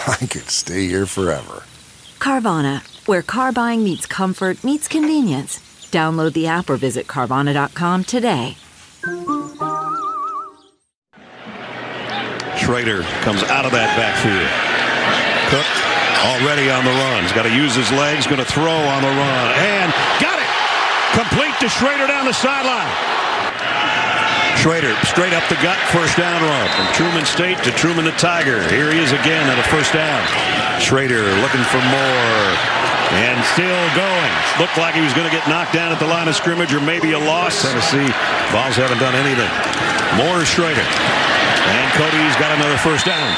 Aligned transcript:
I 0.06 0.26
could 0.26 0.48
stay 0.48 0.86
here 0.86 1.06
forever. 1.06 1.64
Carvana, 2.18 2.80
where 3.06 3.22
car 3.22 3.52
buying 3.52 3.84
meets 3.84 4.06
comfort, 4.06 4.62
meets 4.64 4.88
convenience. 4.88 5.58
Download 5.90 6.32
the 6.32 6.46
app 6.46 6.70
or 6.70 6.76
visit 6.76 7.06
Carvana.com 7.06 8.04
today. 8.04 8.56
Schrader 12.56 13.02
comes 13.24 13.42
out 13.44 13.64
of 13.66 13.72
that 13.72 13.92
backfield. 13.98 14.48
Cook 15.50 15.66
already 16.24 16.70
on 16.70 16.84
the 16.84 16.92
run. 16.92 17.24
He's 17.24 17.32
got 17.32 17.42
to 17.42 17.54
use 17.54 17.74
his 17.74 17.90
legs, 17.92 18.26
going 18.26 18.38
to 18.38 18.48
throw 18.48 18.64
on 18.64 19.02
the 19.02 19.08
run. 19.08 19.46
And 19.58 19.92
got 20.20 20.38
it! 20.38 20.48
Complete 21.12 21.58
to 21.60 21.68
Schrader 21.68 22.06
down 22.06 22.24
the 22.24 22.32
sideline. 22.32 23.19
Schrader 24.60 24.92
straight 25.08 25.32
up 25.32 25.40
the 25.48 25.56
gut, 25.64 25.80
first 25.88 26.20
down 26.20 26.36
run 26.44 26.68
from 26.76 26.84
Truman 26.92 27.24
State 27.24 27.56
to 27.64 27.72
Truman 27.80 28.04
the 28.04 28.12
Tiger. 28.20 28.60
Here 28.68 28.92
he 28.92 29.00
is 29.00 29.08
again 29.08 29.48
at 29.48 29.56
a 29.56 29.64
first 29.72 29.96
down. 29.96 30.20
Schrader 30.76 31.24
looking 31.40 31.64
for 31.72 31.80
more 31.88 32.44
and 33.24 33.40
still 33.56 33.80
going. 33.96 34.32
Looked 34.60 34.76
like 34.76 34.92
he 34.92 35.00
was 35.00 35.16
going 35.16 35.24
to 35.24 35.32
get 35.32 35.48
knocked 35.48 35.72
down 35.72 35.92
at 35.92 35.98
the 35.98 36.04
line 36.04 36.28
of 36.28 36.36
scrimmage 36.36 36.74
or 36.76 36.80
maybe 36.84 37.12
a 37.12 37.18
loss. 37.18 37.64
Tennessee 37.64 38.12
Vols 38.52 38.76
haven't 38.76 39.00
done 39.00 39.16
anything. 39.16 39.48
More 40.20 40.44
Schrader. 40.44 40.84
And 40.84 41.88
Cody's 41.96 42.36
got 42.36 42.52
another 42.52 42.76
first 42.84 43.08
down. 43.08 43.32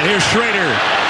And 0.00 0.08
here's 0.08 0.24
Schrader. 0.32 1.03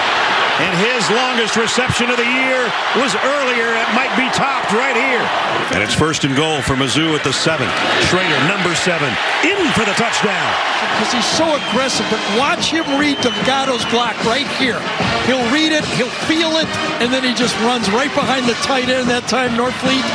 And 0.55 0.71
his 0.79 1.03
longest 1.11 1.57
reception 1.57 2.11
of 2.11 2.17
the 2.17 2.31
year 2.31 2.63
was 2.95 3.11
earlier. 3.27 3.75
It 3.75 3.91
might 3.99 4.15
be 4.15 4.31
topped 4.31 4.71
right 4.71 4.95
here. 4.95 5.25
And 5.75 5.83
it's 5.83 5.95
first 5.95 6.23
and 6.23 6.37
goal 6.37 6.63
for 6.63 6.75
Mizzou 6.75 7.19
at 7.19 7.25
the 7.25 7.33
seven. 7.33 7.67
Schrader, 8.07 8.39
number 8.47 8.71
seven, 8.79 9.11
in 9.43 9.59
for 9.75 9.83
the 9.83 9.97
touchdown. 9.99 10.47
Because 10.95 11.11
he's 11.11 11.27
so 11.27 11.51
aggressive, 11.59 12.07
but 12.07 12.23
watch 12.39 12.71
him 12.71 12.87
read 13.01 13.19
Delgado's 13.19 13.85
block 13.91 14.15
right 14.23 14.47
here. 14.63 14.79
He'll 15.27 15.43
read 15.51 15.73
it, 15.73 15.85
he'll 15.99 16.15
feel 16.31 16.55
it, 16.63 16.71
and 17.03 17.13
then 17.13 17.25
he 17.25 17.35
just 17.35 17.59
runs 17.67 17.91
right 17.91 18.15
behind 18.15 18.47
the 18.47 18.55
tight 18.63 18.89
end 18.89 19.11
that 19.11 19.27
time, 19.27 19.59
Norfleet. 19.59 20.07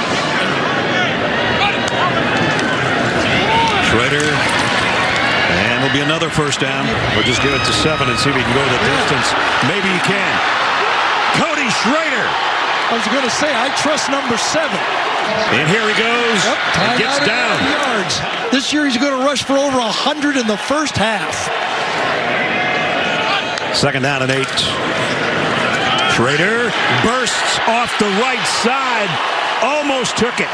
Schrader 3.92 4.69
and 5.80 5.88
it'll 5.88 5.96
be 5.96 6.04
another 6.04 6.28
first 6.28 6.60
down. 6.60 6.84
We'll 7.16 7.24
just 7.24 7.40
give 7.40 7.56
it 7.56 7.64
to 7.64 7.72
seven 7.80 8.12
and 8.12 8.20
see 8.20 8.28
if 8.28 8.36
he 8.36 8.44
can 8.44 8.52
go 8.52 8.60
the 8.68 8.84
distance. 8.84 9.32
Maybe 9.64 9.88
he 9.88 10.02
can. 10.04 10.36
Cody 11.40 11.72
Schrader. 11.80 12.28
I 12.92 13.00
was 13.00 13.08
going 13.08 13.24
to 13.24 13.32
say, 13.32 13.48
I 13.48 13.72
trust 13.80 14.12
number 14.12 14.36
seven. 14.36 14.76
And 15.56 15.72
here 15.72 15.88
he 15.88 15.96
goes. 15.96 16.40
Yep, 16.44 17.00
gets 17.00 17.20
down. 17.24 17.56
Yards. 17.64 18.20
This 18.52 18.74
year 18.74 18.84
he's 18.84 18.98
going 18.98 19.16
to 19.16 19.24
rush 19.24 19.44
for 19.44 19.56
over 19.56 19.80
100 19.80 20.36
in 20.36 20.48
the 20.48 20.58
first 20.58 21.00
half. 21.00 21.48
Second 23.72 24.04
down 24.04 24.20
and 24.24 24.32
eight. 24.36 24.52
Schrader 26.12 26.76
bursts 27.08 27.56
off 27.72 27.96
the 28.04 28.12
right 28.20 28.44
side. 28.68 29.08
Almost 29.62 30.18
took 30.18 30.40
it. 30.40 30.52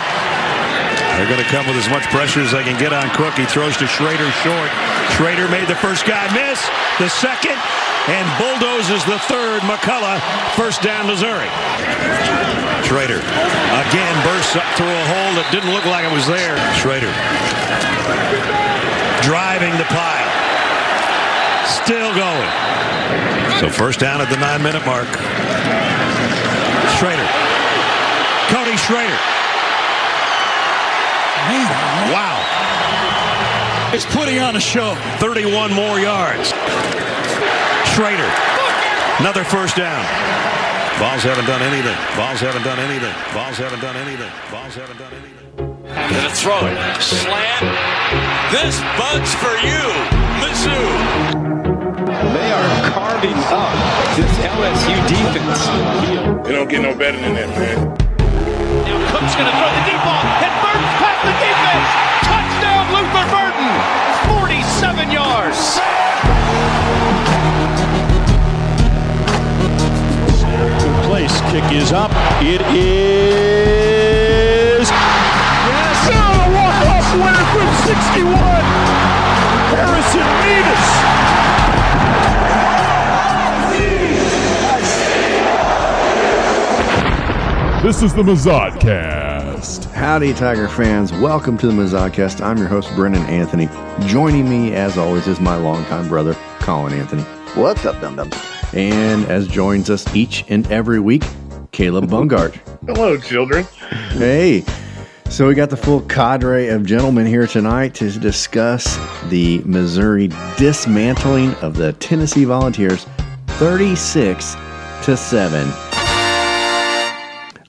They're 1.16 1.32
going 1.32 1.40
to 1.40 1.48
come 1.48 1.66
with 1.66 1.78
as 1.78 1.88
much 1.88 2.04
pressure 2.12 2.42
as 2.42 2.52
they 2.52 2.64
can 2.64 2.78
get 2.78 2.92
on 2.92 3.08
Cook. 3.16 3.36
He 3.36 3.46
throws 3.46 3.78
to 3.78 3.88
Schrader 3.88 4.28
short. 4.44 4.68
Schrader 5.16 5.48
made 5.48 5.68
the 5.68 5.80
first 5.80 6.04
guy 6.06 6.28
miss, 6.36 6.60
the 7.00 7.08
second, 7.08 7.56
and 8.12 8.26
bulldozes 8.36 9.06
the 9.08 9.18
third. 9.32 9.64
McCullough, 9.64 10.20
first 10.60 10.82
down 10.84 11.08
Missouri. 11.08 11.48
Schrader 12.84 13.24
again 13.88 14.16
bursts 14.28 14.60
up 14.60 14.68
through 14.76 14.92
a 14.92 15.06
hole 15.08 15.32
that 15.40 15.48
didn't 15.56 15.72
look 15.72 15.86
like 15.86 16.04
it 16.04 16.14
was 16.14 16.28
there. 16.28 16.60
Schrader 16.76 17.10
driving 19.24 19.74
the 19.78 19.88
pile. 19.90 20.30
Still 21.66 22.14
going. 22.14 22.52
So 23.60 23.70
first 23.70 24.00
down 24.00 24.22
at 24.22 24.30
the 24.30 24.38
nine-minute 24.38 24.86
mark. 24.86 25.08
Schrader. 27.00 27.45
Cody 28.50 28.78
Schrader. 28.78 29.20
Wow. 32.14 32.38
It's 33.94 34.06
putting 34.06 34.40
on 34.40 34.56
a 34.56 34.60
show. 34.60 34.96
31 35.18 35.74
more 35.74 36.00
yards. 36.00 36.50
Schrader. 37.94 38.30
Another 39.20 39.44
first 39.44 39.76
down. 39.76 40.04
Vols 41.00 41.24
haven't 41.24 41.46
done 41.46 41.62
anything. 41.62 41.98
Vols 42.16 42.40
haven't 42.40 42.64
done 42.64 42.80
anything. 42.80 43.14
Vols 43.34 43.58
haven't 43.58 43.82
done 43.82 43.96
anything. 43.98 44.32
Vols 44.52 44.76
haven't 44.76 44.98
done 44.98 45.14
anything. 45.14 45.46
Gonna 45.58 46.30
throw 46.30 46.68
it. 46.68 47.02
Slant. 47.02 47.66
This 48.52 48.80
bud's 48.98 49.34
for 49.36 49.56
you, 49.66 49.84
Mizzou. 50.40 50.86
They 52.34 52.52
are 52.52 52.92
carving 52.92 53.40
up 53.50 53.74
this 54.16 54.32
LSU 54.40 54.98
defense. 55.08 56.46
They 56.48 56.54
don't 56.54 56.70
get 56.70 56.82
no 56.82 56.96
better 56.96 57.20
than 57.20 57.34
that, 57.34 57.50
man. 57.50 58.05
Now 58.86 59.02
Cook's 59.10 59.34
gonna 59.36 59.50
throw 59.50 59.72
the 59.74 59.82
deep 59.90 59.98
ball. 60.06 60.22
And 60.46 60.54
Burden's 60.62 60.96
past 61.02 61.26
the 61.26 61.34
defense. 61.42 61.90
Touchdown, 62.22 62.86
Luther 62.94 63.26
Burden. 63.34 63.70
47 64.30 65.10
yards. 65.10 65.82
Place 71.08 71.42
kick 71.50 71.66
is 71.74 71.92
up. 71.92 72.12
It 72.42 72.62
is. 72.62 74.06
Yes. 74.88 76.10
Oh, 76.14 76.46
a 76.46 76.50
walk-off 76.54 77.10
winner 77.18 77.46
from 77.54 77.70
61. 77.90 78.38
Harrison 79.74 80.30
Mevis. 80.46 81.55
This 87.86 88.02
is 88.02 88.16
the 88.16 88.24
Mazodcast. 88.24 89.92
Howdy, 89.92 90.34
Tiger 90.34 90.68
fans. 90.68 91.12
Welcome 91.12 91.56
to 91.60 91.68
the 91.68 91.72
Mazodcast. 91.72 92.44
I'm 92.44 92.58
your 92.58 92.68
host, 92.68 92.90
Brennan 92.96 93.22
Anthony. 93.28 93.70
Joining 94.08 94.50
me, 94.50 94.74
as 94.74 94.98
always, 94.98 95.28
is 95.28 95.40
my 95.40 95.56
longtime 95.56 96.08
brother, 96.08 96.34
Colin 96.62 96.94
Anthony. 96.94 97.22
What's 97.54 97.86
up, 97.86 98.02
dum 98.02 98.16
dum? 98.16 98.32
And 98.74 99.26
as 99.26 99.48
joins 99.48 99.92
us 99.92 100.16
each 100.16 100.46
and 100.48 100.66
every 100.72 101.00
week, 101.00 101.26
Caleb 101.70 102.10
Bungart. 102.10 102.56
Hello, 102.88 103.20
children. 103.20 103.66
Hey. 104.14 104.64
So 105.30 105.48
we 105.48 105.54
got 105.54 105.70
the 105.70 105.78
full 105.78 106.02
cadre 106.02 106.70
of 106.70 106.88
gentlemen 106.88 107.28
here 107.28 107.46
tonight 107.46 107.94
to 107.96 108.10
discuss 108.10 108.98
the 109.30 109.60
Missouri 109.64 110.30
dismantling 110.58 111.54
of 111.58 111.76
the 111.76 111.94
Tennessee 111.94 112.46
Volunteers 112.46 113.06
36 113.46 114.56
to 115.04 115.16
7. 115.16 115.85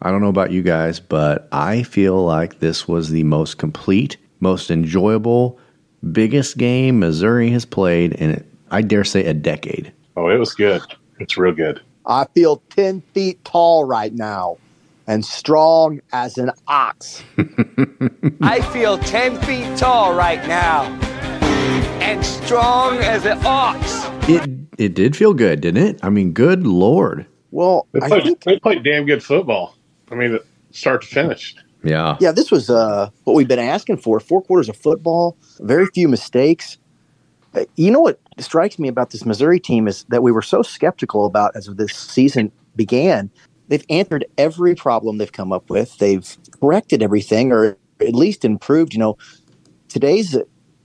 I 0.07 0.13
don't 0.13 0.21
know 0.21 0.29
about 0.29 0.53
you 0.53 0.63
guys, 0.63 1.01
but 1.01 1.49
I 1.51 1.83
feel 1.83 2.25
like 2.25 2.61
this 2.61 2.87
was 2.87 3.11
the 3.11 3.25
most 3.25 3.59
complete, 3.59 4.17
most 4.39 4.71
enjoyable, 4.71 5.59
biggest 6.13 6.59
game 6.59 7.01
Missouri 7.01 7.51
has 7.51 7.65
played 7.65 8.13
in, 8.13 8.47
I 8.71 8.83
dare 8.83 9.03
say, 9.03 9.25
a 9.25 9.35
decade. 9.35 9.93
Oh, 10.17 10.29
it 10.29 10.37
was 10.37 10.55
good. 10.55 10.81
It's 11.19 11.37
real 11.37 11.53
good. 11.53 11.81
I 12.07 12.25
feel 12.37 12.63
10 12.71 13.01
feet 13.15 13.45
tall 13.45 13.83
right 13.83 14.15
now 14.15 14.59
and 15.09 15.25
strong 15.25 16.01
as 16.13 16.39
an 16.39 16.53
ox. 16.69 17.25
I 18.43 18.61
feel 18.73 18.99
10 18.99 19.41
feet 19.41 19.77
tall 19.77 20.15
right 20.15 20.47
now 20.47 20.85
and 22.01 22.25
strong 22.25 22.99
as 22.99 23.27
an 23.27 23.45
ox. 23.45 24.07
It 24.29 24.49
it 24.79 24.95
did 24.95 25.17
feel 25.17 25.35
good, 25.35 25.63
didn't 25.63 25.83
it? 25.83 25.99
I 26.05 26.11
mean, 26.11 26.33
good 26.33 26.65
lord. 26.65 27.27
Well, 27.51 27.89
they 27.91 28.03
I 28.03 28.09
played, 28.09 28.23
think 28.23 28.45
they 28.45 28.59
played 28.61 28.85
damn 28.85 29.05
good 29.05 29.25
football. 29.25 29.76
I 30.11 30.15
mean, 30.15 30.39
start 30.71 31.03
to 31.03 31.09
finish. 31.09 31.55
Yeah. 31.83 32.17
Yeah, 32.21 32.33
this 32.33 32.51
was 32.51 32.69
uh, 32.71 33.11
what 33.25 33.35
we've 33.35 33.49
been 33.49 33.59
asking 33.59 33.99
for. 33.99 34.19
Four 34.21 34.43
quarters 34.43 34.69
of 34.69 34.77
football, 34.77 35.37
very 35.61 35.87
few 35.87 36.09
mistakes. 36.09 36.79
Uh, 37.55 37.65
You 37.77 37.91
know 37.91 38.01
what 38.01 38.21
strikes 38.39 38.79
me 38.79 38.89
about 38.89 39.11
this 39.11 39.25
Missouri 39.25 39.61
team 39.61 39.87
is 39.89 40.05
that 40.09 40.23
we 40.23 40.33
were 40.33 40.43
so 40.43 40.63
skeptical 40.63 41.27
about 41.27 41.55
as 41.55 41.67
this 41.67 41.95
season 41.95 42.51
began. 42.75 43.31
They've 43.69 43.85
answered 43.91 44.25
every 44.39 44.75
problem 44.75 45.19
they've 45.19 45.33
come 45.33 45.53
up 45.53 45.71
with. 45.71 45.99
They've 45.99 46.37
corrected 46.61 47.03
everything, 47.03 47.53
or 47.53 47.77
at 48.01 48.15
least 48.15 48.45
improved. 48.45 48.93
You 48.93 49.01
know, 49.01 49.19
today's 49.89 50.37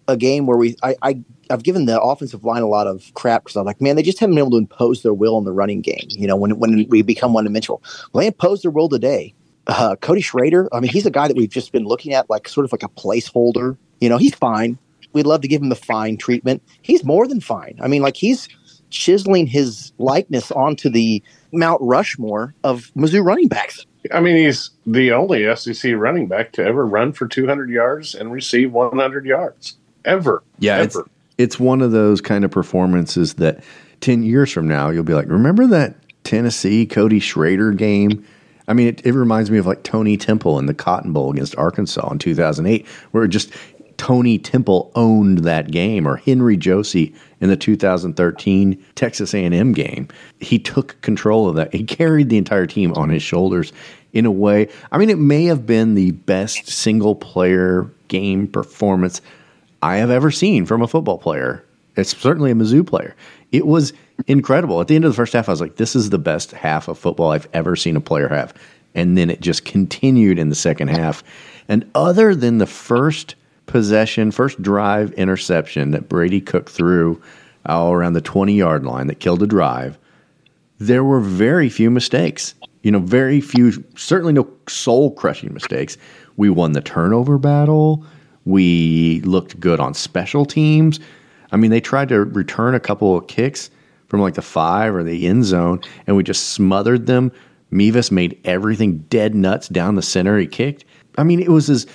a 0.07 0.17
game 0.17 0.45
where 0.45 0.57
we 0.57 0.75
I, 0.83 0.95
I 1.01 1.23
I've 1.51 1.63
given 1.63 1.85
the 1.85 2.01
offensive 2.01 2.43
line 2.43 2.61
a 2.61 2.67
lot 2.67 2.87
of 2.87 3.11
crap 3.13 3.43
because 3.43 3.55
I'm 3.55 3.65
like, 3.65 3.81
man, 3.81 3.95
they 3.95 4.03
just 4.03 4.19
haven't 4.19 4.35
been 4.35 4.39
able 4.39 4.51
to 4.51 4.57
impose 4.57 5.03
their 5.03 5.13
will 5.13 5.37
in 5.37 5.43
the 5.43 5.51
running 5.51 5.81
game. 5.81 6.07
You 6.09 6.27
know, 6.27 6.35
when 6.35 6.57
when 6.57 6.85
we 6.89 7.01
become 7.01 7.33
one 7.33 7.43
dimensional, 7.43 7.83
well, 8.13 8.21
they 8.21 8.27
imposed 8.27 8.63
their 8.63 8.71
will 8.71 8.89
today. 8.89 9.33
Uh, 9.67 9.95
Cody 9.97 10.21
Schrader, 10.21 10.67
I 10.73 10.79
mean, 10.79 10.91
he's 10.91 11.05
a 11.05 11.11
guy 11.11 11.27
that 11.27 11.37
we've 11.37 11.49
just 11.49 11.71
been 11.71 11.85
looking 11.85 12.13
at 12.13 12.29
like 12.29 12.47
sort 12.47 12.65
of 12.65 12.71
like 12.71 12.83
a 12.83 12.89
placeholder. 12.89 13.77
You 13.99 14.09
know, 14.09 14.17
he's 14.17 14.33
fine. 14.33 14.77
We'd 15.13 15.27
love 15.27 15.41
to 15.41 15.47
give 15.47 15.61
him 15.61 15.69
the 15.69 15.75
fine 15.75 16.17
treatment. 16.17 16.63
He's 16.81 17.03
more 17.03 17.27
than 17.27 17.41
fine. 17.41 17.77
I 17.81 17.87
mean, 17.87 18.01
like 18.01 18.15
he's 18.15 18.47
chiseling 18.89 19.47
his 19.47 19.91
likeness 19.97 20.51
onto 20.51 20.89
the 20.89 21.23
Mount 21.51 21.81
Rushmore 21.81 22.53
of 22.63 22.91
Mizzou 22.95 23.23
running 23.23 23.47
backs. 23.47 23.85
I 24.11 24.19
mean, 24.19 24.35
he's 24.35 24.71
the 24.85 25.11
only 25.11 25.55
SEC 25.55 25.93
running 25.95 26.27
back 26.27 26.53
to 26.53 26.63
ever 26.63 26.85
run 26.85 27.13
for 27.13 27.27
200 27.27 27.69
yards 27.69 28.15
and 28.15 28.31
receive 28.31 28.71
100 28.71 29.25
yards 29.25 29.77
ever. 30.05 30.43
Yeah, 30.59 30.81
it's 30.81 30.95
ever. 30.95 31.07
It's 31.41 31.59
one 31.59 31.81
of 31.81 31.91
those 31.91 32.21
kind 32.21 32.45
of 32.45 32.51
performances 32.51 33.35
that 33.35 33.63
ten 33.99 34.23
years 34.23 34.51
from 34.51 34.67
now 34.67 34.89
you'll 34.89 35.03
be 35.03 35.13
like, 35.13 35.27
remember 35.27 35.67
that 35.67 35.95
Tennessee 36.23 36.85
Cody 36.85 37.19
Schrader 37.19 37.71
game? 37.71 38.25
I 38.67 38.73
mean, 38.73 38.87
it, 38.87 39.05
it 39.05 39.13
reminds 39.13 39.51
me 39.51 39.57
of 39.57 39.65
like 39.65 39.83
Tony 39.83 40.17
Temple 40.17 40.59
in 40.59 40.65
the 40.65 40.73
Cotton 40.73 41.13
Bowl 41.13 41.31
against 41.31 41.55
Arkansas 41.57 42.09
in 42.11 42.19
2008, 42.19 42.87
where 43.11 43.27
just 43.27 43.51
Tony 43.97 44.39
Temple 44.39 44.91
owned 44.95 45.39
that 45.39 45.69
game, 45.69 46.07
or 46.07 46.15
Henry 46.15 46.57
Josey 46.57 47.13
in 47.39 47.49
the 47.49 47.57
2013 47.57 48.83
Texas 48.95 49.33
A&M 49.33 49.73
game. 49.73 50.07
He 50.39 50.57
took 50.57 50.99
control 51.01 51.47
of 51.47 51.55
that. 51.55 51.73
He 51.73 51.83
carried 51.83 52.29
the 52.29 52.37
entire 52.37 52.65
team 52.65 52.93
on 52.93 53.09
his 53.09 53.21
shoulders 53.21 53.73
in 54.13 54.25
a 54.25 54.31
way. 54.31 54.69
I 54.91 54.97
mean, 54.97 55.09
it 55.09 55.19
may 55.19 55.45
have 55.45 55.65
been 55.67 55.93
the 55.93 56.11
best 56.11 56.67
single 56.67 57.13
player 57.13 57.91
game 58.07 58.47
performance 58.47 59.21
I 59.81 59.97
have 59.97 60.09
ever 60.11 60.31
seen 60.31 60.65
from 60.65 60.81
a 60.81 60.87
football 60.87 61.17
player. 61.17 61.65
It's 61.95 62.15
certainly 62.15 62.51
a 62.51 62.55
Mizzou 62.55 62.85
player. 62.85 63.15
It 63.51 63.67
was 63.67 63.93
incredible. 64.27 64.79
At 64.79 64.87
the 64.87 64.95
end 64.95 65.05
of 65.05 65.11
the 65.11 65.15
first 65.15 65.33
half, 65.33 65.49
I 65.49 65.51
was 65.51 65.61
like, 65.61 65.75
this 65.75 65.95
is 65.95 66.09
the 66.09 66.19
best 66.19 66.51
half 66.51 66.87
of 66.87 66.97
football 66.97 67.31
I've 67.31 67.49
ever 67.53 67.75
seen 67.75 67.95
a 67.95 68.01
player 68.01 68.29
have. 68.29 68.53
And 68.93 69.17
then 69.17 69.29
it 69.29 69.41
just 69.41 69.65
continued 69.65 70.39
in 70.39 70.49
the 70.49 70.55
second 70.55 70.89
half. 70.89 71.23
And 71.67 71.89
other 71.95 72.35
than 72.35 72.59
the 72.59 72.67
first 72.67 73.35
possession, 73.65 74.31
first 74.31 74.61
drive 74.61 75.11
interception 75.13 75.91
that 75.91 76.09
Brady 76.09 76.41
Cook 76.41 76.69
threw 76.69 77.21
all 77.65 77.89
uh, 77.89 77.93
around 77.93 78.13
the 78.13 78.21
20 78.21 78.53
yard 78.53 78.85
line 78.85 79.07
that 79.07 79.19
killed 79.19 79.43
a 79.43 79.47
drive, 79.47 79.97
there 80.79 81.03
were 81.03 81.19
very 81.19 81.69
few 81.69 81.91
mistakes. 81.91 82.55
You 82.83 82.91
know, 82.91 82.99
very 82.99 83.39
few, 83.41 83.71
certainly 83.95 84.33
no 84.33 84.47
soul 84.67 85.11
crushing 85.11 85.53
mistakes. 85.53 85.97
We 86.37 86.49
won 86.49 86.71
the 86.71 86.81
turnover 86.81 87.37
battle. 87.37 88.03
We 88.45 89.21
looked 89.21 89.59
good 89.59 89.79
on 89.79 89.93
special 89.93 90.45
teams. 90.45 90.99
I 91.51 91.57
mean, 91.57 91.71
they 91.71 91.81
tried 91.81 92.09
to 92.09 92.23
return 92.23 92.75
a 92.75 92.79
couple 92.79 93.17
of 93.17 93.27
kicks 93.27 93.69
from 94.07 94.21
like 94.21 94.33
the 94.33 94.41
five 94.41 94.93
or 94.93 95.03
the 95.03 95.27
end 95.27 95.45
zone, 95.45 95.81
and 96.07 96.15
we 96.15 96.23
just 96.23 96.49
smothered 96.49 97.05
them. 97.05 97.31
Mevis 97.71 98.11
made 98.11 98.39
everything 98.43 98.97
dead 99.09 99.33
nuts 99.35 99.69
down 99.69 99.95
the 99.95 100.01
center 100.01 100.37
he 100.37 100.47
kicked. 100.47 100.83
I 101.17 101.23
mean, 101.23 101.39
it 101.39 101.49
was 101.49 101.69
as 101.69 101.87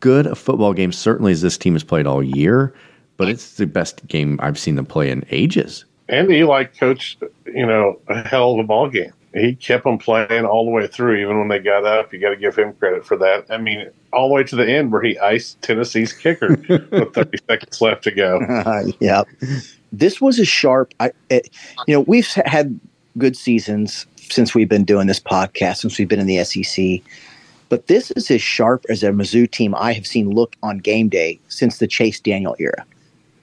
good 0.00 0.26
a 0.26 0.34
football 0.34 0.74
game, 0.74 0.92
certainly, 0.92 1.32
as 1.32 1.40
this 1.40 1.56
team 1.56 1.72
has 1.74 1.84
played 1.84 2.06
all 2.06 2.22
year, 2.22 2.74
but 3.16 3.28
it's 3.28 3.56
the 3.56 3.66
best 3.66 4.06
game 4.08 4.38
I've 4.42 4.58
seen 4.58 4.74
them 4.74 4.86
play 4.86 5.10
in 5.10 5.24
ages. 5.30 5.84
And 6.08 6.30
Eli 6.30 6.64
coached, 6.64 7.22
you 7.46 7.64
know, 7.64 7.98
a 8.08 8.26
hell 8.28 8.52
of 8.52 8.58
a 8.58 8.64
ball 8.64 8.90
game. 8.90 9.12
He 9.34 9.54
kept 9.54 9.84
them 9.84 9.96
playing 9.96 10.44
all 10.44 10.64
the 10.66 10.70
way 10.70 10.86
through, 10.86 11.16
even 11.16 11.38
when 11.38 11.48
they 11.48 11.58
got 11.58 11.84
up. 11.84 12.12
You 12.12 12.18
got 12.18 12.30
to 12.30 12.36
give 12.36 12.56
him 12.56 12.74
credit 12.74 13.06
for 13.06 13.16
that. 13.16 13.46
I 13.48 13.56
mean, 13.56 13.88
all 14.12 14.28
the 14.28 14.34
way 14.34 14.44
to 14.44 14.56
the 14.56 14.70
end 14.70 14.92
where 14.92 15.02
he 15.02 15.18
iced 15.18 15.60
Tennessee's 15.62 16.12
kicker 16.12 16.48
with 16.68 17.14
30 17.14 17.38
seconds 17.48 17.80
left 17.80 18.04
to 18.04 18.10
go. 18.10 18.40
yeah, 19.00 19.22
this 19.90 20.20
was 20.20 20.38
a 20.38 20.44
sharp. 20.44 20.92
I, 21.00 21.12
it, 21.30 21.48
you 21.86 21.94
know, 21.94 22.00
we've 22.00 22.28
had 22.28 22.78
good 23.16 23.36
seasons 23.36 24.06
since 24.16 24.54
we've 24.54 24.68
been 24.68 24.84
doing 24.84 25.06
this 25.06 25.20
podcast, 25.20 25.78
since 25.78 25.98
we've 25.98 26.08
been 26.08 26.20
in 26.20 26.26
the 26.26 26.44
SEC. 26.44 27.00
But 27.68 27.86
this 27.86 28.10
is 28.10 28.30
as 28.30 28.42
sharp 28.42 28.84
as 28.90 29.02
a 29.02 29.08
Mizzou 29.08 29.50
team 29.50 29.74
I 29.74 29.94
have 29.94 30.06
seen 30.06 30.30
look 30.30 30.56
on 30.62 30.76
game 30.76 31.08
day 31.08 31.40
since 31.48 31.78
the 31.78 31.86
Chase 31.86 32.20
Daniel 32.20 32.54
era. 32.58 32.84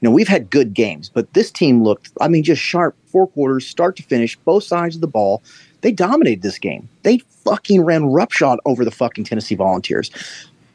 You 0.02 0.08
know, 0.08 0.12
we've 0.12 0.28
had 0.28 0.50
good 0.50 0.74
games, 0.74 1.10
but 1.10 1.34
this 1.34 1.52
team 1.52 1.84
looked, 1.84 2.12
I 2.22 2.28
mean, 2.28 2.44
just 2.44 2.62
sharp, 2.62 2.96
four 3.08 3.28
quarters, 3.28 3.66
start 3.66 3.96
to 3.98 4.04
finish, 4.04 4.38
both 4.38 4.64
sides 4.64 4.96
of 4.96 5.02
the 5.02 5.08
ball. 5.08 5.42
They 5.82 5.92
dominated 5.92 6.42
this 6.42 6.60
game. 6.60 6.90
They 7.04 7.20
fucking 7.44 7.84
ran 7.84 8.06
roughshod 8.06 8.60
over 8.66 8.84
the 8.84 8.92
fucking 8.92 9.24
Tennessee 9.24 9.56
Volunteers. 9.56 10.12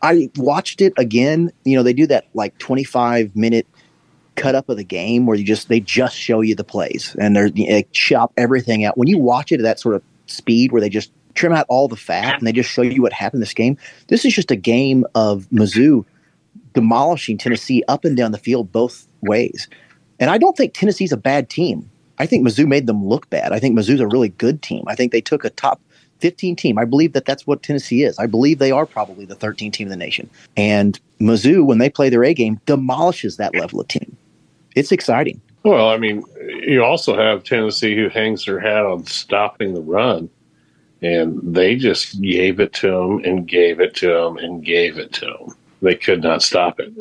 I 0.03 0.31
watched 0.37 0.81
it 0.81 0.93
again. 0.97 1.53
You 1.65 1.77
know, 1.77 1.83
they 1.83 1.93
do 1.93 2.07
that 2.09 2.27
like 2.35 2.57
25 2.59 3.35
minute 3.37 3.67
cut 4.37 4.55
up 4.55 4.69
of 4.69 4.77
the 4.77 4.85
game 4.85 5.27
where 5.27 5.37
you 5.37 5.45
just 5.45 5.69
they 5.69 5.81
just 5.81 6.17
show 6.17 6.41
you 6.41 6.55
the 6.55 6.65
plays 6.65 7.15
and 7.21 7.37
they're 7.37 7.51
they 7.51 7.87
chop 7.93 8.33
everything 8.37 8.85
out. 8.85 8.99
When 8.99 9.09
you 9.09 9.19
watch 9.19 9.53
it 9.53 9.61
at 9.61 9.63
that 9.63 9.81
sort 9.81 9.95
of 9.95 10.03
speed 10.27 10.73
where 10.73 10.81
they 10.81 10.89
just 10.89 11.13
trim 11.35 11.53
out 11.53 11.67
all 11.69 11.89
the 11.89 11.97
fat 11.97 12.39
and 12.39 12.47
they 12.47 12.53
just 12.53 12.71
show 12.71 12.83
you 12.83 13.03
what 13.03 13.13
happened 13.13 13.39
in 13.39 13.41
this 13.41 13.55
game. 13.55 13.77
This 14.09 14.25
is 14.25 14.35
just 14.35 14.51
a 14.51 14.57
game 14.57 15.05
of 15.15 15.47
Mizzou 15.51 16.05
demolishing 16.73 17.39
Tennessee 17.39 17.83
up 17.89 18.05
and 18.05 18.17
down 18.17 18.33
the 18.33 18.39
field 18.39 18.73
both 18.73 19.07
ways. 19.21 19.69
And 20.21 20.31
I 20.31 20.39
don't 20.39 20.57
think 20.57 20.75
Tennessee's 20.75 21.13
a 21.13 21.17
bad 21.17 21.51
team. 21.51 21.91
I 22.19 22.27
think 22.27 22.47
Mizzou 22.47 22.67
made 22.67 22.87
them 22.87 23.05
look 23.05 23.29
bad. 23.31 23.53
I 23.53 23.59
think 23.59 23.77
Mizzou's 23.77 24.01
a 24.01 24.07
really 24.07 24.29
good 24.31 24.63
team. 24.63 24.85
I 24.87 24.95
think 24.95 25.13
they 25.13 25.21
took 25.21 25.45
a 25.45 25.51
top 25.51 25.81
15 26.21 26.57
team. 26.57 26.79
I 26.79 26.85
believe 26.85 27.13
that 27.13 27.25
that's 27.25 27.47
what 27.47 27.63
Tennessee 27.63 28.03
is. 28.03 28.19
I 28.19 28.27
believe 28.27 28.59
they 28.59 28.71
are 28.71 28.87
probably 28.87 29.25
the 29.25 29.37
13th 29.37 29.73
team 29.73 29.87
in 29.87 29.91
the 29.91 29.97
nation. 29.97 30.31
And 30.57 30.99
Mizzou, 31.21 31.65
when 31.67 31.79
they 31.79 31.91
play 31.91 32.09
their 32.09 32.25
A 32.25 32.33
game, 32.35 32.61
demolishes 32.67 33.37
that 33.37 33.55
level 33.55 33.81
of 33.81 33.89
team. 33.89 34.17
It's 34.75 34.93
exciting. 34.93 35.41
Well, 35.65 35.89
I 35.89 35.97
mean, 35.97 36.23
you 36.67 36.85
also 36.85 37.17
have 37.17 37.43
Tennessee 37.43 37.97
who 37.97 38.09
hangs 38.09 38.45
their 38.45 38.61
hat 38.61 38.85
on 38.85 39.07
stopping 39.07 39.75
the 39.75 39.81
run, 39.81 40.29
and 41.01 41.41
they 41.43 41.77
just 41.77 42.21
gave 42.21 42.61
it 42.61 42.73
to 42.75 42.91
them 42.91 43.25
and 43.25 43.47
gave 43.47 43.81
it 43.81 43.95
to 43.97 44.09
them 44.09 44.37
and 44.37 44.65
gave 44.65 44.99
it 44.99 45.13
to 45.15 45.27
them. 45.27 45.57
They 45.83 45.95
could 45.95 46.23
not 46.23 46.43
stop 46.43 46.81
it. 46.81 46.93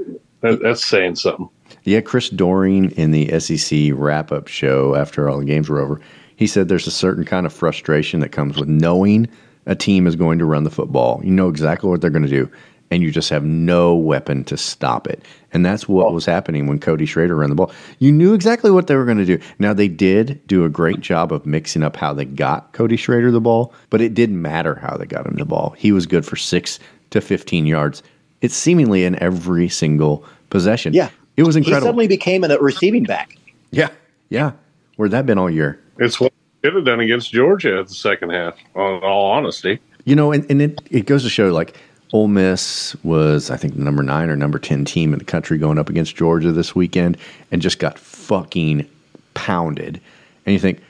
That's 0.42 0.86
saying 0.86 1.16
something. 1.16 1.50
Yeah, 1.84 2.02
Chris 2.02 2.30
Doering 2.30 2.92
in 2.92 3.12
the 3.12 3.40
SEC 3.40 3.92
wrap 3.94 4.32
up 4.32 4.48
show 4.48 4.96
after 4.96 5.30
all 5.30 5.40
the 5.40 5.46
games 5.46 5.70
were 5.70 5.80
over, 5.80 6.00
he 6.36 6.48
said 6.48 6.68
there's 6.68 6.88
a 6.88 6.92
certain 6.92 7.26
kind 7.26 7.46
of 7.46 7.54
frustration 7.54 8.20
that 8.22 8.30
comes 8.30 8.58
with 8.58 8.70
knowing 8.70 9.28
a 9.66 9.76
team 9.76 10.08
is 10.08 10.16
going 10.16 10.40
to 10.40 10.46
run 10.46 10.64
the 10.64 10.70
football. 10.70 11.22
You 11.24 11.32
know 11.32 11.50
exactly 11.50 11.90
what 11.90 12.02
they're 12.02 12.10
going 12.10 12.24
to 12.24 12.30
do, 12.30 12.50
and 12.90 13.02
you 13.02 13.12
just 13.12 13.30
have 13.30 13.44
no 13.44 13.96
weapon 13.96 14.44
to 14.46 14.58
stop 14.58 15.08
it. 15.08 15.24
And 15.52 15.66
that's 15.66 15.88
what 15.88 16.14
was 16.14 16.26
happening 16.26 16.68
when 16.68 16.80
Cody 16.80 17.06
Schrader 17.06 17.36
ran 17.36 17.50
the 17.50 17.56
ball. 17.56 17.72
You 18.00 18.12
knew 18.12 18.34
exactly 18.34 18.72
what 18.72 18.88
they 18.88 18.96
were 18.96 19.06
going 19.06 19.18
to 19.18 19.26
do. 19.26 19.40
Now, 19.60 19.74
they 19.74 19.88
did 19.88 20.42
do 20.48 20.66
a 20.66 20.70
great 20.70 21.02
job 21.02 21.32
of 21.32 21.46
mixing 21.46 21.84
up 21.84 21.96
how 21.96 22.14
they 22.14 22.26
got 22.26 22.72
Cody 22.74 22.98
Schrader 22.98 23.32
the 23.32 23.42
ball, 23.42 23.74
but 23.90 24.02
it 24.02 24.14
didn't 24.14 24.42
matter 24.42 24.76
how 24.76 24.98
they 24.98 25.06
got 25.06 25.26
him 25.26 25.36
the 25.36 25.46
ball. 25.46 25.76
He 25.78 25.92
was 25.92 26.06
good 26.06 26.26
for 26.26 26.36
six 26.36 26.80
to 27.12 27.22
15 27.22 27.66
yards. 27.66 28.04
It's 28.42 28.56
seemingly 28.56 29.06
in 29.06 29.22
every 29.22 29.70
single 29.70 30.26
possession. 30.50 30.94
Yeah. 30.94 31.10
It 31.38 31.44
was 31.44 31.56
incredible. 31.56 31.82
He 31.82 31.88
suddenly 31.88 32.08
became 32.08 32.44
a 32.44 32.58
receiving 32.60 33.04
back. 33.04 33.38
Yeah, 33.72 33.90
yeah. 34.30 34.52
Where'd 34.96 35.12
that 35.12 35.26
been 35.26 35.38
all 35.38 35.50
year? 35.50 35.80
It's 35.98 36.20
what 36.20 36.32
they 36.62 36.70
should 36.70 36.76
have 36.76 36.86
done 36.86 37.00
against 37.00 37.32
Georgia 37.32 37.80
at 37.80 37.88
the 37.88 37.94
second 37.94 38.32
half, 38.32 38.56
on 38.76 39.04
all 39.04 39.32
honesty. 39.32 39.80
You 40.06 40.16
know, 40.16 40.32
and, 40.32 40.46
and 40.50 40.62
it, 40.62 40.82
it 40.92 41.06
goes 41.06 41.24
to 41.24 41.30
show 41.30 41.52
like 41.52 41.76
Ole 42.14 42.28
Miss 42.28 42.96
was, 43.04 43.50
I 43.50 43.58
think, 43.58 43.76
the 43.76 43.82
number 43.82 44.04
nine 44.04 44.30
or 44.30 44.36
number 44.36 44.60
10 44.60 44.86
team 44.86 45.14
in 45.14 45.20
the 45.20 45.26
country 45.26 45.58
going 45.58 45.80
up 45.80 45.90
against 45.90 46.16
Georgia 46.16 46.52
this 46.52 46.76
weekend 46.76 47.18
and 47.52 47.62
just 47.62 47.80
got 47.80 47.98
fucking 47.98 48.88
pounded. 49.34 50.00
And 50.46 50.54
you 50.54 50.60
think, 50.60 50.82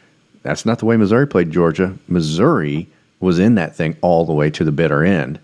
that's 0.42 0.66
not 0.66 0.80
the 0.80 0.86
way 0.86 0.98
Missouri 0.98 1.26
played 1.26 1.52
Georgia. 1.52 1.98
Missouri 2.10 2.88
was 3.22 3.40
in 3.40 3.56
that 3.56 3.74
thing 3.74 3.96
all 4.02 4.26
the 4.26 4.34
way 4.34 4.50
to 4.50 4.66
the 4.66 4.72
bitter 4.74 5.06
end. 5.06 5.40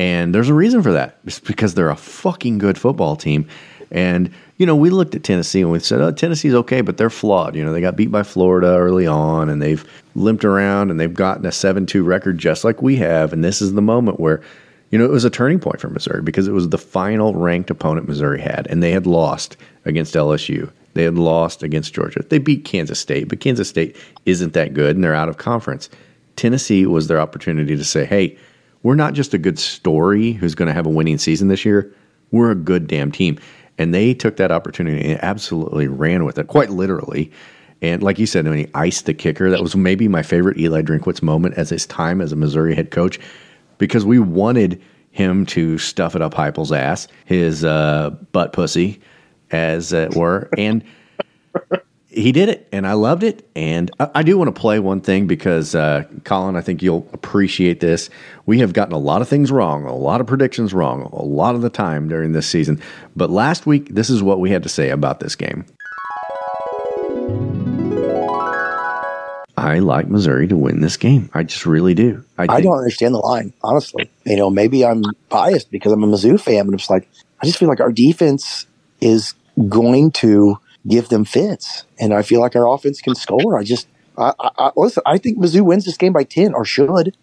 And 0.00 0.34
there's 0.34 0.48
a 0.48 0.54
reason 0.54 0.82
for 0.82 0.92
that. 0.92 1.18
It's 1.24 1.38
because 1.38 1.74
they're 1.74 1.90
a 1.90 1.96
fucking 1.96 2.58
good 2.58 2.76
football 2.76 3.14
team. 3.14 3.46
And, 3.94 4.34
you 4.58 4.66
know, 4.66 4.74
we 4.74 4.90
looked 4.90 5.14
at 5.14 5.22
Tennessee 5.22 5.60
and 5.60 5.70
we 5.70 5.78
said, 5.78 6.00
oh, 6.00 6.10
Tennessee's 6.10 6.52
okay, 6.52 6.80
but 6.80 6.96
they're 6.96 7.08
flawed. 7.08 7.54
You 7.54 7.64
know, 7.64 7.72
they 7.72 7.80
got 7.80 7.94
beat 7.94 8.10
by 8.10 8.24
Florida 8.24 8.76
early 8.76 9.06
on 9.06 9.48
and 9.48 9.62
they've 9.62 9.88
limped 10.16 10.44
around 10.44 10.90
and 10.90 10.98
they've 10.98 11.14
gotten 11.14 11.46
a 11.46 11.52
7 11.52 11.86
2 11.86 12.02
record 12.02 12.36
just 12.36 12.64
like 12.64 12.82
we 12.82 12.96
have. 12.96 13.32
And 13.32 13.44
this 13.44 13.62
is 13.62 13.74
the 13.74 13.80
moment 13.80 14.18
where, 14.18 14.42
you 14.90 14.98
know, 14.98 15.04
it 15.04 15.12
was 15.12 15.24
a 15.24 15.30
turning 15.30 15.60
point 15.60 15.80
for 15.80 15.88
Missouri 15.88 16.22
because 16.22 16.48
it 16.48 16.52
was 16.52 16.68
the 16.70 16.78
final 16.78 17.34
ranked 17.34 17.70
opponent 17.70 18.08
Missouri 18.08 18.40
had. 18.40 18.66
And 18.68 18.82
they 18.82 18.90
had 18.90 19.06
lost 19.06 19.56
against 19.84 20.14
LSU. 20.14 20.68
They 20.94 21.04
had 21.04 21.14
lost 21.14 21.62
against 21.62 21.94
Georgia. 21.94 22.24
They 22.28 22.38
beat 22.38 22.64
Kansas 22.64 22.98
State, 22.98 23.28
but 23.28 23.38
Kansas 23.38 23.68
State 23.68 23.96
isn't 24.26 24.54
that 24.54 24.74
good 24.74 24.96
and 24.96 25.04
they're 25.04 25.14
out 25.14 25.28
of 25.28 25.38
conference. 25.38 25.88
Tennessee 26.34 26.84
was 26.84 27.06
their 27.06 27.20
opportunity 27.20 27.76
to 27.76 27.84
say, 27.84 28.04
hey, 28.04 28.36
we're 28.82 28.96
not 28.96 29.14
just 29.14 29.34
a 29.34 29.38
good 29.38 29.60
story 29.60 30.32
who's 30.32 30.56
going 30.56 30.66
to 30.66 30.74
have 30.74 30.86
a 30.86 30.90
winning 30.90 31.18
season 31.18 31.46
this 31.46 31.64
year. 31.64 31.94
We're 32.32 32.50
a 32.50 32.56
good 32.56 32.88
damn 32.88 33.12
team. 33.12 33.38
And 33.78 33.92
they 33.92 34.14
took 34.14 34.36
that 34.36 34.52
opportunity 34.52 35.12
and 35.12 35.22
absolutely 35.22 35.88
ran 35.88 36.24
with 36.24 36.38
it, 36.38 36.46
quite 36.46 36.70
literally. 36.70 37.32
And 37.82 38.02
like 38.02 38.18
you 38.18 38.26
said, 38.26 38.46
when 38.46 38.58
he 38.58 38.68
iced 38.74 39.06
the 39.06 39.14
kicker, 39.14 39.50
that 39.50 39.60
was 39.60 39.74
maybe 39.76 40.08
my 40.08 40.22
favorite 40.22 40.58
Eli 40.58 40.82
Drinkwitz 40.82 41.22
moment 41.22 41.56
as 41.56 41.70
his 41.70 41.86
time 41.86 42.20
as 42.20 42.32
a 42.32 42.36
Missouri 42.36 42.74
head 42.74 42.90
coach, 42.90 43.18
because 43.78 44.06
we 44.06 44.18
wanted 44.18 44.80
him 45.10 45.44
to 45.46 45.78
stuff 45.78 46.16
it 46.16 46.22
up 46.22 46.34
Heupel's 46.34 46.72
ass, 46.72 47.08
his 47.24 47.64
uh, 47.64 48.10
butt 48.32 48.52
pussy, 48.52 49.00
as 49.50 49.92
it 49.92 50.14
were, 50.14 50.48
and 50.56 50.82
he 52.14 52.32
did 52.32 52.48
it, 52.48 52.68
and 52.72 52.86
I 52.86 52.92
loved 52.92 53.22
it. 53.22 53.46
And 53.56 53.90
I, 53.98 54.10
I 54.16 54.22
do 54.22 54.38
want 54.38 54.54
to 54.54 54.58
play 54.58 54.78
one 54.78 55.00
thing 55.00 55.26
because, 55.26 55.74
uh, 55.74 56.04
Colin, 56.24 56.56
I 56.56 56.60
think 56.60 56.82
you'll 56.82 57.08
appreciate 57.12 57.80
this. 57.80 58.10
We 58.46 58.60
have 58.60 58.72
gotten 58.72 58.94
a 58.94 58.98
lot 58.98 59.22
of 59.22 59.28
things 59.28 59.50
wrong, 59.50 59.84
a 59.84 59.94
lot 59.94 60.20
of 60.20 60.26
predictions 60.26 60.72
wrong, 60.72 61.02
a 61.12 61.22
lot 61.22 61.54
of 61.54 61.62
the 61.62 61.70
time 61.70 62.08
during 62.08 62.32
this 62.32 62.46
season. 62.46 62.80
But 63.16 63.30
last 63.30 63.66
week, 63.66 63.88
this 63.90 64.10
is 64.10 64.22
what 64.22 64.40
we 64.40 64.50
had 64.50 64.62
to 64.62 64.68
say 64.68 64.90
about 64.90 65.20
this 65.20 65.34
game. 65.36 65.64
I 69.56 69.78
like 69.78 70.08
Missouri 70.08 70.46
to 70.48 70.56
win 70.56 70.80
this 70.80 70.96
game. 70.96 71.30
I 71.32 71.42
just 71.42 71.64
really 71.64 71.94
do. 71.94 72.24
I, 72.38 72.46
I 72.48 72.60
don't 72.60 72.76
understand 72.76 73.14
the 73.14 73.20
line, 73.20 73.52
honestly. 73.62 74.10
You 74.26 74.36
know, 74.36 74.50
maybe 74.50 74.84
I'm 74.84 75.02
biased 75.28 75.70
because 75.70 75.92
I'm 75.92 76.02
a 76.02 76.06
Mizzou 76.06 76.40
fan, 76.40 76.66
but 76.66 76.74
it's 76.74 76.90
like 76.90 77.08
I 77.40 77.46
just 77.46 77.58
feel 77.58 77.68
like 77.68 77.80
our 77.80 77.92
defense 77.92 78.66
is 79.00 79.34
going 79.68 80.10
to 80.12 80.58
give 80.86 81.08
them 81.08 81.24
fits, 81.24 81.84
and 81.98 82.12
I 82.12 82.22
feel 82.22 82.40
like 82.40 82.56
our 82.56 82.66
offense 82.68 83.00
can 83.00 83.14
score. 83.14 83.58
I 83.58 83.64
just, 83.64 83.88
I, 84.16 84.32
I, 84.38 84.70
listen. 84.76 85.02
I 85.06 85.18
think 85.18 85.38
Mizzou 85.38 85.62
wins 85.62 85.84
this 85.84 85.96
game 85.96 86.12
by 86.12 86.24
ten, 86.24 86.54
or 86.54 86.64
should. 86.64 87.16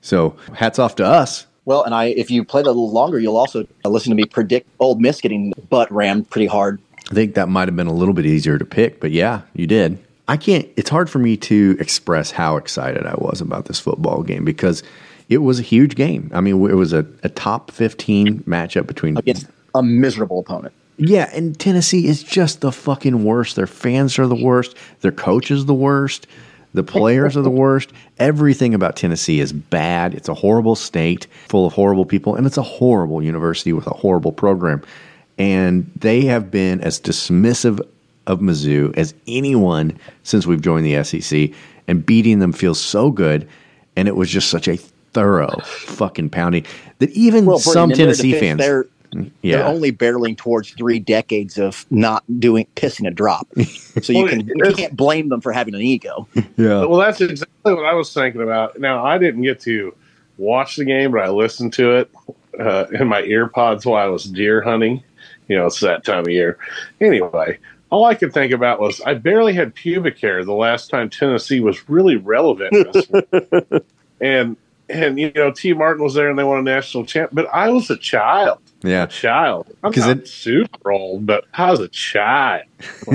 So, 0.00 0.36
hats 0.54 0.78
off 0.78 0.94
to 0.96 1.04
us. 1.04 1.46
Well, 1.64 1.82
and 1.82 1.94
I, 1.94 2.06
if 2.06 2.30
you 2.30 2.44
play 2.44 2.62
that 2.62 2.68
a 2.68 2.70
little 2.70 2.92
longer, 2.92 3.18
you'll 3.18 3.36
also 3.36 3.66
listen 3.84 4.10
to 4.10 4.16
me 4.16 4.24
predict 4.24 4.68
Ole 4.78 4.94
Miss 4.94 5.20
getting 5.20 5.52
butt 5.68 5.90
rammed 5.90 6.30
pretty 6.30 6.46
hard. 6.46 6.80
I 7.10 7.14
think 7.14 7.34
that 7.34 7.48
might 7.48 7.68
have 7.68 7.76
been 7.76 7.88
a 7.88 7.92
little 7.92 8.14
bit 8.14 8.24
easier 8.24 8.56
to 8.56 8.64
pick, 8.64 9.00
but 9.00 9.10
yeah, 9.10 9.42
you 9.54 9.66
did. 9.66 9.98
I 10.28 10.36
can't, 10.36 10.68
it's 10.76 10.90
hard 10.90 11.08
for 11.08 11.18
me 11.18 11.36
to 11.38 11.76
express 11.78 12.32
how 12.32 12.56
excited 12.56 13.06
I 13.06 13.14
was 13.16 13.40
about 13.40 13.66
this 13.66 13.78
football 13.78 14.22
game 14.22 14.44
because 14.44 14.82
it 15.28 15.38
was 15.38 15.58
a 15.60 15.62
huge 15.62 15.94
game. 15.94 16.30
I 16.32 16.40
mean, 16.40 16.54
it 16.68 16.74
was 16.74 16.92
a, 16.92 17.06
a 17.22 17.28
top 17.28 17.70
15 17.70 18.40
matchup 18.40 18.86
between. 18.86 19.16
Against 19.16 19.46
a 19.76 19.82
miserable 19.82 20.40
opponent. 20.40 20.74
Yeah, 20.98 21.30
and 21.32 21.58
Tennessee 21.58 22.06
is 22.06 22.22
just 22.22 22.62
the 22.62 22.72
fucking 22.72 23.24
worst. 23.24 23.56
Their 23.56 23.66
fans 23.66 24.18
are 24.18 24.26
the 24.26 24.34
worst. 24.34 24.76
Their 25.00 25.12
coach 25.12 25.50
is 25.50 25.66
the 25.66 25.74
worst. 25.74 26.26
The 26.72 26.82
players 26.82 27.36
are 27.36 27.42
the 27.42 27.50
worst. 27.50 27.92
Everything 28.18 28.74
about 28.74 28.96
Tennessee 28.96 29.40
is 29.40 29.52
bad. 29.52 30.14
It's 30.14 30.28
a 30.28 30.34
horrible 30.34 30.74
state 30.74 31.26
full 31.48 31.66
of 31.66 31.72
horrible 31.72 32.04
people, 32.04 32.34
and 32.34 32.46
it's 32.46 32.58
a 32.58 32.62
horrible 32.62 33.22
university 33.22 33.72
with 33.72 33.86
a 33.86 33.94
horrible 33.94 34.32
program 34.32 34.82
and 35.38 35.90
they 35.96 36.22
have 36.22 36.50
been 36.50 36.80
as 36.80 37.00
dismissive 37.00 37.80
of 38.26 38.40
Mizzou 38.40 38.96
as 38.96 39.14
anyone 39.26 39.98
since 40.22 40.46
we've 40.46 40.62
joined 40.62 40.86
the 40.86 41.02
SEC. 41.04 41.50
And 41.88 42.04
beating 42.04 42.40
them 42.40 42.52
feels 42.52 42.80
so 42.80 43.12
good, 43.12 43.48
and 43.94 44.08
it 44.08 44.16
was 44.16 44.28
just 44.28 44.50
such 44.50 44.66
a 44.66 44.76
thorough 44.76 45.60
fucking 45.60 46.30
pounding 46.30 46.66
that 46.98 47.10
even 47.10 47.46
well, 47.46 47.60
some 47.60 47.90
Tennessee 47.90 48.32
defense, 48.32 48.60
fans. 48.60 48.86
They're, 49.12 49.26
yeah. 49.42 49.56
they're 49.56 49.66
only 49.66 49.92
barreling 49.92 50.36
towards 50.36 50.70
three 50.70 50.98
decades 50.98 51.58
of 51.58 51.86
not 51.90 52.24
doing 52.40 52.66
pissing 52.76 53.06
a 53.06 53.10
drop, 53.10 53.48
so 54.02 54.12
you 54.12 54.26
can 54.26 54.46
you 54.46 54.74
can't 54.74 54.96
blame 54.96 55.28
them 55.28 55.40
for 55.40 55.52
having 55.52 55.74
an 55.74 55.82
ego. 55.82 56.28
Yeah. 56.58 56.86
Well, 56.86 56.98
that's 56.98 57.20
exactly 57.20 57.74
what 57.74 57.84
I 57.84 57.92
was 57.92 58.14
thinking 58.14 58.40
about. 58.40 58.80
Now 58.80 59.04
I 59.04 59.18
didn't 59.18 59.42
get 59.42 59.60
to 59.60 59.94
watch 60.38 60.76
the 60.76 60.86
game, 60.86 61.10
but 61.10 61.20
I 61.20 61.28
listened 61.28 61.74
to 61.74 61.96
it 61.96 62.10
uh, 62.58 62.86
in 62.92 63.08
my 63.08 63.20
earpods 63.22 63.84
while 63.84 64.02
I 64.02 64.06
was 64.06 64.24
deer 64.24 64.62
hunting 64.62 65.02
you 65.48 65.56
know, 65.56 65.66
it's 65.66 65.80
that 65.80 66.04
time 66.04 66.20
of 66.20 66.30
year. 66.30 66.58
Anyway, 67.00 67.58
all 67.90 68.04
I 68.04 68.14
could 68.14 68.32
think 68.32 68.52
about 68.52 68.80
was 68.80 69.00
I 69.02 69.14
barely 69.14 69.52
had 69.52 69.74
pubic 69.74 70.18
hair 70.18 70.44
the 70.44 70.52
last 70.52 70.90
time 70.90 71.08
Tennessee 71.08 71.60
was 71.60 71.88
really 71.88 72.16
relevant. 72.16 72.74
and 74.20 74.56
and 74.88 75.18
you 75.18 75.32
know, 75.34 75.50
Tee 75.50 75.72
Martin 75.72 76.02
was 76.02 76.14
there 76.14 76.28
and 76.28 76.38
they 76.38 76.44
won 76.44 76.58
a 76.58 76.62
national 76.62 77.06
champ, 77.06 77.30
but 77.32 77.46
I 77.52 77.70
was 77.70 77.90
a 77.90 77.96
child. 77.96 78.60
Yeah, 78.82 79.04
a 79.04 79.06
child. 79.06 79.66
I'm 79.82 79.92
not 79.96 80.18
it, 80.18 80.28
super 80.28 80.92
old, 80.92 81.26
but 81.26 81.44
I 81.54 81.70
was 81.70 81.80
a 81.80 81.88
child. 81.88 82.64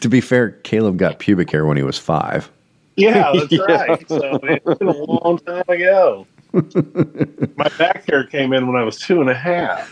to 0.00 0.08
be 0.08 0.20
fair, 0.20 0.50
Caleb 0.50 0.96
got 0.98 1.18
pubic 1.18 1.50
hair 1.50 1.64
when 1.66 1.76
he 1.76 1.82
was 1.82 1.98
five. 1.98 2.50
Yeah, 2.96 3.32
that's 3.34 3.52
yeah. 3.52 3.62
right. 3.62 4.08
So 4.08 4.38
it's 4.42 4.78
been 4.78 4.88
a 4.88 4.92
long 4.92 5.38
time 5.38 5.64
ago. 5.68 6.26
My 7.56 7.68
back 7.78 8.06
hair 8.06 8.24
came 8.24 8.52
in 8.52 8.66
when 8.66 8.76
I 8.76 8.84
was 8.84 8.98
two 8.98 9.22
and 9.22 9.30
a 9.30 9.34
half. 9.34 9.90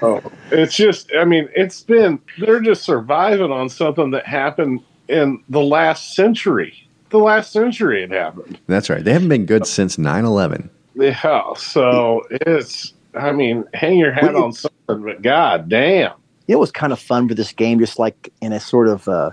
oh, 0.00 0.22
it's 0.52 0.76
just, 0.76 1.10
I 1.18 1.24
mean, 1.24 1.48
it's 1.56 1.82
been, 1.82 2.20
they're 2.38 2.60
just 2.60 2.84
surviving 2.84 3.50
on 3.50 3.68
something 3.68 4.12
that 4.12 4.26
happened 4.26 4.80
in 5.08 5.42
the 5.48 5.60
last 5.60 6.14
century. 6.14 6.88
The 7.10 7.18
last 7.18 7.52
century 7.52 8.04
it 8.04 8.12
happened. 8.12 8.60
That's 8.68 8.88
right. 8.88 9.02
They 9.02 9.12
haven't 9.12 9.28
been 9.28 9.46
good 9.46 9.66
since 9.66 9.98
9 9.98 10.24
11. 10.24 10.70
Yeah. 10.96 11.54
So 11.54 12.22
it's, 12.30 12.94
I 13.14 13.32
mean, 13.32 13.64
hang 13.74 13.98
your 13.98 14.12
hat 14.12 14.34
on 14.34 14.52
something, 14.52 15.02
but 15.02 15.22
god 15.22 15.68
damn. 15.68 16.12
It 16.48 16.56
was 16.56 16.70
kind 16.70 16.92
of 16.92 16.98
fun 16.98 17.28
for 17.28 17.34
this 17.34 17.52
game, 17.52 17.78
just 17.78 17.98
like 17.98 18.32
in 18.40 18.52
a 18.52 18.60
sort 18.60 18.88
of, 18.88 19.08
uh, 19.08 19.30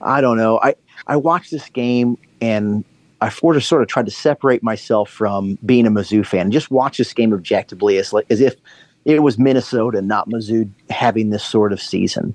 I 0.00 0.20
don't 0.20 0.36
know. 0.36 0.60
I, 0.62 0.74
I 1.06 1.16
watched 1.16 1.50
this 1.50 1.68
game 1.68 2.18
and 2.40 2.84
I 3.20 3.28
sort 3.28 3.56
of 3.56 3.64
sort 3.64 3.82
of 3.82 3.88
tried 3.88 4.06
to 4.06 4.12
separate 4.12 4.62
myself 4.62 5.10
from 5.10 5.58
being 5.64 5.86
a 5.86 5.90
Mizzou 5.90 6.26
fan 6.26 6.42
and 6.42 6.52
just 6.52 6.70
watch 6.70 6.98
this 6.98 7.12
game 7.12 7.32
objectively 7.32 7.98
as 7.98 8.12
like 8.12 8.26
as 8.30 8.40
if 8.40 8.56
it 9.04 9.22
was 9.22 9.38
Minnesota, 9.38 10.02
not 10.02 10.28
Mizzou, 10.28 10.70
having 10.90 11.30
this 11.30 11.44
sort 11.44 11.72
of 11.72 11.80
season. 11.80 12.34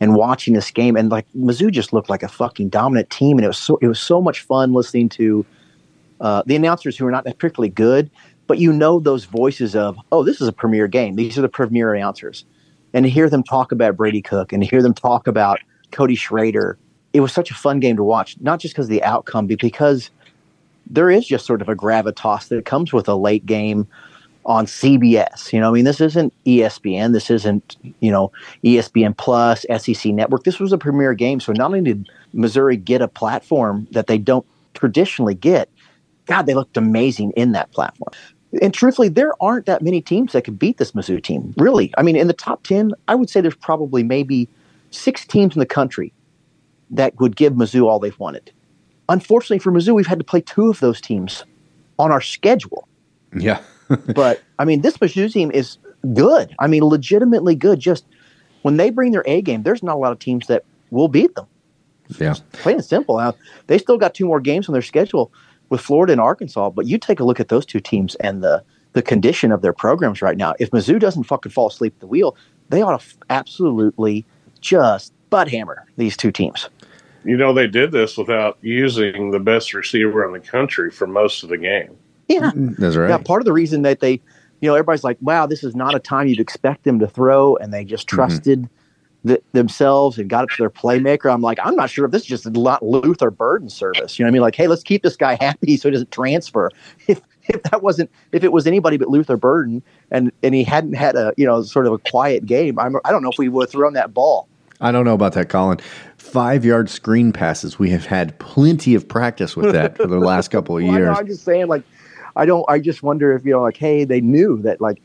And 0.00 0.16
watching 0.16 0.54
this 0.54 0.72
game, 0.72 0.96
and 0.96 1.10
like 1.10 1.26
Mizzou 1.32 1.70
just 1.70 1.92
looked 1.92 2.10
like 2.10 2.24
a 2.24 2.28
fucking 2.28 2.70
dominant 2.70 3.08
team, 3.10 3.38
and 3.38 3.44
it 3.44 3.48
was 3.48 3.58
so 3.58 3.78
it 3.80 3.86
was 3.86 4.00
so 4.00 4.20
much 4.20 4.40
fun 4.40 4.72
listening 4.72 5.08
to 5.10 5.46
uh, 6.22 6.42
the 6.46 6.56
announcers 6.56 6.96
who 6.96 7.06
are 7.06 7.10
not 7.10 7.24
particularly 7.24 7.68
good, 7.68 8.10
but 8.46 8.58
you 8.58 8.72
know 8.72 8.98
those 8.98 9.24
voices 9.24 9.76
of, 9.76 9.98
oh, 10.10 10.22
this 10.22 10.40
is 10.40 10.48
a 10.48 10.52
premier 10.52 10.88
game. 10.88 11.16
These 11.16 11.36
are 11.36 11.42
the 11.42 11.48
premier 11.48 11.92
announcers, 11.94 12.44
and 12.94 13.04
to 13.04 13.10
hear 13.10 13.28
them 13.28 13.42
talk 13.42 13.72
about 13.72 13.96
Brady 13.96 14.22
Cook 14.22 14.52
and 14.52 14.62
to 14.62 14.68
hear 14.68 14.82
them 14.82 14.94
talk 14.94 15.26
about 15.26 15.58
Cody 15.90 16.14
Schrader, 16.14 16.78
it 17.12 17.20
was 17.20 17.32
such 17.32 17.50
a 17.50 17.54
fun 17.54 17.80
game 17.80 17.96
to 17.96 18.04
watch. 18.04 18.36
Not 18.40 18.60
just 18.60 18.74
because 18.74 18.86
of 18.86 18.90
the 18.90 19.02
outcome, 19.02 19.46
but 19.46 19.60
because 19.60 20.10
there 20.88 21.10
is 21.10 21.26
just 21.26 21.46
sort 21.46 21.60
of 21.60 21.68
a 21.68 21.74
gravitas 21.74 22.48
that 22.48 22.64
comes 22.64 22.92
with 22.92 23.08
a 23.08 23.14
late 23.14 23.46
game 23.46 23.86
on 24.44 24.66
CBS. 24.66 25.52
You 25.52 25.60
know, 25.60 25.70
I 25.70 25.72
mean, 25.72 25.84
this 25.84 26.00
isn't 26.00 26.32
ESPN. 26.44 27.12
This 27.12 27.30
isn't, 27.30 27.76
you 28.00 28.10
know, 28.10 28.32
ESPN 28.64 29.16
Plus, 29.16 29.64
SEC 29.78 30.12
Network. 30.12 30.44
This 30.44 30.58
was 30.58 30.72
a 30.72 30.78
premier 30.78 31.14
game. 31.14 31.40
So 31.40 31.52
not 31.52 31.66
only 31.66 31.82
did 31.82 32.08
Missouri 32.32 32.76
get 32.76 33.02
a 33.02 33.08
platform 33.08 33.86
that 33.92 34.06
they 34.06 34.18
don't 34.18 34.46
traditionally 34.74 35.34
get, 35.34 35.68
God, 36.26 36.42
they 36.46 36.54
looked 36.54 36.76
amazing 36.76 37.32
in 37.32 37.52
that 37.52 37.70
platform. 37.72 38.12
And 38.60 38.74
truthfully, 38.74 39.08
there 39.08 39.32
aren't 39.42 39.66
that 39.66 39.82
many 39.82 40.00
teams 40.00 40.32
that 40.32 40.44
could 40.44 40.58
beat 40.58 40.76
this 40.76 40.92
Mizzou 40.92 41.22
team. 41.22 41.54
Really. 41.56 41.92
I 41.96 42.02
mean, 42.02 42.16
in 42.16 42.26
the 42.26 42.34
top 42.34 42.64
10, 42.64 42.92
I 43.08 43.14
would 43.14 43.30
say 43.30 43.40
there's 43.40 43.54
probably 43.54 44.02
maybe 44.02 44.48
six 44.90 45.26
teams 45.26 45.56
in 45.56 45.60
the 45.60 45.66
country 45.66 46.12
that 46.90 47.18
would 47.18 47.34
give 47.34 47.54
Mizzou 47.54 47.86
all 47.86 47.98
they've 47.98 48.18
wanted 48.18 48.52
unfortunately 49.12 49.58
for 49.58 49.70
Mizzou, 49.70 49.94
we've 49.94 50.06
had 50.06 50.18
to 50.18 50.24
play 50.24 50.40
two 50.40 50.68
of 50.68 50.80
those 50.80 51.00
teams 51.00 51.44
on 51.98 52.10
our 52.10 52.20
schedule. 52.20 52.88
Yeah. 53.36 53.60
but 54.14 54.42
I 54.58 54.64
mean, 54.64 54.80
this 54.80 54.96
Mizzou 54.98 55.30
team 55.32 55.50
is 55.50 55.78
good. 56.14 56.54
I 56.58 56.66
mean, 56.66 56.82
legitimately 56.84 57.54
good. 57.54 57.78
Just 57.78 58.04
when 58.62 58.76
they 58.76 58.90
bring 58.90 59.12
their 59.12 59.24
A 59.26 59.42
game, 59.42 59.62
there's 59.62 59.82
not 59.82 59.94
a 59.94 59.98
lot 59.98 60.12
of 60.12 60.18
teams 60.18 60.46
that 60.46 60.64
will 60.90 61.08
beat 61.08 61.34
them. 61.34 61.46
Yeah. 62.18 62.34
Plain 62.52 62.76
and 62.76 62.84
simple. 62.84 63.18
Now, 63.18 63.34
they 63.68 63.78
still 63.78 63.98
got 63.98 64.14
two 64.14 64.26
more 64.26 64.40
games 64.40 64.68
on 64.68 64.72
their 64.72 64.82
schedule 64.82 65.32
with 65.72 65.80
Florida 65.80 66.12
and 66.12 66.20
Arkansas, 66.20 66.70
but 66.70 66.86
you 66.86 66.98
take 66.98 67.18
a 67.18 67.24
look 67.24 67.40
at 67.40 67.48
those 67.48 67.66
two 67.66 67.80
teams 67.80 68.14
and 68.16 68.42
the 68.44 68.62
the 68.92 69.02
condition 69.02 69.50
of 69.52 69.62
their 69.62 69.72
programs 69.72 70.20
right 70.20 70.36
now. 70.36 70.54
If 70.60 70.70
Mizzou 70.70 71.00
doesn't 71.00 71.24
fucking 71.24 71.50
fall 71.50 71.68
asleep 71.68 71.94
at 71.96 72.00
the 72.00 72.06
wheel, 72.06 72.36
they 72.68 72.82
ought 72.82 72.90
to 72.90 73.02
f- 73.02 73.16
absolutely 73.30 74.26
just 74.60 75.14
butt 75.30 75.48
hammer 75.48 75.86
these 75.96 76.14
two 76.14 76.30
teams 76.30 76.68
you 77.24 77.36
know, 77.36 77.52
they 77.52 77.66
did 77.66 77.92
this 77.92 78.16
without 78.16 78.58
using 78.62 79.30
the 79.30 79.38
best 79.38 79.74
receiver 79.74 80.24
in 80.26 80.32
the 80.32 80.40
country 80.40 80.90
for 80.90 81.06
most 81.06 81.42
of 81.42 81.48
the 81.48 81.58
game. 81.58 81.96
Yeah, 82.28 82.50
that's 82.54 82.96
right. 82.96 83.10
Yeah, 83.10 83.18
part 83.18 83.42
of 83.42 83.44
the 83.44 83.52
reason 83.52 83.82
that 83.82 84.00
they, 84.00 84.12
you 84.60 84.68
know, 84.68 84.74
everybody's 84.74 85.04
like, 85.04 85.18
"Wow, 85.20 85.46
this 85.46 85.62
is 85.62 85.76
not 85.76 85.94
a 85.94 85.98
time 85.98 86.28
you'd 86.28 86.40
expect 86.40 86.84
them 86.84 86.98
to 87.00 87.06
throw," 87.06 87.56
and 87.56 87.72
they 87.72 87.84
just 87.84 88.06
mm-hmm. 88.06 88.16
trusted 88.16 88.58
mm-hmm. 88.60 88.81
The, 89.24 89.42
themselves 89.52 90.18
and 90.18 90.28
got 90.28 90.44
it 90.44 90.50
to 90.50 90.56
their 90.58 90.70
playmaker. 90.70 91.32
I'm 91.32 91.42
like, 91.42 91.58
I'm 91.62 91.76
not 91.76 91.90
sure 91.90 92.04
if 92.04 92.10
this 92.10 92.22
is 92.22 92.28
just 92.28 92.46
a 92.46 92.50
lot 92.50 92.84
Luther 92.84 93.30
Burden 93.30 93.68
service. 93.68 94.18
You 94.18 94.24
know 94.24 94.28
what 94.28 94.32
I 94.32 94.34
mean? 94.34 94.42
Like, 94.42 94.54
hey, 94.54 94.66
let's 94.66 94.82
keep 94.82 95.02
this 95.02 95.16
guy 95.16 95.36
happy 95.40 95.76
so 95.76 95.88
he 95.88 95.92
doesn't 95.92 96.10
transfer. 96.10 96.70
If 97.08 97.20
if 97.56 97.60
that 97.64 97.82
wasn't 97.82 98.08
if 98.30 98.44
it 98.44 98.52
was 98.52 98.68
anybody 98.68 98.96
but 98.96 99.08
Luther 99.08 99.36
Burden 99.36 99.82
and 100.12 100.30
and 100.44 100.54
he 100.54 100.62
hadn't 100.62 100.92
had 100.92 101.16
a 101.16 101.34
you 101.36 101.44
know 101.44 101.60
sort 101.62 101.88
of 101.88 101.92
a 101.92 101.98
quiet 101.98 102.46
game, 102.46 102.78
I'm, 102.78 102.94
I 103.04 103.10
don't 103.10 103.20
know 103.20 103.30
if 103.30 103.38
we 103.38 103.48
would 103.48 103.64
have 103.64 103.70
thrown 103.70 103.94
that 103.94 104.14
ball. 104.14 104.46
I 104.80 104.92
don't 104.92 105.04
know 105.04 105.14
about 105.14 105.32
that, 105.32 105.48
Colin 105.48 105.80
five 106.22 106.64
yard 106.64 106.88
screen 106.88 107.32
passes. 107.32 107.78
We 107.78 107.90
have 107.90 108.06
had 108.06 108.38
plenty 108.38 108.94
of 108.94 109.06
practice 109.06 109.56
with 109.56 109.72
that 109.72 109.96
for 109.96 110.06
the 110.06 110.18
last 110.18 110.48
couple 110.48 110.78
of 110.78 110.82
Well, 110.84 110.94
I 110.94 110.98
years. 110.98 111.18
I'm 111.18 111.26
just 111.26 111.44
saying, 111.44 111.66
like, 111.66 111.82
I 112.36 112.46
don't. 112.46 112.64
I 112.68 112.78
just 112.78 113.02
wonder 113.02 113.34
if 113.36 113.44
you 113.44 113.52
know, 113.52 113.60
like, 113.60 113.76
hey, 113.76 114.04
they 114.04 114.20
knew 114.20 114.60
that, 114.62 114.80
like, 114.80 115.02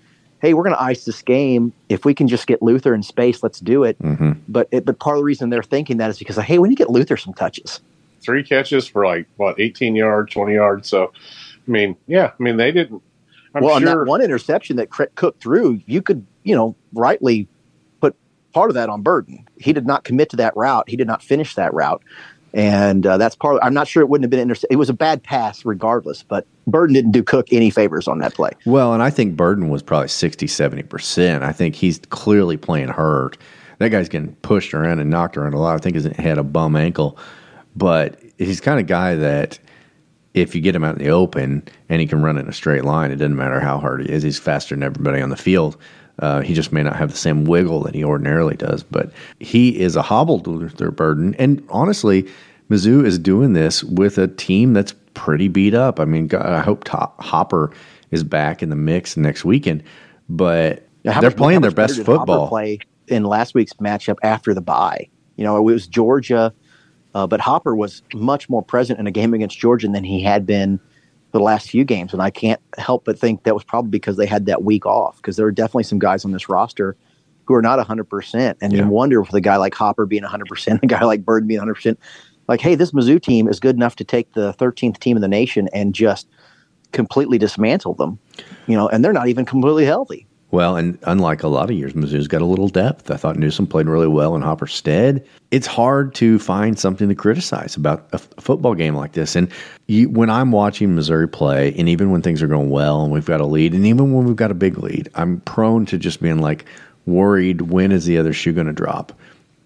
hey, 0.47 0.53
we're 0.53 0.63
going 0.63 0.75
to 0.75 0.81
ice 0.81 1.03
this 1.03 1.21
game. 1.21 1.73
If 1.89 2.05
we 2.05 2.13
can 2.13 2.29
just 2.29 2.47
get 2.47 2.61
Luther 2.61 2.95
in 2.95 3.03
space, 3.03 3.43
let's 3.43 3.59
do 3.59 3.83
it. 3.83 3.99
Mm-hmm. 3.99 4.31
But 4.47 4.69
it, 4.71 4.85
but 4.85 4.97
part 4.99 5.17
of 5.17 5.19
the 5.19 5.25
reason 5.25 5.49
they're 5.49 5.61
thinking 5.61 5.97
that 5.97 6.09
is 6.09 6.17
because, 6.17 6.37
hey, 6.37 6.57
we 6.57 6.69
need 6.69 6.75
to 6.75 6.83
get 6.85 6.89
Luther 6.89 7.17
some 7.17 7.33
touches. 7.33 7.81
Three 8.21 8.45
catches 8.45 8.87
for 8.87 9.05
like 9.05 9.27
what, 9.35 9.59
18 9.59 9.93
yards, 9.93 10.31
20 10.31 10.53
yards. 10.53 10.87
So, 10.87 11.11
I 11.67 11.69
mean, 11.69 11.97
yeah, 12.07 12.31
I 12.39 12.41
mean 12.41 12.55
they 12.55 12.71
didn't. 12.71 13.03
I'm 13.53 13.63
well, 13.63 13.75
on 13.75 13.83
that 13.83 14.05
one 14.05 14.21
interception 14.21 14.77
that 14.77 14.89
Cr- 14.89 15.03
Cook 15.15 15.37
threw, 15.41 15.81
you 15.85 16.01
could, 16.01 16.25
you 16.43 16.55
know, 16.55 16.73
rightly 16.93 17.49
put 17.99 18.15
part 18.53 18.69
of 18.69 18.75
that 18.75 18.87
on 18.87 19.01
Burden. 19.01 19.45
He 19.59 19.73
did 19.73 19.85
not 19.85 20.05
commit 20.05 20.29
to 20.29 20.37
that 20.37 20.55
route. 20.55 20.87
He 20.87 20.95
did 20.95 21.07
not 21.07 21.21
finish 21.21 21.55
that 21.55 21.73
route. 21.73 22.01
And 22.57 23.05
uh, 23.05 23.17
that's 23.17 23.35
part. 23.35 23.57
Of, 23.57 23.61
I'm 23.63 23.75
not 23.75 23.87
sure 23.87 24.01
it 24.01 24.09
wouldn't 24.09 24.23
have 24.23 24.31
been. 24.31 24.55
It 24.71 24.77
was 24.77 24.89
a 24.89 24.93
bad 24.93 25.21
pass, 25.21 25.63
regardless. 25.63 26.23
But 26.23 26.47
Burden 26.65 26.95
didn't 26.95 27.11
do 27.11 27.21
Cook 27.21 27.53
any 27.53 27.69
favors 27.69 28.07
on 28.07 28.17
that 28.17 28.33
play. 28.33 28.49
Well, 28.65 28.95
and 28.95 29.03
I 29.03 29.11
think 29.11 29.35
Burden 29.35 29.69
was 29.69 29.83
probably 29.83 30.07
60, 30.07 30.47
70%. 30.47 31.43
I 31.43 31.51
think 31.51 31.75
he's 31.75 31.99
clearly 32.09 32.57
playing 32.57 32.87
hurt. 32.87 33.37
That 33.77 33.89
guy's 33.89 34.09
getting 34.09 34.33
pushed 34.37 34.73
around 34.73 34.99
and 34.99 35.11
knocked 35.11 35.37
around 35.37 35.53
a 35.53 35.59
lot. 35.59 35.75
I 35.75 35.77
think 35.77 35.97
he 35.97 36.23
had 36.23 36.39
a 36.39 36.43
bum 36.43 36.75
ankle. 36.75 37.19
But 37.75 38.19
he's 38.39 38.59
kind 38.59 38.79
of 38.79 38.87
guy 38.87 39.13
that 39.13 39.59
if 40.33 40.55
you 40.55 40.61
get 40.61 40.75
him 40.75 40.83
out 40.83 40.97
in 40.97 41.03
the 41.03 41.11
open 41.11 41.63
and 41.89 42.01
he 42.01 42.07
can 42.07 42.23
run 42.23 42.39
in 42.39 42.49
a 42.49 42.53
straight 42.53 42.85
line, 42.85 43.11
it 43.11 43.17
doesn't 43.17 43.35
matter 43.35 43.59
how 43.59 43.77
hard 43.77 44.01
he 44.01 44.11
is. 44.11 44.23
He's 44.23 44.39
faster 44.39 44.73
than 44.73 44.81
everybody 44.81 45.21
on 45.21 45.29
the 45.29 45.37
field. 45.37 45.77
Uh, 46.19 46.41
he 46.41 46.53
just 46.53 46.71
may 46.71 46.81
not 46.81 46.95
have 46.95 47.11
the 47.11 47.17
same 47.17 47.45
wiggle 47.45 47.81
that 47.83 47.93
he 47.93 48.03
ordinarily 48.03 48.55
does, 48.55 48.83
but 48.83 49.11
he 49.39 49.79
is 49.79 49.95
a 49.95 50.01
hobbled 50.01 50.47
Luther 50.47 50.89
Burden. 50.91 51.35
And 51.35 51.63
honestly, 51.69 52.27
Mizzou 52.69 53.05
is 53.05 53.19
doing 53.19 53.53
this 53.53 53.83
with 53.83 54.17
a 54.17 54.27
team 54.27 54.73
that's 54.73 54.93
pretty 55.13 55.47
beat 55.47 55.73
up. 55.73 55.99
I 55.99 56.05
mean, 56.05 56.27
God, 56.27 56.45
I 56.45 56.59
hope 56.61 56.83
Top, 56.83 57.21
Hopper 57.21 57.71
is 58.11 58.23
back 58.23 58.63
in 58.63 58.69
the 58.69 58.75
mix 58.75 59.15
next 59.17 59.45
weekend, 59.45 59.83
but 60.27 60.87
how 61.05 61.21
they're 61.21 61.29
much- 61.29 61.37
playing 61.37 61.61
their 61.61 61.71
best 61.71 61.95
did 61.95 62.05
Hopper 62.05 62.19
football. 62.19 62.47
Play 62.49 62.79
in 63.07 63.23
last 63.23 63.53
week's 63.53 63.73
matchup 63.73 64.17
after 64.23 64.53
the 64.53 64.61
bye. 64.61 65.07
You 65.35 65.43
know, 65.43 65.55
it 65.57 65.61
was 65.61 65.87
Georgia, 65.87 66.53
uh, 67.13 67.27
but 67.27 67.39
Hopper 67.39 67.75
was 67.75 68.01
much 68.13 68.49
more 68.49 68.63
present 68.63 68.99
in 68.99 69.05
a 69.07 69.11
game 69.11 69.33
against 69.33 69.57
Georgia 69.57 69.87
than 69.87 70.03
he 70.03 70.21
had 70.21 70.45
been 70.45 70.79
the 71.37 71.43
last 71.43 71.69
few 71.69 71.83
games, 71.83 72.13
and 72.13 72.21
I 72.21 72.29
can't 72.29 72.61
help 72.77 73.05
but 73.05 73.17
think 73.19 73.43
that 73.43 73.53
was 73.53 73.63
probably 73.63 73.91
because 73.91 74.17
they 74.17 74.25
had 74.25 74.45
that 74.45 74.63
week 74.63 74.85
off. 74.85 75.17
Because 75.17 75.35
there 75.35 75.45
are 75.45 75.51
definitely 75.51 75.83
some 75.83 75.99
guys 75.99 76.25
on 76.25 76.31
this 76.31 76.49
roster 76.49 76.95
who 77.45 77.53
are 77.53 77.61
not 77.61 77.77
100, 77.77 78.03
percent 78.05 78.57
and 78.61 78.73
you 78.73 78.85
wonder 78.87 79.21
with 79.21 79.33
a 79.33 79.41
guy 79.41 79.55
like 79.55 79.73
Hopper 79.73 80.05
being 80.05 80.23
100, 80.23 80.45
percent 80.47 80.79
a 80.83 80.87
guy 80.87 81.03
like 81.03 81.23
Bird 81.23 81.47
being 81.47 81.59
100, 81.59 81.73
percent 81.73 81.99
like, 82.47 82.61
hey, 82.61 82.75
this 82.75 82.91
Mizzou 82.91 83.21
team 83.21 83.47
is 83.47 83.59
good 83.59 83.75
enough 83.75 83.95
to 83.97 84.03
take 84.03 84.33
the 84.33 84.53
13th 84.53 84.99
team 84.99 85.17
in 85.17 85.21
the 85.21 85.27
nation 85.27 85.69
and 85.73 85.93
just 85.93 86.27
completely 86.91 87.37
dismantle 87.37 87.93
them. 87.95 88.19
You 88.67 88.77
know, 88.77 88.87
and 88.87 89.03
they're 89.03 89.13
not 89.13 89.27
even 89.27 89.45
completely 89.45 89.85
healthy. 89.85 90.26
Well, 90.49 90.77
and 90.77 90.97
unlike 91.03 91.43
a 91.43 91.49
lot 91.49 91.69
of 91.69 91.75
years, 91.75 91.93
Mizzou's 91.93 92.29
got 92.29 92.41
a 92.41 92.45
little 92.45 92.69
depth. 92.69 93.11
I 93.11 93.17
thought 93.17 93.37
Newsom 93.37 93.67
played 93.67 93.87
really 93.87 94.07
well 94.07 94.33
in 94.33 94.41
Hopper's 94.41 94.73
stead. 94.73 95.27
It's 95.51 95.67
hard 95.67 96.15
to 96.15 96.39
find 96.39 96.79
something 96.79 97.09
to 97.09 97.15
criticize 97.15 97.75
about 97.75 98.07
a, 98.13 98.15
f- 98.15 98.29
a 98.37 98.41
football 98.41 98.73
game 98.73 98.95
like 98.95 99.11
this. 99.11 99.35
And 99.35 99.49
you, 99.87 100.09
when 100.09 100.29
I'm 100.29 100.53
watching 100.53 100.95
Missouri 100.95 101.27
play, 101.27 101.73
and 101.77 101.89
even 101.89 102.11
when 102.11 102.21
things 102.21 102.41
are 102.41 102.47
going 102.47 102.69
well 102.69 103.03
and 103.03 103.11
we've 103.11 103.25
got 103.25 103.41
a 103.41 103.45
lead, 103.45 103.73
and 103.73 103.85
even 103.85 104.13
when 104.13 104.25
we've 104.25 104.37
got 104.37 104.51
a 104.51 104.55
big 104.55 104.77
lead, 104.77 105.09
I'm 105.15 105.41
prone 105.41 105.85
to 105.87 105.97
just 105.97 106.21
being 106.21 106.39
like 106.39 106.63
worried 107.05 107.61
when 107.61 107.91
is 107.91 108.05
the 108.05 108.17
other 108.17 108.31
shoe 108.31 108.53
going 108.53 108.67
to 108.67 108.73
drop. 108.73 109.11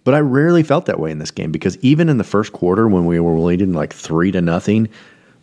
But 0.04 0.16
I 0.16 0.20
rarely 0.20 0.64
felt 0.64 0.88
that 0.88 1.00
way 1.00 1.12
in 1.12 1.20
this 1.20 1.32
game 1.32 1.52
because 1.52 1.78
even 1.84 2.10
in 2.10 2.18
the 2.18 2.24
first 2.24 2.54
quarter 2.54 2.88
when 2.88 3.06
we 3.06 3.20
were 3.20 3.38
leading 3.38 3.74
like 3.74 3.94
three 3.94 4.32
to 4.32 4.42
nothing, 4.42 4.90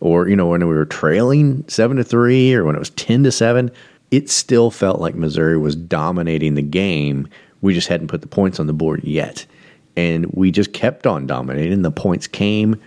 or 0.01 0.27
you 0.27 0.35
know 0.35 0.47
when 0.47 0.67
we 0.67 0.75
were 0.75 0.85
trailing 0.85 1.63
seven 1.69 1.95
to 1.97 2.03
three, 2.03 2.53
or 2.53 2.65
when 2.65 2.75
it 2.75 2.79
was 2.79 2.89
ten 2.91 3.23
to 3.23 3.31
seven, 3.31 3.71
it 4.11 4.29
still 4.29 4.71
felt 4.71 4.99
like 4.99 5.15
Missouri 5.15 5.57
was 5.57 5.75
dominating 5.75 6.55
the 6.55 6.61
game. 6.61 7.27
We 7.61 7.73
just 7.73 7.87
hadn't 7.87 8.07
put 8.07 8.21
the 8.21 8.27
points 8.27 8.59
on 8.59 8.67
the 8.67 8.73
board 8.73 9.03
yet, 9.03 9.45
and 9.95 10.25
we 10.33 10.51
just 10.51 10.73
kept 10.73 11.05
on 11.05 11.27
dominating. 11.27 11.81
The 11.81 11.91
points 11.91 12.27
came, 12.27 12.79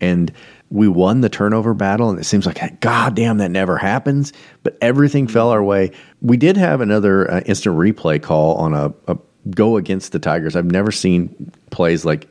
and 0.00 0.32
we 0.70 0.86
won 0.88 1.20
the 1.20 1.28
turnover 1.28 1.74
battle. 1.74 2.10
And 2.10 2.18
it 2.18 2.24
seems 2.24 2.46
like 2.46 2.80
God 2.80 3.16
damn 3.16 3.38
that 3.38 3.50
never 3.50 3.76
happens, 3.76 4.32
but 4.62 4.78
everything 4.80 5.26
fell 5.26 5.50
our 5.50 5.62
way. 5.62 5.90
We 6.22 6.36
did 6.36 6.56
have 6.56 6.80
another 6.80 7.30
uh, 7.30 7.40
instant 7.40 7.76
replay 7.76 8.22
call 8.22 8.54
on 8.54 8.74
a, 8.74 8.92
a 9.08 9.18
go 9.50 9.76
against 9.76 10.12
the 10.12 10.18
Tigers. 10.18 10.54
I've 10.54 10.70
never 10.70 10.92
seen 10.92 11.52
plays 11.70 12.04
like 12.04 12.28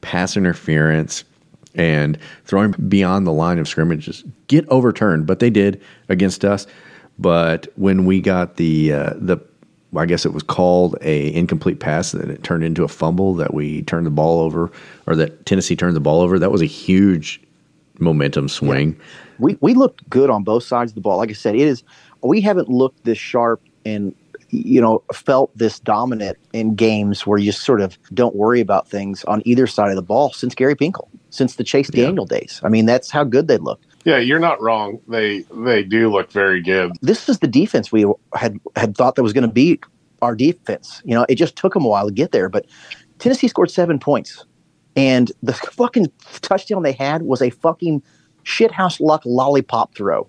pass 0.00 0.36
interference 0.36 1.24
and 1.74 2.18
throwing 2.44 2.72
beyond 2.88 3.26
the 3.26 3.32
line 3.32 3.58
of 3.58 3.68
scrimmages 3.68 4.24
get 4.46 4.66
overturned, 4.68 5.26
but 5.26 5.40
they 5.40 5.50
did 5.50 5.80
against 6.08 6.44
us. 6.44 6.66
But 7.18 7.68
when 7.76 8.04
we 8.04 8.20
got 8.20 8.56
the 8.56 8.92
uh, 8.92 9.14
the 9.16 9.38
I 9.96 10.06
guess 10.06 10.26
it 10.26 10.32
was 10.32 10.42
called 10.42 10.96
a 11.00 11.32
incomplete 11.32 11.80
pass 11.80 12.12
that 12.12 12.28
it 12.28 12.42
turned 12.42 12.64
into 12.64 12.84
a 12.84 12.88
fumble 12.88 13.34
that 13.34 13.54
we 13.54 13.82
turned 13.82 14.06
the 14.06 14.10
ball 14.10 14.40
over 14.40 14.70
or 15.06 15.16
that 15.16 15.46
Tennessee 15.46 15.76
turned 15.76 15.96
the 15.96 16.00
ball 16.00 16.20
over. 16.20 16.38
That 16.38 16.50
was 16.50 16.62
a 16.62 16.66
huge 16.66 17.40
momentum 17.98 18.48
swing. 18.48 18.98
we 19.38 19.56
we 19.60 19.74
looked 19.74 20.08
good 20.10 20.30
on 20.30 20.42
both 20.42 20.64
sides 20.64 20.90
of 20.90 20.94
the 20.94 21.00
ball. 21.00 21.16
Like 21.16 21.30
I 21.30 21.34
said, 21.34 21.54
it 21.54 21.62
is 21.62 21.82
we 22.22 22.40
haven't 22.40 22.68
looked 22.68 23.04
this 23.04 23.18
sharp 23.18 23.62
and 23.84 24.14
you 24.50 24.80
know 24.80 25.02
felt 25.12 25.56
this 25.56 25.80
dominant 25.80 26.38
in 26.52 26.74
games 26.74 27.26
where 27.26 27.38
you 27.38 27.46
just 27.46 27.64
sort 27.64 27.80
of 27.80 27.98
don't 28.12 28.34
worry 28.34 28.60
about 28.60 28.88
things 28.88 29.24
on 29.24 29.42
either 29.44 29.66
side 29.66 29.90
of 29.90 29.96
the 29.96 30.02
ball 30.02 30.32
since 30.32 30.54
Gary 30.54 30.74
Pinkel, 30.74 31.08
since 31.30 31.56
the 31.56 31.64
Chase 31.64 31.88
Daniel 31.88 32.26
days. 32.26 32.60
I 32.62 32.68
mean, 32.68 32.86
that's 32.86 33.10
how 33.10 33.24
good 33.24 33.48
they 33.48 33.58
looked. 33.58 33.86
Yeah, 34.06 34.18
you're 34.18 34.38
not 34.38 34.62
wrong. 34.62 35.00
They 35.08 35.40
they 35.52 35.82
do 35.82 36.12
look 36.12 36.30
very 36.30 36.62
good. 36.62 36.92
This 37.02 37.28
is 37.28 37.40
the 37.40 37.48
defense 37.48 37.90
we 37.90 38.06
had 38.36 38.56
had 38.76 38.96
thought 38.96 39.16
that 39.16 39.24
was 39.24 39.32
going 39.32 39.46
to 39.46 39.52
be 39.52 39.80
our 40.22 40.36
defense. 40.36 41.02
You 41.04 41.16
know, 41.16 41.26
it 41.28 41.34
just 41.34 41.56
took 41.56 41.74
them 41.74 41.84
a 41.84 41.88
while 41.88 42.06
to 42.06 42.12
get 42.12 42.30
there, 42.30 42.48
but 42.48 42.66
Tennessee 43.18 43.48
scored 43.48 43.68
seven 43.68 43.98
points, 43.98 44.44
and 44.94 45.32
the 45.42 45.52
fucking 45.72 46.06
touchdown 46.40 46.84
they 46.84 46.92
had 46.92 47.22
was 47.22 47.42
a 47.42 47.50
fucking 47.50 48.00
shithouse 48.44 49.00
luck 49.00 49.22
lollipop 49.26 49.96
throw. 49.96 50.28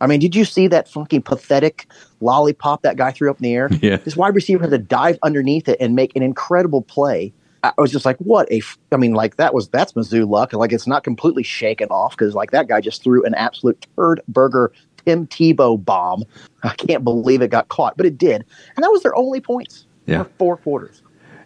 I 0.00 0.06
mean, 0.06 0.18
did 0.18 0.34
you 0.34 0.46
see 0.46 0.66
that 0.68 0.88
fucking 0.88 1.22
pathetic 1.22 1.86
lollipop 2.22 2.82
that 2.82 2.96
guy 2.96 3.12
threw 3.12 3.30
up 3.30 3.36
in 3.36 3.42
the 3.42 3.54
air? 3.54 3.68
Yeah. 3.82 3.96
This 3.98 4.16
wide 4.16 4.34
receiver 4.34 4.62
had 4.62 4.70
to 4.70 4.78
dive 4.78 5.18
underneath 5.22 5.68
it 5.68 5.76
and 5.78 5.94
make 5.94 6.16
an 6.16 6.22
incredible 6.22 6.80
play. 6.80 7.34
I 7.76 7.80
was 7.80 7.90
just 7.90 8.04
like, 8.04 8.16
what 8.18 8.50
a, 8.50 8.58
f- 8.58 8.78
I 8.92 8.96
mean, 8.96 9.14
like 9.14 9.36
that 9.36 9.54
was, 9.54 9.68
that's 9.68 9.92
Mizzou 9.94 10.28
luck. 10.28 10.52
Like 10.52 10.72
it's 10.72 10.86
not 10.86 11.04
completely 11.04 11.42
shaken 11.42 11.88
off 11.90 12.12
because 12.16 12.34
like 12.34 12.50
that 12.50 12.68
guy 12.68 12.80
just 12.80 13.02
threw 13.02 13.24
an 13.24 13.34
absolute 13.34 13.86
turd 13.96 14.20
burger 14.28 14.72
Tim 15.04 15.26
Tebow 15.26 15.82
bomb. 15.84 16.24
I 16.62 16.74
can't 16.74 17.04
believe 17.04 17.42
it 17.42 17.48
got 17.50 17.68
caught, 17.68 17.96
but 17.96 18.06
it 18.06 18.16
did. 18.18 18.44
And 18.76 18.82
that 18.82 18.90
was 18.90 19.02
their 19.02 19.14
only 19.16 19.40
points 19.40 19.86
Yeah. 20.06 20.24
for 20.24 20.30
four 20.38 20.56
quarters. 20.58 21.02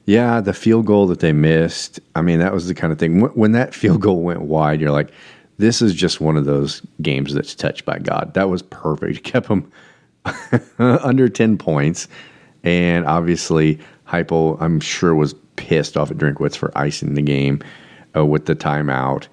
Yeah, 0.07 0.41
the 0.41 0.55
field 0.55 0.87
goal 0.87 1.07
that 1.09 1.21
they 1.21 1.33
missed. 1.33 2.01
I 2.15 2.23
mean, 2.23 2.39
that 2.39 2.53
was 2.55 2.67
the 2.67 2.75
kind 2.75 2.93
of 2.93 2.99
thing. 2.99 3.21
When, 3.21 3.31
when 3.33 3.53
that 3.53 3.75
field 3.75 4.01
goal 4.01 4.23
went 4.23 4.41
wide, 4.43 4.81
you're 4.81 4.91
like, 4.91 5.11
this 5.59 5.83
is 5.83 5.93
just 5.93 6.21
one 6.21 6.37
of 6.37 6.45
those 6.47 6.81
games 7.03 7.35
that's 7.35 7.55
touched 7.55 7.85
by 7.85 7.99
God. 7.99 8.33
That 8.35 8.49
was 8.49 8.63
perfect. 8.63 9.23
Kept 9.25 9.49
them 9.49 9.71
under 10.79 11.29
10 11.29 11.59
points. 11.59 12.09
And 12.65 13.05
obviously, 13.07 13.79
Heupel, 14.07 14.57
I'm 14.61 14.81
sure, 14.81 15.15
was 15.15 15.35
pissed 15.59 15.97
off 15.99 16.11
at 16.11 16.17
Drinkwitz 16.17 16.57
for 16.57 16.73
icing 16.79 17.15
the 17.15 17.23
game 17.23 17.63
uh, 18.17 18.25
with 18.25 18.47
the 18.47 18.57
timeout. 18.57 19.29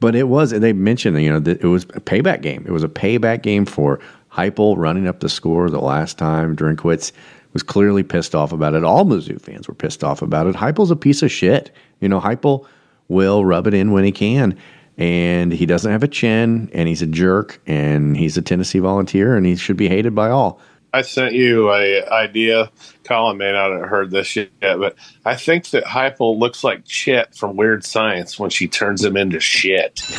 But 0.00 0.14
it 0.14 0.28
was, 0.28 0.50
they 0.50 0.72
mentioned, 0.72 1.20
you 1.20 1.30
know, 1.30 1.50
it 1.50 1.64
was 1.64 1.84
a 1.84 2.00
payback 2.00 2.40
game. 2.40 2.64
It 2.66 2.72
was 2.72 2.84
a 2.84 2.88
payback 2.88 3.42
game 3.42 3.66
for 3.66 4.00
Heupel 4.32 4.76
running 4.76 5.06
up 5.06 5.20
the 5.20 5.28
score 5.28 5.68
the 5.68 5.80
last 5.80 6.18
time. 6.18 6.56
Drinkwitz 6.56 7.12
was 7.52 7.62
clearly 7.62 8.02
pissed 8.02 8.34
off 8.34 8.52
about 8.52 8.74
it. 8.74 8.84
All 8.84 9.04
Mizzou 9.04 9.40
fans 9.40 9.68
were 9.68 9.74
pissed 9.74 10.02
off 10.02 10.22
about 10.22 10.46
it. 10.46 10.56
Heupel's 10.56 10.90
a 10.90 10.96
piece 10.96 11.22
of 11.22 11.30
shit. 11.30 11.70
You 12.00 12.08
know, 12.08 12.20
Heupel 12.20 12.66
will 13.08 13.44
rub 13.44 13.66
it 13.66 13.74
in 13.74 13.92
when 13.92 14.04
he 14.04 14.12
can. 14.12 14.58
And 14.96 15.52
he 15.52 15.66
doesn't 15.66 15.90
have 15.90 16.04
a 16.04 16.08
chin, 16.08 16.70
and 16.72 16.88
he's 16.88 17.02
a 17.02 17.06
jerk, 17.06 17.60
and 17.66 18.16
he's 18.16 18.36
a 18.36 18.42
Tennessee 18.42 18.78
volunteer, 18.78 19.36
and 19.36 19.44
he 19.44 19.56
should 19.56 19.76
be 19.76 19.88
hated 19.88 20.14
by 20.14 20.30
all. 20.30 20.60
I 20.92 21.02
sent 21.02 21.32
you 21.32 21.72
a 21.72 22.08
idea. 22.12 22.70
Colin 23.04 23.36
may 23.36 23.52
not 23.52 23.70
have 23.72 23.88
heard 23.88 24.10
this 24.10 24.34
yet, 24.36 24.50
but 24.60 24.96
I 25.24 25.36
think 25.36 25.70
that 25.70 25.84
Heupel 25.84 26.38
looks 26.38 26.64
like 26.64 26.84
Chet 26.84 27.34
from 27.34 27.56
Weird 27.56 27.84
Science 27.84 28.38
when 28.38 28.50
she 28.50 28.66
turns 28.68 29.04
him 29.04 29.16
into 29.16 29.40
shit. 29.40 30.02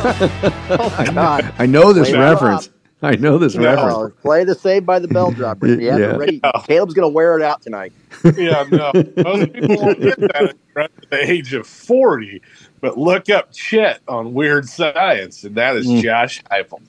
oh 0.00 0.94
my 0.98 1.04
God. 1.14 1.52
I 1.58 1.66
know 1.66 1.92
this 1.92 2.10
Play 2.10 2.18
reference. 2.18 2.70
I 3.02 3.14
know 3.16 3.38
this 3.38 3.54
No, 3.54 3.62
reference. 3.64 4.14
play 4.22 4.44
the 4.44 4.54
Saved 4.54 4.84
by 4.86 4.98
the 4.98 5.06
Bell 5.08 5.30
dropper. 5.30 5.66
Yeah, 5.68 5.96
Yeah. 5.98 6.04
ready. 6.16 6.40
Caleb's 6.66 6.94
going 6.94 7.08
to 7.08 7.14
wear 7.14 7.36
it 7.38 7.42
out 7.42 7.62
tonight. 7.62 7.92
yeah, 8.36 8.64
no. 8.70 8.90
Most 9.16 9.52
people 9.52 9.76
won't 9.76 10.00
get 10.00 10.18
that 10.18 10.54
at 10.76 10.90
the 11.10 11.30
age 11.30 11.52
of 11.54 11.66
40, 11.66 12.42
but 12.80 12.98
look 12.98 13.28
up 13.30 13.52
Chet 13.52 14.00
on 14.08 14.34
Weird 14.34 14.68
Science, 14.68 15.44
and 15.44 15.54
that 15.56 15.76
is 15.76 15.86
Mm. 15.86 16.02
Josh 16.02 16.42
Heupel. 16.50 16.80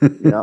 Yeah. 0.00 0.42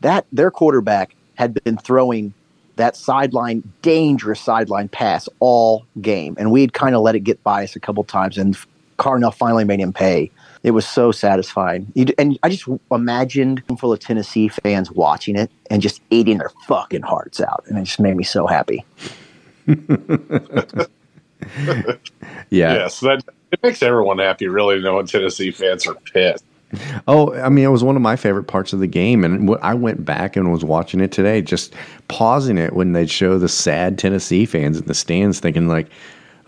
that 0.00 0.26
their 0.32 0.50
quarterback 0.50 1.14
had 1.36 1.54
been 1.64 1.76
throwing 1.76 2.32
that 2.76 2.96
sideline, 2.96 3.62
dangerous 3.82 4.40
sideline 4.40 4.88
pass 4.88 5.28
all 5.40 5.86
game. 6.00 6.36
And 6.38 6.52
we'd 6.52 6.72
kind 6.72 6.94
of 6.94 7.02
let 7.02 7.14
it 7.14 7.20
get 7.20 7.42
by 7.42 7.64
us 7.64 7.74
a 7.74 7.80
couple 7.80 8.04
times, 8.04 8.38
and 8.38 8.56
Carnell 8.98 9.34
finally 9.34 9.64
made 9.64 9.80
him 9.80 9.92
pay. 9.92 10.30
It 10.62 10.72
was 10.72 10.86
so 10.86 11.12
satisfying. 11.12 11.92
And 12.18 12.38
I 12.42 12.48
just 12.48 12.66
imagined 12.90 13.62
full 13.78 13.92
of 13.92 14.00
Tennessee 14.00 14.48
fans 14.48 14.90
watching 14.90 15.36
it 15.36 15.50
and 15.70 15.80
just 15.80 16.00
eating 16.10 16.38
their 16.38 16.50
fucking 16.66 17.02
hearts 17.02 17.40
out. 17.40 17.64
And 17.68 17.78
it 17.78 17.84
just 17.84 18.00
made 18.00 18.16
me 18.16 18.24
so 18.24 18.46
happy. 18.46 18.84
yeah. 22.50 22.74
Yes, 22.74 23.00
that 23.00 23.22
it 23.52 23.62
makes 23.62 23.82
everyone 23.82 24.18
happy, 24.18 24.48
really, 24.48 24.80
knowing 24.80 25.06
Tennessee 25.06 25.52
fans 25.52 25.86
are 25.86 25.94
pissed. 26.12 26.44
Oh, 27.06 27.32
I 27.34 27.48
mean, 27.48 27.64
it 27.64 27.68
was 27.68 27.84
one 27.84 27.96
of 27.96 28.02
my 28.02 28.16
favorite 28.16 28.44
parts 28.44 28.72
of 28.72 28.80
the 28.80 28.86
game, 28.86 29.24
and 29.24 29.56
I 29.62 29.74
went 29.74 30.04
back 30.04 30.36
and 30.36 30.50
was 30.50 30.64
watching 30.64 31.00
it 31.00 31.12
today, 31.12 31.40
just 31.40 31.74
pausing 32.08 32.58
it 32.58 32.72
when 32.72 32.92
they'd 32.92 33.10
show 33.10 33.38
the 33.38 33.48
sad 33.48 33.98
Tennessee 33.98 34.46
fans 34.46 34.78
in 34.78 34.86
the 34.86 34.94
stands, 34.94 35.38
thinking 35.38 35.68
like, 35.68 35.88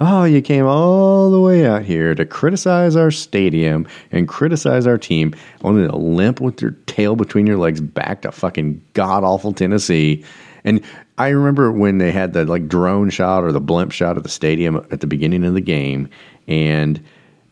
"Oh, 0.00 0.24
you 0.24 0.42
came 0.42 0.66
all 0.66 1.31
the 1.31 1.40
way 1.40 1.66
out 1.66 1.83
here 1.85 2.14
to 2.14 2.24
criticize 2.24 2.96
our 2.96 3.12
stadium 3.12 3.87
and 4.11 4.26
criticize 4.26 4.87
our 4.87 4.98
team, 4.98 5.35
only 5.62 5.87
to 5.87 5.96
limp 5.96 6.40
with 6.40 6.61
your 6.61 6.72
tail 6.87 7.14
between 7.14 7.46
your 7.46 7.57
legs 7.57 7.81
back 7.81 8.22
to 8.22 8.33
fucking 8.33 8.81
god 8.94 9.22
awful 9.22 9.52
Tennessee." 9.52 10.24
And 10.64 10.81
I 11.16 11.28
remember 11.28 11.70
when 11.70 11.98
they 11.98 12.11
had 12.11 12.33
the 12.33 12.44
like 12.44 12.68
drone 12.68 13.11
shot 13.11 13.44
or 13.44 13.52
the 13.52 13.61
blimp 13.61 13.92
shot 13.92 14.16
of 14.16 14.24
the 14.24 14.28
stadium 14.28 14.85
at 14.90 15.00
the 15.00 15.07
beginning 15.07 15.44
of 15.44 15.54
the 15.54 15.61
game, 15.61 16.09
and 16.48 17.00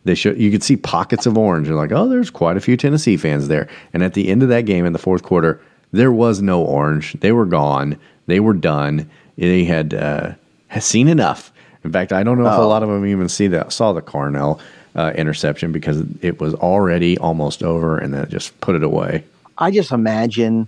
they 0.07 0.15
show 0.15 0.31
you 0.31 0.49
could 0.51 0.63
see 0.63 0.77
pockets 0.77 1.25
of 1.25 1.37
orange. 1.37 1.67
You're 1.67 1.77
like, 1.77 1.91
oh, 1.91 2.07
there's 2.09 2.29
quite 2.29 2.57
a 2.57 2.61
few 2.61 2.77
Tennessee 2.77 3.17
fans 3.17 3.47
there. 3.47 3.67
And 3.93 4.03
at 4.03 4.13
the 4.13 4.27
end 4.29 4.43
of 4.43 4.49
that 4.49 4.61
game 4.65 4.85
in 4.85 4.93
the 4.93 4.99
fourth 4.99 5.23
quarter, 5.23 5.61
there 5.91 6.11
was 6.11 6.41
no 6.41 6.63
orange. 6.63 7.13
They 7.19 7.31
were 7.31 7.45
gone. 7.45 7.97
They 8.25 8.39
were 8.39 8.53
done. 8.53 9.09
They 9.37 9.63
had 9.65 9.93
uh, 9.93 10.33
has 10.67 10.85
seen 10.85 11.07
enough. 11.07 11.51
In 11.83 11.91
fact, 11.91 12.11
I 12.11 12.23
don't 12.23 12.37
know 12.37 12.45
if 12.47 12.53
a 12.57 12.61
Oh. 12.61 12.67
lot 12.67 12.83
of 12.83 12.89
them 12.89 13.05
even 13.05 13.29
see 13.29 13.47
that 13.47 13.71
saw 13.71 13.93
the 13.93 14.01
Carnell 14.01 14.59
uh, 14.95 15.13
interception 15.15 15.71
because 15.71 16.03
it 16.21 16.41
was 16.41 16.53
already 16.55 17.17
almost 17.19 17.63
over, 17.63 17.97
and 17.97 18.13
then 18.13 18.27
just 18.29 18.59
put 18.61 18.75
it 18.75 18.83
away. 18.83 19.23
I 19.57 19.71
just 19.71 19.91
imagine 19.91 20.67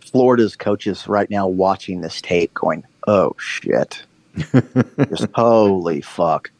Florida's 0.00 0.56
coaches 0.56 1.06
right 1.06 1.30
now 1.30 1.46
watching 1.46 2.00
this 2.00 2.20
tape 2.20 2.52
going, 2.54 2.84
oh 3.06 3.34
shit. 3.38 4.02
just 5.08 5.26
holy 5.34 6.00
fuck. 6.00 6.50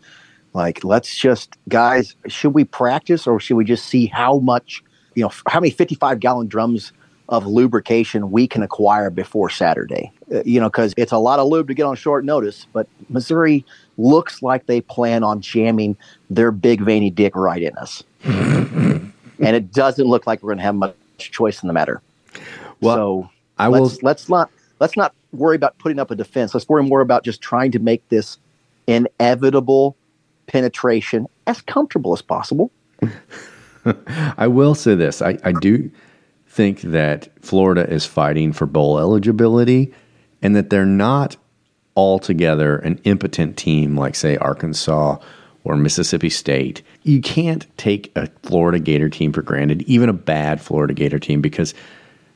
Like, 0.55 0.85
let's 0.85 1.15
just, 1.17 1.57
guys, 1.69 2.15
should 2.27 2.55
we 2.55 2.65
practice 2.65 3.27
or 3.27 3.41
should 3.41 3.57
we 3.57 3.65
just 3.65 3.87
see 3.87 4.07
how 4.07 4.38
much, 4.38 4.83
you 5.15 5.23
know, 5.23 5.31
how 5.49 5.61
many 5.61 5.71
55 5.71 6.21
gallon 6.21 6.47
drums 6.47 6.93
of 7.29 7.47
lubrication 7.47 8.31
we 8.31 8.47
can 8.47 8.62
acquire 8.62 9.09
before 9.09 9.49
Saturday? 9.49 10.12
Uh, 10.33 10.43
you 10.45 10.61
know, 10.61 10.69
because 10.69 10.93
it's 10.97 11.12
a 11.12 11.19
lot 11.19 11.38
of 11.38 11.49
lube 11.49 11.69
to 11.69 11.75
get 11.75 11.85
on 11.85 11.97
short 11.97 12.25
notice, 12.25 12.67
but 12.73 12.87
Missouri 13.09 13.65
looks 13.97 14.43
like 14.43 14.67
they 14.67 14.81
plan 14.83 15.25
on 15.25 15.41
jamming 15.41 15.97
their 16.29 16.51
big 16.51 16.83
veiny 16.83 17.11
dick 17.11 17.35
right 17.35 17.62
in 17.62 17.77
us. 17.79 18.03
and 18.25 19.12
it 19.41 19.73
doesn't 19.73 20.07
look 20.07 20.27
like 20.27 20.43
we're 20.43 20.49
going 20.49 20.59
to 20.59 20.65
have 20.65 20.75
much 20.75 20.95
choice 21.19 21.62
in 21.62 21.67
the 21.67 21.73
matter. 21.73 22.03
Well, 22.81 22.97
so 22.97 23.31
I 23.59 23.69
will- 23.69 23.85
let's, 23.85 24.03
let's 24.03 24.29
not 24.29 24.51
let's 24.81 24.97
not 24.97 25.15
worry 25.33 25.57
about 25.57 25.79
putting 25.79 25.99
up 25.99 26.11
a 26.11 26.17
defense. 26.17 26.53
Let's 26.53 26.69
worry 26.69 26.83
more 26.83 27.01
about 27.01 27.25
just 27.25 27.41
trying 27.41 27.71
to 27.73 27.79
make 27.79 28.07
this 28.11 28.38
inevitable 28.87 29.97
penetration 30.53 31.27
as 31.47 31.62
comfortable 31.62 32.12
as 32.12 32.23
possible. 32.23 32.71
I 34.37 34.47
will 34.47 34.75
say 34.75 34.95
this: 34.95 35.23
I, 35.23 35.38
I 35.43 35.53
do 35.53 35.91
think 36.47 36.83
that 36.83 37.29
Florida 37.43 37.91
is 37.91 38.05
fighting 38.05 38.53
for 38.53 38.67
bowl 38.67 38.99
eligibility, 38.99 39.93
and 40.43 40.55
that 40.55 40.71
they're 40.71 40.87
not 40.87 41.37
altogether 41.97 42.77
an 42.79 43.01
impotent 43.05 43.57
team 43.57 43.97
like, 43.97 44.15
say, 44.15 44.37
Arkansas 44.37 45.19
or 45.65 45.77
Mississippi 45.77 46.31
State. 46.31 46.83
You 47.03 47.21
can't 47.21 47.67
take 47.77 48.12
a 48.17 48.29
Florida 48.43 48.79
Gator 48.79 49.09
team 49.09 49.33
for 49.33 49.43
granted, 49.43 49.83
even 49.83 50.09
a 50.09 50.15
bad 50.15 50.61
Florida 50.61 50.95
Gator 50.95 51.19
team, 51.19 51.41
because 51.41 51.75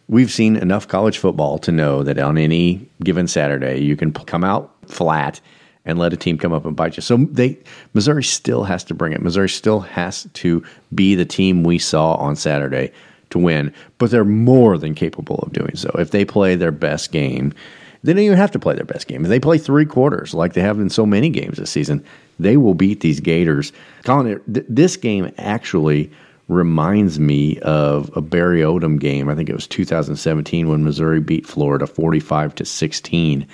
we've 0.09 0.31
seen 0.31 0.57
enough 0.57 0.89
college 0.89 1.19
football 1.19 1.59
to 1.59 1.73
know 1.73 2.03
that 2.03 2.19
on 2.19 2.39
any 2.39 2.89
given 3.03 3.29
Saturday, 3.29 3.79
you 3.79 3.97
can 3.97 4.13
come 4.13 4.45
out 4.45 4.75
flat 4.87 5.41
and 5.87 5.99
let 5.99 6.12
a 6.12 6.16
team 6.16 6.37
come 6.37 6.53
up 6.53 6.66
and 6.66 6.77
bite 6.77 6.96
you. 6.96 7.01
So 7.01 7.16
they 7.16 7.59
Missouri 7.94 8.25
still 8.25 8.64
has 8.64 8.85
to 8.85 8.94
bring 8.94 9.12
it. 9.12 9.22
Missouri 9.22 9.49
still 9.49 9.81
has 9.81 10.29
to 10.35 10.62
be 10.94 11.14
the 11.14 11.25
team 11.25 11.62
we 11.62 11.79
saw 11.79 12.14
on 12.14 12.37
Saturday 12.37 12.92
to 13.31 13.38
win, 13.38 13.72
but 13.99 14.11
they're 14.11 14.25
more 14.25 14.77
than 14.77 14.94
capable 14.94 15.37
of 15.37 15.53
doing 15.53 15.77
so. 15.77 15.90
If 15.99 16.11
they 16.11 16.25
play 16.25 16.57
their 16.57 16.72
best 16.72 17.12
game, 17.12 17.55
they 18.03 18.12
don't 18.12 18.22
even 18.22 18.37
have 18.37 18.53
to 18.53 18.59
play 18.59 18.75
their 18.75 18.85
best 18.85 19.09
game. 19.09 19.25
If 19.25 19.29
they 19.29 19.40
play 19.40 19.59
three 19.59 19.87
quarters 19.87 20.35
like 20.35 20.53
they 20.53 20.61
have 20.61 20.79
in 20.79 20.90
so 20.90 21.07
many 21.07 21.29
games 21.29 21.59
this 21.59 21.70
season, 21.70 22.05
they 22.38 22.57
will 22.57 22.75
beat 22.75 23.01
these 23.01 23.20
Gators. 23.20 23.72
Colin, 24.05 24.40
th- 24.53 24.66
this 24.68 24.96
game 24.96 25.33
actually 25.38 26.11
reminds 26.49 27.18
me 27.18 27.59
of 27.61 28.11
a 28.16 28.20
Barry 28.20 28.61
Odom 28.61 29.01
game. 29.01 29.29
I 29.29 29.35
think 29.35 29.49
it 29.49 29.55
was 29.55 29.66
2017 29.66 30.68
when 30.68 30.85
Missouri 30.85 31.20
beat 31.20 31.46
Florida 31.46 31.87
45 31.87 32.55
to 32.57 32.64
16. 32.64 33.46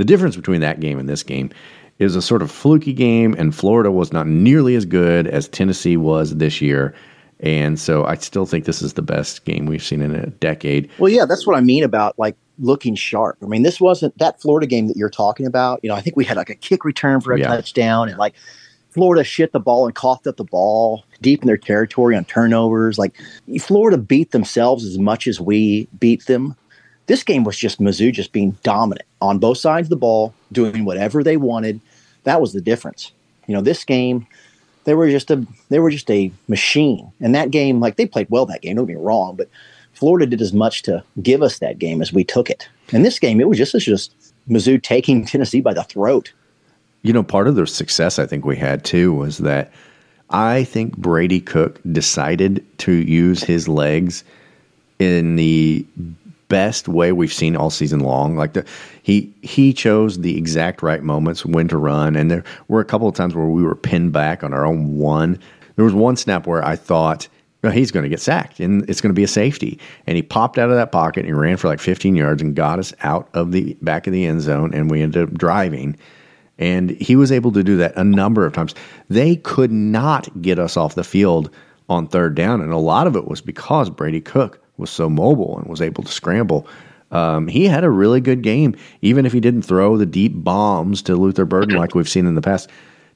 The 0.00 0.06
difference 0.06 0.34
between 0.34 0.62
that 0.62 0.80
game 0.80 0.98
and 0.98 1.06
this 1.06 1.22
game 1.22 1.50
is 1.98 2.16
a 2.16 2.22
sort 2.22 2.40
of 2.40 2.50
fluky 2.50 2.94
game, 2.94 3.34
and 3.36 3.54
Florida 3.54 3.90
was 3.90 4.14
not 4.14 4.26
nearly 4.26 4.74
as 4.74 4.86
good 4.86 5.26
as 5.26 5.46
Tennessee 5.46 5.98
was 5.98 6.36
this 6.36 6.62
year. 6.62 6.94
And 7.40 7.78
so 7.78 8.06
I 8.06 8.14
still 8.14 8.46
think 8.46 8.64
this 8.64 8.80
is 8.80 8.94
the 8.94 9.02
best 9.02 9.44
game 9.44 9.66
we've 9.66 9.82
seen 9.82 10.00
in 10.00 10.14
a 10.14 10.28
decade. 10.28 10.88
Well, 10.98 11.12
yeah, 11.12 11.26
that's 11.26 11.46
what 11.46 11.54
I 11.54 11.60
mean 11.60 11.84
about 11.84 12.18
like 12.18 12.34
looking 12.58 12.94
sharp. 12.94 13.36
I 13.42 13.46
mean, 13.46 13.62
this 13.62 13.78
wasn't 13.78 14.16
that 14.16 14.40
Florida 14.40 14.66
game 14.66 14.88
that 14.88 14.96
you're 14.96 15.10
talking 15.10 15.44
about. 15.44 15.80
You 15.82 15.90
know, 15.90 15.96
I 15.96 16.00
think 16.00 16.16
we 16.16 16.24
had 16.24 16.38
like 16.38 16.48
a 16.48 16.54
kick 16.54 16.86
return 16.86 17.20
for 17.20 17.34
a 17.34 17.38
Yeah. 17.38 17.48
touchdown 17.48 18.08
and 18.08 18.16
like 18.16 18.32
Florida 18.88 19.22
shit 19.22 19.52
the 19.52 19.60
ball 19.60 19.84
and 19.84 19.94
coughed 19.94 20.26
up 20.26 20.38
the 20.38 20.44
ball 20.44 21.04
deep 21.20 21.42
in 21.42 21.46
their 21.46 21.58
territory 21.58 22.16
on 22.16 22.24
turnovers. 22.24 22.98
Like 22.98 23.20
Florida 23.60 23.98
beat 23.98 24.30
themselves 24.30 24.86
as 24.86 24.98
much 24.98 25.26
as 25.26 25.42
we 25.42 25.88
beat 25.98 26.24
them. 26.24 26.56
This 27.10 27.24
game 27.24 27.42
was 27.42 27.58
just 27.58 27.80
Mizzou 27.80 28.12
just 28.12 28.30
being 28.30 28.56
dominant 28.62 29.04
on 29.20 29.40
both 29.40 29.58
sides 29.58 29.86
of 29.86 29.90
the 29.90 29.96
ball, 29.96 30.32
doing 30.52 30.84
whatever 30.84 31.24
they 31.24 31.36
wanted. 31.36 31.80
That 32.22 32.40
was 32.40 32.52
the 32.52 32.60
difference. 32.60 33.10
You 33.48 33.54
know, 33.54 33.60
this 33.60 33.82
game, 33.82 34.28
they 34.84 34.94
were 34.94 35.10
just 35.10 35.28
a 35.28 35.44
they 35.70 35.80
were 35.80 35.90
just 35.90 36.08
a 36.08 36.30
machine. 36.46 37.10
And 37.20 37.34
that 37.34 37.50
game, 37.50 37.80
like 37.80 37.96
they 37.96 38.06
played 38.06 38.28
well 38.30 38.46
that 38.46 38.62
game, 38.62 38.76
don't 38.76 38.86
get 38.86 38.96
me 38.96 39.02
wrong, 39.02 39.34
but 39.34 39.48
Florida 39.92 40.24
did 40.24 40.40
as 40.40 40.52
much 40.52 40.82
to 40.82 41.02
give 41.20 41.42
us 41.42 41.58
that 41.58 41.80
game 41.80 42.00
as 42.00 42.12
we 42.12 42.22
took 42.22 42.48
it. 42.48 42.68
And 42.92 43.04
this 43.04 43.18
game, 43.18 43.40
it 43.40 43.48
was 43.48 43.58
just 43.58 43.74
it's 43.74 43.84
just 43.84 44.14
Mizzou 44.48 44.80
taking 44.80 45.24
Tennessee 45.26 45.60
by 45.60 45.74
the 45.74 45.82
throat. 45.82 46.32
You 47.02 47.12
know, 47.12 47.24
part 47.24 47.48
of 47.48 47.56
the 47.56 47.66
success 47.66 48.20
I 48.20 48.26
think 48.26 48.44
we 48.44 48.56
had 48.56 48.84
too 48.84 49.12
was 49.12 49.38
that 49.38 49.72
I 50.30 50.62
think 50.62 50.96
Brady 50.96 51.40
Cook 51.40 51.80
decided 51.90 52.64
to 52.78 52.92
use 52.92 53.42
his 53.42 53.66
legs 53.66 54.22
in 55.00 55.34
the 55.34 55.84
best 56.50 56.88
way 56.88 57.12
we've 57.12 57.32
seen 57.32 57.56
all 57.56 57.70
season 57.70 58.00
long. 58.00 58.36
Like 58.36 58.52
the 58.52 58.66
he 59.02 59.32
he 59.40 59.72
chose 59.72 60.18
the 60.18 60.36
exact 60.36 60.82
right 60.82 61.02
moments 61.02 61.46
when 61.46 61.68
to 61.68 61.78
run, 61.78 62.14
and 62.16 62.30
there 62.30 62.44
were 62.68 62.80
a 62.80 62.84
couple 62.84 63.08
of 63.08 63.14
times 63.14 63.34
where 63.34 63.46
we 63.46 63.62
were 63.62 63.74
pinned 63.74 64.12
back 64.12 64.44
on 64.44 64.52
our 64.52 64.66
own 64.66 64.98
one. 64.98 65.38
There 65.76 65.84
was 65.86 65.94
one 65.94 66.16
snap 66.16 66.46
where 66.46 66.62
I 66.62 66.76
thought. 66.76 67.26
Well, 67.62 67.72
he's 67.72 67.90
going 67.90 68.04
to 68.04 68.08
get 68.08 68.22
sacked 68.22 68.58
and 68.58 68.88
it's 68.88 69.02
going 69.02 69.10
to 69.10 69.14
be 69.14 69.22
a 69.22 69.28
safety. 69.28 69.78
And 70.06 70.16
he 70.16 70.22
popped 70.22 70.56
out 70.56 70.70
of 70.70 70.76
that 70.76 70.92
pocket 70.92 71.20
and 71.20 71.26
he 71.26 71.34
ran 71.34 71.58
for 71.58 71.68
like 71.68 71.78
15 71.78 72.16
yards 72.16 72.40
and 72.40 72.56
got 72.56 72.78
us 72.78 72.94
out 73.02 73.28
of 73.34 73.52
the 73.52 73.76
back 73.82 74.06
of 74.06 74.14
the 74.14 74.24
end 74.24 74.40
zone. 74.40 74.72
And 74.72 74.90
we 74.90 75.02
ended 75.02 75.24
up 75.24 75.34
driving. 75.34 75.98
And 76.56 76.88
he 76.92 77.16
was 77.16 77.30
able 77.30 77.52
to 77.52 77.62
do 77.62 77.76
that 77.76 77.94
a 77.98 78.02
number 78.02 78.46
of 78.46 78.54
times. 78.54 78.74
They 79.10 79.36
could 79.36 79.70
not 79.70 80.26
get 80.40 80.58
us 80.58 80.78
off 80.78 80.94
the 80.94 81.04
field 81.04 81.50
on 81.90 82.06
third 82.06 82.34
down. 82.34 82.62
And 82.62 82.72
a 82.72 82.78
lot 82.78 83.06
of 83.06 83.14
it 83.14 83.28
was 83.28 83.42
because 83.42 83.90
Brady 83.90 84.22
Cook 84.22 84.64
was 84.80 84.90
so 84.90 85.08
mobile 85.08 85.58
and 85.58 85.68
was 85.68 85.80
able 85.80 86.02
to 86.02 86.10
scramble. 86.10 86.66
Um, 87.12 87.48
he 87.48 87.66
had 87.66 87.84
a 87.84 87.90
really 87.90 88.20
good 88.20 88.42
game, 88.42 88.74
even 89.02 89.26
if 89.26 89.32
he 89.32 89.40
didn't 89.40 89.62
throw 89.62 89.96
the 89.96 90.06
deep 90.06 90.32
bombs 90.36 91.02
to 91.02 91.16
Luther 91.16 91.44
Burden 91.44 91.76
like 91.76 91.94
we've 91.94 92.08
seen 92.08 92.26
in 92.26 92.34
the 92.34 92.40
past. 92.42 92.68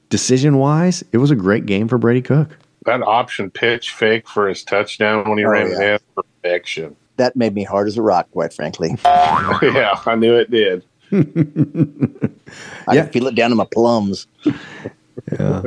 Decision 0.09 0.57
wise, 0.57 1.03
it 1.13 1.17
was 1.17 1.31
a 1.31 1.35
great 1.35 1.65
game 1.65 1.87
for 1.87 1.97
Brady 1.97 2.21
Cook. 2.21 2.57
That 2.85 3.01
option 3.01 3.49
pitch 3.49 3.91
fake 3.93 4.27
for 4.29 4.47
his 4.47 4.63
touchdown 4.63 5.27
when 5.27 5.37
he 5.39 5.45
Oh, 5.45 5.49
ran 5.49 5.71
yeah. 5.71 5.95
it 5.95 6.01
in 6.17 6.23
perfection. 6.23 6.95
That 7.17 7.35
made 7.35 7.55
me 7.55 7.63
hard 7.63 7.87
as 7.87 7.97
a 7.97 8.01
rock, 8.01 8.29
quite 8.31 8.53
frankly. 8.53 8.95
yeah, 9.05 9.99
I 10.05 10.15
knew 10.15 10.35
it 10.35 10.51
did. 10.51 10.83
I 12.87 12.97
could 12.97 13.13
feel 13.13 13.27
it 13.27 13.35
down 13.35 13.49
to 13.51 13.55
my 13.55 13.67
plums. 13.73 14.27
Yeah. 15.31 15.61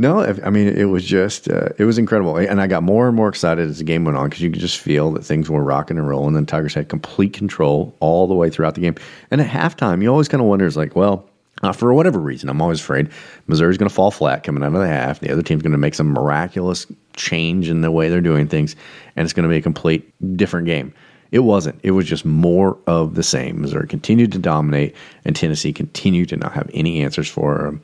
No, 0.00 0.24
I 0.24 0.48
mean 0.48 0.66
it 0.66 0.86
was 0.86 1.04
just 1.04 1.50
uh, 1.50 1.68
it 1.76 1.84
was 1.84 1.98
incredible, 1.98 2.38
and 2.38 2.58
I 2.58 2.66
got 2.66 2.82
more 2.82 3.06
and 3.06 3.14
more 3.14 3.28
excited 3.28 3.68
as 3.68 3.76
the 3.76 3.84
game 3.84 4.06
went 4.06 4.16
on 4.16 4.30
because 4.30 4.40
you 4.40 4.50
could 4.50 4.62
just 4.62 4.78
feel 4.78 5.12
that 5.12 5.26
things 5.26 5.50
were 5.50 5.62
rocking 5.62 5.98
and 5.98 6.08
rolling. 6.08 6.34
And 6.34 6.46
the 6.46 6.50
Tigers 6.50 6.72
had 6.72 6.88
complete 6.88 7.34
control 7.34 7.94
all 8.00 8.26
the 8.26 8.34
way 8.34 8.48
throughout 8.48 8.76
the 8.76 8.80
game. 8.80 8.94
And 9.30 9.42
at 9.42 9.46
halftime, 9.46 10.02
you 10.02 10.08
always 10.08 10.26
kind 10.26 10.40
of 10.40 10.46
wonder, 10.46 10.64
is 10.64 10.74
like, 10.74 10.96
well, 10.96 11.28
uh, 11.62 11.72
for 11.72 11.92
whatever 11.92 12.18
reason, 12.18 12.48
I'm 12.48 12.62
always 12.62 12.80
afraid 12.80 13.10
Missouri's 13.46 13.76
going 13.76 13.90
to 13.90 13.94
fall 13.94 14.10
flat 14.10 14.42
coming 14.42 14.62
out 14.62 14.68
of 14.68 14.80
the 14.80 14.88
half. 14.88 15.20
The 15.20 15.30
other 15.30 15.42
team's 15.42 15.60
going 15.60 15.72
to 15.72 15.78
make 15.78 15.94
some 15.94 16.08
miraculous 16.08 16.86
change 17.14 17.68
in 17.68 17.82
the 17.82 17.90
way 17.90 18.08
they're 18.08 18.22
doing 18.22 18.48
things, 18.48 18.76
and 19.16 19.24
it's 19.26 19.34
going 19.34 19.46
to 19.46 19.50
be 19.50 19.58
a 19.58 19.62
complete 19.62 20.10
different 20.34 20.64
game. 20.64 20.94
It 21.30 21.40
wasn't. 21.40 21.78
It 21.82 21.90
was 21.90 22.06
just 22.06 22.24
more 22.24 22.78
of 22.86 23.16
the 23.16 23.22
same. 23.22 23.60
Missouri 23.60 23.86
continued 23.86 24.32
to 24.32 24.38
dominate, 24.38 24.96
and 25.26 25.36
Tennessee 25.36 25.74
continued 25.74 26.30
to 26.30 26.38
not 26.38 26.52
have 26.52 26.70
any 26.72 27.02
answers 27.02 27.28
for 27.28 27.58
them. 27.58 27.82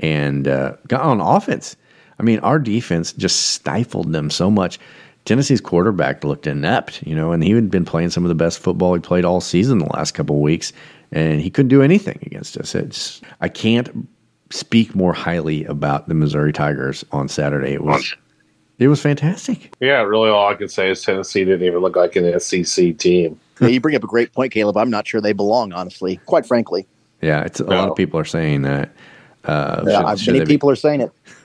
And 0.00 0.46
uh, 0.46 0.76
got 0.86 1.02
on 1.02 1.20
offense. 1.20 1.76
I 2.18 2.22
mean, 2.22 2.38
our 2.40 2.58
defense 2.58 3.12
just 3.12 3.50
stifled 3.50 4.12
them 4.12 4.30
so 4.30 4.50
much. 4.50 4.78
Tennessee's 5.24 5.60
quarterback 5.60 6.24
looked 6.24 6.46
inept, 6.46 7.02
you 7.02 7.14
know, 7.14 7.32
and 7.32 7.42
he 7.44 7.50
had 7.50 7.70
been 7.70 7.84
playing 7.84 8.10
some 8.10 8.24
of 8.24 8.28
the 8.28 8.34
best 8.34 8.58
football 8.58 8.94
he 8.94 9.00
played 9.00 9.24
all 9.24 9.40
season 9.40 9.78
the 9.78 9.92
last 9.92 10.12
couple 10.12 10.36
of 10.36 10.42
weeks, 10.42 10.72
and 11.12 11.40
he 11.40 11.50
couldn't 11.50 11.68
do 11.68 11.82
anything 11.82 12.18
against 12.22 12.56
us. 12.56 12.74
It's 12.74 13.20
I 13.40 13.48
can't 13.48 14.08
speak 14.50 14.94
more 14.94 15.12
highly 15.12 15.64
about 15.66 16.08
the 16.08 16.14
Missouri 16.14 16.52
Tigers 16.52 17.04
on 17.12 17.28
Saturday. 17.28 17.72
It 17.72 17.84
was 17.84 18.14
it 18.78 18.88
was 18.88 19.02
fantastic. 19.02 19.72
Yeah, 19.80 20.00
really, 20.02 20.30
all 20.30 20.48
I 20.48 20.54
can 20.54 20.68
say 20.68 20.90
is 20.90 21.02
Tennessee 21.02 21.44
didn't 21.44 21.66
even 21.66 21.80
look 21.80 21.96
like 21.96 22.16
an 22.16 22.38
SEC 22.40 22.96
team. 22.98 23.38
Yeah, 23.60 23.66
you 23.66 23.80
bring 23.80 23.96
up 23.96 24.04
a 24.04 24.06
great 24.06 24.32
point, 24.32 24.52
Caleb. 24.52 24.76
I'm 24.76 24.88
not 24.88 25.04
sure 25.08 25.20
they 25.20 25.32
belong, 25.32 25.72
honestly. 25.72 26.20
Quite 26.26 26.46
frankly. 26.46 26.86
Yeah, 27.20 27.42
it's 27.42 27.58
a 27.58 27.64
No. 27.64 27.74
lot 27.74 27.88
of 27.88 27.96
people 27.96 28.20
are 28.20 28.24
saying 28.24 28.62
that. 28.62 28.90
Uh, 29.48 29.82
Yeah, 29.86 30.10
should- 30.10 30.20
should 30.20 30.32
many 30.34 30.38
they 30.40 30.44
be- 30.44 30.54
people 30.54 30.70
are 30.70 30.76
saying 30.76 31.00
it. 31.00 31.10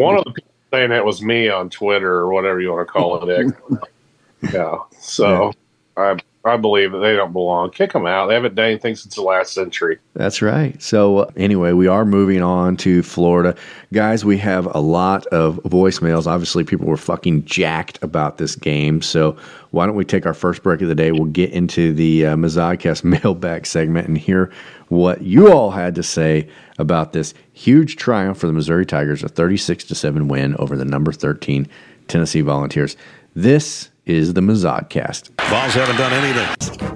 One 0.00 0.16
of 0.18 0.24
the 0.24 0.32
people 0.32 0.52
saying 0.72 0.90
that 0.90 1.04
was 1.04 1.22
me 1.22 1.48
on 1.50 1.68
Twitter 1.70 2.12
or 2.14 2.32
whatever 2.32 2.60
you 2.60 2.72
want 2.72 2.86
to 2.88 2.92
call 2.92 3.28
it. 3.28 3.52
Yeah, 4.52 4.78
so 4.98 5.52
I 5.96 6.16
I 6.44 6.56
believe 6.56 6.90
that 6.90 6.98
they 6.98 7.14
don't 7.14 7.32
belong. 7.32 7.70
Kick 7.70 7.92
them 7.92 8.04
out. 8.04 8.26
They 8.26 8.34
haven't 8.34 8.56
done 8.56 8.66
anything 8.66 8.96
since 8.96 9.14
the 9.14 9.22
last 9.22 9.52
century. 9.52 9.98
That's 10.14 10.42
right. 10.42 10.80
So, 10.82 11.18
uh, 11.18 11.30
anyway, 11.36 11.72
we 11.72 11.86
are 11.86 12.04
moving 12.04 12.42
on 12.42 12.76
to 12.78 13.02
Florida. 13.04 13.54
Guys, 13.92 14.24
we 14.24 14.38
have 14.38 14.66
a 14.74 14.80
lot 14.80 15.24
of 15.26 15.60
voicemails. 15.62 16.26
Obviously, 16.26 16.64
people 16.64 16.86
were 16.86 16.96
fucking 16.96 17.44
jacked 17.44 18.02
about 18.02 18.38
this 18.38 18.56
game. 18.56 19.02
So, 19.02 19.36
why 19.70 19.86
don't 19.86 19.94
we 19.94 20.04
take 20.04 20.26
our 20.26 20.34
first 20.34 20.64
break 20.64 20.82
of 20.82 20.88
the 20.88 20.96
day? 20.96 21.12
We'll 21.12 21.26
get 21.26 21.52
into 21.52 21.92
the 21.92 22.26
uh, 22.26 22.36
Mazodcast 22.36 23.04
mailbag 23.24 23.64
segment 23.64 24.08
and 24.08 24.18
hear 24.18 24.50
what 24.88 25.22
you 25.22 25.52
all 25.52 25.70
had 25.70 25.94
to 25.94 26.02
say 26.02 26.48
about 26.76 27.12
this 27.12 27.34
huge 27.52 27.94
triumph 27.94 28.38
for 28.38 28.48
the 28.48 28.52
Missouri 28.52 28.84
Tigers, 28.84 29.22
a 29.22 29.28
36 29.28 29.84
to 29.84 29.94
7 29.94 30.26
win 30.26 30.56
over 30.56 30.76
the 30.76 30.84
number 30.84 31.12
13 31.12 31.68
Tennessee 32.08 32.40
Volunteers. 32.40 32.96
This 33.34 33.90
is 34.06 34.34
the 34.34 34.40
Mazodcast. 34.40 35.30
Vols 35.48 35.74
haven't 35.74 35.96
done 35.96 36.12
anything. 36.12 36.92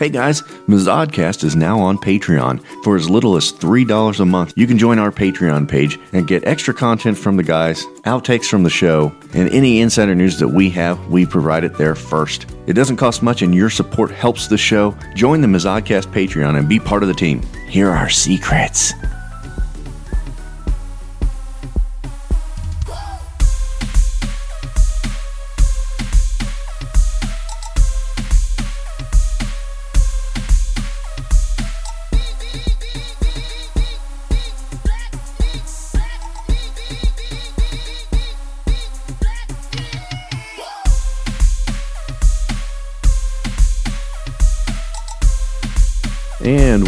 Hey 0.00 0.08
guys, 0.08 0.40
Mazodcast 0.66 1.44
is 1.44 1.54
now 1.54 1.78
on 1.78 1.98
Patreon. 1.98 2.64
For 2.84 2.96
as 2.96 3.10
little 3.10 3.36
as 3.36 3.52
$3 3.52 4.18
a 4.18 4.24
month, 4.24 4.54
you 4.56 4.66
can 4.66 4.78
join 4.78 4.98
our 4.98 5.12
Patreon 5.12 5.68
page 5.68 5.98
and 6.14 6.26
get 6.26 6.46
extra 6.46 6.72
content 6.72 7.18
from 7.18 7.36
the 7.36 7.42
guys, 7.42 7.84
outtakes 8.06 8.46
from 8.46 8.62
the 8.62 8.70
show, 8.70 9.14
and 9.34 9.50
any 9.50 9.82
insider 9.82 10.14
news 10.14 10.38
that 10.38 10.48
we 10.48 10.70
have, 10.70 10.98
we 11.08 11.26
provide 11.26 11.64
it 11.64 11.76
there 11.76 11.94
first. 11.94 12.46
It 12.66 12.72
doesn't 12.72 12.96
cost 12.96 13.22
much 13.22 13.42
and 13.42 13.54
your 13.54 13.68
support 13.68 14.10
helps 14.10 14.48
the 14.48 14.56
show. 14.56 14.96
Join 15.14 15.42
the 15.42 15.48
Mazodcast 15.48 16.10
Patreon 16.14 16.58
and 16.58 16.66
be 16.66 16.80
part 16.80 17.02
of 17.02 17.08
the 17.08 17.14
team. 17.14 17.42
Here 17.68 17.90
are 17.90 17.96
our 17.96 18.08
secrets. 18.08 18.94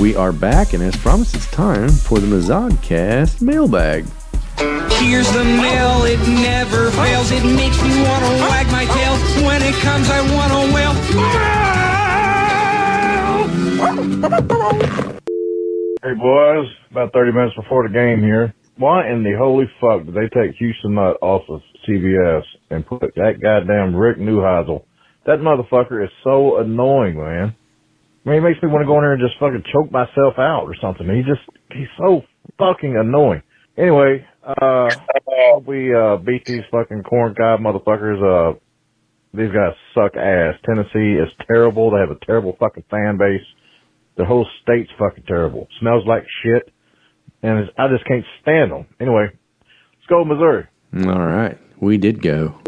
We 0.03 0.17
are 0.17 0.33
back, 0.33 0.73
and 0.73 0.83
as 0.83 0.97
promised, 0.97 1.37
it's 1.37 1.49
time 1.53 1.88
for 1.88 2.19
the 2.19 2.27
Mazodcast 2.27 3.41
mailbag. 3.41 4.05
Here's 4.99 5.31
the 5.31 5.45
mail, 5.45 6.03
it 6.03 6.19
never 6.27 6.91
fails. 6.91 7.31
It 7.31 7.45
makes 7.45 7.81
me 7.81 8.03
want 8.03 8.25
to 8.27 8.33
wag 8.51 8.67
my 8.73 8.85
tail. 8.85 9.15
When 9.47 9.62
it 9.62 9.75
comes, 9.77 10.11
I 10.11 10.21
want 10.35 10.51
to 10.59 10.75
wail. 10.75 10.93
Hey 16.03 16.15
boys, 16.19 16.67
about 16.91 17.12
30 17.12 17.31
minutes 17.31 17.55
before 17.55 17.87
the 17.87 17.95
game 17.95 18.23
here. 18.25 18.53
Why 18.79 19.09
in 19.09 19.23
the 19.23 19.37
holy 19.38 19.71
fuck 19.81 20.05
did 20.05 20.15
they 20.15 20.29
take 20.35 20.57
Houston 20.57 20.95
Nutt 20.95 21.17
off 21.23 21.49
of 21.49 21.61
CBS 21.88 22.43
and 22.71 22.85
put 22.85 23.15
that 23.15 23.41
goddamn 23.41 23.95
Rick 23.95 24.19
Neuheisel? 24.19 24.83
That 25.27 25.38
motherfucker 25.38 26.03
is 26.03 26.11
so 26.25 26.59
annoying, 26.59 27.19
man. 27.19 27.55
I 28.25 28.29
mean, 28.29 28.39
he 28.39 28.49
makes 28.49 28.63
me 28.63 28.69
want 28.69 28.83
to 28.83 28.87
go 28.87 28.99
in 28.99 29.03
there 29.03 29.15
and 29.15 29.23
just 29.23 29.39
fucking 29.41 29.65
choke 29.73 29.91
myself 29.91 30.39
out 30.39 30.65
or 30.65 30.77
something. 30.81 31.09
He 31.09 31.23
just, 31.23 31.43
he's 31.73 31.91
so 31.99 32.23
fucking 32.59 32.97
annoying. 32.97 33.43
Anyway, 33.77 34.25
uh, 34.45 34.89
we, 35.67 35.95
uh, 35.95 36.17
beat 36.19 36.45
these 36.45 36.63
fucking 36.71 37.03
corn 37.03 37.35
cob 37.35 37.61
motherfuckers. 37.61 38.21
Uh, 38.23 38.59
these 39.35 39.51
guys 39.51 39.73
suck 39.95 40.15
ass. 40.15 40.55
Tennessee 40.65 41.19
is 41.19 41.33
terrible. 41.47 41.91
They 41.91 41.99
have 41.99 42.11
a 42.11 42.25
terrible 42.25 42.57
fucking 42.61 42.85
fan 42.91 43.17
base. 43.19 43.47
The 44.17 44.25
whole 44.25 44.47
state's 44.63 44.91
fucking 44.99 45.25
terrible. 45.27 45.67
Smells 45.81 46.05
like 46.07 46.25
shit. 46.45 46.71
And 47.43 47.61
it's, 47.61 47.73
I 47.77 47.89
just 47.89 48.07
can't 48.07 48.25
stand 48.43 48.71
them. 48.71 48.87
Anyway, 49.01 49.31
let's 49.31 50.07
go 50.09 50.25
Missouri. 50.25 50.67
All 50.95 51.27
right, 51.27 51.59
we 51.81 51.97
did 51.97 52.23
go. 52.23 52.61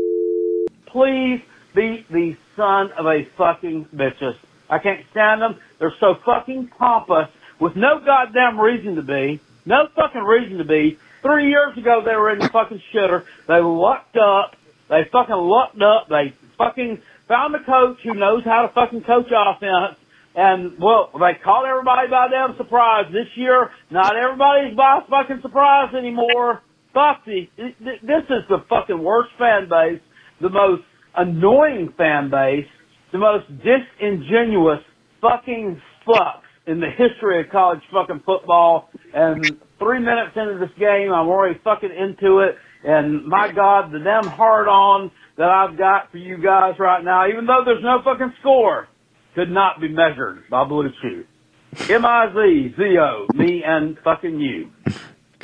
Please 0.87 1.41
beat 1.75 2.07
these 2.13 2.37
son 2.57 2.91
of 2.99 3.07
a 3.07 3.29
fucking 3.37 3.89
bitches. 3.95 4.35
I 4.75 4.79
can't 4.81 5.07
stand 5.13 5.41
them. 5.41 5.61
They're 5.79 5.95
so 6.01 6.17
fucking 6.27 6.73
pompous 6.77 7.29
with 7.61 7.77
no 7.77 8.01
goddamn 8.05 8.59
reason 8.59 8.97
to 8.97 9.03
be. 9.03 9.41
No 9.65 9.87
fucking 9.95 10.21
reason 10.21 10.59
to 10.59 10.65
be. 10.65 10.99
Three 11.23 11.49
years 11.49 11.79
ago 11.79 12.03
they 12.05 12.17
were 12.17 12.31
in 12.31 12.41
the 12.41 12.49
fucking 12.49 12.83
shitter. 12.93 13.25
They 13.47 13.61
lucked 13.61 14.17
up. 14.17 14.57
They 14.89 15.07
fucking 15.13 15.35
lucked 15.35 15.81
up. 15.81 16.09
They 16.09 16.35
fucking 16.59 17.03
found 17.29 17.55
a 17.55 17.63
coach 17.63 17.99
who 18.03 18.15
knows 18.15 18.43
how 18.45 18.63
to 18.63 18.73
fucking 18.75 19.03
coach 19.03 19.31
offense. 19.31 19.97
And 20.35 20.77
well, 20.81 21.11
they 21.15 21.39
caught 21.45 21.67
everybody 21.67 22.09
by 22.09 22.27
damn 22.29 22.57
surprise. 22.57 23.07
This 23.13 23.29
year, 23.37 23.71
not 23.91 24.17
everybody's 24.17 24.77
by 24.77 25.03
fucking 25.09 25.41
surprise 25.41 25.95
anymore. 25.95 26.63
Fuck 26.93 27.25
the, 27.25 27.49
this 27.57 28.25
is 28.29 28.43
the 28.49 28.65
fucking 28.69 29.01
worst 29.01 29.31
fan 29.39 29.69
base, 29.69 30.01
the 30.41 30.51
most 30.51 30.83
annoying 31.17 31.93
fan 31.97 32.29
base, 32.31 32.67
the 33.15 33.21
most 33.21 33.47
disingenuous 33.63 34.81
fucking 35.21 35.81
fucks 36.05 36.51
in 36.67 36.81
the 36.81 36.91
history 36.91 37.41
of 37.41 37.47
college 37.53 37.79
fucking 37.93 38.21
football. 38.27 38.91
And 39.15 39.57
three 39.79 40.01
minutes 40.01 40.33
into 40.35 40.59
this 40.59 40.77
game, 40.77 41.13
I'm 41.13 41.29
already 41.29 41.61
fucking 41.63 41.91
into 41.93 42.41
it. 42.41 42.57
And 42.83 43.25
my 43.25 43.53
God, 43.55 43.93
the 43.93 44.01
damn 44.01 44.27
hard 44.27 44.67
on 44.67 45.13
that 45.39 45.49
I've 45.49 45.79
got 45.79 46.11
for 46.11 46.19
you 46.19 46.43
guys 46.43 46.75
right 46.81 47.05
now, 47.05 47.29
even 47.29 47.47
though 47.47 47.63
there's 47.65 47.85
no 47.85 48.03
fucking 48.03 48.35
score, 48.41 48.89
could 49.37 49.49
not 49.51 49.81
be 49.81 49.89
measured 49.89 50.43
by 50.51 50.65
Blue 50.65 50.91
Chew. 51.01 51.25
M-I-Z-Z-O, 51.89 53.29
me 53.33 53.63
and 53.65 53.97
fucking 54.03 54.41
you. 54.41 54.71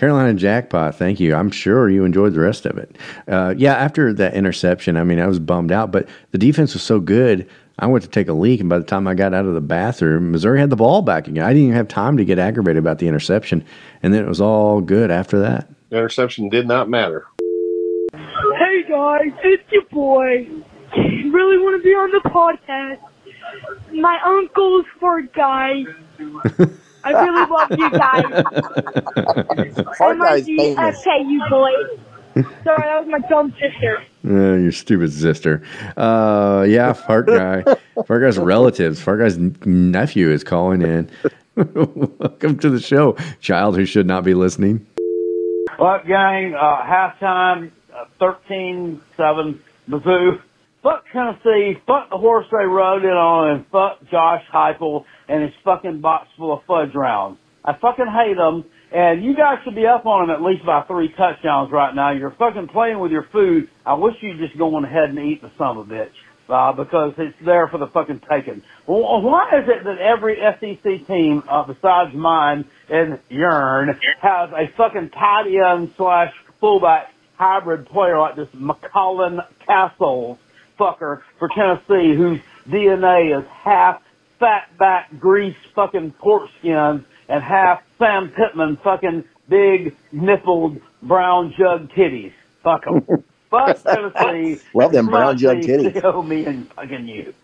Carolina 0.00 0.32
jackpot. 0.32 0.94
Thank 0.94 1.20
you. 1.20 1.34
I'm 1.34 1.50
sure 1.50 1.90
you 1.90 2.06
enjoyed 2.06 2.32
the 2.32 2.40
rest 2.40 2.64
of 2.64 2.78
it. 2.78 2.96
Uh, 3.28 3.52
yeah, 3.58 3.74
after 3.74 4.14
that 4.14 4.32
interception, 4.32 4.96
I 4.96 5.04
mean, 5.04 5.20
I 5.20 5.26
was 5.26 5.38
bummed 5.38 5.70
out, 5.70 5.92
but 5.92 6.08
the 6.30 6.38
defense 6.38 6.72
was 6.72 6.82
so 6.82 7.00
good. 7.00 7.46
I 7.78 7.86
went 7.86 8.02
to 8.04 8.08
take 8.08 8.26
a 8.28 8.32
leak, 8.32 8.60
and 8.60 8.68
by 8.70 8.78
the 8.78 8.84
time 8.84 9.06
I 9.06 9.12
got 9.12 9.34
out 9.34 9.44
of 9.44 9.52
the 9.52 9.60
bathroom, 9.60 10.32
Missouri 10.32 10.58
had 10.58 10.70
the 10.70 10.76
ball 10.76 11.02
back 11.02 11.28
again. 11.28 11.44
I 11.44 11.48
didn't 11.48 11.64
even 11.64 11.76
have 11.76 11.86
time 11.86 12.16
to 12.16 12.24
get 12.24 12.38
aggravated 12.38 12.78
about 12.78 12.98
the 12.98 13.08
interception, 13.08 13.62
and 14.02 14.14
then 14.14 14.24
it 14.24 14.28
was 14.28 14.40
all 14.40 14.80
good 14.80 15.10
after 15.10 15.38
that. 15.40 15.68
The 15.90 15.98
interception 15.98 16.48
did 16.48 16.66
not 16.66 16.88
matter. 16.88 17.26
Hey 18.14 18.84
guys, 18.88 19.32
it's 19.44 19.70
your 19.70 19.84
boy. 19.90 20.48
Really 20.96 21.58
want 21.58 21.78
to 21.78 21.84
be 21.84 21.90
on 21.90 22.10
the 22.10 22.30
podcast. 22.30 23.00
My 23.92 24.18
uncle's 24.24 24.86
for 24.98 25.20
guys. 25.20 25.84
I 27.14 27.24
really 27.24 27.46
love 27.50 27.70
you 27.70 27.90
guys. 27.90 28.44
Fart 29.98 30.18
guy's 30.18 30.46
famous. 30.46 30.78
M-I-G-F-K, 30.78 31.24
you 31.28 31.42
boys. 31.50 31.98
Sorry, 32.34 32.82
that 32.82 33.04
was 33.04 33.08
my 33.08 33.18
dumb 33.28 33.52
sister. 33.60 34.02
Uh, 34.24 34.56
your 34.56 34.72
stupid 34.72 35.12
sister. 35.12 35.62
Uh, 35.96 36.64
yeah, 36.68 36.92
Fart 36.92 37.26
Guy. 37.26 37.62
Fart 38.06 38.22
Guy's 38.22 38.38
relatives. 38.38 39.00
Fart 39.00 39.18
Guy's 39.20 39.36
nephew 39.66 40.30
is 40.30 40.44
calling 40.44 40.82
in. 40.82 41.10
Welcome 41.56 42.58
to 42.60 42.70
the 42.70 42.80
show, 42.80 43.16
child 43.40 43.76
who 43.76 43.84
should 43.84 44.06
not 44.06 44.24
be 44.24 44.34
listening. 44.34 44.86
Fuck 45.76 46.06
gang, 46.06 46.54
uh, 46.54 46.82
halftime, 46.82 47.70
uh, 47.94 48.04
13-7, 48.20 49.58
Mizzou. 49.88 50.40
Fuck 50.82 51.04
Tennessee, 51.12 51.78
fuck 51.86 52.08
the 52.10 52.16
horse 52.16 52.46
they 52.50 52.64
rode 52.64 53.04
in 53.04 53.10
on, 53.10 53.50
and 53.50 53.66
fuck 53.66 53.98
Josh 54.10 54.42
Heupel 54.52 55.04
and 55.30 55.42
his 55.44 55.52
fucking 55.64 56.00
box 56.00 56.28
full 56.36 56.52
of 56.52 56.64
fudge 56.64 56.94
rounds. 56.94 57.38
I 57.64 57.74
fucking 57.74 58.06
hate 58.06 58.36
them, 58.36 58.64
And 58.92 59.22
you 59.22 59.36
guys 59.36 59.58
should 59.64 59.74
be 59.76 59.86
up 59.86 60.04
on 60.06 60.26
them 60.26 60.34
at 60.34 60.42
least 60.42 60.66
by 60.66 60.82
three 60.82 61.08
touchdowns 61.08 61.70
right 61.70 61.94
now. 61.94 62.10
You're 62.10 62.32
fucking 62.32 62.68
playing 62.68 62.98
with 62.98 63.12
your 63.12 63.22
food. 63.30 63.68
I 63.86 63.94
wish 63.94 64.14
you'd 64.20 64.38
just 64.38 64.58
go 64.58 64.74
on 64.74 64.84
ahead 64.84 65.10
and 65.10 65.18
eat 65.18 65.42
the 65.42 65.50
son 65.56 65.76
of 65.76 65.90
a 65.90 65.94
bitch. 65.94 66.10
Uh, 66.48 66.72
because 66.72 67.14
it's 67.16 67.36
there 67.44 67.68
for 67.68 67.78
the 67.78 67.86
fucking 67.86 68.20
taking. 68.28 68.60
Well, 68.84 69.22
why 69.22 69.60
is 69.62 69.68
it 69.68 69.84
that 69.84 69.98
every 69.98 70.36
SEC 70.36 71.06
team, 71.06 71.44
uh, 71.48 71.62
besides 71.62 72.12
mine 72.12 72.64
and 72.88 73.20
Yearn, 73.28 73.96
has 74.20 74.50
a 74.50 74.66
fucking 74.76 75.10
tight 75.10 75.46
end 75.46 75.92
slash 75.96 76.34
fullback 76.58 77.14
hybrid 77.36 77.86
player 77.86 78.18
like 78.18 78.34
this 78.34 78.48
McCallan 78.48 79.46
Castles 79.64 80.38
fucker 80.76 81.22
for 81.38 81.48
Tennessee 81.48 82.16
whose 82.16 82.40
DNA 82.68 83.38
is 83.38 83.46
half 83.48 84.02
fat 84.40 84.76
back 84.78 85.10
grease 85.20 85.56
fucking 85.74 86.12
pork 86.18 86.48
skins 86.58 87.04
and 87.28 87.42
half 87.42 87.82
Sam 87.98 88.30
Pittman 88.30 88.78
fucking 88.82 89.22
big 89.48 89.94
nippled 90.12 90.80
brown 91.02 91.54
jug 91.56 91.90
titties. 91.90 92.32
Fuck 92.64 92.84
'em. 92.88 93.24
Fuck 93.50 93.82
Tennessee. 93.82 94.62
Well, 94.72 94.90
them 94.90 95.06
brown 95.06 95.36
jug 95.36 95.62
Tennessee, 95.62 95.90
titties. 95.90 95.98
still 95.98 96.22
me 96.22 96.46
and 96.46 96.72
fucking 96.72 97.08
you. 97.08 97.34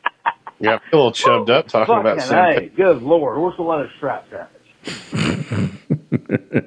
Yeah, 0.58 0.76
I 0.76 0.90
feel 0.90 0.92
a 0.92 0.96
little 0.96 1.12
chubbed 1.12 1.50
up 1.50 1.68
talking 1.68 1.94
Fucking 1.94 2.12
about 2.12 2.22
Sam 2.22 2.54
hey, 2.54 2.68
good 2.68 3.02
lord. 3.02 3.38
Where's 3.38 3.56
the 3.56 3.62
leather 3.62 3.90
strap 3.96 4.26
at? 4.32 4.50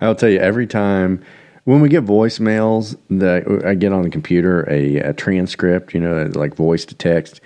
I'll 0.00 0.14
tell 0.14 0.30
you 0.30 0.38
every 0.38 0.66
time 0.66 1.22
when 1.64 1.80
we 1.80 1.88
get 1.88 2.04
voicemails 2.04 2.96
that 3.10 3.62
I 3.64 3.74
get 3.74 3.92
on 3.92 4.02
the 4.02 4.10
computer 4.10 4.68
a, 4.70 4.96
a 4.96 5.12
transcript, 5.12 5.94
you 5.94 6.00
know, 6.00 6.30
like 6.34 6.56
voice 6.56 6.84
to 6.86 6.94
text. 6.94 7.40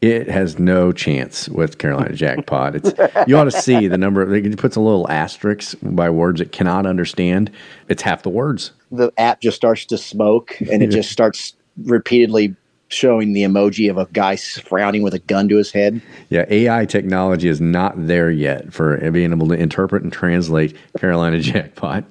It 0.00 0.28
has 0.28 0.58
no 0.58 0.92
chance 0.92 1.48
with 1.48 1.76
Carolina 1.76 2.14
Jackpot. 2.14 2.76
It's 2.76 2.92
you 3.26 3.36
ought 3.36 3.44
to 3.44 3.50
see 3.50 3.86
the 3.86 3.98
number. 3.98 4.34
It 4.34 4.58
puts 4.58 4.76
a 4.76 4.80
little 4.80 5.08
asterisk 5.10 5.76
by 5.82 6.08
words 6.08 6.40
it 6.40 6.52
cannot 6.52 6.86
understand. 6.86 7.50
It's 7.88 8.02
half 8.02 8.22
the 8.22 8.30
words. 8.30 8.72
The 8.90 9.12
app 9.18 9.40
just 9.40 9.56
starts 9.56 9.84
to 9.86 9.98
smoke, 9.98 10.58
and 10.60 10.82
it 10.82 10.86
just 10.90 11.10
starts 11.10 11.54
repeatedly 11.84 12.56
showing 12.88 13.32
the 13.34 13.42
emoji 13.42 13.88
of 13.88 13.98
a 13.98 14.06
guy 14.06 14.36
frowning 14.36 15.02
with 15.02 15.14
a 15.14 15.18
gun 15.20 15.48
to 15.48 15.56
his 15.56 15.70
head. 15.70 16.02
Yeah, 16.28 16.44
AI 16.48 16.86
technology 16.86 17.48
is 17.48 17.60
not 17.60 17.94
there 17.96 18.30
yet 18.30 18.72
for 18.72 19.10
being 19.10 19.32
able 19.32 19.48
to 19.48 19.54
interpret 19.54 20.02
and 20.02 20.12
translate 20.12 20.76
Carolina 20.98 21.38
Jackpot. 21.40 22.04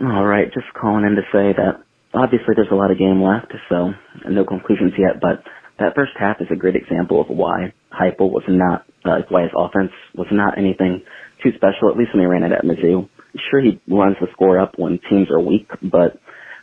All 0.00 0.24
right, 0.24 0.52
just 0.52 0.66
calling 0.74 1.04
in 1.04 1.16
to 1.16 1.22
say 1.32 1.52
that 1.52 1.82
obviously 2.14 2.54
there's 2.54 2.70
a 2.70 2.74
lot 2.74 2.90
of 2.90 2.98
game 2.98 3.22
left, 3.22 3.52
so 3.68 3.92
no 4.28 4.44
conclusions 4.44 4.92
yet, 4.98 5.20
but 5.20 5.42
that 5.78 5.94
first 5.94 6.12
half 6.18 6.40
is 6.40 6.48
a 6.50 6.56
great 6.56 6.76
example 6.76 7.20
of 7.20 7.28
why 7.28 7.72
Heupel 7.92 8.30
was 8.30 8.44
not, 8.48 8.86
uh, 9.04 9.22
why 9.28 9.42
his 9.42 9.52
offense 9.56 9.92
was 10.14 10.28
not 10.30 10.58
anything 10.58 11.02
too 11.42 11.50
special, 11.56 11.90
at 11.90 11.96
least 11.96 12.14
when 12.14 12.22
he 12.22 12.26
ran 12.26 12.42
it 12.42 12.52
at 12.52 12.64
Mizzou. 12.64 13.08
Sure, 13.50 13.60
he 13.60 13.78
runs 13.88 14.16
the 14.20 14.28
score 14.32 14.58
up 14.58 14.74
when 14.78 14.98
teams 15.10 15.30
are 15.30 15.40
weak, 15.40 15.68
but 15.82 16.18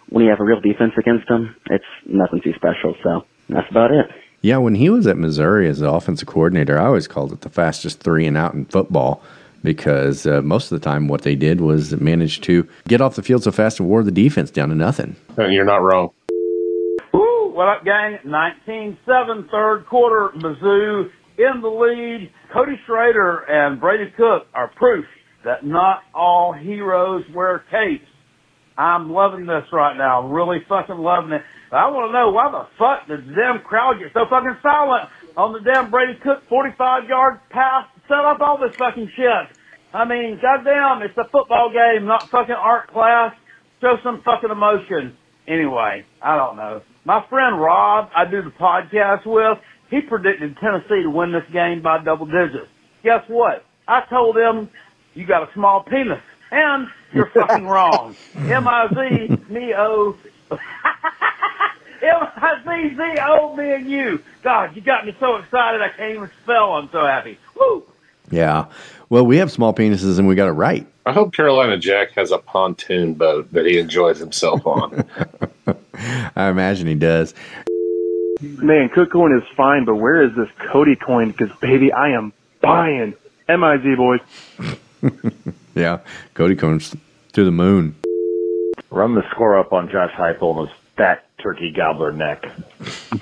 when 0.10 0.23
you 0.23 0.30
have 0.30 0.39
a 0.39 0.43
real 0.43 0.60
defense 0.60 0.93
against 0.97 1.30
him, 1.30 1.56
it's 1.69 1.86
nothing 2.06 2.41
too 2.41 2.54
special, 2.56 2.95
so 3.04 3.26
that's 3.49 3.69
about 3.69 3.91
it. 3.91 4.08
Yeah, 4.41 4.58
when 4.58 4.76
he 4.76 4.89
was 4.89 5.08
at 5.08 5.17
Missouri 5.17 5.69
as 5.69 5.80
the 5.80 5.89
offensive 5.89 6.28
coordinator, 6.28 6.78
I 6.78 6.86
always 6.86 7.08
called 7.08 7.32
it 7.32 7.41
the 7.41 7.49
fastest 7.49 8.02
three 8.02 8.26
and 8.26 8.36
out 8.36 8.54
in 8.54 8.65
football 8.65 9.23
because 9.63 10.28
uh, 10.28 10.41
most 10.41 10.71
of 10.71 10.80
the 10.80 10.84
time 10.84 11.08
what 11.08 11.21
they 11.21 11.36
did 11.36 11.62
was 11.62 11.93
manage 11.93 12.41
to 12.41 12.67
get 12.88 12.99
off 12.99 13.15
the 13.15 13.23
field 13.23 13.43
so 13.43 13.52
fast 13.52 13.80
and 13.80 13.88
wore 13.88 14.04
the 14.04 14.12
defense 14.12 14.52
down 14.52 14.69
to 14.69 14.76
nothing. 14.76 15.15
You're 15.38 15.63
not 15.63 15.78
wrong. 15.78 16.12
What 17.53 17.69
up, 17.69 17.85
gang? 17.85 18.17
19-7, 18.25 18.97
third 19.51 19.85
quarter, 19.87 20.33
Mizzou 20.35 21.05
in 21.37 21.61
the 21.61 21.69
lead. 21.69 22.31
Cody 22.51 22.73
Schrader 22.87 23.45
and 23.47 23.79
Brady 23.79 24.11
Cook 24.17 24.49
are 24.55 24.71
proof 24.75 25.05
that 25.45 25.63
not 25.63 26.01
all 26.15 26.51
heroes 26.51 27.21
wear 27.29 27.63
capes. 27.69 28.09
I'm 28.75 29.11
loving 29.11 29.45
this 29.45 29.69
right 29.71 29.95
now. 29.95 30.23
I'm 30.23 30.31
really 30.31 30.65
fucking 30.67 30.97
loving 30.97 31.31
it. 31.31 31.43
But 31.69 31.77
I 31.77 31.93
want 31.93 32.09
to 32.09 32.13
know 32.17 32.33
why 32.33 32.49
the 32.49 32.65
fuck 32.81 33.05
the 33.05 33.21
damn 33.21 33.61
crowd 33.61 34.01
get 34.01 34.09
so 34.17 34.25
fucking 34.33 34.57
silent 34.65 35.13
on 35.37 35.53
the 35.53 35.61
damn 35.61 35.91
Brady 35.91 36.17
Cook 36.25 36.41
45 36.49 37.05
yard 37.07 37.37
pass? 37.51 37.85
Set 38.09 38.25
up 38.25 38.41
all 38.41 38.57
this 38.57 38.73
fucking 38.81 39.13
shit. 39.13 39.45
I 39.93 40.09
mean, 40.09 40.41
goddamn, 40.41 41.05
it's 41.05 41.13
a 41.21 41.29
football 41.29 41.69
game, 41.69 42.09
not 42.09 42.33
fucking 42.33 42.57
art 42.57 42.89
class. 42.89 43.37
Show 43.79 44.01
some 44.01 44.25
fucking 44.25 44.49
emotion. 44.49 45.13
Anyway, 45.47 46.01
I 46.17 46.35
don't 46.35 46.57
know. 46.57 46.81
My 47.05 47.25
friend 47.29 47.59
Rob, 47.59 48.09
I 48.15 48.25
do 48.25 48.41
the 48.41 48.49
podcast 48.51 49.25
with, 49.25 49.59
he 49.89 50.01
predicted 50.01 50.57
Tennessee 50.57 51.03
to 51.03 51.09
win 51.09 51.31
this 51.33 51.43
game 51.51 51.81
by 51.81 52.01
double 52.03 52.25
digits. 52.25 52.67
Guess 53.03 53.23
what? 53.27 53.65
I 53.87 54.01
told 54.09 54.37
him, 54.37 54.69
you 55.13 55.25
got 55.25 55.49
a 55.49 55.53
small 55.53 55.83
penis. 55.83 56.21
And 56.51 56.87
you're 57.13 57.25
fucking 57.33 57.67
wrong. 57.67 58.15
M-I-Z, 58.35 59.37
me 59.49 59.73
O. 59.75 60.15
M-I-Z-Z-O, 62.01 63.55
me 63.55 63.73
and 63.73 63.89
you. 63.89 64.23
God, 64.41 64.75
you 64.75 64.81
got 64.81 65.05
me 65.05 65.15
so 65.19 65.35
excited 65.37 65.81
I 65.81 65.89
can't 65.89 66.15
even 66.15 66.31
spell. 66.43 66.73
I'm 66.73 66.89
so 66.91 67.05
happy. 67.05 67.37
Woo! 67.55 67.83
Yeah. 68.31 68.67
Well, 69.09 69.25
we 69.25 69.37
have 69.37 69.51
small 69.51 69.73
penises 69.73 70.19
and 70.19 70.27
we 70.27 70.35
got 70.35 70.47
it 70.47 70.53
right. 70.53 70.87
I 71.05 71.11
hope 71.11 71.33
Carolina 71.33 71.77
Jack 71.77 72.11
has 72.11 72.31
a 72.31 72.37
pontoon 72.37 73.13
boat 73.15 73.51
that 73.51 73.65
he 73.65 73.77
enjoys 73.77 74.19
himself 74.19 74.65
on. 74.65 75.03
I 76.35 76.49
imagine 76.49 76.87
he 76.87 76.95
does. 76.95 77.33
Man, 78.41 78.89
Cook 78.89 79.11
coin 79.11 79.35
is 79.37 79.43
fine, 79.55 79.85
but 79.85 79.95
where 79.95 80.23
is 80.23 80.35
this 80.35 80.49
Cody 80.71 80.95
coin? 80.95 81.31
Because 81.31 81.51
baby, 81.59 81.91
I 81.91 82.09
am 82.09 82.33
buying. 82.61 83.13
M-I-Z 83.47 83.95
boys. 83.95 84.19
Yeah. 85.75 86.01
Cody 86.35 86.55
coin's 86.55 86.95
to 87.33 87.43
the 87.43 87.51
moon. 87.51 87.95
Run 88.91 89.15
the 89.15 89.23
score 89.31 89.57
up 89.57 89.73
on 89.73 89.89
Josh 89.89 90.11
Heupel 90.11 90.59
and 90.59 90.69
his 90.69 90.77
fat 90.95 91.25
turkey 91.41 91.71
gobbler 91.71 92.11
neck. 92.11 92.45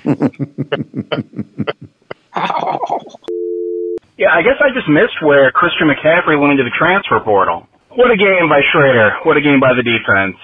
Yeah, 4.18 4.28
I 4.32 4.42
guess 4.42 4.54
I 4.60 4.68
just 4.72 4.88
missed 4.88 5.20
where 5.22 5.50
Christian 5.50 5.88
McCaffrey 5.88 6.38
went 6.38 6.52
into 6.52 6.62
the 6.62 6.70
transfer 6.78 7.18
portal. 7.20 7.66
What 7.94 8.10
a 8.10 8.16
game 8.16 8.48
by 8.48 8.60
Schrader. 8.72 9.12
What 9.24 9.36
a 9.36 9.40
game 9.40 9.60
by 9.60 9.72
the 9.74 9.82
defense. 9.82 10.36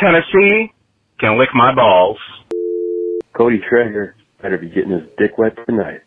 Tennessee 0.00 0.72
can 1.20 1.38
lick 1.38 1.48
my 1.54 1.74
balls. 1.74 2.18
Cody 3.34 3.60
Schrader 3.68 4.16
better 4.42 4.58
be 4.58 4.68
getting 4.68 4.90
his 4.90 5.02
dick 5.16 5.38
wet 5.38 5.56
tonight. 5.66 6.02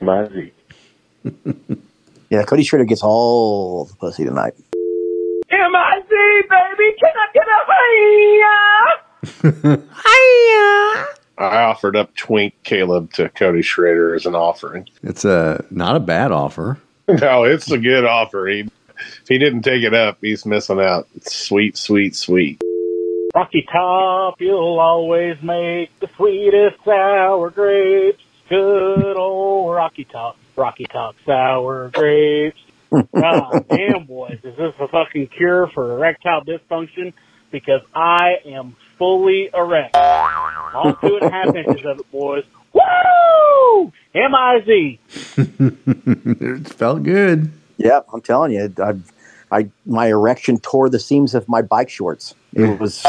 M-I-Z. 0.00 0.52
Yeah, 2.30 2.44
Cody 2.44 2.62
Schrader 2.62 2.84
gets 2.84 3.02
all 3.02 3.86
the 3.86 3.94
pussy 3.96 4.24
tonight. 4.24 4.54
M-I-Z, 5.50 6.08
baby. 6.48 6.94
Can 7.00 7.12
I 7.16 7.26
get 7.34 7.44
a 9.42 9.80
hiya? 9.82 11.06
I 11.38 11.62
offered 11.64 11.96
up 11.96 12.14
Twink 12.14 12.54
Caleb 12.62 13.12
to 13.14 13.28
Cody 13.30 13.62
Schrader 13.62 14.14
as 14.14 14.26
an 14.26 14.36
offering. 14.36 14.88
It's 15.02 15.24
a 15.24 15.64
not 15.72 15.96
a 15.96 16.00
bad 16.00 16.30
offer. 16.30 16.78
No, 17.20 17.42
it's 17.42 17.68
a 17.72 17.78
good 17.78 18.04
offer. 18.04 18.46
He, 18.46 18.68
if 19.22 19.28
he 19.28 19.38
didn't 19.38 19.62
take 19.62 19.82
it 19.82 19.94
up, 19.94 20.18
he's 20.20 20.46
missing 20.46 20.80
out. 20.80 21.08
It's 21.16 21.34
sweet, 21.34 21.76
sweet, 21.76 22.14
sweet. 22.14 22.60
Rocky 23.34 23.66
Top, 23.70 24.40
you'll 24.40 24.80
always 24.80 25.40
make 25.40 25.98
the 26.00 26.08
sweetest 26.16 26.84
sour 26.84 27.50
grapes. 27.50 28.22
Good 28.48 29.16
old 29.16 29.72
Rocky 29.72 30.04
Top, 30.04 30.36
Rocky 30.56 30.84
Top 30.86 31.14
sour 31.24 31.90
grapes. 31.90 32.58
God 32.90 33.66
damn, 33.68 34.04
boys, 34.04 34.40
is 34.42 34.56
this 34.56 34.74
a 34.80 34.88
fucking 34.88 35.28
cure 35.28 35.68
for 35.68 35.92
erectile 35.92 36.42
dysfunction? 36.44 37.12
Because 37.52 37.82
I 37.94 38.38
am 38.46 38.74
fully 38.98 39.50
erect. 39.54 39.94
All 39.94 40.94
two 41.00 41.16
and 41.16 41.22
a 41.22 41.30
half 41.30 41.54
inches 41.54 41.84
of 41.86 42.00
it, 42.00 42.10
boys. 42.10 42.44
Woo! 42.72 43.92
M-I-Z. 44.14 44.98
it 45.36 46.68
felt 46.74 47.04
good. 47.04 47.52
Yeah, 47.80 48.00
I'm 48.12 48.20
telling 48.20 48.52
you, 48.52 48.72
I, 48.78 48.94
I 49.50 49.70
my 49.86 50.08
erection 50.08 50.58
tore 50.60 50.90
the 50.90 50.98
seams 50.98 51.34
of 51.34 51.48
my 51.48 51.62
bike 51.62 51.88
shorts. 51.88 52.34
It 52.52 52.60
mm. 52.60 52.78
was, 52.78 53.02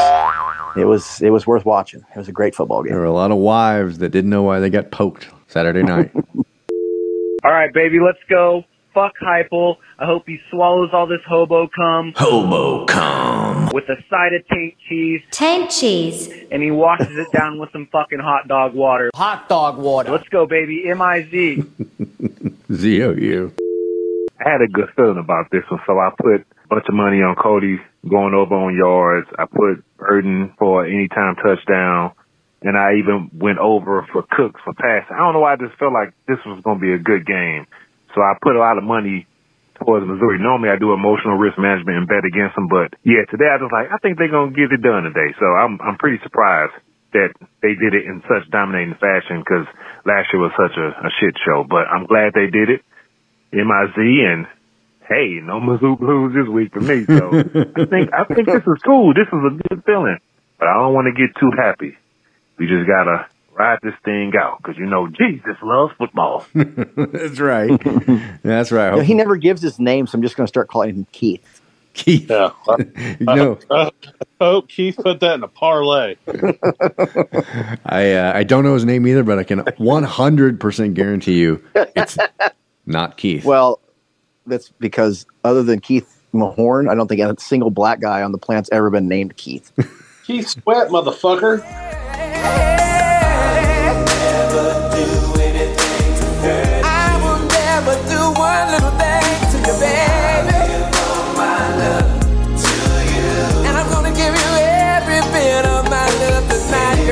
it 0.76 0.86
was, 0.86 1.20
it 1.20 1.30
was 1.30 1.46
worth 1.46 1.66
watching. 1.66 2.00
It 2.14 2.18
was 2.18 2.28
a 2.28 2.32
great 2.32 2.54
football 2.54 2.82
game. 2.82 2.92
There 2.92 3.00
were 3.00 3.06
a 3.06 3.12
lot 3.12 3.30
of 3.30 3.36
wives 3.36 3.98
that 3.98 4.08
didn't 4.10 4.30
know 4.30 4.42
why 4.42 4.60
they 4.60 4.70
got 4.70 4.90
poked 4.90 5.28
Saturday 5.46 5.82
night. 5.82 6.10
All 7.44 7.50
right, 7.50 7.72
baby, 7.74 7.98
let's 8.00 8.22
go. 8.30 8.64
Fuck 8.94 9.12
Heupel. 9.22 9.76
I 9.98 10.06
hope 10.06 10.24
he 10.26 10.38
swallows 10.50 10.90
all 10.92 11.06
this 11.06 11.22
hobo 11.26 11.66
cum. 11.66 12.12
Hobo 12.14 12.84
cum. 12.84 13.70
With 13.72 13.88
a 13.88 13.96
side 14.10 14.34
of 14.34 14.46
taint 14.48 14.74
cheese. 14.86 15.22
Taint 15.30 15.70
cheese. 15.70 16.28
And 16.50 16.62
he 16.62 16.70
washes 16.70 17.16
it 17.16 17.32
down 17.32 17.58
with 17.58 17.72
some 17.72 17.88
fucking 17.90 18.18
hot 18.18 18.48
dog 18.48 18.74
water. 18.74 19.10
Hot 19.14 19.48
dog 19.48 19.78
water. 19.78 20.10
Let's 20.10 20.28
go, 20.28 20.46
baby. 20.46 20.84
M-I-Z. 20.90 21.64
Z-O-U. 22.72 23.54
I 24.42 24.50
had 24.50 24.60
a 24.60 24.66
good 24.66 24.90
feeling 24.98 25.22
about 25.22 25.54
this 25.54 25.62
one, 25.70 25.78
so 25.86 25.94
I 26.02 26.10
put 26.18 26.42
a 26.42 26.68
bunch 26.68 26.86
of 26.90 26.98
money 26.98 27.22
on 27.22 27.38
Cody 27.38 27.78
going 28.02 28.34
over 28.34 28.58
on 28.58 28.74
yards. 28.74 29.30
I 29.38 29.46
put 29.46 29.86
Burden 29.96 30.50
for 30.58 30.82
an 30.82 30.90
anytime 30.90 31.38
touchdown, 31.38 32.18
and 32.66 32.74
I 32.74 32.98
even 32.98 33.30
went 33.38 33.62
over 33.62 34.02
for 34.10 34.26
Cooks 34.34 34.58
for 34.66 34.74
pass. 34.74 35.06
I 35.14 35.22
don't 35.22 35.38
know 35.38 35.46
why 35.46 35.54
I 35.54 35.62
just 35.62 35.78
felt 35.78 35.94
like 35.94 36.10
this 36.26 36.42
was 36.42 36.58
going 36.66 36.82
to 36.82 36.84
be 36.84 36.90
a 36.90 36.98
good 36.98 37.22
game, 37.22 37.70
so 38.14 38.18
I 38.18 38.34
put 38.42 38.58
a 38.58 38.62
lot 38.62 38.78
of 38.78 38.84
money 38.84 39.30
towards 39.78 40.10
Missouri. 40.10 40.42
Normally 40.42 40.74
I 40.74 40.78
do 40.78 40.90
emotional 40.90 41.38
risk 41.38 41.54
management 41.54 42.02
and 42.02 42.10
bet 42.10 42.26
against 42.26 42.58
them, 42.58 42.66
but 42.66 42.98
yeah, 43.06 43.22
today 43.30 43.46
I 43.46 43.62
was 43.62 43.70
like, 43.70 43.94
I 43.94 43.98
think 44.02 44.18
they're 44.18 44.32
gonna 44.32 44.50
get 44.50 44.74
it 44.74 44.82
done 44.82 45.06
today. 45.06 45.30
So 45.38 45.46
I'm 45.46 45.78
I'm 45.78 45.98
pretty 46.02 46.18
surprised 46.26 46.74
that 47.14 47.30
they 47.62 47.78
did 47.78 47.94
it 47.94 48.10
in 48.10 48.26
such 48.26 48.48
dominating 48.50 48.98
fashion 48.98 49.44
because 49.44 49.70
last 50.02 50.32
year 50.32 50.42
was 50.42 50.54
such 50.56 50.74
a, 50.74 50.88
a 51.06 51.10
shit 51.20 51.36
show. 51.46 51.62
But 51.62 51.86
I'm 51.86 52.10
glad 52.10 52.34
they 52.34 52.50
did 52.50 52.70
it. 52.74 52.82
MIZ 53.52 53.96
and 53.96 54.46
hey, 55.08 55.40
no 55.42 55.60
Mizzou 55.60 55.98
Blues 55.98 56.32
this 56.34 56.48
week 56.48 56.72
for 56.72 56.80
me. 56.80 57.04
So 57.04 57.30
I 57.76 57.84
think 57.86 58.10
I 58.12 58.24
think 58.24 58.46
this 58.46 58.62
is 58.62 58.82
cool. 58.84 59.14
This 59.14 59.28
is 59.28 59.32
a 59.32 59.68
good 59.68 59.84
feeling, 59.84 60.18
but 60.58 60.68
I 60.68 60.74
don't 60.74 60.94
want 60.94 61.06
to 61.06 61.12
get 61.12 61.36
too 61.38 61.50
happy. 61.56 61.96
We 62.58 62.66
just 62.66 62.86
gotta 62.86 63.26
ride 63.54 63.78
this 63.82 63.94
thing 64.04 64.32
out 64.38 64.58
because 64.58 64.78
you 64.78 64.86
know 64.86 65.08
Jesus 65.08 65.56
loves 65.62 65.92
football. 65.98 66.46
That's 66.54 67.40
right. 67.40 67.80
That's 68.42 68.72
right. 68.72 68.90
You 68.90 68.96
know, 68.96 69.02
he 69.02 69.14
never 69.14 69.36
gives 69.36 69.62
his 69.62 69.78
name, 69.78 70.06
so 70.06 70.16
I'm 70.16 70.22
just 70.22 70.36
going 70.36 70.46
to 70.46 70.48
start 70.48 70.68
calling 70.68 70.90
him 70.94 71.06
Keith. 71.12 71.60
Keith. 71.94 72.30
Yeah. 72.30 72.52
No. 73.20 73.58
I 73.70 73.90
hope 74.40 74.68
Keith 74.68 74.96
put 74.96 75.20
that 75.20 75.34
in 75.34 75.42
a 75.42 75.48
parlay. 75.48 76.16
I 77.84 78.12
uh, 78.14 78.32
I 78.34 78.44
don't 78.44 78.64
know 78.64 78.74
his 78.74 78.86
name 78.86 79.06
either, 79.06 79.22
but 79.22 79.38
I 79.38 79.44
can 79.44 79.60
100% 79.60 80.94
guarantee 80.94 81.38
you 81.38 81.62
it's 81.74 82.16
not 82.86 83.16
Keith. 83.16 83.44
Well, 83.44 83.80
that's 84.46 84.70
because 84.78 85.26
other 85.44 85.62
than 85.62 85.80
Keith 85.80 86.20
Mahorn, 86.34 86.90
I 86.90 86.94
don't 86.94 87.08
think 87.08 87.20
a 87.20 87.34
single 87.40 87.70
black 87.70 88.00
guy 88.00 88.22
on 88.22 88.32
the 88.32 88.38
planet's 88.38 88.68
ever 88.72 88.90
been 88.90 89.08
named 89.08 89.36
Keith. 89.36 89.70
Keith 90.26 90.48
Sweat, 90.48 90.88
motherfucker. 90.88 91.62
I 95.84 97.18
will 97.22 97.40
never 97.48 97.94
do 98.08 98.20
one 98.38 98.68
little 98.70 98.90
thing 98.98 99.22
to 99.50 99.56
you, 99.58 99.74
baby. 99.80 100.60
And 103.66 103.74
I'm 103.76 103.88
gonna 103.90 104.12
give 104.14 104.34
you 104.34 104.50
every 104.60 105.20
bit 105.32 105.64
of 105.66 105.84
my 105.90 106.06
love 106.20 106.44
tonight, 106.48 107.02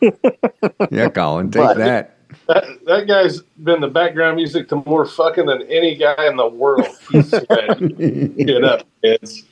girl. 0.00 0.88
yeah, 0.90 1.08
Colin, 1.10 1.50
take 1.50 1.62
But- 1.62 1.76
that. 1.78 2.13
That, 2.46 2.64
that 2.84 3.06
guy's 3.06 3.40
been 3.62 3.80
the 3.80 3.88
background 3.88 4.36
music 4.36 4.68
to 4.68 4.82
more 4.84 5.06
fucking 5.06 5.46
than 5.46 5.62
any 5.62 5.96
guy 5.96 6.26
in 6.26 6.36
the 6.36 6.46
world. 6.46 6.86
Keith 7.08 7.30
Get 8.46 8.64
up, 8.64 8.86
kids. 9.02 9.44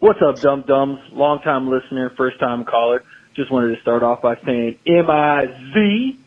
What's 0.00 0.20
up, 0.26 0.40
dum 0.40 0.64
dums? 0.66 0.98
Long 1.12 1.40
time 1.40 1.68
listener, 1.68 2.12
first 2.16 2.40
time 2.40 2.64
caller. 2.64 3.04
Just 3.36 3.52
wanted 3.52 3.76
to 3.76 3.82
start 3.82 4.02
off 4.02 4.22
by 4.22 4.34
saying 4.44 4.78
M 4.86 5.08
I 5.08 5.46
Z. 5.72 6.18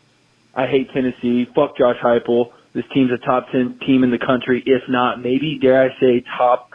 I 0.54 0.66
hate 0.66 0.90
Tennessee. 0.92 1.46
Fuck 1.54 1.76
Josh 1.76 1.96
Heupel. 2.02 2.52
This 2.74 2.84
team's 2.94 3.10
a 3.12 3.18
top 3.18 3.48
ten 3.52 3.78
team 3.86 4.04
in 4.04 4.10
the 4.10 4.18
country, 4.18 4.62
if 4.64 4.82
not 4.88 5.20
maybe 5.20 5.58
dare 5.60 5.82
I 5.82 6.00
say 6.00 6.24
top 6.38 6.70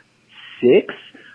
six. 0.62 0.94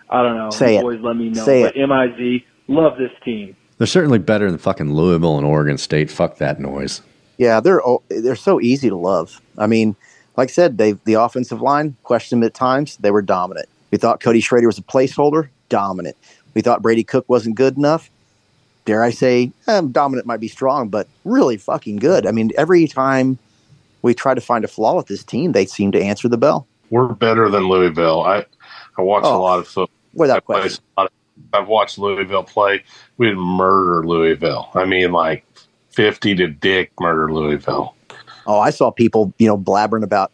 I 0.08 0.22
don't 0.22 0.36
know. 0.36 0.50
Say 0.50 0.74
You 0.74 0.78
it. 0.78 0.82
Boys, 0.82 1.00
let 1.02 1.16
me 1.16 1.30
know. 1.30 1.44
Say 1.44 1.62
but 1.62 1.76
M 1.76 1.90
I 1.90 2.08
Z, 2.16 2.44
love 2.68 2.98
this 2.98 3.10
team. 3.24 3.56
They're 3.82 3.88
certainly 3.88 4.20
better 4.20 4.48
than 4.48 4.58
fucking 4.60 4.94
Louisville 4.94 5.38
and 5.38 5.44
Oregon 5.44 5.76
State. 5.76 6.08
Fuck 6.08 6.36
that 6.36 6.60
noise. 6.60 7.02
Yeah, 7.36 7.58
they're 7.58 7.80
they're 8.10 8.36
so 8.36 8.60
easy 8.60 8.88
to 8.88 8.94
love. 8.94 9.40
I 9.58 9.66
mean, 9.66 9.96
like 10.36 10.50
I 10.50 10.52
said, 10.52 10.78
they 10.78 10.92
the 11.04 11.14
offensive 11.14 11.60
line 11.60 11.96
questioned 12.04 12.44
at 12.44 12.54
times. 12.54 12.96
They 12.98 13.10
were 13.10 13.22
dominant. 13.22 13.68
We 13.90 13.98
thought 13.98 14.20
Cody 14.20 14.38
Schrader 14.38 14.68
was 14.68 14.78
a 14.78 14.82
placeholder, 14.82 15.48
dominant. 15.68 16.16
We 16.54 16.60
thought 16.62 16.80
Brady 16.80 17.02
Cook 17.02 17.24
wasn't 17.28 17.56
good 17.56 17.76
enough. 17.76 18.08
Dare 18.84 19.02
I 19.02 19.10
say, 19.10 19.50
eh, 19.66 19.82
dominant 19.90 20.28
might 20.28 20.38
be 20.38 20.46
strong, 20.46 20.88
but 20.88 21.08
really 21.24 21.56
fucking 21.56 21.96
good. 21.96 22.24
I 22.24 22.30
mean, 22.30 22.52
every 22.56 22.86
time 22.86 23.36
we 24.02 24.14
try 24.14 24.32
to 24.32 24.40
find 24.40 24.64
a 24.64 24.68
flaw 24.68 24.94
with 24.94 25.08
this 25.08 25.24
team, 25.24 25.50
they 25.50 25.66
seem 25.66 25.90
to 25.90 26.00
answer 26.00 26.28
the 26.28 26.38
bell. 26.38 26.68
We're 26.90 27.08
better 27.08 27.48
than 27.48 27.68
Louisville. 27.68 28.22
I 28.22 28.46
I 28.96 29.02
watch 29.02 29.24
a 29.24 29.26
Oh, 29.26 29.42
lot 29.42 29.58
of 29.58 29.66
football. 29.66 29.88
Without 30.14 30.36
I 30.36 30.40
play 30.40 30.60
question. 30.60 30.84
a 30.96 31.00
lot 31.00 31.06
of- 31.08 31.12
I've 31.52 31.68
watched 31.68 31.98
Louisville 31.98 32.44
play. 32.44 32.82
We'd 33.18 33.36
murder 33.36 34.06
Louisville. 34.06 34.70
I 34.74 34.84
mean, 34.84 35.12
like 35.12 35.44
fifty 35.90 36.34
to 36.36 36.46
dick 36.46 36.90
murder 37.00 37.32
Louisville. 37.32 37.94
Oh, 38.46 38.58
I 38.58 38.70
saw 38.70 38.90
people, 38.90 39.32
you 39.38 39.46
know, 39.46 39.56
blabbering 39.56 40.02
about, 40.02 40.32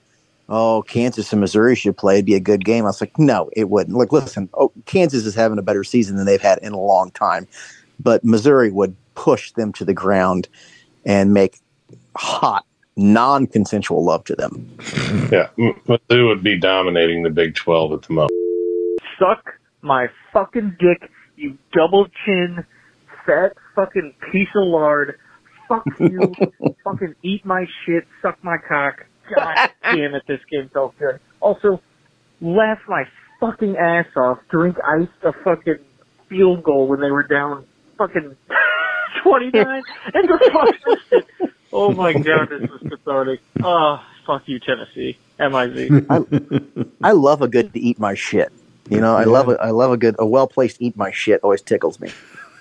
oh, 0.48 0.82
Kansas 0.88 1.30
and 1.32 1.40
Missouri 1.40 1.74
should 1.74 1.96
play. 1.96 2.14
It'd 2.14 2.26
be 2.26 2.34
a 2.34 2.40
good 2.40 2.64
game. 2.64 2.84
I 2.84 2.88
was 2.88 3.00
like, 3.00 3.18
no, 3.18 3.50
it 3.54 3.68
wouldn't. 3.68 3.96
Like, 3.96 4.12
listen, 4.12 4.48
oh, 4.54 4.72
Kansas 4.86 5.26
is 5.26 5.34
having 5.34 5.58
a 5.58 5.62
better 5.62 5.84
season 5.84 6.16
than 6.16 6.24
they've 6.24 6.40
had 6.40 6.58
in 6.58 6.72
a 6.72 6.80
long 6.80 7.10
time, 7.10 7.46
but 8.00 8.24
Missouri 8.24 8.70
would 8.70 8.96
push 9.14 9.52
them 9.52 9.72
to 9.74 9.84
the 9.84 9.92
ground 9.92 10.48
and 11.04 11.34
make 11.34 11.58
hot, 12.16 12.64
non-consensual 12.96 14.04
love 14.04 14.24
to 14.24 14.34
them. 14.36 14.70
Yeah, 15.30 15.48
M- 15.58 15.74
Mizzou 15.86 16.28
would 16.28 16.42
be 16.42 16.56
dominating 16.56 17.24
the 17.24 17.30
Big 17.30 17.54
Twelve 17.56 17.92
at 17.92 18.02
the 18.02 18.12
moment. 18.14 18.32
Suck 19.18 19.57
my 19.82 20.06
fucking 20.32 20.76
dick, 20.78 21.10
you 21.36 21.58
double 21.72 22.06
chin, 22.24 22.64
fat 23.26 23.52
fucking 23.74 24.14
piece 24.32 24.48
of 24.56 24.66
lard. 24.66 25.18
Fuck 25.68 25.84
you. 25.98 26.34
fucking 26.84 27.14
eat 27.22 27.44
my 27.44 27.66
shit, 27.84 28.04
suck 28.22 28.42
my 28.42 28.56
cock. 28.68 29.04
God 29.34 29.70
damn 29.82 30.14
it, 30.14 30.22
this 30.26 30.40
game 30.50 30.70
felt 30.72 30.98
good. 30.98 31.20
Also, 31.40 31.80
laugh 32.40 32.78
my 32.88 33.04
fucking 33.40 33.76
ass 33.76 34.06
off, 34.16 34.38
drink 34.50 34.76
ice 34.84 35.08
a 35.22 35.32
fucking 35.44 35.78
field 36.28 36.62
goal 36.62 36.88
when 36.88 37.00
they 37.00 37.10
were 37.10 37.22
down 37.22 37.64
fucking 37.96 38.36
29 39.22 39.82
and 40.14 40.28
the 40.28 40.50
fuck 40.52 40.98
shit. 41.08 41.50
Oh 41.72 41.92
my 41.92 42.12
god, 42.12 42.48
this 42.48 42.68
was 42.70 42.80
cathartic. 42.88 43.40
Oh, 43.62 44.00
fuck 44.26 44.42
you, 44.46 44.58
Tennessee. 44.58 45.18
M-I-Z. 45.38 45.90
I 47.02 47.12
love 47.12 47.42
a 47.42 47.48
good 47.48 47.72
to 47.74 47.78
eat 47.78 47.98
my 47.98 48.14
shit. 48.14 48.52
You 48.90 49.00
know, 49.00 49.16
I 49.16 49.24
love 49.24 49.48
a, 49.48 49.52
I 49.60 49.70
love 49.70 49.92
a 49.92 49.96
good, 49.96 50.16
a 50.18 50.26
well 50.26 50.46
placed 50.46 50.80
eat 50.80 50.96
my 50.96 51.10
shit 51.10 51.40
always 51.42 51.62
tickles 51.62 52.00
me. 52.00 52.10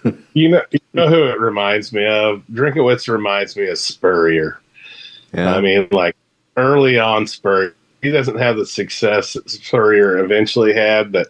You 0.33 0.49
know, 0.49 0.61
you 0.71 0.79
know 0.93 1.09
who 1.09 1.23
it 1.23 1.39
reminds 1.39 1.91
me 1.91 2.05
of? 2.05 2.41
Drinkwitz 2.53 3.09
reminds 3.09 3.57
me 3.57 3.67
of 3.67 3.77
Spurrier. 3.77 4.57
I 5.33 5.59
mean, 5.59 5.89
like 5.91 6.15
early 6.55 6.97
on, 6.97 7.27
Spurrier, 7.27 7.75
he 8.01 8.11
doesn't 8.11 8.37
have 8.37 8.55
the 8.55 8.65
success 8.65 9.33
that 9.33 9.49
Spurrier 9.49 10.19
eventually 10.19 10.73
had, 10.73 11.11
but 11.11 11.27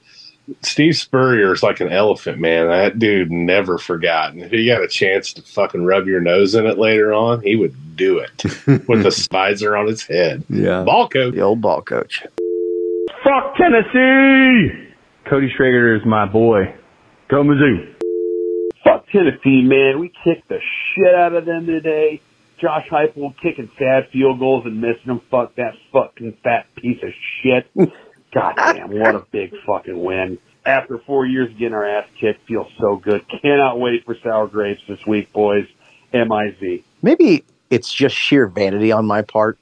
Steve 0.62 0.96
Spurrier 0.96 1.54
is 1.54 1.64
like 1.64 1.80
an 1.80 1.92
elephant, 1.92 2.40
man. 2.40 2.68
That 2.68 3.00
dude 3.00 3.32
never 3.32 3.78
forgot. 3.78 4.34
And 4.34 4.44
if 4.44 4.52
he 4.52 4.68
got 4.68 4.84
a 4.84 4.88
chance 4.88 5.34
to 5.34 5.42
fucking 5.42 5.84
rub 5.84 6.08
your 6.08 6.22
nose 6.22 6.56
in 6.56 6.66
it 6.66 6.78
later 6.78 7.14
on, 7.14 7.42
he 7.42 7.56
would 7.56 7.96
do 7.96 8.20
it 8.20 8.44
with 8.88 9.06
a 9.06 9.28
visor 9.32 9.76
on 9.76 9.88
his 9.88 10.04
head. 10.04 10.44
Yeah. 10.50 10.84
Ball 10.84 11.10
coach. 11.10 11.34
The 11.34 11.42
old 11.42 11.62
ball 11.62 11.82
coach. 11.82 12.24
Fuck 13.24 13.56
Tennessee! 13.58 14.87
Cody 15.30 15.52
Schrader 15.56 15.96
is 15.96 16.06
my 16.06 16.26
boy. 16.26 16.74
Go 17.30 17.44
Mizzou. 17.44 17.96
Fuck 18.84 19.08
Tennessee, 19.12 19.62
man. 19.62 20.00
We 20.00 20.12
kicked 20.24 20.48
the 20.48 20.60
shit 20.60 21.14
out 21.14 21.34
of 21.34 21.46
them 21.46 21.66
today. 21.66 22.22
Josh 22.62 22.88
Heupel 22.90 23.36
kicking 23.42 23.70
sad 23.78 24.08
field 24.12 24.40
goals 24.40 24.66
and 24.66 24.80
missing 24.80 25.08
them. 25.08 25.22
Fuck 25.30 25.56
that 25.56 25.74
fucking 25.92 26.38
fat 26.44 26.68
piece 26.76 27.04
of 27.04 27.10
shit. 27.42 27.70
God 28.34 28.54
damn, 28.56 28.98
what 28.98 29.16
a 29.16 29.26
big 29.32 29.54
fucking 29.66 30.02
win. 30.02 30.38
After 30.66 30.98
four 31.00 31.26
years 31.26 31.52
of 31.52 31.58
getting 31.58 31.74
our 31.74 31.86
ass 31.86 32.08
kicked, 32.20 32.48
feels 32.48 32.68
so 32.80 32.96
good. 32.96 33.26
Cannot 33.42 33.80
wait 33.80 34.06
for 34.06 34.16
sour 34.24 34.48
grapes 34.48 34.82
this 34.88 35.06
week, 35.06 35.32
boys. 35.34 35.66
M-I-Z. 36.14 36.84
Maybe 37.02 37.44
it's 37.70 37.94
just 37.94 38.16
sheer 38.16 38.48
vanity 38.48 38.92
on 38.92 39.06
my 39.06 39.22
part, 39.22 39.58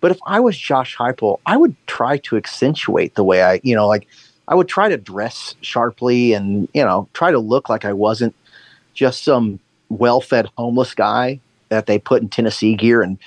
but 0.00 0.10
if 0.10 0.18
I 0.26 0.40
was 0.40 0.56
Josh 0.56 0.96
Heupel, 0.96 1.40
I 1.44 1.56
would 1.56 1.76
try 1.86 2.16
to 2.18 2.36
accentuate 2.36 3.14
the 3.14 3.24
way 3.24 3.42
I, 3.42 3.60
you 3.62 3.74
know, 3.74 3.86
like 3.86 4.08
I 4.48 4.54
would 4.54 4.68
try 4.68 4.88
to 4.88 4.96
dress 4.96 5.54
sharply 5.60 6.32
and 6.32 6.68
you 6.74 6.84
know 6.84 7.08
try 7.14 7.30
to 7.30 7.38
look 7.38 7.68
like 7.68 7.84
I 7.84 7.92
wasn't 7.92 8.34
just 8.94 9.24
some 9.24 9.58
well-fed 9.88 10.48
homeless 10.56 10.94
guy 10.94 11.40
that 11.68 11.86
they 11.86 11.98
put 11.98 12.22
in 12.22 12.28
Tennessee 12.28 12.74
gear 12.74 13.02
and 13.02 13.18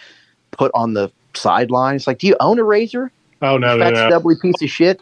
put 0.51 0.71
on 0.73 0.93
the 0.93 1.11
sidelines. 1.33 2.07
Like, 2.07 2.19
do 2.19 2.27
you 2.27 2.35
own 2.39 2.59
a 2.59 2.63
razor? 2.63 3.11
Oh, 3.41 3.57
no, 3.57 3.73
You 3.73 3.91
no, 3.91 4.09
no. 4.09 4.35
piece 4.41 4.61
of 4.61 4.69
shit. 4.69 5.01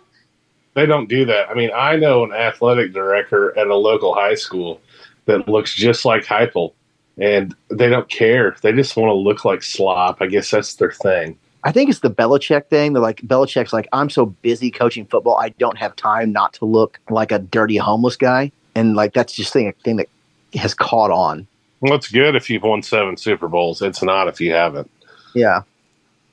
They 0.74 0.86
don't 0.86 1.08
do 1.08 1.26
that. 1.26 1.50
I 1.50 1.54
mean, 1.54 1.70
I 1.76 1.96
know 1.96 2.24
an 2.24 2.34
athletic 2.34 2.94
director 2.94 3.58
at 3.58 3.68
a 3.68 3.76
local 3.76 4.14
high 4.14 4.36
school 4.36 4.82
that 5.26 5.48
looks 5.48 5.76
just 5.76 6.04
like 6.04 6.24
Heupel, 6.26 6.74
and 7.18 7.56
they 7.70 7.90
don't 7.90 8.10
care. 8.10 8.56
They 8.62 8.72
just 8.72 8.98
want 8.98 9.10
to 9.10 9.14
look 9.14 9.46
like 9.46 9.62
slop. 9.62 10.18
I 10.22 10.28
guess 10.28 10.50
that's 10.50 10.76
their 10.76 10.92
thing. 10.92 11.38
I 11.66 11.72
think 11.72 11.90
it's 11.90 12.00
the 12.00 12.10
Belichick 12.10 12.68
thing. 12.68 12.94
They're 12.94 13.02
like 13.02 13.22
Belichick's 13.22 13.72
like, 13.72 13.88
I'm 13.94 14.10
so 14.10 14.26
busy 14.26 14.70
coaching 14.70 15.06
football, 15.06 15.38
I 15.38 15.50
don't 15.50 15.78
have 15.78 15.96
time 15.96 16.32
not 16.32 16.54
to 16.54 16.66
look 16.66 17.00
like 17.10 17.32
a 17.32 17.40
dirty 17.40 17.78
homeless 17.78 18.18
guy, 18.18 18.52
and 18.76 18.96
like 18.96 19.14
that's 19.14 19.34
just 19.34 19.54
thing 19.54 19.68
a 19.68 19.72
thing 19.84 19.96
that 19.98 20.10
has 20.56 20.74
caught 20.74 21.12
on. 21.12 21.48
Well, 21.80 21.94
it's 21.94 22.10
good 22.10 22.36
if 22.36 22.50
you've 22.50 22.64
won 22.64 22.82
seven 22.82 23.18
Super 23.18 23.48
Bowls. 23.48 23.82
It's 23.82 24.04
not 24.04 24.28
if 24.28 24.42
you 24.42 24.52
haven't. 24.52 24.90
Yeah, 25.34 25.64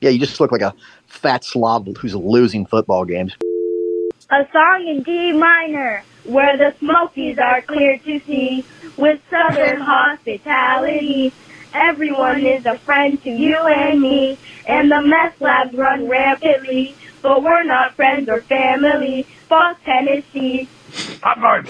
yeah, 0.01 0.11
you 0.11 0.19
just 0.19 0.41
look 0.41 0.53
like 0.53 0.63
a 0.63 0.75
fat 1.07 1.45
slob 1.45 1.97
who's 1.97 2.15
losing 2.15 2.67
football 2.67 3.05
games. 3.05 3.35
A 4.31 4.47
song 4.53 4.87
in 4.87 5.03
D 5.03 5.33
minor, 5.33 6.03
where 6.25 6.57
the 6.57 6.75
Smokies 6.79 7.39
are 7.39 7.63
clear 7.63 7.99
to 7.99 8.21
see, 8.21 8.65
with 8.97 9.21
Southern 9.31 9.81
hospitality 9.81 11.33
Everyone 11.75 12.45
is 12.45 12.67
a 12.67 12.79
friend 12.79 13.23
to 13.23 13.31
you 13.31 13.57
and 13.57 14.01
me, 14.01 14.39
and 14.67 14.91
the 14.91 15.01
meth 15.03 15.41
labs 15.41 15.75
run 15.75 16.09
rampantly. 16.09 16.95
But 17.23 17.43
we're 17.43 17.63
not 17.65 17.95
friends 17.95 18.29
or 18.29 18.41
family. 18.43 19.25
Fuck 19.49 19.83
Tennessee. 19.85 20.69
Hot 21.23 21.39
wow, 21.41 21.63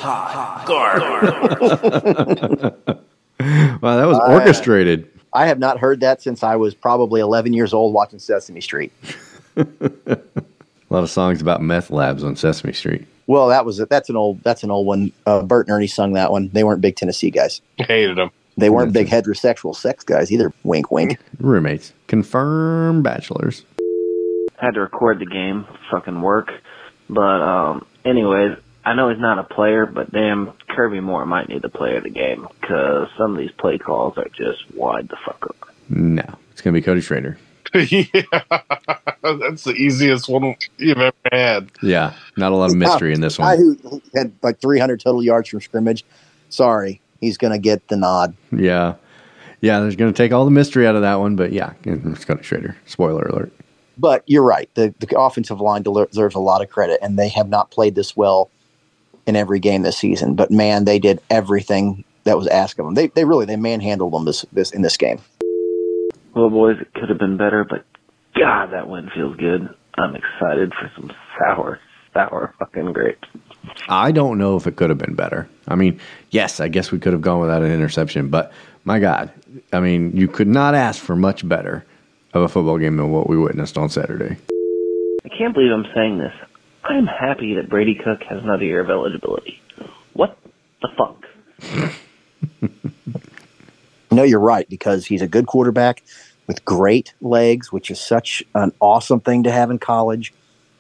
that 3.97 4.07
was 4.07 4.19
Uh, 4.19 4.33
orchestrated. 4.33 5.09
I 5.33 5.47
have 5.47 5.59
not 5.59 5.79
heard 5.79 6.01
that 6.01 6.21
since 6.23 6.43
I 6.43 6.57
was 6.57 6.75
probably 6.75 7.21
11 7.21 7.53
years 7.53 7.73
old 7.73 7.95
watching 7.95 8.19
Sesame 8.19 8.61
Street. 8.61 8.93
A 9.57 9.65
lot 10.91 11.05
of 11.05 11.11
songs 11.11 11.41
about 11.41 11.63
meth 11.63 11.91
labs 11.91 12.25
on 12.25 12.35
Sesame 12.35 12.73
Street. 12.73 13.07
Well, 13.29 13.49
that 13.49 13.65
was 13.65 13.77
that's 13.89 14.09
an 14.09 14.17
old 14.17 14.43
that's 14.43 14.65
an 14.65 14.73
old 14.73 14.87
one. 14.87 15.13
Uh, 15.25 15.43
Bert 15.43 15.69
and 15.69 15.77
Ernie 15.77 15.87
sung 15.87 16.15
that 16.15 16.33
one. 16.33 16.51
They 16.53 16.65
weren't 16.65 16.81
big 16.81 16.97
Tennessee 16.97 17.31
guys. 17.31 17.61
Hated 17.79 18.17
them. 18.17 18.31
They 18.57 18.69
weren't 18.71 18.93
big 18.93 19.07
heterosexual 19.09 19.75
sex 19.75 20.05
guys 20.05 20.31
either. 20.31 20.53
Wink, 20.65 20.91
wink. 20.91 21.19
Roommates. 21.39 21.93
Confirmed 22.09 23.03
bachelors. 23.05 23.65
had 24.59 24.75
to 24.75 24.81
record 24.81 25.19
the 25.19 25.27
game, 25.27 25.67
fucking 25.91 26.21
work. 26.21 26.51
But 27.09 27.21
um, 27.43 27.87
anyways, 28.05 28.59
I 28.85 28.95
know 28.95 29.09
he's 29.11 29.19
not 29.19 29.39
a 29.39 29.43
player, 29.45 29.87
but 29.87 30.13
damn, 30.13 30.53
Kirby 30.69 31.01
Moore 31.01 31.27
might 31.27 31.49
need 31.49 31.63
to 31.63 31.69
play 31.69 31.97
of 31.97 32.03
the 32.05 32.11
game 32.11 32.47
because 32.61 33.09
some 33.19 33.33
of 33.33 33.39
these 33.39 33.51
play 33.53 33.79
calls 33.79 34.17
are 34.19 34.29
just 34.29 34.63
wide 34.75 35.09
the 35.09 35.17
fuck 35.25 35.45
up. 35.49 35.69
No, 35.89 36.23
it's 36.53 36.61
going 36.61 36.75
to 36.75 36.81
be 36.81 36.85
Cody 36.85 37.01
Schrader. 37.01 37.39
yeah, 37.75 38.03
that's 39.23 39.65
the 39.65 39.75
easiest 39.77 40.29
one 40.29 40.57
you've 40.77 40.99
ever 40.99 41.13
had. 41.33 41.71
Yeah, 41.83 42.15
not 42.37 42.53
a 42.53 42.57
lot 42.57 42.71
of 42.71 42.77
mystery 42.77 43.13
in 43.13 43.21
this 43.21 43.37
Guy 43.39 43.57
one. 43.57 43.79
who 43.83 44.03
had 44.15 44.33
like 44.43 44.61
300 44.61 45.01
total 45.01 45.23
yards 45.23 45.49
from 45.49 45.61
scrimmage. 45.61 46.05
Sorry, 46.49 47.01
he's 47.21 47.37
going 47.37 47.53
to 47.53 47.59
get 47.59 47.89
the 47.89 47.97
nod. 47.97 48.35
Yeah. 48.53 48.95
Yeah, 49.61 49.81
there's 49.81 49.97
going 49.97 50.13
to 50.13 50.17
take 50.17 50.33
all 50.33 50.45
the 50.45 50.51
mystery 50.51 50.87
out 50.87 50.95
of 50.95 51.03
that 51.03 51.17
one, 51.17 51.37
but 51.37 51.53
yeah, 51.53 51.75
it's 51.85 52.25
Cody 52.25 52.43
Schrader. 52.43 52.77
Spoiler 52.87 53.25
alert. 53.25 53.53
But 53.99 54.23
you're 54.27 54.43
right. 54.43 54.71
The, 54.75 54.95
the 55.01 55.21
offensive 55.21 55.61
line 55.61 55.83
deserves 55.83 56.35
a 56.35 56.41
lot 56.41 56.63
of 56.63 56.71
credit, 56.71 56.99
and 57.03 57.19
they 57.19 57.29
have 57.29 57.49
not 57.49 57.71
played 57.71 57.95
this 57.95 58.17
well 58.17 58.51
in 59.27 59.37
every 59.37 59.61
game 59.61 59.83
this 59.83 59.99
season. 59.99 60.35
But 60.35 60.51
man, 60.51 60.87
they 60.87 60.99
did 60.99 61.21
everything 61.29 62.05
that 62.25 62.39
was 62.39 62.47
asked 62.47 62.79
of 62.79 62.87
them. 62.87 62.95
They, 62.95 63.09
they 63.09 63.25
really 63.25 63.45
they 63.45 63.57
manhandled 63.57 64.15
them 64.15 64.25
this, 64.25 64.47
this 64.53 64.71
in 64.71 64.81
this 64.81 64.97
game. 64.97 65.21
Well, 66.35 66.49
boys, 66.49 66.77
it 66.81 66.95
could 66.95 67.11
have 67.11 67.19
been 67.19 67.37
better, 67.37 67.67
but 67.69 67.85
God, 68.39 68.73
that 68.73 68.89
win 68.89 69.11
feels 69.15 69.37
good. 69.37 69.69
I'm 69.97 70.15
excited 70.15 70.73
for 70.73 70.91
some 70.97 71.13
sour, 71.39 71.81
sour 72.15 72.55
fucking 72.59 72.93
grapes. 72.93 73.29
I 73.89 74.13
don't 74.13 74.39
know 74.39 74.57
if 74.57 74.67
it 74.67 74.77
could 74.77 74.91
have 74.91 74.99
been 74.99 75.15
better. 75.15 75.49
I 75.69 75.75
mean, 75.75 76.01
yes, 76.31 76.61
I 76.61 76.69
guess 76.69 76.91
we 76.91 76.99
could 76.99 77.13
have 77.13 77.23
gone 77.23 77.41
without 77.41 77.63
an 77.63 77.71
interception, 77.71 78.29
but 78.29 78.53
my 78.85 78.99
God, 78.99 79.31
I 79.73 79.81
mean, 79.81 80.17
you 80.17 80.29
could 80.29 80.49
not 80.49 80.75
ask 80.75 81.03
for 81.03 81.17
much 81.17 81.47
better 81.47 81.85
of 82.33 82.43
a 82.43 82.49
football 82.49 82.79
game 82.79 82.97
than 82.97 83.11
what 83.11 83.29
we 83.29 83.37
witnessed 83.37 83.77
on 83.77 83.89
Saturday. 83.89 84.37
I 85.25 85.29
can't 85.37 85.53
believe 85.53 85.73
I'm 85.73 85.87
saying 85.95 86.19
this. 86.19 86.33
I'm 86.85 87.07
happy 87.07 87.55
that 87.55 87.69
Brady 87.69 87.95
Cook 87.95 88.23
has 88.25 88.43
another 88.43 88.65
year 88.65 88.81
of 88.81 88.89
eligibility. 88.89 89.61
What 90.15 90.39
the 90.81 90.89
fuck? 90.97 91.91
No, 94.13 94.25
you're 94.25 94.41
right 94.41 94.69
because 94.69 95.07
he's 95.07 95.23
a 95.23 95.29
good 95.29 95.47
quarterback 95.47 96.03
with 96.49 96.65
great 96.65 97.15
legs, 97.21 97.71
which 97.71 97.91
is 97.91 98.01
such 98.01 98.43
an 98.55 98.73
awesome 98.81 99.21
thing 99.21 99.45
to 99.45 99.53
have 99.53 99.71
in 99.71 99.79
college. 99.79 100.33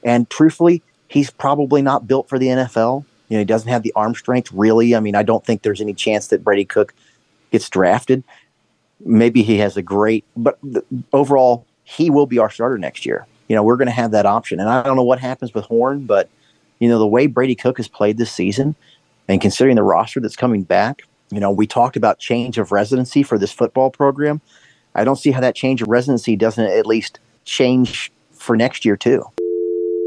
And 0.02 0.28
truthfully, 0.28 0.82
he's 1.10 1.28
probably 1.28 1.82
not 1.82 2.06
built 2.06 2.28
for 2.28 2.38
the 2.38 2.46
NFL. 2.46 3.04
You 3.28 3.36
know, 3.36 3.38
he 3.40 3.44
doesn't 3.44 3.68
have 3.68 3.82
the 3.82 3.92
arm 3.94 4.14
strength 4.14 4.50
really. 4.52 4.94
I 4.94 5.00
mean, 5.00 5.16
I 5.16 5.22
don't 5.22 5.44
think 5.44 5.62
there's 5.62 5.80
any 5.80 5.92
chance 5.92 6.28
that 6.28 6.44
Brady 6.44 6.64
Cook 6.64 6.94
gets 7.50 7.68
drafted. 7.68 8.22
Maybe 9.04 9.42
he 9.42 9.58
has 9.58 9.76
a 9.76 9.82
great, 9.82 10.24
but 10.36 10.58
the, 10.62 10.84
overall, 11.12 11.66
he 11.84 12.10
will 12.10 12.26
be 12.26 12.38
our 12.38 12.48
starter 12.48 12.78
next 12.78 13.04
year. 13.04 13.26
You 13.48 13.56
know, 13.56 13.64
we're 13.64 13.76
going 13.76 13.86
to 13.86 13.92
have 13.92 14.12
that 14.12 14.24
option. 14.24 14.60
And 14.60 14.68
I 14.68 14.82
don't 14.82 14.96
know 14.96 15.02
what 15.02 15.18
happens 15.18 15.52
with 15.52 15.64
Horn, 15.64 16.06
but 16.06 16.30
you 16.78 16.88
know, 16.88 16.98
the 16.98 17.06
way 17.06 17.26
Brady 17.26 17.56
Cook 17.56 17.78
has 17.78 17.88
played 17.88 18.16
this 18.16 18.30
season 18.30 18.76
and 19.28 19.40
considering 19.40 19.76
the 19.76 19.82
roster 19.82 20.20
that's 20.20 20.36
coming 20.36 20.62
back, 20.62 21.02
you 21.30 21.40
know, 21.40 21.50
we 21.50 21.66
talked 21.66 21.96
about 21.96 22.20
change 22.20 22.56
of 22.56 22.70
residency 22.70 23.24
for 23.24 23.36
this 23.36 23.52
football 23.52 23.90
program. 23.90 24.40
I 24.94 25.04
don't 25.04 25.16
see 25.16 25.32
how 25.32 25.40
that 25.40 25.56
change 25.56 25.82
of 25.82 25.88
residency 25.88 26.36
doesn't 26.36 26.64
at 26.64 26.86
least 26.86 27.18
change 27.44 28.12
for 28.30 28.56
next 28.56 28.84
year 28.84 28.96
too. 28.96 29.24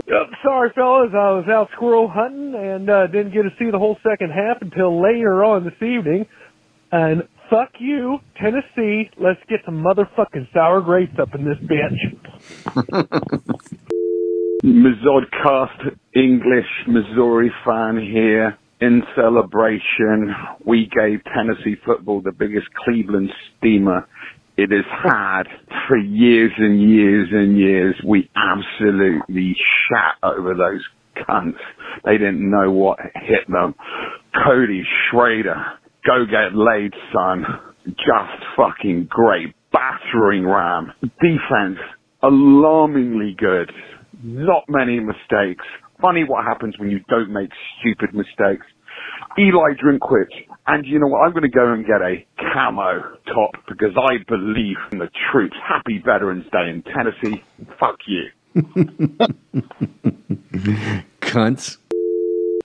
Yep, 0.07 0.27
sorry, 0.43 0.71
fellas. 0.75 1.11
I 1.13 1.31
was 1.31 1.45
out 1.49 1.69
squirrel 1.75 2.09
hunting 2.09 2.55
and 2.55 2.89
uh, 2.89 3.07
didn't 3.07 3.33
get 3.33 3.43
to 3.43 3.51
see 3.57 3.71
the 3.71 3.79
whole 3.79 3.97
second 4.03 4.31
half 4.31 4.61
until 4.61 5.01
later 5.01 5.43
on 5.45 5.63
this 5.63 5.81
evening. 5.81 6.25
And 6.91 7.23
fuck 7.49 7.69
you, 7.79 8.19
Tennessee. 8.39 9.09
Let's 9.17 9.39
get 9.47 9.61
some 9.65 9.81
motherfucking 9.81 10.51
sour 10.53 10.81
grapes 10.81 11.17
up 11.19 11.33
in 11.35 11.45
this 11.45 11.57
bitch. 11.59 12.19
Mazodcast 14.63 15.95
English 16.15 16.67
Missouri 16.87 17.51
fan 17.65 17.97
here. 17.97 18.57
In 18.81 19.01
celebration, 19.15 20.35
we 20.65 20.89
gave 20.93 21.23
Tennessee 21.33 21.75
football 21.85 22.21
the 22.21 22.33
biggest 22.33 22.67
Cleveland 22.83 23.29
steamer 23.57 24.05
it 24.57 24.71
has 24.71 24.85
had 25.03 25.43
for 25.87 25.97
years 25.97 26.51
and 26.57 26.81
years 26.81 27.29
and 27.31 27.57
years. 27.57 27.95
We 28.05 28.29
absolutely 28.35 29.55
shat 29.89 30.15
over 30.21 30.53
those 30.53 30.83
cunts. 31.27 31.57
They 32.05 32.17
didn't 32.17 32.49
know 32.49 32.71
what 32.71 32.99
hit 33.15 33.47
them. 33.47 33.75
Cody 34.45 34.83
Schrader, 35.09 35.63
go 36.05 36.25
get 36.25 36.55
laid, 36.55 36.93
son. 37.13 37.45
Just 37.87 38.43
fucking 38.55 39.07
great. 39.09 39.53
Battering 39.71 40.45
ram. 40.45 40.91
Defense, 41.01 41.79
alarmingly 42.21 43.35
good. 43.37 43.71
Not 44.23 44.63
many 44.69 44.99
mistakes. 44.99 45.65
Funny 46.01 46.23
what 46.23 46.45
happens 46.45 46.75
when 46.77 46.89
you 46.91 46.99
don't 47.09 47.31
make 47.31 47.49
stupid 47.79 48.13
mistakes. 48.13 48.65
Eli 49.37 49.73
Drinkwitz, 49.73 50.45
and 50.67 50.85
you 50.85 50.99
know 50.99 51.07
what? 51.07 51.25
I'm 51.25 51.31
going 51.31 51.43
to 51.43 51.49
go 51.49 51.73
and 51.73 51.85
get 51.85 52.01
a 52.01 52.25
camo 52.53 53.17
top 53.25 53.51
because 53.67 53.95
I 53.97 54.17
believe 54.27 54.77
in 54.91 54.99
the 54.99 55.09
troops. 55.31 55.55
Happy 55.67 56.01
Veterans 56.03 56.45
Day 56.51 56.69
in 56.69 56.83
Tennessee. 56.83 57.43
Fuck 57.79 57.97
you. 58.07 58.29
Cunts. 61.21 61.77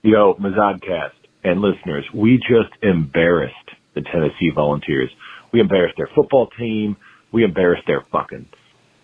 Yo, 0.03 0.35
Mazodcast 0.35 1.11
and 1.43 1.61
listeners, 1.61 2.05
we 2.13 2.37
just 2.37 2.71
embarrassed 2.83 3.55
the 3.95 4.01
Tennessee 4.01 4.51
Volunteers. 4.53 5.09
We 5.51 5.59
embarrassed 5.59 5.97
their 5.97 6.09
football 6.15 6.49
team. 6.57 6.95
We 7.31 7.43
embarrassed 7.43 7.87
their 7.87 8.05
fucking 8.11 8.47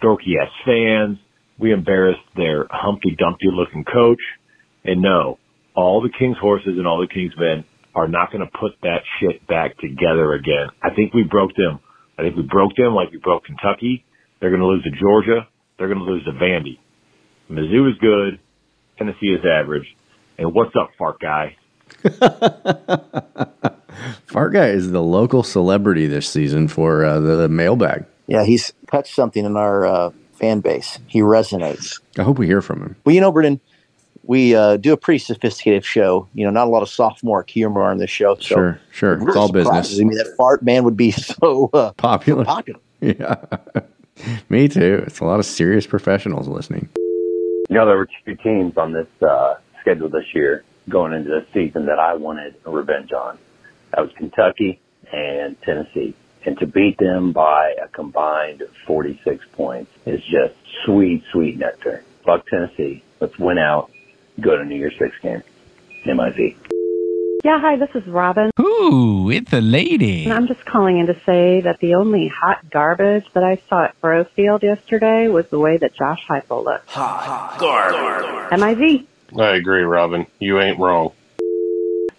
dorky 0.01 0.35
ass 0.41 0.51
fans. 0.65 1.17
We 1.57 1.73
embarrassed 1.73 2.21
their 2.35 2.67
Humpty 2.69 3.15
Dumpty 3.17 3.47
looking 3.51 3.83
coach. 3.83 4.21
And 4.83 5.01
no, 5.01 5.39
all 5.75 6.01
the 6.01 6.09
King's 6.17 6.37
horses 6.37 6.77
and 6.77 6.87
all 6.87 6.99
the 6.99 7.13
King's 7.13 7.33
men 7.37 7.65
are 7.93 8.07
not 8.07 8.31
going 8.31 8.45
to 8.45 8.51
put 8.59 8.71
that 8.81 9.01
shit 9.19 9.45
back 9.47 9.77
together 9.77 10.33
again. 10.33 10.67
I 10.83 10.93
think 10.93 11.13
we 11.13 11.23
broke 11.23 11.55
them. 11.55 11.79
I 12.17 12.23
think 12.23 12.35
we 12.35 12.43
broke 12.43 12.75
them 12.75 12.93
like 12.93 13.11
we 13.11 13.17
broke 13.17 13.45
Kentucky. 13.45 14.05
They're 14.39 14.49
going 14.49 14.61
to 14.61 14.67
lose 14.67 14.83
to 14.83 14.91
Georgia. 14.91 15.47
They're 15.77 15.87
going 15.87 15.99
to 15.99 16.05
lose 16.05 16.23
to 16.25 16.31
Vandy. 16.31 16.79
Mizzou 17.49 17.89
is 17.89 17.97
good. 17.99 18.39
Tennessee 18.97 19.27
is 19.27 19.45
average. 19.45 19.85
And 20.37 20.53
what's 20.53 20.75
up, 20.75 20.91
fart 20.97 21.19
guy? 21.19 21.55
Fart 24.25 24.53
Guy 24.53 24.67
is 24.67 24.91
the 24.91 25.01
local 25.01 25.43
celebrity 25.43 26.07
this 26.07 26.27
season 26.27 26.67
for 26.67 27.05
uh, 27.05 27.19
the, 27.19 27.35
the 27.35 27.49
mailbag. 27.49 28.05
Yeah, 28.27 28.43
he's 28.43 28.73
touched 28.91 29.13
something 29.15 29.45
in 29.45 29.55
our 29.55 29.85
uh, 29.85 30.09
fan 30.33 30.59
base. 30.59 30.99
He 31.07 31.21
resonates. 31.21 32.01
I 32.17 32.23
hope 32.23 32.37
we 32.37 32.47
hear 32.47 32.61
from 32.61 32.81
him. 32.81 32.95
Well, 33.05 33.15
you 33.15 33.21
know, 33.21 33.31
Brendan, 33.31 33.61
we 34.27 34.55
uh, 34.55 34.77
do 34.77 34.93
a 34.93 34.97
pretty 34.97 35.19
sophisticated 35.19 35.85
show. 35.85 36.27
You 36.33 36.45
know, 36.45 36.51
not 36.51 36.67
a 36.67 36.69
lot 36.69 36.81
of 36.81 36.89
sophomore 36.89 37.45
humor 37.47 37.83
on 37.83 37.97
this 37.97 38.09
show. 38.09 38.35
So 38.35 38.41
Sure, 38.41 38.79
sure. 38.91 39.13
it 39.13 39.23
It's 39.27 39.35
all 39.35 39.51
business. 39.51 39.99
I 39.99 40.03
mean, 40.03 40.17
that 40.17 40.33
fart 40.37 40.63
man 40.63 40.83
would 40.83 40.97
be 40.97 41.11
so 41.11 41.69
uh, 41.73 41.91
Popular. 41.93 42.45
popular. 42.45 42.79
Yeah. 43.01 43.35
Me 44.49 44.67
too. 44.67 45.03
It's 45.05 45.19
a 45.19 45.25
lot 45.25 45.39
of 45.39 45.45
serious 45.45 45.85
professionals 45.85 46.47
listening. 46.47 46.89
You 47.69 47.75
know, 47.75 47.85
there 47.85 47.97
were 47.97 48.07
two 48.25 48.35
teams 48.35 48.77
on 48.77 48.93
this 48.93 49.07
uh, 49.21 49.55
schedule 49.81 50.09
this 50.09 50.33
year 50.33 50.63
going 50.89 51.13
into 51.13 51.29
this 51.29 51.45
season 51.53 51.85
that 51.87 51.99
I 51.99 52.15
wanted 52.15 52.55
a 52.65 52.71
revenge 52.71 53.11
on. 53.11 53.37
That 53.91 54.01
was 54.01 54.11
Kentucky 54.17 54.79
and 55.11 55.61
Tennessee. 55.61 56.15
And 56.45 56.57
to 56.59 56.65
beat 56.65 56.97
them 56.97 57.31
by 57.33 57.73
a 57.83 57.87
combined 57.89 58.63
46 58.87 59.43
points 59.53 59.91
is 60.05 60.21
just 60.23 60.55
sweet, 60.85 61.23
sweet 61.31 61.57
nectar. 61.59 62.03
Fuck 62.23 62.47
Tennessee. 62.47 63.03
Let's 63.19 63.37
win 63.37 63.57
out. 63.57 63.91
Go 64.39 64.57
to 64.57 64.65
New 64.65 64.75
Year's 64.75 64.95
Six 64.99 65.15
game. 65.21 65.41
MIZ. 66.05 66.55
Yeah, 67.43 67.59
hi, 67.59 67.77
this 67.77 67.89
is 67.93 68.07
Robin. 68.07 68.49
Ooh, 68.59 69.29
it's 69.29 69.53
a 69.53 69.61
lady. 69.61 70.23
And 70.23 70.33
I'm 70.33 70.47
just 70.47 70.65
calling 70.65 70.97
in 70.97 71.05
to 71.07 71.13
say 71.25 71.61
that 71.61 71.79
the 71.79 71.93
only 71.93 72.27
hot 72.27 72.69
garbage 72.71 73.25
that 73.33 73.43
I 73.43 73.61
saw 73.69 73.85
at 73.85 74.01
Brofield 74.01 74.63
yesterday 74.63 75.27
was 75.27 75.47
the 75.49 75.59
way 75.59 75.77
that 75.77 75.93
Josh 75.93 76.25
Heupel 76.27 76.65
looked. 76.65 76.89
Hot 76.89 77.57
garbage. 77.59 78.51
M-I-Z. 78.51 79.07
I 79.39 79.55
agree, 79.55 79.83
Robin. 79.83 80.25
You 80.39 80.59
ain't 80.59 80.79
wrong. 80.79 81.13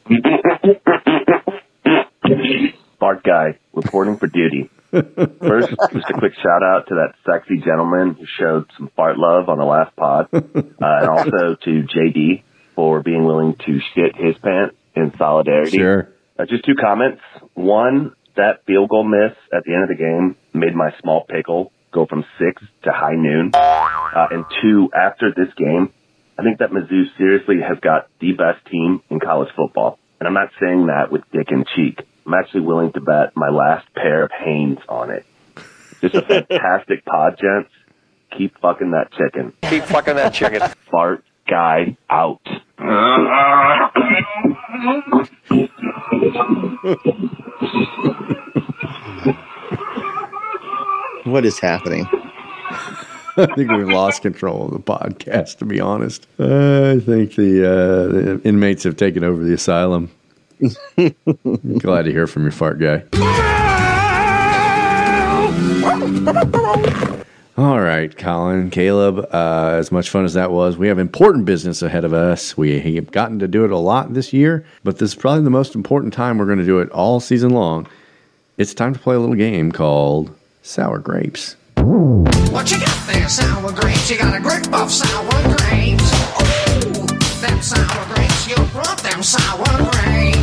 Fart 2.99 3.23
Guy 3.23 3.59
reporting 3.73 4.19
for 4.19 4.27
duty. 4.27 4.71
First, 4.91 5.71
just 5.93 6.11
a 6.11 6.15
quick 6.19 6.35
shout 6.35 6.63
out 6.63 6.87
to 6.89 6.95
that 6.95 7.15
sexy 7.27 7.59
gentleman 7.59 8.15
who 8.15 8.27
showed 8.39 8.71
some 8.79 8.91
fart 8.97 9.19
love 9.19 9.49
on 9.49 9.59
the 9.59 9.65
last 9.65 9.95
pod, 9.97 10.29
uh, 10.33 10.41
and 10.55 11.09
also 11.09 11.57
to 11.65 11.83
JD 11.83 12.43
for 12.75 13.03
being 13.03 13.25
willing 13.25 13.57
to 13.57 13.81
shit 13.95 14.17
his 14.17 14.37
pants 14.39 14.77
in 14.95 15.13
solidarity. 15.19 15.79
Sure. 15.79 16.09
Uh, 16.39 16.47
just 16.47 16.65
two 16.65 16.77
comments. 16.81 17.21
One, 17.55 18.15
that 18.37 18.65
field 18.67 18.89
goal 18.89 19.05
miss 19.05 19.37
at 19.53 19.65
the 19.65 19.75
end 19.75 19.83
of 19.83 19.89
the 19.89 19.97
game 19.97 20.37
made 20.55 20.75
my 20.75 20.91
small 21.01 21.25
pickle 21.29 21.73
go 21.93 22.07
from 22.07 22.25
six 22.39 22.63
to 22.85 22.93
high 22.93 23.17
noon. 23.17 23.51
Uh, 23.55 24.27
and 24.31 24.45
two, 24.63 24.89
after 24.95 25.33
this 25.35 25.53
game, 25.57 25.91
I 26.39 26.43
think 26.43 26.59
that 26.59 26.71
Mizzou 26.71 27.05
seriously 27.17 27.57
has 27.67 27.79
got 27.81 28.09
the 28.21 28.33
best 28.33 28.65
team 28.71 29.03
in 29.11 29.19
college 29.21 29.49
football. 29.57 29.99
And 30.21 30.27
I'm 30.27 30.35
not 30.35 30.51
saying 30.61 30.87
that 30.87 31.11
with 31.11 31.23
dick 31.33 31.49
in 31.51 31.65
cheek. 31.75 32.01
I'm 32.27 32.35
actually 32.35 32.63
willing 32.63 32.93
to 32.93 33.01
bet 33.01 33.37
my 33.37 33.51
last 33.51 33.87
pair 33.95 34.25
of 34.25 34.31
Hanes 34.33 34.79
on 34.89 35.11
it. 35.11 35.25
Just 36.01 36.15
a 36.17 36.23
fantastic 36.23 37.05
pod, 37.07 37.39
gents. 37.41 37.71
Keep 38.37 38.59
fucking 38.61 38.91
that 38.91 39.13
chicken. 39.13 39.53
Keep 39.63 39.85
fucking 39.85 40.17
that 40.17 40.35
chicken. 40.35 40.61
Fart 40.91 41.25
guy 41.49 41.97
out. 42.11 42.41
What 51.25 51.45
is 51.45 51.59
happening? 51.59 52.07
I 53.39 53.47
think 53.55 53.71
we've 53.71 53.89
lost 53.89 54.23
control 54.23 54.67
of 54.67 54.73
the 54.73 54.81
podcast. 54.81 55.59
To 55.59 55.65
be 55.65 55.81
honest, 55.81 56.27
uh, 56.39 56.95
I 56.97 57.01
think 57.01 57.35
the, 57.35 57.69
uh, 57.69 58.13
the 58.13 58.41
inmates 58.45 58.85
have 58.85 58.97
taken 58.97 59.25
over 59.25 59.45
the 59.45 59.53
asylum. 59.53 60.11
Glad 61.79 62.03
to 62.03 62.13
hear 62.13 62.27
from 62.27 62.43
your 62.43 62.53
fart 62.53 62.79
guy. 62.79 63.05
All 67.59 67.81
right, 67.81 68.15
Colin, 68.15 68.71
Caleb, 68.71 69.19
uh, 69.33 69.77
as 69.79 69.91
much 69.91 70.11
fun 70.11 70.27
as 70.27 70.35
that 70.35 70.51
was, 70.51 70.77
we 70.77 70.89
have 70.89 70.99
important 70.99 71.47
business 71.47 71.81
ahead 71.81 72.05
of 72.05 72.13
us. 72.13 72.55
We 72.55 72.79
have 72.97 73.11
gotten 73.11 73.39
to 73.39 73.49
do 73.49 73.65
it 73.65 73.71
a 73.71 73.79
lot 73.79 74.13
this 74.13 74.33
year, 74.35 74.67
but 74.85 74.99
this 74.99 75.11
is 75.11 75.15
probably 75.15 75.43
the 75.43 75.51
most 75.51 75.75
important 75.75 76.13
time 76.13 76.37
we're 76.37 76.45
going 76.45 76.59
to 76.59 76.67
do 76.67 76.81
it 76.81 76.91
all 76.91 77.19
season 77.19 77.51
long. 77.51 77.87
It's 78.59 78.75
time 78.75 78.93
to 78.93 79.01
play 79.01 79.15
a 79.15 79.19
little 79.19 79.35
game 79.35 79.73
called 79.73 80.35
Sour 80.63 80.99
Grapes. 80.99 81.57
What 81.77 82.71
you 82.71 82.79
got 82.79 83.07
there, 83.07 83.29
sour 83.29 83.73
grapes? 83.73 84.11
You 84.11 84.19
got 84.19 84.37
a 84.37 84.41
grip 84.41 84.73
of 84.75 84.91
sour 84.91 85.57
grapes. 85.57 86.13
Ooh, 86.77 87.07
them 87.41 87.63
sour 87.63 88.15
grapes. 88.15 88.49
You 88.49 88.57
brought 88.67 88.99
them 88.99 89.23
sour 89.23 89.65
grapes. 89.93 90.36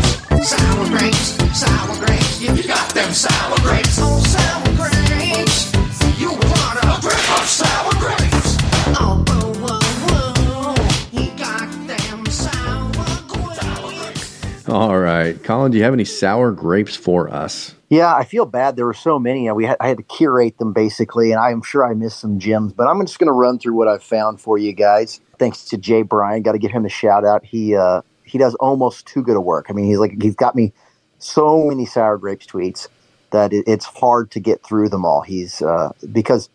Sour 0.44 0.90
grapes, 0.90 1.38
sour 1.58 1.96
grapes. 2.06 2.42
You 2.42 2.64
got 2.68 2.94
them 2.94 3.14
sour 3.14 3.58
grapes. 3.60 3.98
Oh, 4.02 4.20
sour 4.20 4.76
grapes. 4.76 5.72
You 6.20 6.32
brought 6.32 6.78
a 6.84 7.00
grip 7.00 7.40
of 7.40 7.48
sour 7.48 7.94
grapes. 7.94 8.58
Oh, 9.00 9.24
whoa, 9.26 9.54
whoa, 9.64 9.80
whoa. 10.10 10.76
You 11.14 11.32
got 11.38 11.70
them 11.88 12.26
sour 12.26 12.92
grapes. 13.28 14.68
All 14.68 15.00
right, 15.00 15.42
Colin, 15.44 15.72
do 15.72 15.78
you 15.78 15.86
have 15.86 15.94
any 15.94 16.04
sour 16.04 16.52
grapes 16.52 16.98
for 16.98 17.30
us? 17.30 17.74
Yeah, 17.90 18.14
I 18.14 18.26
feel 18.26 18.46
bad. 18.46 18.76
There 18.76 18.86
were 18.86 18.94
so 18.94 19.18
many. 19.20 19.48
and 19.48 19.56
We 19.56 19.64
had, 19.66 19.78
I 19.80 19.88
had 19.88 19.96
to 19.98 20.04
curate 20.04 20.58
them 20.58 20.74
basically, 20.74 21.32
and 21.32 21.40
I'm 21.40 21.62
sure 21.62 21.86
I 21.90 21.94
missed 21.94 22.20
some 22.20 22.40
gems. 22.40 22.74
But 22.74 22.88
I'm 22.88 23.00
just 23.06 23.18
going 23.18 23.28
to 23.28 23.34
run 23.34 23.60
through 23.60 23.76
what 23.76 23.88
I've 23.88 24.04
found 24.04 24.42
for 24.42 24.58
you 24.58 24.74
guys. 24.74 25.22
Thanks 25.40 25.64
to 25.66 25.78
Jay 25.78 26.02
Bryan, 26.02 26.42
got 26.42 26.52
to 26.52 26.60
give 26.60 26.72
him 26.72 26.86
a 26.86 26.90
shout 26.90 27.24
out. 27.24 27.46
He 27.46 27.76
uh, 27.76 28.02
he 28.34 28.40
does 28.40 28.56
almost 28.56 29.06
too 29.06 29.22
good 29.22 29.38
a 29.38 29.42
work. 29.42 29.68
I 29.70 29.74
mean, 29.74 29.86
he's 29.86 30.00
like 30.00 30.20
he's 30.20 30.36
got 30.36 30.56
me 30.56 30.74
so 31.20 31.66
many 31.66 31.86
sour 31.86 32.18
grapes 32.18 32.48
tweets 32.48 32.88
that 33.30 33.54
it, 33.54 33.64
it's 33.68 33.86
hard 33.86 34.32
to 34.32 34.40
get 34.40 34.64
through 34.64 34.90
them 34.90 35.06
all. 35.06 35.22
He's 35.22 35.62
uh, 35.62 35.92
because 36.12 36.50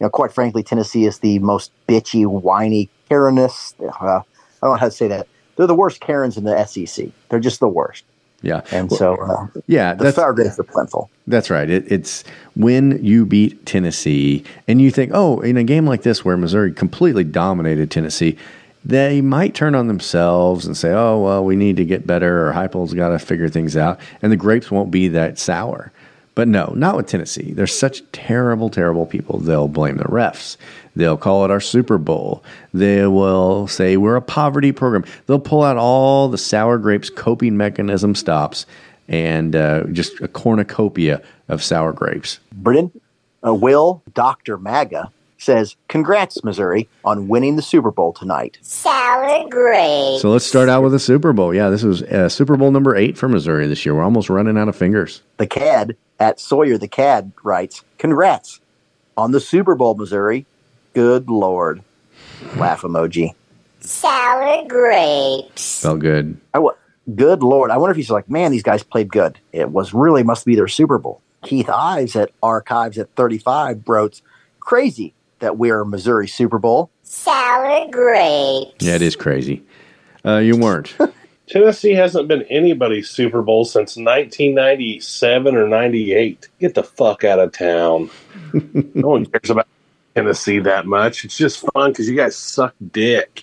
you 0.00 0.06
know, 0.06 0.10
quite 0.10 0.32
frankly, 0.32 0.62
Tennessee 0.62 1.04
is 1.04 1.18
the 1.18 1.38
most 1.40 1.70
bitchy, 1.86 2.26
whiny, 2.26 2.88
Karenist. 3.10 3.74
Uh, 3.78 4.06
I 4.06 4.22
don't 4.62 4.70
know 4.70 4.74
how 4.76 4.86
to 4.86 4.90
say 4.90 5.06
that. 5.08 5.28
They're 5.56 5.66
the 5.66 5.74
worst 5.74 6.00
Karens 6.00 6.38
in 6.38 6.44
the 6.44 6.64
SEC. 6.64 7.08
They're 7.28 7.40
just 7.40 7.60
the 7.60 7.68
worst. 7.68 8.04
Yeah. 8.40 8.62
And 8.72 8.88
Well, 8.88 8.98
so, 8.98 9.16
uh, 9.16 9.48
yeah, 9.66 9.94
the 9.94 10.12
sour 10.12 10.32
grapes 10.32 10.58
are 10.58 10.62
plentiful. 10.62 11.10
That's 11.26 11.50
right. 11.50 11.68
It, 11.68 11.90
it's 11.92 12.24
when 12.54 13.04
you 13.04 13.26
beat 13.26 13.66
Tennessee 13.66 14.44
and 14.66 14.80
you 14.80 14.90
think, 14.90 15.10
oh, 15.12 15.40
in 15.40 15.58
a 15.58 15.64
game 15.64 15.84
like 15.84 16.02
this 16.02 16.24
where 16.24 16.38
Missouri 16.38 16.72
completely 16.72 17.24
dominated 17.24 17.90
Tennessee, 17.90 18.38
they 18.88 19.20
might 19.20 19.54
turn 19.54 19.74
on 19.74 19.86
themselves 19.86 20.64
and 20.66 20.74
say, 20.74 20.90
oh, 20.90 21.20
well, 21.20 21.44
we 21.44 21.56
need 21.56 21.76
to 21.76 21.84
get 21.84 22.06
better 22.06 22.48
or 22.48 22.52
Heupel's 22.54 22.94
got 22.94 23.10
to 23.10 23.18
figure 23.18 23.50
things 23.50 23.76
out. 23.76 24.00
And 24.22 24.32
the 24.32 24.36
grapes 24.36 24.70
won't 24.70 24.90
be 24.90 25.08
that 25.08 25.38
sour. 25.38 25.92
But 26.34 26.48
no, 26.48 26.72
not 26.74 26.96
with 26.96 27.06
Tennessee. 27.06 27.52
They're 27.52 27.66
such 27.66 28.02
terrible, 28.12 28.70
terrible 28.70 29.04
people. 29.04 29.40
They'll 29.40 29.68
blame 29.68 29.98
the 29.98 30.04
refs. 30.04 30.56
They'll 30.96 31.18
call 31.18 31.44
it 31.44 31.50
our 31.50 31.60
Super 31.60 31.98
Bowl. 31.98 32.42
They 32.72 33.06
will 33.06 33.66
say 33.66 33.98
we're 33.98 34.16
a 34.16 34.22
poverty 34.22 34.72
program. 34.72 35.04
They'll 35.26 35.38
pull 35.38 35.64
out 35.64 35.76
all 35.76 36.28
the 36.28 36.38
sour 36.38 36.78
grapes 36.78 37.10
coping 37.10 37.58
mechanism 37.58 38.14
stops 38.14 38.64
and 39.06 39.54
uh, 39.54 39.84
just 39.92 40.18
a 40.20 40.28
cornucopia 40.28 41.22
of 41.48 41.62
sour 41.62 41.92
grapes. 41.92 42.40
Brennan, 42.52 42.90
uh, 43.46 43.52
Will, 43.52 44.02
Dr. 44.14 44.56
MAGA 44.56 45.10
says, 45.38 45.76
Congrats, 45.88 46.44
Missouri, 46.44 46.88
on 47.04 47.28
winning 47.28 47.56
the 47.56 47.62
Super 47.62 47.90
Bowl 47.90 48.12
tonight. 48.12 48.58
Sour 48.60 49.48
grapes. 49.48 50.20
So 50.22 50.30
let's 50.30 50.44
start 50.44 50.68
out 50.68 50.82
with 50.82 50.92
the 50.92 50.98
Super 50.98 51.32
Bowl. 51.32 51.54
Yeah, 51.54 51.70
this 51.70 51.84
is 51.84 52.02
uh, 52.02 52.28
Super 52.28 52.56
Bowl 52.56 52.70
number 52.70 52.94
eight 52.96 53.16
for 53.16 53.28
Missouri 53.28 53.66
this 53.66 53.86
year. 53.86 53.94
We're 53.94 54.02
almost 54.02 54.28
running 54.28 54.58
out 54.58 54.68
of 54.68 54.76
fingers. 54.76 55.22
The 55.38 55.46
CAD 55.46 55.96
at 56.20 56.40
Sawyer 56.40 56.76
the 56.76 56.88
CAD 56.88 57.32
writes, 57.42 57.82
Congrats 57.98 58.60
on 59.16 59.32
the 59.32 59.40
Super 59.40 59.74
Bowl, 59.74 59.94
Missouri. 59.94 60.44
Good 60.92 61.30
Lord. 61.30 61.82
Laugh 62.56 62.82
emoji. 62.82 63.34
Sour 63.80 64.66
grapes. 64.66 65.82
Felt 65.82 66.00
good. 66.00 66.36
I 66.52 66.58
wa- 66.58 66.74
good 67.14 67.42
Lord. 67.42 67.70
I 67.70 67.76
wonder 67.76 67.92
if 67.92 67.96
he's 67.96 68.10
like, 68.10 68.28
man, 68.28 68.50
these 68.50 68.62
guys 68.62 68.82
played 68.82 69.10
good. 69.10 69.38
It 69.52 69.70
was 69.70 69.94
really 69.94 70.22
must 70.22 70.44
be 70.44 70.56
their 70.56 70.68
Super 70.68 70.98
Bowl. 70.98 71.22
Keith 71.42 71.68
Ives 71.70 72.16
at 72.16 72.32
Archives 72.42 72.98
at 72.98 73.14
35 73.14 73.84
wrote, 73.86 74.20
Crazy 74.60 75.14
that 75.40 75.56
we're 75.58 75.84
Missouri 75.84 76.28
Super 76.28 76.58
Bowl. 76.58 76.90
Sour 77.02 77.88
grapes. 77.90 78.84
Yeah, 78.84 78.94
it 78.94 79.02
is 79.02 79.16
crazy. 79.16 79.64
Uh, 80.24 80.38
you 80.38 80.56
weren't. 80.56 80.96
Tennessee 81.48 81.94
hasn't 81.94 82.28
been 82.28 82.42
anybody's 82.44 83.08
Super 83.08 83.40
Bowl 83.40 83.64
since 83.64 83.96
1997 83.96 85.56
or 85.56 85.66
98. 85.66 86.48
Get 86.60 86.74
the 86.74 86.82
fuck 86.82 87.24
out 87.24 87.38
of 87.38 87.52
town. 87.52 88.10
no 88.94 89.08
one 89.08 89.24
cares 89.24 89.50
about 89.50 89.66
Tennessee 90.14 90.58
that 90.58 90.86
much. 90.86 91.24
It's 91.24 91.36
just 91.36 91.64
fun 91.72 91.92
because 91.92 92.08
you 92.08 92.16
guys 92.16 92.36
suck 92.36 92.74
dick. 92.92 93.42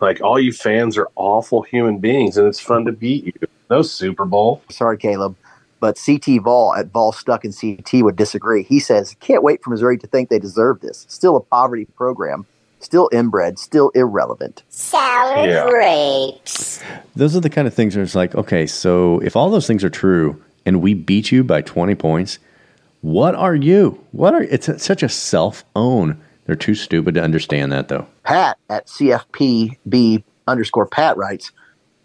Like 0.00 0.20
all 0.20 0.38
you 0.38 0.52
fans 0.52 0.98
are 0.98 1.08
awful 1.16 1.62
human 1.62 1.98
beings, 1.98 2.36
and 2.36 2.46
it's 2.46 2.60
fun 2.60 2.84
to 2.84 2.92
beat 2.92 3.24
you. 3.24 3.32
No 3.70 3.80
Super 3.80 4.26
Bowl. 4.26 4.62
Sorry, 4.68 4.98
Caleb. 4.98 5.34
But 5.86 6.02
CT 6.04 6.42
Vol 6.42 6.74
at 6.74 6.86
Vol 6.88 7.12
Stuck 7.12 7.44
in 7.44 7.52
CT 7.52 8.02
would 8.02 8.16
disagree. 8.16 8.64
He 8.64 8.80
says, 8.80 9.14
Can't 9.20 9.44
wait 9.44 9.62
for 9.62 9.70
Missouri 9.70 9.96
to 9.98 10.06
think 10.08 10.30
they 10.30 10.40
deserve 10.40 10.80
this. 10.80 11.06
Still 11.08 11.36
a 11.36 11.40
poverty 11.40 11.84
program, 11.96 12.44
still 12.80 13.08
inbred, 13.12 13.56
still 13.60 13.90
irrelevant. 13.90 14.64
Sour 14.68 15.46
Yeah. 15.46 15.68
grapes. 15.70 16.80
Those 17.14 17.36
are 17.36 17.40
the 17.40 17.50
kind 17.50 17.68
of 17.68 17.74
things 17.74 17.94
where 17.94 18.02
it's 18.02 18.16
like, 18.16 18.34
okay, 18.34 18.66
so 18.66 19.20
if 19.20 19.36
all 19.36 19.48
those 19.48 19.68
things 19.68 19.84
are 19.84 19.88
true 19.88 20.42
and 20.66 20.82
we 20.82 20.92
beat 20.92 21.30
you 21.30 21.44
by 21.44 21.62
20 21.62 21.94
points, 21.94 22.40
what 23.00 23.36
are 23.36 23.54
you? 23.54 24.00
What 24.10 24.34
are 24.34 24.42
it's 24.42 24.68
a- 24.68 24.80
such 24.80 25.04
a 25.04 25.08
self 25.08 25.62
own. 25.76 26.18
They're 26.46 26.56
too 26.56 26.74
stupid 26.74 27.14
to 27.14 27.22
understand 27.22 27.70
that 27.70 27.86
though. 27.86 28.06
Pat 28.24 28.58
at 28.68 28.88
CFPB 28.88 30.24
underscore 30.48 30.86
Pat 30.86 31.16
writes, 31.16 31.52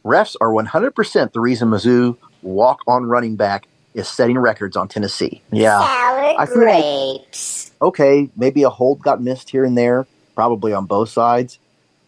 refs 0.06 0.36
are 0.40 0.50
100% 0.54 1.34
the 1.34 1.40
reason 1.40 1.72
Mizzou 1.72 2.18
walk 2.44 2.82
on 2.88 3.06
running 3.06 3.36
back 3.36 3.68
is 3.94 4.08
setting 4.08 4.38
records 4.38 4.76
on 4.78 4.88
Tennessee. 4.88 5.42
Yeah. 5.52 5.80
Sour 5.80 6.39
I 6.39 6.46
feel 6.46 6.66
like- 6.66 7.36
okay, 7.82 8.30
maybe 8.36 8.64
a 8.64 8.70
hold 8.70 9.02
got 9.02 9.22
missed 9.22 9.50
here 9.50 9.66
and 9.66 9.78
there, 9.78 10.08
probably 10.36 10.74
on 10.74 10.86
both 10.86 11.10
sides, 11.10 11.60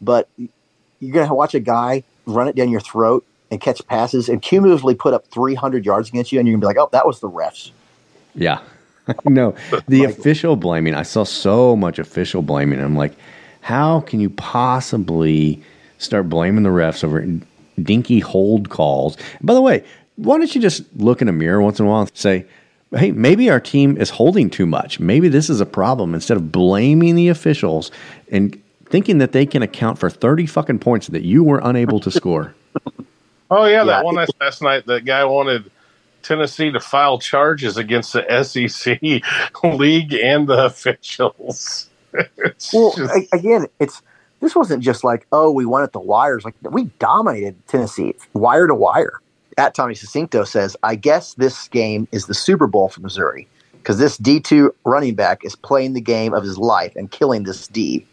but 0.01 0.29
you're 0.99 1.13
going 1.13 1.27
to 1.27 1.33
watch 1.33 1.53
a 1.53 1.59
guy 1.59 2.03
run 2.25 2.47
it 2.47 2.55
down 2.55 2.69
your 2.69 2.79
throat 2.79 3.25
and 3.51 3.59
catch 3.59 3.85
passes 3.87 4.29
and 4.29 4.41
cumulatively 4.41 4.95
put 4.95 5.13
up 5.13 5.27
300 5.27 5.85
yards 5.85 6.09
against 6.09 6.31
you, 6.31 6.39
and 6.39 6.47
you're 6.47 6.53
going 6.53 6.61
to 6.61 6.65
be 6.65 6.67
like, 6.67 6.77
oh, 6.77 6.89
that 6.91 7.05
was 7.05 7.19
the 7.19 7.29
refs. 7.29 7.71
Yeah. 8.33 8.59
no, 9.25 9.53
the 9.87 10.05
official 10.05 10.55
blaming. 10.55 10.95
I 10.95 11.03
saw 11.03 11.23
so 11.23 11.75
much 11.75 11.99
official 11.99 12.41
blaming. 12.41 12.79
I'm 12.79 12.95
like, 12.95 13.13
how 13.61 13.99
can 14.01 14.19
you 14.21 14.29
possibly 14.29 15.61
start 15.97 16.29
blaming 16.29 16.63
the 16.63 16.69
refs 16.69 17.03
over 17.03 17.25
dinky 17.81 18.19
hold 18.19 18.69
calls? 18.69 19.17
By 19.41 19.53
the 19.53 19.61
way, 19.61 19.83
why 20.15 20.37
don't 20.37 20.53
you 20.53 20.61
just 20.61 20.83
look 20.97 21.21
in 21.21 21.27
a 21.27 21.31
mirror 21.33 21.61
once 21.61 21.79
in 21.79 21.85
a 21.85 21.89
while 21.89 22.01
and 22.01 22.11
say, 22.15 22.45
hey, 22.95 23.11
maybe 23.11 23.49
our 23.49 23.59
team 23.59 23.97
is 23.97 24.09
holding 24.11 24.49
too 24.49 24.65
much. 24.65 24.99
Maybe 24.99 25.27
this 25.27 25.49
is 25.49 25.59
a 25.61 25.65
problem 25.65 26.13
instead 26.13 26.37
of 26.37 26.51
blaming 26.51 27.15
the 27.15 27.29
officials 27.29 27.91
and 28.31 28.61
thinking 28.85 29.17
that 29.17 29.31
they 29.31 29.45
can 29.45 29.63
account 29.63 29.97
for 29.97 30.09
30 30.09 30.45
fucking 30.45 30.79
points 30.79 31.07
that 31.07 31.23
you 31.23 31.43
were 31.43 31.59
unable 31.63 31.99
to 32.01 32.11
score. 32.11 32.53
Oh 33.51 33.65
yeah, 33.65 33.83
that 33.83 34.03
one 34.03 34.15
last 34.15 34.31
last 34.41 34.61
night. 34.63 34.87
That 34.87 35.05
guy 35.05 35.23
wanted 35.25 35.69
Tennessee 36.23 36.71
to 36.71 36.79
file 36.79 37.19
charges 37.19 37.77
against 37.77 38.13
the 38.13 38.43
SEC 38.43 38.99
league 39.63 40.13
and 40.15 40.47
the 40.47 40.65
officials. 40.65 41.89
It's 42.37 42.73
Well, 42.73 42.93
just- 42.95 43.13
a- 43.15 43.27
again, 43.35 43.67
it's 43.79 44.01
this 44.39 44.55
wasn't 44.55 44.81
just 44.83 45.03
like 45.03 45.27
oh 45.31 45.51
we 45.51 45.65
won 45.65 45.83
at 45.83 45.91
the 45.91 45.99
wires. 45.99 46.43
Like 46.45 46.55
we 46.63 46.85
dominated 46.97 47.55
Tennessee 47.67 48.15
wire 48.33 48.65
to 48.65 48.73
wire. 48.73 49.19
At 49.57 49.75
Tommy 49.75 49.93
Succinto 49.95 50.43
says, 50.43 50.75
I 50.83 50.95
guess 50.95 51.33
this 51.35 51.67
game 51.67 52.07
is 52.11 52.25
the 52.27 52.33
Super 52.33 52.67
Bowl 52.67 52.89
for 52.89 53.01
Missouri 53.01 53.47
because 53.73 53.97
this 53.97 54.17
D 54.17 54.39
two 54.39 54.73
running 54.85 55.15
back 55.15 55.43
is 55.45 55.55
playing 55.55 55.93
the 55.93 56.01
game 56.01 56.33
of 56.33 56.43
his 56.43 56.57
life 56.57 56.95
and 56.95 57.11
killing 57.11 57.43
this 57.43 57.67
D. 57.67 58.05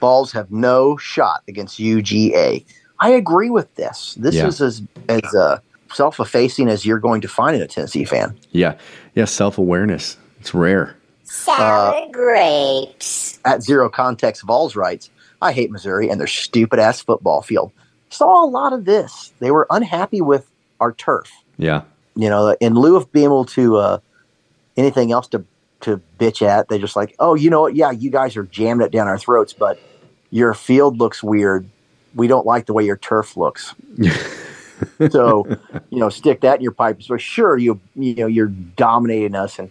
Vols 0.00 0.32
have 0.32 0.50
no 0.50 0.96
shot 0.96 1.42
against 1.48 1.78
UGA. 1.78 2.64
I 3.00 3.10
agree 3.10 3.50
with 3.50 3.74
this. 3.74 4.14
This 4.18 4.34
Yeah. 4.34 4.46
is 4.46 4.60
as 4.60 4.82
as 5.08 5.34
uh, 5.34 5.58
self 5.92 6.18
effacing 6.20 6.68
as 6.68 6.86
you're 6.86 6.98
going 6.98 7.20
to 7.20 7.28
find 7.28 7.54
in 7.56 7.62
a 7.62 7.66
Tennessee 7.68 8.04
fan. 8.04 8.36
Yeah, 8.52 8.76
yeah. 9.14 9.26
Self 9.26 9.58
awareness. 9.58 10.16
It's 10.40 10.54
rare. 10.54 10.96
Sour 11.24 12.08
grapes. 12.10 13.38
at 13.44 13.62
zero 13.62 13.88
context 13.88 14.42
Vols 14.42 14.74
writes, 14.74 15.10
I 15.42 15.52
hate 15.52 15.70
Missouri 15.70 16.08
and 16.10 16.18
their 16.20 16.26
stupid 16.26 16.78
ass 16.78 17.00
football 17.00 17.40
field. 17.42 17.72
Saw 18.10 18.44
a 18.44 18.48
lot 18.48 18.72
of 18.72 18.84
this. 18.84 19.32
They 19.38 19.50
were 19.50 19.66
unhappy 19.70 20.20
with 20.20 20.50
our 20.80 20.92
turf. 20.92 21.30
Yeah. 21.56 21.82
You 22.16 22.28
know, 22.28 22.56
in 22.60 22.74
lieu 22.74 22.96
of 22.96 23.12
being 23.12 23.26
able 23.26 23.44
to 23.46 23.76
uh, 23.76 23.98
anything 24.76 25.12
else 25.12 25.28
to 25.28 25.44
to 25.80 26.00
bitch 26.18 26.46
at, 26.46 26.68
they 26.68 26.78
just 26.78 26.96
like, 26.96 27.14
oh, 27.18 27.34
you 27.34 27.48
know 27.48 27.62
what? 27.62 27.74
Yeah, 27.74 27.90
you 27.90 28.10
guys 28.10 28.36
are 28.36 28.42
jamming 28.44 28.86
it 28.86 28.92
down 28.92 29.08
our 29.08 29.18
throats, 29.18 29.52
but 29.52 29.80
your 30.30 30.52
field 30.54 30.98
looks 30.98 31.22
weird. 31.22 31.68
We 32.14 32.26
don't 32.26 32.44
like 32.44 32.66
the 32.66 32.72
way 32.72 32.84
your 32.84 32.96
turf 32.96 33.36
looks. 33.36 33.74
so, 35.10 35.46
you 35.90 35.98
know, 35.98 36.08
stick 36.08 36.40
that 36.42 36.56
in 36.56 36.62
your 36.62 36.72
pipe. 36.72 37.02
So 37.02 37.16
sure, 37.16 37.56
you 37.56 37.80
you 37.94 38.14
know 38.14 38.26
you're 38.26 38.48
dominating 38.48 39.34
us 39.34 39.58
and 39.58 39.70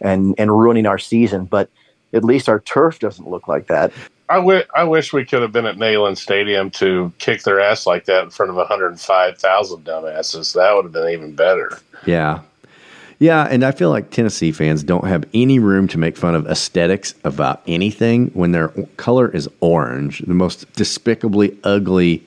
and 0.00 0.34
and 0.38 0.50
ruining 0.50 0.86
our 0.86 0.98
season, 0.98 1.44
but 1.44 1.70
at 2.14 2.24
least 2.24 2.48
our 2.48 2.60
turf 2.60 2.98
doesn't 3.00 3.28
look 3.28 3.48
like 3.48 3.66
that. 3.66 3.92
I 4.28 4.36
wi- 4.36 4.64
I 4.74 4.84
wish 4.84 5.12
we 5.12 5.24
could 5.24 5.42
have 5.42 5.52
been 5.52 5.66
at 5.66 5.76
Neyland 5.76 6.16
Stadium 6.16 6.70
to 6.72 7.12
kick 7.18 7.42
their 7.42 7.60
ass 7.60 7.86
like 7.86 8.06
that 8.06 8.24
in 8.24 8.30
front 8.30 8.50
of 8.50 8.56
105,000 8.56 9.84
dumbasses. 9.84 10.54
That 10.54 10.74
would 10.74 10.84
have 10.84 10.92
been 10.92 11.10
even 11.10 11.34
better. 11.34 11.78
Yeah. 12.06 12.40
Yeah, 13.18 13.46
and 13.48 13.64
I 13.64 13.70
feel 13.70 13.90
like 13.90 14.10
Tennessee 14.10 14.50
fans 14.50 14.82
don't 14.82 15.06
have 15.06 15.24
any 15.34 15.58
room 15.58 15.88
to 15.88 15.98
make 15.98 16.16
fun 16.16 16.34
of 16.34 16.46
aesthetics 16.46 17.14
about 17.22 17.62
anything 17.66 18.28
when 18.28 18.52
their 18.52 18.68
color 18.96 19.28
is 19.28 19.48
orange, 19.60 20.20
the 20.20 20.34
most 20.34 20.70
despicably 20.72 21.56
ugly, 21.62 22.22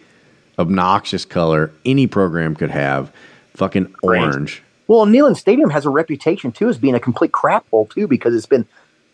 obnoxious 0.57 1.25
color 1.25 1.71
any 1.83 2.07
program 2.07 2.55
could 2.55 2.71
have. 2.71 3.11
Fucking 3.55 3.93
orange. 4.01 4.61
Well, 4.88 5.05
Neyland 5.05 5.38
Stadium 5.38 5.69
has 5.71 5.85
a 5.85 5.89
reputation 5.89 6.51
too 6.51 6.69
as 6.69 6.77
being 6.77 6.95
a 6.95 6.99
complete 6.99 7.31
crap 7.31 7.67
hole 7.69 7.88
too 7.88 8.07
because 8.07 8.33
it's 8.33 8.45
been 8.45 8.65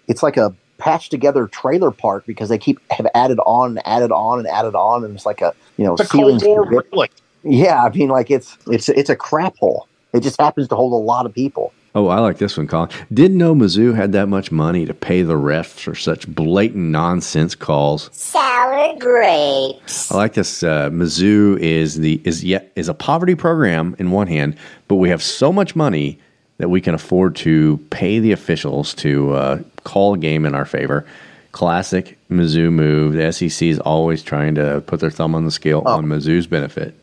it's 0.07 0.21
like 0.21 0.37
a 0.37 0.53
patched 0.83 1.11
together 1.11 1.47
trailer 1.47 1.91
park 1.91 2.25
because 2.25 2.49
they 2.49 2.57
keep 2.57 2.77
have 2.91 3.07
added 3.15 3.39
on 3.45 3.69
and 3.77 3.87
added 3.87 4.11
on 4.11 4.37
and 4.39 4.47
added 4.49 4.75
on 4.75 5.05
and 5.05 5.15
it's 5.15 5.25
like 5.25 5.41
a 5.41 5.53
you 5.77 5.85
know 5.85 5.93
It's 5.93 6.01
a 6.03 6.07
Cold 6.07 6.43
War 6.43 6.65
relic. 6.69 7.11
yeah 7.43 7.83
I 7.85 7.89
mean 7.89 8.09
like 8.09 8.29
it's 8.29 8.57
it's 8.67 8.89
it's 8.89 9.09
a 9.09 9.15
crap 9.15 9.55
hole 9.57 9.87
it 10.11 10.19
just 10.23 10.39
happens 10.41 10.67
to 10.67 10.75
hold 10.75 10.91
a 10.91 10.97
lot 10.97 11.25
of 11.25 11.33
people 11.33 11.71
Oh, 11.95 12.07
I 12.07 12.17
like 12.21 12.39
this 12.39 12.57
one, 12.57 12.65
Colin. 12.67 12.89
Didn't 13.13 13.37
know 13.37 13.53
Mizzou 13.53 13.93
had 13.95 14.13
that 14.13 14.27
much 14.27 14.51
money 14.51 14.83
to 14.87 14.95
pay 14.95 15.21
the 15.21 15.35
refs 15.35 15.79
for 15.79 15.93
such 15.93 16.27
blatant 16.27 16.85
nonsense 16.89 17.53
calls. 17.53 18.09
Sour 18.11 18.97
grapes. 18.97 20.11
I 20.11 20.15
like 20.17 20.33
this. 20.33 20.63
Uh, 20.63 20.89
Mizzou 20.89 21.59
is 21.59 21.99
the 21.99 22.19
is 22.25 22.43
yet 22.43 22.71
is 22.75 22.89
a 22.89 22.95
poverty 22.95 23.35
program 23.35 23.95
in 23.99 24.09
one 24.09 24.25
hand, 24.25 24.55
but 24.87 24.95
we 24.95 25.09
have 25.09 25.21
so 25.21 25.53
much 25.53 25.75
money 25.75 26.17
that 26.57 26.69
we 26.69 26.81
can 26.81 26.95
afford 26.95 27.35
to 27.35 27.77
pay 27.91 28.17
the 28.17 28.31
officials 28.31 28.95
to 28.95 29.33
uh, 29.33 29.59
call 29.83 30.13
a 30.13 30.17
game 30.17 30.45
in 30.45 30.55
our 30.55 30.65
favor. 30.65 31.05
Classic 31.51 32.17
Mizzou 32.31 32.71
move. 32.71 33.13
The 33.13 33.31
SEC 33.31 33.67
is 33.67 33.79
always 33.79 34.23
trying 34.23 34.55
to 34.55 34.81
put 34.87 34.99
their 34.99 35.11
thumb 35.11 35.35
on 35.35 35.45
the 35.45 35.51
scale 35.51 35.83
on 35.85 36.05
Mizzou's 36.05 36.47
benefit. 36.47 36.95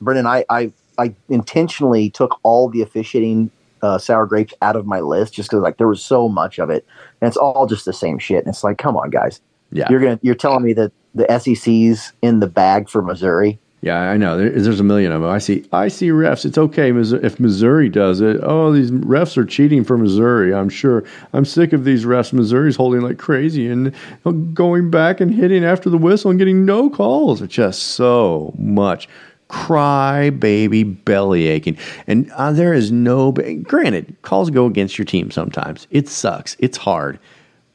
Brendan 0.00 0.26
I 0.26 0.44
I, 0.48 0.72
I 0.98 1.14
intentionally 1.28 2.10
took 2.10 2.38
all 2.44 2.68
the 2.68 2.82
officiating 2.82 3.50
uh, 3.82 3.98
sour 3.98 4.26
grapes 4.26 4.54
out 4.62 4.76
of 4.76 4.86
my 4.86 5.00
list 5.00 5.34
just 5.34 5.50
because 5.50 5.62
like 5.62 5.76
there 5.78 5.88
was 5.88 6.02
so 6.04 6.28
much 6.28 6.60
of 6.60 6.70
it 6.70 6.86
and 7.20 7.26
it's 7.26 7.36
all 7.36 7.66
just 7.66 7.84
the 7.84 7.92
same 7.92 8.16
shit 8.18 8.38
and 8.44 8.48
it's 8.54 8.62
like 8.62 8.78
come 8.78 8.96
on 8.96 9.10
guys 9.10 9.40
Yeah. 9.72 9.88
you're 9.90 9.98
gonna 9.98 10.20
you're 10.22 10.36
telling 10.36 10.62
me 10.64 10.72
that 10.74 10.92
the 11.16 11.26
SEC's 11.40 12.12
in 12.22 12.38
the 12.38 12.46
bag 12.46 12.88
for 12.88 13.02
Missouri 13.02 13.58
Yeah, 13.82 13.98
I 13.98 14.16
know. 14.16 14.38
There, 14.38 14.48
there's 14.48 14.78
a 14.78 14.84
million 14.84 15.10
of 15.10 15.22
them. 15.22 15.30
I 15.30 15.38
see. 15.38 15.66
I 15.72 15.88
see 15.88 16.08
refs. 16.10 16.44
It's 16.44 16.56
okay 16.56 16.92
if 16.92 17.40
Missouri 17.40 17.88
does 17.88 18.20
it. 18.20 18.38
Oh, 18.40 18.72
these 18.72 18.92
refs 18.92 19.36
are 19.36 19.44
cheating 19.44 19.82
for 19.82 19.98
Missouri. 19.98 20.54
I'm 20.54 20.68
sure. 20.68 21.02
I'm 21.32 21.44
sick 21.44 21.72
of 21.72 21.84
these 21.84 22.04
refs. 22.04 22.32
Missouri's 22.32 22.76
holding 22.76 23.00
like 23.00 23.18
crazy 23.18 23.66
and 23.66 23.92
going 24.54 24.88
back 24.90 25.20
and 25.20 25.34
hitting 25.34 25.64
after 25.64 25.90
the 25.90 25.98
whistle 25.98 26.30
and 26.30 26.38
getting 26.38 26.64
no 26.64 26.90
calls. 26.90 27.42
It's 27.42 27.52
just 27.52 27.82
so 27.82 28.54
much 28.56 29.08
cry 29.48 30.30
baby 30.30 30.82
belly 30.82 31.46
aching 31.46 31.76
and 32.06 32.30
uh, 32.32 32.50
there 32.52 32.72
is 32.72 32.90
no 32.90 33.32
granted 33.64 34.16
calls 34.22 34.48
go 34.48 34.64
against 34.64 34.96
your 34.96 35.04
team 35.04 35.30
sometimes 35.30 35.86
it 35.90 36.08
sucks 36.08 36.56
it's 36.58 36.78
hard 36.78 37.18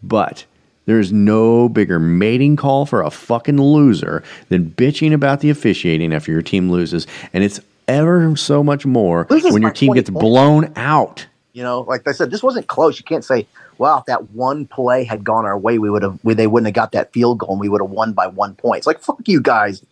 but 0.01 0.43
there's 0.88 1.11
no 1.13 1.69
bigger 1.69 1.99
mating 1.99 2.55
call 2.55 2.85
for 2.85 3.03
a 3.03 3.11
fucking 3.11 3.61
loser 3.61 4.23
than 4.49 4.71
bitching 4.71 5.13
about 5.13 5.41
the 5.41 5.49
officiating 5.51 6.13
after 6.13 6.31
your 6.31 6.41
team 6.41 6.71
loses. 6.71 7.05
And 7.33 7.43
it's 7.43 7.59
ever 7.88 8.35
so 8.35 8.63
much 8.63 8.85
more 8.85 9.27
Loses 9.29 9.53
when 9.53 9.61
your 9.61 9.71
team 9.71 9.93
gets 9.93 10.09
points. 10.09 10.21
blown 10.21 10.73
out. 10.75 11.27
You 11.53 11.63
know, 11.63 11.81
like 11.81 12.07
I 12.07 12.11
said, 12.11 12.31
this 12.31 12.41
wasn't 12.41 12.67
close. 12.67 12.99
You 12.99 13.03
can't 13.03 13.25
say, 13.25 13.47
"Well, 13.77 13.97
if 13.99 14.05
that 14.05 14.31
one 14.31 14.65
play 14.67 15.03
had 15.03 15.23
gone 15.23 15.45
our 15.45 15.57
way, 15.57 15.77
we 15.79 15.89
would 15.89 16.03
have. 16.03 16.19
We, 16.23 16.33
they 16.35 16.47
wouldn't 16.47 16.67
have 16.67 16.75
got 16.75 16.91
that 16.91 17.11
field 17.13 17.39
goal, 17.39 17.51
and 17.51 17.59
we 17.59 17.67
would 17.67 17.81
have 17.81 17.89
won 17.89 18.13
by 18.13 18.27
one 18.27 18.55
point." 18.55 18.79
It's 18.79 18.88
like, 18.88 18.99
fuck 18.99 19.19
you 19.25 19.41
guys. 19.41 19.83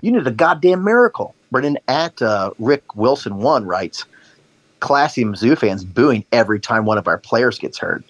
You 0.00 0.10
need 0.10 0.26
a 0.26 0.32
goddamn 0.32 0.82
miracle. 0.82 1.34
Brendan 1.52 1.78
at 1.86 2.20
uh, 2.20 2.50
Rick 2.58 2.96
Wilson 2.96 3.36
one 3.36 3.64
writes, 3.64 4.04
"Classy 4.80 5.24
Mizzou 5.24 5.56
fans 5.56 5.84
booing 5.84 6.24
every 6.32 6.58
time 6.58 6.84
one 6.84 6.98
of 6.98 7.06
our 7.06 7.18
players 7.18 7.58
gets 7.58 7.78
hurt. 7.78 8.04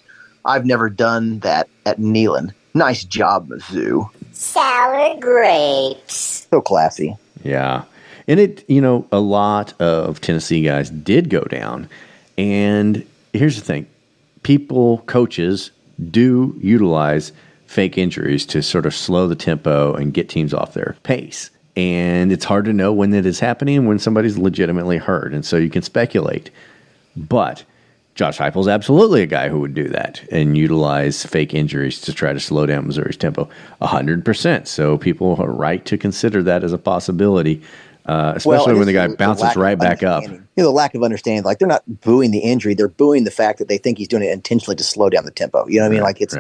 I've 0.45 0.66
never 0.66 0.88
done 0.90 1.40
that 1.40 1.68
at 1.86 1.99
Neyland. 1.99 2.53
Nice 2.74 3.05
job, 3.05 3.49
Mizzou. 3.49 4.09
Sour 4.32 5.18
grapes. 5.20 6.47
So 6.51 6.61
classy." 6.61 7.16
Yeah. 7.45 7.84
And 8.28 8.38
it, 8.38 8.68
you 8.68 8.80
know, 8.80 9.07
a 9.11 9.20
lot 9.20 9.80
of 9.80 10.20
Tennessee 10.20 10.62
guys 10.62 10.90
did 10.90 11.28
go 11.28 11.43
down. 11.43 11.88
And 12.38 13.05
here's 13.32 13.57
the 13.57 13.62
thing 13.64 13.86
people, 14.43 14.99
coaches, 15.07 15.70
do 16.11 16.57
utilize 16.61 17.32
fake 17.66 17.97
injuries 17.97 18.45
to 18.47 18.62
sort 18.62 18.86
of 18.86 18.95
slow 18.95 19.26
the 19.26 19.34
tempo 19.34 19.95
and 19.95 20.12
get 20.12 20.28
teams 20.28 20.53
off 20.53 20.74
their 20.74 20.97
pace. 21.03 21.51
And 21.74 22.32
it's 22.32 22.45
hard 22.45 22.66
to 22.66 22.72
know 22.72 22.93
when 22.93 23.11
that 23.11 23.24
is 23.24 23.40
happening 23.40 23.78
and 23.78 23.88
when 23.88 23.99
somebody's 23.99 24.36
legitimately 24.36 24.99
hurt. 24.99 25.32
And 25.32 25.45
so 25.45 25.57
you 25.57 25.70
can 25.70 25.82
speculate. 25.82 26.51
But 27.16 27.64
Josh 28.15 28.39
Heupel's 28.39 28.69
absolutely 28.69 29.23
a 29.23 29.27
guy 29.27 29.49
who 29.49 29.61
would 29.61 29.75
do 29.75 29.89
that 29.89 30.23
and 30.31 30.57
utilize 30.57 31.25
fake 31.25 31.55
injuries 31.55 32.01
to 32.03 32.13
try 32.13 32.33
to 32.33 32.41
slow 32.41 32.67
down 32.67 32.87
Missouri's 32.87 33.17
tempo. 33.17 33.49
100%. 33.81 34.67
So 34.67 34.99
people 34.99 35.37
are 35.41 35.51
right 35.51 35.85
to 35.87 35.97
consider 35.97 36.43
that 36.43 36.63
as 36.63 36.75
a 36.75 36.79
possibility, 36.79 37.63
uh, 38.05 38.35
especially 38.37 38.73
Well, 38.73 38.79
when 38.79 38.87
the 38.87 38.93
guy 38.93 39.09
the 39.09 39.17
bounces 39.17 39.57
right 39.57 39.79
back 39.79 40.03
up. 40.03 40.25
You 40.25 40.43
know, 40.57 40.65
the 40.65 40.71
lack 40.71 40.95
of 40.95 41.03
understanding. 41.03 41.45
Like 41.45 41.59
they're 41.59 41.69
not 41.69 41.85
booing 42.03 42.33
the 42.33 42.41
injury; 42.41 42.75
they're 42.75 42.89
booing 42.89 43.25
the 43.25 43.31
fact 43.31 43.59
that 43.61 43.69
they 43.69 43.79
think 43.79 43.97
he's 43.97 44.09
doing 44.09 44.23
it 44.23 44.31
intentionally 44.31 44.77
to 44.77 44.85
slow 44.85 45.09
down 45.09 45.25
the 45.25 45.31
tempo. 45.31 45.67
You 45.67 45.79
know 45.79 45.85
what 45.85 45.93
I 45.93 45.95
mean? 45.95 46.03
Like 46.03 46.21
it's 46.21 46.37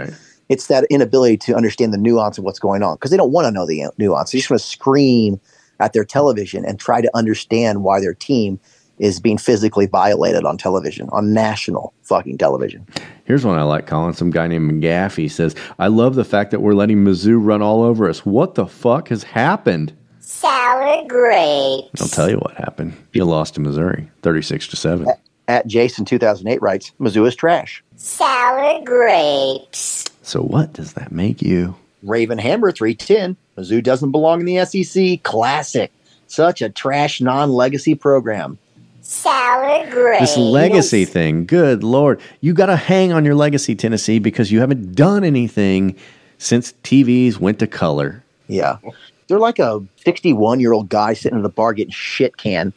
it's 0.48 0.66
that 0.66 0.84
inability 0.90 1.36
to 1.38 1.54
understand 1.54 1.94
the 1.94 1.98
nuance 1.98 2.36
of 2.36 2.44
what's 2.44 2.58
going 2.58 2.82
on 2.82 2.96
because 2.96 3.10
they 3.10 3.16
don't 3.16 3.32
want 3.32 3.46
to 3.46 3.50
know 3.50 3.64
the 3.64 3.86
nuance. 3.96 4.32
They 4.32 4.38
just 4.38 4.50
want 4.50 4.60
to 4.60 4.66
scream 4.66 5.40
at 5.80 5.92
their 5.92 6.04
television 6.04 6.64
and 6.64 6.78
try 6.78 7.00
to 7.00 7.10
understand 7.14 7.82
why 7.82 8.00
their 8.00 8.14
team 8.14 8.60
is 9.02 9.18
being 9.18 9.36
physically 9.36 9.86
violated 9.86 10.44
on 10.44 10.56
television, 10.56 11.08
on 11.10 11.34
national 11.34 11.92
fucking 12.02 12.38
television. 12.38 12.86
Here's 13.24 13.44
one 13.44 13.58
I 13.58 13.64
like, 13.64 13.88
Colin. 13.88 14.14
Some 14.14 14.30
guy 14.30 14.46
named 14.46 14.70
McGaffey 14.70 15.28
says, 15.28 15.56
I 15.80 15.88
love 15.88 16.14
the 16.14 16.24
fact 16.24 16.52
that 16.52 16.60
we're 16.60 16.74
letting 16.74 16.98
Mizzou 16.98 17.44
run 17.44 17.62
all 17.62 17.82
over 17.82 18.08
us. 18.08 18.24
What 18.24 18.54
the 18.54 18.66
fuck 18.66 19.08
has 19.08 19.24
happened? 19.24 19.92
Sour 20.20 21.04
grapes. 21.08 22.00
I'll 22.00 22.06
tell 22.06 22.30
you 22.30 22.36
what 22.36 22.54
happened. 22.54 22.94
You 23.12 23.24
lost 23.24 23.54
to 23.54 23.60
Missouri, 23.60 24.08
36 24.22 24.68
to 24.68 24.76
7. 24.76 25.08
At 25.48 25.66
Jason 25.66 26.04
2008 26.04 26.62
writes, 26.62 26.92
Mizzou 27.00 27.26
is 27.26 27.34
trash. 27.34 27.82
Sour 27.96 28.84
grapes. 28.84 30.04
So 30.22 30.40
what 30.42 30.74
does 30.74 30.92
that 30.92 31.10
make 31.10 31.42
you? 31.42 31.74
Raven 32.04 32.38
Hammer 32.38 32.70
310. 32.70 33.36
Mizzou 33.58 33.82
doesn't 33.82 34.12
belong 34.12 34.38
in 34.38 34.46
the 34.46 34.64
SEC. 34.64 35.24
Classic. 35.24 35.90
Such 36.28 36.62
a 36.62 36.70
trash 36.70 37.20
non 37.20 37.50
legacy 37.50 37.96
program. 37.96 38.58
Sour 39.02 39.90
grapes. 39.90 40.20
This 40.20 40.36
legacy 40.36 41.04
thing, 41.04 41.44
good 41.44 41.82
lord. 41.82 42.20
You 42.40 42.54
got 42.54 42.66
to 42.66 42.76
hang 42.76 43.12
on 43.12 43.24
your 43.24 43.34
legacy, 43.34 43.74
Tennessee, 43.74 44.18
because 44.18 44.52
you 44.52 44.60
haven't 44.60 44.94
done 44.94 45.24
anything 45.24 45.96
since 46.38 46.72
TVs 46.84 47.38
went 47.38 47.58
to 47.58 47.66
color. 47.66 48.22
Yeah. 48.48 48.78
They're 49.26 49.38
like 49.38 49.58
a 49.58 49.84
61 50.04 50.60
year 50.60 50.72
old 50.72 50.88
guy 50.88 51.14
sitting 51.14 51.38
in 51.38 51.42
the 51.42 51.48
bar 51.48 51.72
getting 51.72 51.92
shit 51.92 52.36
canned 52.36 52.72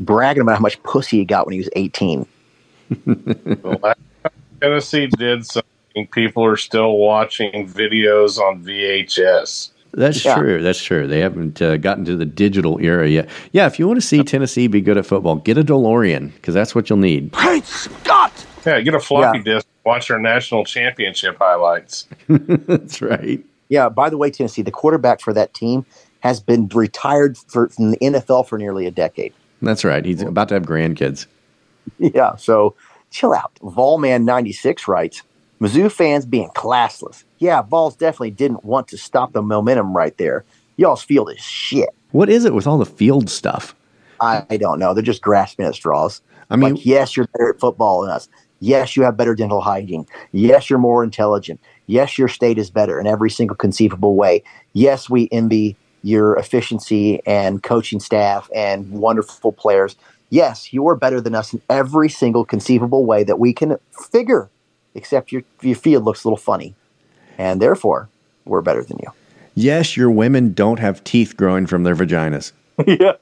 bragging 0.00 0.42
about 0.42 0.56
how 0.56 0.60
much 0.60 0.82
pussy 0.82 1.18
he 1.18 1.24
got 1.24 1.46
when 1.46 1.54
he 1.54 1.58
was 1.58 1.70
18. 1.74 2.26
The 2.88 3.78
last 3.82 3.98
time 4.22 4.32
Tennessee 4.60 5.06
did 5.06 5.44
something, 5.44 6.06
people 6.12 6.44
are 6.44 6.56
still 6.56 6.96
watching 6.96 7.68
videos 7.68 8.38
on 8.38 8.64
VHS. 8.64 9.70
That's 9.92 10.24
Yeah. 10.24 10.36
true. 10.36 10.62
That's 10.62 10.82
true. 10.82 11.06
They 11.06 11.20
haven't 11.20 11.60
uh, 11.62 11.76
gotten 11.78 12.04
to 12.06 12.16
the 12.16 12.24
digital 12.26 12.78
era 12.80 13.08
yet. 13.08 13.28
Yeah, 13.52 13.66
if 13.66 13.78
you 13.78 13.86
want 13.88 14.00
to 14.00 14.06
see 14.06 14.22
Tennessee 14.22 14.66
be 14.66 14.80
good 14.80 14.96
at 14.98 15.06
football, 15.06 15.36
get 15.36 15.56
a 15.58 15.64
DeLorean 15.64 16.32
because 16.34 16.54
that's 16.54 16.74
what 16.74 16.88
you'll 16.90 16.98
need. 16.98 17.32
Great 17.32 17.64
Scott! 17.64 18.46
Yeah, 18.66 18.80
get 18.80 18.94
a 18.94 19.00
floppy 19.00 19.40
disk. 19.42 19.66
Watch 19.84 20.10
our 20.10 20.18
national 20.18 20.64
championship 20.64 21.38
highlights. 21.38 22.06
that's 22.28 23.00
right. 23.00 23.42
Yeah, 23.70 23.88
by 23.88 24.10
the 24.10 24.16
way, 24.18 24.30
Tennessee, 24.30 24.62
the 24.62 24.70
quarterback 24.70 25.20
for 25.20 25.32
that 25.32 25.54
team 25.54 25.86
has 26.20 26.40
been 26.40 26.68
retired 26.68 27.36
for, 27.38 27.68
from 27.68 27.92
the 27.92 27.96
NFL 27.98 28.46
for 28.48 28.58
nearly 28.58 28.86
a 28.86 28.90
decade. 28.90 29.32
That's 29.62 29.84
right. 29.84 30.04
He's 30.04 30.20
about 30.22 30.48
to 30.48 30.54
have 30.54 30.64
grandkids. 30.64 31.26
Yeah, 31.98 32.36
so 32.36 32.74
chill 33.10 33.32
out. 33.32 33.50
Volman96 33.62 34.86
writes 34.86 35.22
Mizzou 35.60 35.90
fans 35.90 36.24
being 36.24 36.50
classless. 36.50 37.24
Yeah, 37.38 37.62
Vols 37.62 37.96
definitely 37.96 38.30
didn't 38.30 38.64
want 38.64 38.88
to 38.88 38.98
stop 38.98 39.32
the 39.32 39.42
momentum 39.42 39.96
right 39.96 40.16
there. 40.16 40.44
Y'all's 40.76 41.02
field 41.02 41.30
is 41.32 41.40
shit. 41.40 41.88
What 42.12 42.28
is 42.28 42.44
it 42.44 42.54
with 42.54 42.66
all 42.66 42.78
the 42.78 42.86
field 42.86 43.28
stuff? 43.28 43.74
I, 44.20 44.46
I 44.50 44.56
don't 44.56 44.78
know. 44.78 44.94
They're 44.94 45.02
just 45.02 45.22
grasping 45.22 45.66
at 45.66 45.74
straws. 45.74 46.22
I 46.50 46.56
mean, 46.56 46.74
like, 46.74 46.86
yes, 46.86 47.16
you're 47.16 47.26
better 47.26 47.50
at 47.50 47.60
football 47.60 48.02
than 48.02 48.10
us. 48.10 48.28
Yes, 48.60 48.96
you 48.96 49.02
have 49.02 49.16
better 49.16 49.34
dental 49.34 49.60
hygiene. 49.60 50.06
Yes, 50.32 50.70
you're 50.70 50.78
more 50.78 51.04
intelligent. 51.04 51.60
Yes, 51.86 52.18
your 52.18 52.28
state 52.28 52.58
is 52.58 52.70
better 52.70 52.98
in 52.98 53.06
every 53.06 53.30
single 53.30 53.56
conceivable 53.56 54.14
way. 54.14 54.42
Yes, 54.72 55.08
we 55.08 55.28
envy 55.30 55.76
your 56.02 56.36
efficiency 56.36 57.20
and 57.26 57.62
coaching 57.62 58.00
staff 58.00 58.48
and 58.54 58.90
wonderful 58.92 59.52
players. 59.52 59.96
Yes, 60.30 60.72
you're 60.72 60.96
better 60.96 61.20
than 61.20 61.34
us 61.34 61.52
in 61.52 61.62
every 61.68 62.08
single 62.08 62.44
conceivable 62.44 63.04
way 63.04 63.24
that 63.24 63.38
we 63.38 63.52
can 63.52 63.76
figure, 64.10 64.50
except 64.98 65.32
your, 65.32 65.42
your 65.62 65.76
field 65.76 66.04
looks 66.04 66.24
a 66.24 66.28
little 66.28 66.36
funny. 66.36 66.74
And 67.38 67.62
therefore, 67.62 68.08
we're 68.44 68.60
better 68.60 68.82
than 68.82 68.98
you. 68.98 69.10
Yes, 69.54 69.96
your 69.96 70.10
women 70.10 70.52
don't 70.52 70.78
have 70.78 71.02
teeth 71.04 71.36
growing 71.36 71.66
from 71.66 71.84
their 71.84 71.96
vaginas. 71.96 72.52
yeah. 72.86 73.12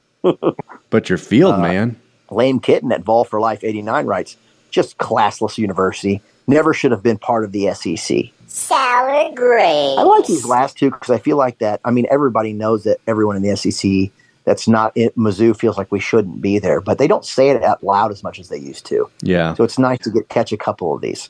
But 0.89 1.09
your 1.09 1.17
field, 1.17 1.55
Uh, 1.55 1.59
man. 1.59 1.95
Lame 2.29 2.59
Kitten 2.59 2.91
at 2.91 3.03
Vol 3.03 3.23
for 3.23 3.39
Life 3.39 3.63
89 3.63 4.05
writes, 4.05 4.35
just 4.69 4.97
classless 4.97 5.57
university. 5.57 6.21
Never 6.47 6.73
should 6.73 6.91
have 6.91 7.03
been 7.03 7.17
part 7.17 7.45
of 7.45 7.51
the 7.53 7.73
SEC. 7.73 8.25
Sour 8.47 9.31
grapes. 9.33 9.97
I 9.97 10.03
like 10.03 10.25
these 10.25 10.45
last 10.45 10.77
two 10.77 10.91
because 10.91 11.09
I 11.09 11.19
feel 11.19 11.37
like 11.37 11.59
that. 11.59 11.79
I 11.85 11.91
mean, 11.91 12.05
everybody 12.09 12.53
knows 12.53 12.83
that 12.83 12.97
everyone 13.07 13.35
in 13.37 13.43
the 13.43 13.55
SEC 13.55 14.11
that's 14.47 14.65
not 14.65 14.93
it. 14.95 15.13
Mizzou 15.17 15.57
feels 15.57 15.77
like 15.77 15.91
we 15.91 15.99
shouldn't 15.99 16.41
be 16.41 16.57
there, 16.57 16.79
but 16.79 16.99
they 16.99 17.07
don't 17.07 17.25
say 17.25 17.49
it 17.49 17.61
out 17.63 17.83
loud 17.83 18.11
as 18.11 18.23
much 18.23 18.39
as 18.39 18.47
they 18.47 18.57
used 18.57 18.85
to. 18.85 19.09
Yeah. 19.21 19.53
So 19.55 19.65
it's 19.65 19.77
nice 19.77 19.99
to 19.99 20.09
get 20.09 20.29
catch 20.29 20.53
a 20.53 20.57
couple 20.57 20.95
of 20.95 21.01
these. 21.01 21.29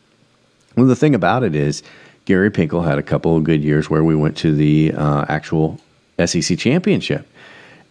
Well, 0.77 0.85
the 0.85 0.95
thing 0.95 1.15
about 1.15 1.43
it 1.43 1.55
is, 1.55 1.81
Gary 2.25 2.51
Pinkel 2.51 2.85
had 2.85 2.99
a 2.99 3.03
couple 3.03 3.35
of 3.35 3.43
good 3.43 3.63
years 3.63 3.89
where 3.89 4.03
we 4.03 4.15
went 4.15 4.37
to 4.37 4.53
the 4.53 4.93
uh, 4.93 5.25
actual 5.27 5.79
SEC 6.23 6.57
championship. 6.57 7.27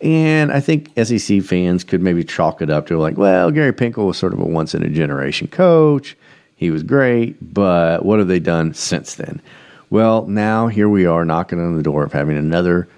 And 0.01 0.53
I 0.53 0.61
think 0.61 0.93
SEC 1.03 1.43
fans 1.43 1.83
could 1.83 2.01
maybe 2.01 2.23
chalk 2.23 2.63
it 2.63 2.71
up 2.71 2.87
to 2.87 2.99
like, 2.99 3.17
well, 3.17 3.51
Gary 3.51 3.73
Pinkel 3.73 4.07
was 4.07 4.19
sort 4.19 4.33
of 4.33 4.39
a 4.39 4.45
once 4.45 4.75
in 4.75 4.85
a 4.85 4.89
generation 4.89 5.49
coach. 5.49 6.17
He 6.55 6.71
was 6.71 6.85
great, 6.85 7.53
but 7.53 8.05
what 8.05 8.21
have 8.21 8.29
they 8.29 8.39
done 8.39 8.73
since 8.73 9.17
then? 9.17 9.43
Well, 9.91 10.27
now 10.27 10.69
here 10.69 10.89
we 10.89 11.07
are 11.07 11.25
knocking 11.25 11.61
on 11.61 11.77
the 11.77 11.83
door 11.83 12.05
of 12.05 12.13
having 12.13 12.37
another 12.37 12.89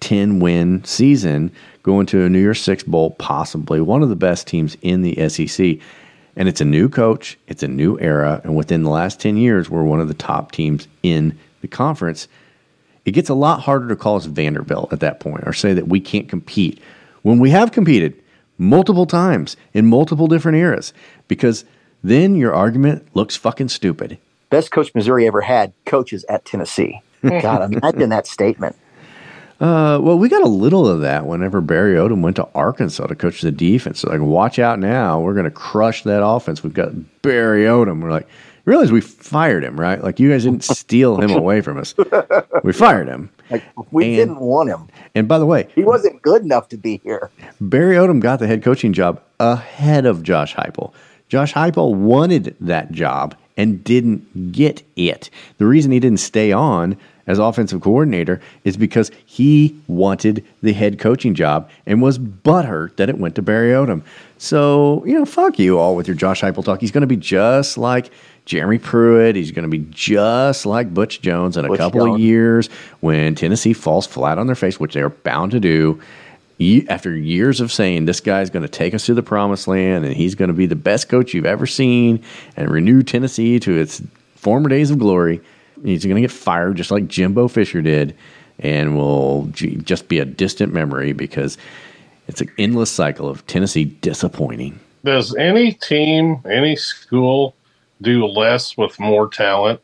10 0.00 0.40
win 0.40 0.82
season, 0.84 1.52
going 1.82 2.06
to 2.06 2.24
a 2.24 2.28
New 2.28 2.40
Year's 2.40 2.60
Six 2.60 2.82
Bowl, 2.82 3.10
possibly 3.12 3.80
one 3.80 4.02
of 4.02 4.08
the 4.08 4.16
best 4.16 4.48
teams 4.48 4.76
in 4.82 5.02
the 5.02 5.28
SEC. 5.28 5.78
And 6.36 6.48
it's 6.48 6.60
a 6.60 6.66
new 6.66 6.88
coach, 6.88 7.38
it's 7.46 7.62
a 7.62 7.68
new 7.68 7.98
era. 7.98 8.40
And 8.44 8.54
within 8.54 8.82
the 8.82 8.90
last 8.90 9.20
10 9.20 9.36
years, 9.36 9.70
we're 9.70 9.82
one 9.82 10.00
of 10.00 10.08
the 10.08 10.14
top 10.14 10.52
teams 10.52 10.86
in 11.02 11.38
the 11.62 11.68
conference. 11.68 12.28
It 13.04 13.12
gets 13.12 13.30
a 13.30 13.34
lot 13.34 13.60
harder 13.60 13.88
to 13.88 13.96
call 13.96 14.16
us 14.16 14.26
Vanderbilt 14.26 14.92
at 14.92 15.00
that 15.00 15.20
point 15.20 15.44
or 15.46 15.52
say 15.52 15.72
that 15.72 15.88
we 15.88 16.00
can't 16.00 16.28
compete 16.28 16.80
when 17.22 17.38
we 17.38 17.50
have 17.50 17.72
competed 17.72 18.22
multiple 18.58 19.06
times 19.06 19.56
in 19.72 19.86
multiple 19.86 20.26
different 20.26 20.58
eras 20.58 20.92
because 21.28 21.64
then 22.02 22.36
your 22.36 22.54
argument 22.54 23.06
looks 23.14 23.36
fucking 23.36 23.68
stupid. 23.68 24.18
Best 24.50 24.70
coach 24.70 24.94
Missouri 24.94 25.26
ever 25.26 25.40
had 25.40 25.72
coaches 25.84 26.24
at 26.28 26.44
Tennessee. 26.44 27.00
God, 27.22 27.72
imagine 27.72 28.10
that 28.10 28.26
statement. 28.26 28.76
Uh, 29.60 29.98
well, 30.02 30.18
we 30.18 30.28
got 30.28 30.42
a 30.42 30.48
little 30.48 30.86
of 30.86 31.00
that 31.00 31.24
whenever 31.26 31.60
Barry 31.60 31.94
Odom 31.94 32.20
went 32.20 32.36
to 32.36 32.48
Arkansas 32.54 33.06
to 33.06 33.14
coach 33.14 33.40
the 33.40 33.50
defense. 33.50 34.00
So, 34.00 34.10
like, 34.10 34.20
watch 34.20 34.58
out 34.58 34.78
now. 34.78 35.18
We're 35.20 35.32
going 35.34 35.44
to 35.44 35.50
crush 35.50 36.02
that 36.02 36.24
offense. 36.24 36.62
We've 36.62 36.74
got 36.74 36.92
Barry 37.22 37.64
Odom. 37.64 38.02
We're 38.02 38.10
like, 38.10 38.28
realize 38.66 38.92
we 38.92 39.00
fired 39.00 39.64
him, 39.64 39.80
right? 39.80 40.02
Like, 40.02 40.20
you 40.20 40.30
guys 40.30 40.44
didn't 40.44 40.62
steal 40.64 41.18
him 41.20 41.30
away 41.30 41.62
from 41.62 41.78
us. 41.78 41.94
We 42.64 42.72
fired 42.74 43.08
him. 43.08 43.30
Like 43.50 43.62
we 43.92 44.04
And- 44.06 44.16
didn't 44.16 44.40
want 44.40 44.68
him. 44.68 44.88
And 45.14 45.26
by 45.26 45.38
the 45.38 45.46
way, 45.46 45.68
He 45.74 45.82
wasn't 45.84 46.20
good 46.20 46.42
enough 46.42 46.68
to 46.70 46.76
be 46.76 47.00
here. 47.02 47.30
Barry 47.60 47.96
Odom 47.96 48.20
got 48.20 48.40
the 48.40 48.46
head 48.46 48.62
coaching 48.62 48.92
job 48.92 49.22
ahead 49.40 50.04
of 50.04 50.22
Josh 50.22 50.54
Heupel. 50.54 50.92
Josh 51.28 51.54
Heupel 51.54 51.94
wanted 51.94 52.54
that 52.60 52.92
job 52.92 53.34
and 53.56 53.82
didn't 53.82 54.52
get 54.52 54.82
it. 54.96 55.30
The 55.56 55.64
reason 55.66 55.92
he 55.92 55.98
didn't 56.00 56.20
stay 56.20 56.52
on 56.52 56.98
as 57.26 57.38
offensive 57.38 57.80
coordinator 57.80 58.40
is 58.64 58.76
because 58.76 59.10
he 59.24 59.76
wanted 59.88 60.44
the 60.62 60.72
head 60.72 60.98
coaching 60.98 61.34
job 61.34 61.68
and 61.86 62.00
was 62.00 62.18
butthurt 62.18 62.96
that 62.96 63.08
it 63.08 63.18
went 63.18 63.34
to 63.34 63.42
Barry 63.42 63.70
Odom. 63.70 64.02
So, 64.38 65.04
you 65.06 65.14
know, 65.14 65.24
fuck 65.24 65.58
you 65.58 65.78
all 65.78 65.96
with 65.96 66.06
your 66.06 66.16
Josh 66.16 66.42
Heupel 66.42 66.64
talk. 66.64 66.80
He's 66.80 66.90
going 66.90 67.02
to 67.02 67.06
be 67.06 67.16
just 67.16 67.78
like 67.78 68.10
Jeremy 68.44 68.78
Pruitt. 68.78 69.34
He's 69.34 69.50
going 69.50 69.64
to 69.64 69.68
be 69.68 69.86
just 69.90 70.66
like 70.66 70.94
Butch 70.94 71.20
Jones 71.20 71.56
in 71.56 71.64
a 71.64 71.68
Butch 71.68 71.78
couple 71.78 72.14
of 72.14 72.20
years 72.20 72.68
when 73.00 73.34
Tennessee 73.34 73.72
falls 73.72 74.06
flat 74.06 74.38
on 74.38 74.46
their 74.46 74.56
face, 74.56 74.78
which 74.78 74.94
they're 74.94 75.10
bound 75.10 75.52
to 75.52 75.60
do. 75.60 76.00
After 76.88 77.14
years 77.14 77.60
of 77.60 77.70
saying 77.70 78.06
this 78.06 78.20
guy's 78.20 78.48
going 78.48 78.62
to 78.62 78.68
take 78.68 78.94
us 78.94 79.04
to 79.06 79.14
the 79.14 79.22
promised 79.22 79.68
land 79.68 80.06
and 80.06 80.14
he's 80.14 80.34
going 80.34 80.48
to 80.48 80.54
be 80.54 80.64
the 80.64 80.74
best 80.76 81.08
coach 81.10 81.34
you've 81.34 81.44
ever 81.44 81.66
seen 81.66 82.22
and 82.56 82.70
renew 82.70 83.02
Tennessee 83.02 83.60
to 83.60 83.76
its 83.76 84.00
former 84.36 84.70
days 84.70 84.90
of 84.90 84.98
glory, 84.98 85.42
he's 85.84 86.04
going 86.04 86.16
to 86.16 86.20
get 86.20 86.30
fired 86.30 86.76
just 86.76 86.90
like 86.90 87.08
Jimbo 87.08 87.48
Fisher 87.48 87.82
did 87.82 88.16
and 88.58 88.96
will 88.96 89.46
just 89.52 90.08
be 90.08 90.18
a 90.18 90.24
distant 90.24 90.72
memory 90.72 91.12
because 91.12 91.58
it's 92.28 92.40
an 92.40 92.50
endless 92.58 92.90
cycle 92.90 93.28
of 93.28 93.46
Tennessee 93.46 93.84
disappointing. 93.84 94.80
Does 95.04 95.34
any 95.36 95.72
team, 95.72 96.40
any 96.50 96.74
school 96.74 97.54
do 98.02 98.26
less 98.26 98.76
with 98.76 98.98
more 98.98 99.28
talent? 99.28 99.80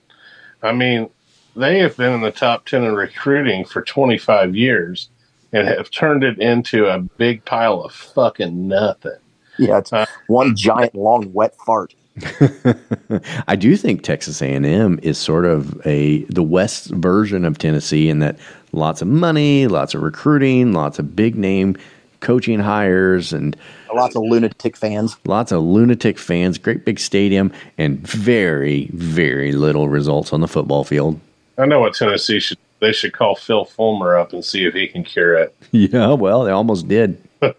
I 0.62 0.72
mean, 0.72 1.10
they 1.54 1.78
have 1.78 1.96
been 1.96 2.12
in 2.12 2.22
the 2.22 2.30
top 2.30 2.64
10 2.66 2.84
in 2.84 2.94
recruiting 2.94 3.64
for 3.64 3.82
25 3.82 4.56
years 4.56 5.10
and 5.52 5.68
have 5.68 5.90
turned 5.90 6.24
it 6.24 6.38
into 6.38 6.86
a 6.86 6.98
big 6.98 7.44
pile 7.44 7.82
of 7.82 7.92
fucking 7.92 8.68
nothing. 8.68 9.18
Yeah, 9.58 9.78
it's 9.78 9.92
uh, 9.92 10.06
one 10.28 10.56
giant 10.56 10.94
long 10.94 11.32
wet 11.32 11.54
fart. 11.66 11.94
I 13.48 13.56
do 13.56 13.76
think 13.76 14.02
Texas 14.02 14.42
A&M 14.42 14.98
is 15.02 15.18
sort 15.18 15.44
of 15.44 15.80
a 15.86 16.24
the 16.24 16.42
West 16.42 16.90
version 16.90 17.44
of 17.44 17.58
Tennessee 17.58 18.08
in 18.08 18.18
that 18.20 18.38
lots 18.72 19.02
of 19.02 19.08
money, 19.08 19.66
lots 19.66 19.94
of 19.94 20.02
recruiting, 20.02 20.72
lots 20.72 20.98
of 20.98 21.16
big 21.16 21.36
name 21.36 21.76
coaching 22.20 22.60
hires 22.60 23.32
and 23.32 23.56
Lots 23.92 24.14
of 24.14 24.22
lunatic 24.22 24.76
fans. 24.76 25.16
lots 25.26 25.50
of 25.52 25.62
lunatic 25.62 26.18
fans, 26.18 26.56
great 26.56 26.84
big 26.84 27.00
stadium 27.00 27.52
and 27.78 27.98
very 28.06 28.88
very 28.92 29.52
little 29.52 29.88
results 29.88 30.32
on 30.32 30.40
the 30.40 30.48
football 30.48 30.84
field. 30.84 31.20
I 31.58 31.66
know 31.66 31.80
what 31.80 31.94
Tennessee 31.94 32.40
should. 32.40 32.58
They 32.80 32.92
should 32.92 33.12
call 33.12 33.36
Phil 33.36 33.64
Fulmer 33.64 34.16
up 34.16 34.32
and 34.32 34.44
see 34.44 34.64
if 34.64 34.74
he 34.74 34.88
can 34.88 35.04
cure 35.04 35.34
it. 35.34 35.54
Yeah, 35.72 36.12
well, 36.12 36.44
they 36.44 36.50
almost 36.50 36.86
did. 36.88 37.16
Vol 37.40 37.52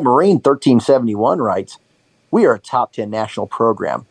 Marine 0.00 0.36
1371 0.36 1.38
writes, 1.38 1.78
We 2.34 2.46
are 2.46 2.54
a 2.54 2.58
top 2.58 2.92
10 2.94 3.10
national 3.10 3.46
program. 3.46 4.06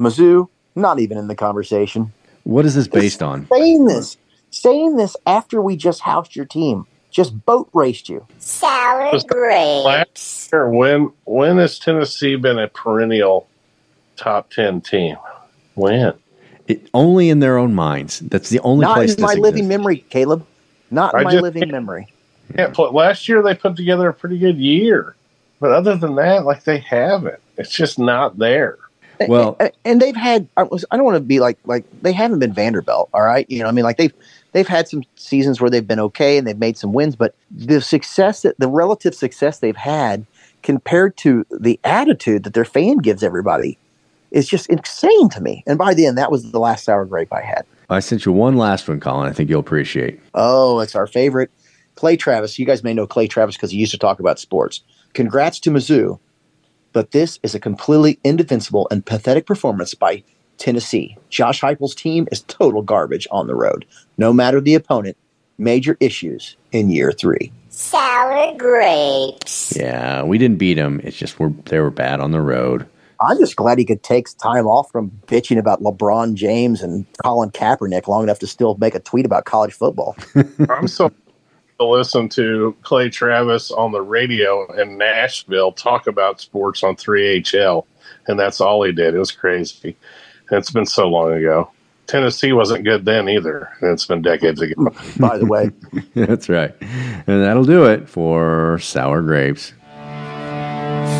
Mizzou, 0.00 0.48
not 0.74 1.00
even 1.00 1.18
in 1.18 1.28
the 1.28 1.34
conversation. 1.34 2.14
What 2.44 2.64
is 2.64 2.74
this 2.74 2.88
based 2.88 3.22
on? 3.22 3.46
Saying 3.48 3.84
this, 3.84 4.16
saying 4.48 4.96
this 4.96 5.14
after 5.26 5.60
we 5.60 5.76
just 5.76 6.00
housed 6.00 6.34
your 6.34 6.46
team, 6.46 6.86
just 7.10 7.44
boat 7.44 7.68
raced 7.74 8.08
you. 8.08 8.26
Sour 8.38 9.20
grapes. 9.28 10.48
Year, 10.50 10.70
when 10.70 11.12
when 11.26 11.58
has 11.58 11.78
Tennessee 11.78 12.36
been 12.36 12.58
a 12.58 12.68
perennial 12.68 13.46
top 14.16 14.48
ten 14.48 14.80
team? 14.80 15.18
When? 15.74 16.14
It, 16.68 16.88
only 16.94 17.28
in 17.28 17.40
their 17.40 17.58
own 17.58 17.74
minds. 17.74 18.20
That's 18.20 18.48
the 18.48 18.60
only 18.60 18.86
Not 18.86 18.94
place 18.94 19.16
in 19.16 19.20
my 19.20 19.34
this 19.34 19.42
living 19.42 19.68
memory, 19.68 20.06
Caleb. 20.08 20.46
Not 20.90 21.12
in 21.12 21.20
I 21.20 21.22
my 21.24 21.32
just 21.32 21.42
living 21.42 21.70
memory. 21.70 22.08
Yeah, 22.56 22.72
but 22.74 22.94
last 22.94 23.28
year 23.28 23.42
they 23.42 23.54
put 23.54 23.76
together 23.76 24.08
a 24.08 24.14
pretty 24.14 24.38
good 24.38 24.56
year, 24.56 25.16
but 25.60 25.70
other 25.70 25.96
than 25.96 26.14
that, 26.14 26.46
like 26.46 26.64
they 26.64 26.78
haven't. 26.78 27.40
It's 27.58 27.74
just 27.74 27.98
not 27.98 28.38
there. 28.38 28.78
Well, 29.26 29.56
and, 29.58 29.72
and 29.84 30.00
they've 30.00 30.16
had. 30.16 30.48
I, 30.56 30.62
was, 30.62 30.84
I 30.90 30.96
don't 30.96 31.04
want 31.04 31.16
to 31.16 31.20
be 31.20 31.40
like 31.40 31.58
like 31.64 31.84
they 32.02 32.12
haven't 32.12 32.38
been 32.38 32.52
Vanderbilt. 32.52 33.10
All 33.12 33.22
right, 33.22 33.50
you 33.50 33.60
know, 33.60 33.68
I 33.68 33.72
mean, 33.72 33.84
like 33.84 33.96
they've 33.96 34.12
they've 34.52 34.68
had 34.68 34.88
some 34.88 35.02
seasons 35.16 35.60
where 35.60 35.68
they've 35.68 35.86
been 35.86 36.00
okay 36.00 36.38
and 36.38 36.46
they've 36.46 36.58
made 36.58 36.78
some 36.78 36.92
wins, 36.92 37.16
but 37.16 37.34
the 37.50 37.80
success 37.80 38.42
that 38.42 38.58
the 38.58 38.68
relative 38.68 39.14
success 39.14 39.58
they've 39.58 39.76
had 39.76 40.24
compared 40.62 41.16
to 41.18 41.44
the 41.50 41.78
attitude 41.84 42.44
that 42.44 42.54
their 42.54 42.64
fan 42.64 42.98
gives 42.98 43.22
everybody 43.22 43.78
is 44.30 44.48
just 44.48 44.68
insane 44.68 45.28
to 45.30 45.40
me. 45.40 45.62
And 45.66 45.78
by 45.78 45.94
the 45.94 46.06
end, 46.06 46.18
that 46.18 46.30
was 46.30 46.50
the 46.50 46.60
last 46.60 46.84
sour 46.84 47.04
grape 47.04 47.32
I 47.32 47.40
had. 47.40 47.64
I 47.90 48.00
sent 48.00 48.26
you 48.26 48.32
one 48.32 48.56
last 48.56 48.88
one, 48.88 49.00
Colin. 49.00 49.28
I 49.28 49.32
think 49.32 49.48
you'll 49.48 49.60
appreciate. 49.60 50.20
Oh, 50.34 50.80
it's 50.80 50.94
our 50.94 51.06
favorite. 51.06 51.50
Clay 51.94 52.16
Travis. 52.16 52.58
You 52.58 52.66
guys 52.66 52.84
may 52.84 52.94
know 52.94 53.06
Clay 53.06 53.26
Travis 53.26 53.56
because 53.56 53.70
he 53.70 53.78
used 53.78 53.92
to 53.92 53.98
talk 53.98 54.20
about 54.20 54.38
sports. 54.38 54.82
Congrats 55.14 55.58
to 55.60 55.70
Mizzou, 55.70 56.18
but 56.92 57.10
this 57.12 57.38
is 57.42 57.54
a 57.54 57.60
completely 57.60 58.18
indefensible 58.24 58.88
and 58.90 59.04
pathetic 59.04 59.46
performance 59.46 59.94
by 59.94 60.22
Tennessee. 60.58 61.16
Josh 61.30 61.60
Heupel's 61.60 61.94
team 61.94 62.28
is 62.32 62.42
total 62.42 62.82
garbage 62.82 63.26
on 63.30 63.46
the 63.46 63.54
road. 63.54 63.86
No 64.16 64.32
matter 64.32 64.60
the 64.60 64.74
opponent, 64.74 65.16
major 65.56 65.96
issues 66.00 66.56
in 66.72 66.90
year 66.90 67.12
three. 67.12 67.52
Sour 67.70 68.54
grapes. 68.56 69.76
Yeah, 69.76 70.22
we 70.22 70.38
didn't 70.38 70.58
beat 70.58 70.74
them. 70.74 71.00
It's 71.04 71.16
just 71.16 71.38
we're, 71.38 71.50
they 71.66 71.78
were 71.78 71.90
bad 71.90 72.20
on 72.20 72.32
the 72.32 72.40
road. 72.40 72.86
I'm 73.20 73.38
just 73.38 73.56
glad 73.56 73.78
he 73.78 73.84
could 73.84 74.02
take 74.02 74.28
time 74.38 74.66
off 74.66 74.90
from 74.92 75.10
bitching 75.26 75.58
about 75.58 75.82
LeBron 75.82 76.34
James 76.34 76.82
and 76.82 77.04
Colin 77.24 77.50
Kaepernick 77.50 78.06
long 78.06 78.22
enough 78.22 78.38
to 78.40 78.46
still 78.46 78.76
make 78.76 78.94
a 78.94 79.00
tweet 79.00 79.26
about 79.26 79.44
college 79.44 79.72
football. 79.72 80.16
I'm 80.68 80.86
so 80.86 81.10
to 81.78 81.86
listen 81.86 82.28
to 82.30 82.76
Clay 82.82 83.08
Travis 83.08 83.70
on 83.70 83.92
the 83.92 84.02
radio 84.02 84.70
in 84.80 84.98
Nashville 84.98 85.70
talk 85.72 86.08
about 86.08 86.40
sports 86.40 86.82
on 86.82 86.96
3HL, 86.96 87.84
and 88.26 88.38
that's 88.38 88.60
all 88.60 88.82
he 88.82 88.92
did. 88.92 89.14
It 89.14 89.18
was 89.18 89.30
crazy. 89.30 89.96
And 90.50 90.58
it's 90.58 90.72
been 90.72 90.86
so 90.86 91.08
long 91.08 91.32
ago. 91.32 91.70
Tennessee 92.08 92.52
wasn't 92.52 92.84
good 92.84 93.04
then 93.04 93.28
either, 93.28 93.70
it's 93.82 94.06
been 94.06 94.22
decades 94.22 94.60
ago. 94.60 94.92
By 95.18 95.38
the 95.38 95.46
way, 95.46 95.70
That's 96.14 96.48
right. 96.48 96.74
And 96.80 97.44
that'll 97.44 97.64
do 97.64 97.84
it 97.84 98.08
for 98.08 98.78
Sour 98.80 99.22
Grapes. 99.22 99.74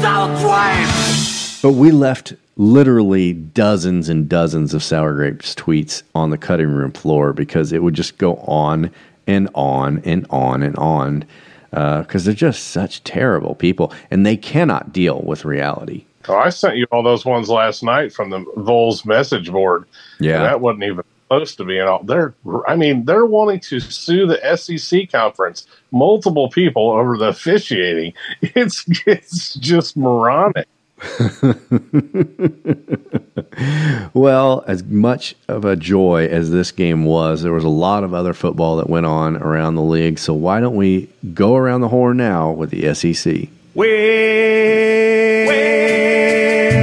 Sour 0.00 0.28
grapes! 0.40 1.60
But 1.60 1.72
we 1.72 1.90
left 1.90 2.34
literally 2.56 3.32
dozens 3.32 4.08
and 4.08 4.28
dozens 4.28 4.72
of 4.74 4.82
Sour 4.82 5.14
Grapes 5.14 5.54
tweets 5.54 6.02
on 6.14 6.30
the 6.30 6.38
cutting 6.38 6.70
room 6.70 6.92
floor 6.92 7.32
because 7.32 7.72
it 7.72 7.82
would 7.82 7.94
just 7.94 8.16
go 8.16 8.36
on 8.36 8.90
and 9.28 9.48
on 9.54 10.02
and 10.04 10.26
on 10.30 10.64
and 10.64 10.74
on 10.76 11.24
uh, 11.72 12.00
because 12.02 12.24
they're 12.24 12.34
just 12.34 12.68
such 12.68 13.04
terrible 13.04 13.54
people 13.54 13.92
and 14.10 14.26
they 14.26 14.36
cannot 14.36 14.92
deal 14.92 15.20
with 15.20 15.44
reality. 15.44 16.04
Oh, 16.26 16.36
I 16.36 16.48
sent 16.48 16.76
you 16.76 16.86
all 16.90 17.02
those 17.02 17.24
ones 17.24 17.48
last 17.48 17.82
night 17.82 18.12
from 18.12 18.30
the 18.30 18.44
Vols 18.56 19.04
message 19.04 19.50
board. 19.50 19.84
Yeah. 20.18 20.42
That 20.42 20.60
wasn't 20.60 20.84
even 20.84 21.04
close 21.28 21.54
to 21.56 21.64
being 21.64 21.82
all. 21.82 22.02
They're, 22.02 22.34
I 22.66 22.76
mean, 22.76 23.04
they're 23.04 23.26
wanting 23.26 23.60
to 23.60 23.80
sue 23.80 24.26
the 24.26 24.56
SEC 24.56 25.10
conference, 25.10 25.66
multiple 25.90 26.48
people 26.48 26.90
over 26.90 27.16
the 27.16 27.28
officiating. 27.28 28.14
It's 28.42 28.84
it's 29.06 29.54
just 29.54 29.96
moronic. 29.96 30.66
Well, 34.14 34.64
as 34.66 34.84
much 34.84 35.34
of 35.48 35.64
a 35.64 35.76
joy 35.76 36.26
as 36.26 36.50
this 36.50 36.70
game 36.72 37.04
was, 37.04 37.42
there 37.42 37.52
was 37.52 37.64
a 37.64 37.68
lot 37.68 38.04
of 38.04 38.14
other 38.14 38.32
football 38.32 38.76
that 38.76 38.88
went 38.88 39.06
on 39.06 39.36
around 39.36 39.74
the 39.74 39.82
league. 39.82 40.18
So 40.18 40.34
why 40.34 40.60
don't 40.60 40.76
we 40.76 41.08
go 41.34 41.56
around 41.56 41.82
the 41.82 41.88
horn 41.88 42.16
now 42.16 42.50
with 42.50 42.70
the 42.70 42.94
SEC? 42.94 43.48
Well, 43.74 43.88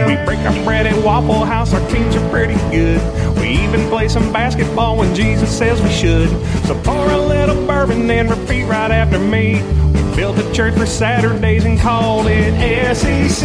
we 0.07 0.15
break 0.25 0.39
our 0.39 0.63
bread 0.63 0.85
at 0.85 1.03
Waffle 1.03 1.45
House. 1.45 1.73
Our 1.73 1.89
teams 1.89 2.15
are 2.15 2.29
pretty 2.29 2.55
good. 2.71 3.01
We 3.39 3.49
even 3.49 3.87
play 3.89 4.07
some 4.07 4.31
basketball 4.31 4.97
when 4.97 5.13
Jesus 5.15 5.55
says 5.55 5.81
we 5.81 5.91
should. 5.91 6.29
So 6.65 6.79
pour 6.83 7.09
a 7.09 7.17
little 7.17 7.65
bourbon 7.65 8.09
and 8.09 8.29
repeat 8.29 8.63
right 8.63 8.91
after 8.91 9.19
me. 9.19 9.61
We 10.15 10.21
built 10.21 10.37
a 10.37 10.53
church 10.53 10.75
for 10.75 10.85
Saturdays 10.85 11.65
and 11.65 11.77
called 11.77 12.27
it 12.29 12.95
SEC. 12.95 13.41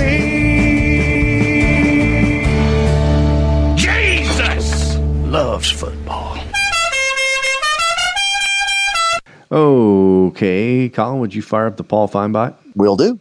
Jesus 3.76 4.96
loves 5.26 5.68
football. 5.68 6.38
Okay, 9.50 10.88
Colin, 10.90 11.18
would 11.18 11.34
you 11.34 11.42
fire 11.42 11.66
up 11.66 11.76
the 11.76 11.82
Paul 11.82 12.08
Feinbot? 12.08 12.54
Will 12.76 12.94
do. 12.94 13.18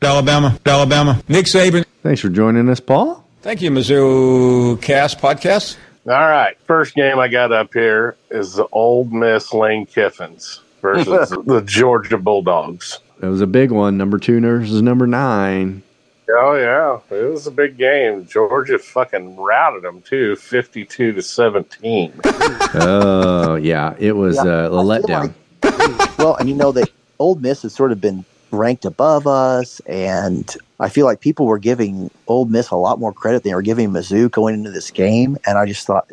Alabama, 0.00 0.56
Alabama. 0.64 1.20
Nick 1.26 1.46
Saban. 1.46 1.84
Thanks 2.04 2.20
for 2.20 2.28
joining 2.28 2.68
us, 2.68 2.78
Paul. 2.78 3.26
Thank 3.42 3.62
you, 3.62 3.70
Mizzou 3.72 4.80
Cast 4.80 5.18
Podcast. 5.18 5.76
All 6.06 6.12
right. 6.12 6.56
First 6.66 6.94
game 6.94 7.18
I 7.18 7.28
got 7.28 7.50
up 7.50 7.72
here 7.72 8.16
is 8.30 8.54
the 8.54 8.66
Ole 8.72 9.04
Miss 9.04 9.54
Lane 9.54 9.86
Kiffins 9.86 10.60
versus 10.82 11.30
the 11.46 11.62
Georgia 11.64 12.18
Bulldogs. 12.18 12.98
It 13.22 13.26
was 13.26 13.40
a 13.40 13.46
big 13.46 13.70
one. 13.70 13.96
Number 13.96 14.18
two 14.18 14.38
versus 14.40 14.82
number 14.82 15.06
nine. 15.06 15.82
Oh 16.28 16.54
yeah, 16.54 17.16
it 17.16 17.30
was 17.30 17.46
a 17.46 17.50
big 17.50 17.76
game. 17.78 18.26
Georgia 18.26 18.78
fucking 18.78 19.36
routed 19.36 19.82
them 19.82 20.02
too, 20.02 20.36
fifty-two 20.36 21.12
to 21.12 21.22
seventeen. 21.22 22.12
oh 22.24 23.56
yeah, 23.56 23.94
it 23.98 24.12
was 24.12 24.38
uh, 24.38 24.68
a 24.70 24.76
letdown. 24.76 25.32
well, 26.18 26.36
and 26.36 26.48
you 26.48 26.54
know 26.54 26.72
that 26.72 26.90
Ole 27.18 27.36
Miss 27.36 27.62
has 27.62 27.74
sort 27.74 27.92
of 27.92 28.00
been 28.00 28.24
ranked 28.54 28.84
above 28.84 29.26
us, 29.26 29.80
and 29.80 30.56
I 30.80 30.88
feel 30.88 31.06
like 31.06 31.20
people 31.20 31.46
were 31.46 31.58
giving 31.58 32.10
Ole 32.26 32.46
Miss 32.46 32.70
a 32.70 32.76
lot 32.76 32.98
more 32.98 33.12
credit 33.12 33.42
than 33.42 33.50
they 33.50 33.54
were 33.54 33.62
giving 33.62 33.90
Mizzou 33.90 34.30
going 34.30 34.54
into 34.54 34.70
this 34.70 34.90
game, 34.90 35.36
and 35.46 35.58
I 35.58 35.66
just 35.66 35.86
thought, 35.86 36.10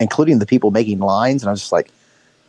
including 0.00 0.38
the 0.38 0.46
people 0.46 0.70
making 0.70 0.98
lines, 0.98 1.42
and 1.42 1.48
I 1.48 1.52
was 1.52 1.60
just 1.60 1.72
like, 1.72 1.90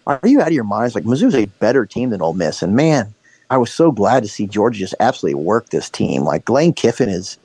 "Are 0.08 0.20
you 0.24 0.42
out 0.42 0.48
of 0.48 0.54
your 0.54 0.64
minds?" 0.64 0.96
Like 0.96 1.04
Mizzou's 1.04 1.36
a 1.36 1.46
better 1.46 1.86
team 1.86 2.10
than 2.10 2.22
Ole 2.22 2.34
Miss, 2.34 2.62
and 2.62 2.76
man, 2.76 3.14
I 3.50 3.58
was 3.58 3.72
so 3.72 3.92
glad 3.92 4.24
to 4.24 4.30
see 4.30 4.48
Georgia 4.48 4.80
just 4.80 4.96
absolutely 5.00 5.42
work 5.44 5.70
this 5.70 5.90
team. 5.90 6.24
Like 6.24 6.50
Lane 6.50 6.74
Kiffin 6.74 7.10
is 7.10 7.38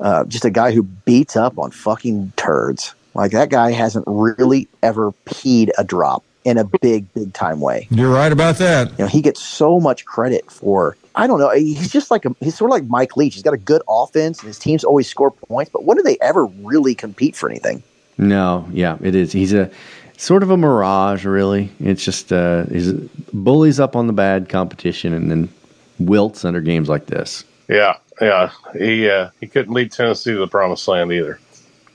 uh, 0.00 0.24
just 0.24 0.44
a 0.44 0.50
guy 0.50 0.72
who 0.72 0.82
beats 0.82 1.36
up 1.36 1.58
on 1.58 1.70
fucking 1.70 2.32
turds. 2.36 2.94
Like 3.14 3.32
that 3.32 3.50
guy 3.50 3.72
hasn't 3.72 4.04
really 4.06 4.68
ever 4.82 5.12
peed 5.26 5.70
a 5.76 5.84
drop 5.84 6.22
in 6.44 6.58
a 6.58 6.64
big, 6.64 7.12
big 7.14 7.32
time 7.32 7.60
way. 7.60 7.86
You're 7.90 8.12
right 8.12 8.32
about 8.32 8.56
that. 8.56 8.90
You 8.92 8.98
know, 8.98 9.06
he 9.06 9.20
gets 9.20 9.42
so 9.42 9.80
much 9.80 10.04
credit 10.04 10.50
for. 10.50 10.96
I 11.20 11.26
don't 11.26 11.38
know. 11.38 11.50
He's 11.50 11.92
just 11.92 12.10
like 12.10 12.24
a. 12.24 12.34
He's 12.40 12.56
sort 12.56 12.70
of 12.70 12.72
like 12.72 12.84
Mike 12.84 13.14
Leach. 13.14 13.34
He's 13.34 13.42
got 13.42 13.52
a 13.52 13.58
good 13.58 13.82
offense, 13.86 14.38
and 14.38 14.46
his 14.46 14.58
teams 14.58 14.84
always 14.84 15.06
score 15.06 15.30
points. 15.30 15.70
But 15.70 15.84
when 15.84 15.98
do 15.98 16.02
they 16.02 16.16
ever 16.22 16.46
really 16.46 16.94
compete 16.94 17.36
for 17.36 17.50
anything? 17.50 17.82
No, 18.16 18.66
yeah, 18.72 18.96
it 19.02 19.14
is. 19.14 19.30
He's 19.30 19.52
a 19.52 19.70
sort 20.16 20.42
of 20.42 20.50
a 20.50 20.56
mirage, 20.56 21.26
really. 21.26 21.70
It's 21.78 22.02
just 22.02 22.32
uh, 22.32 22.64
he's 22.64 22.92
bullies 23.34 23.78
up 23.78 23.96
on 23.96 24.06
the 24.06 24.14
bad 24.14 24.48
competition 24.48 25.12
and 25.12 25.30
then 25.30 25.50
wilts 25.98 26.42
under 26.42 26.62
games 26.62 26.88
like 26.88 27.04
this. 27.04 27.44
Yeah, 27.68 27.98
yeah. 28.18 28.50
He 28.72 29.06
uh, 29.10 29.28
he 29.40 29.46
couldn't 29.46 29.74
lead 29.74 29.92
Tennessee 29.92 30.32
to 30.32 30.38
the 30.38 30.48
promised 30.48 30.88
land 30.88 31.12
either. 31.12 31.38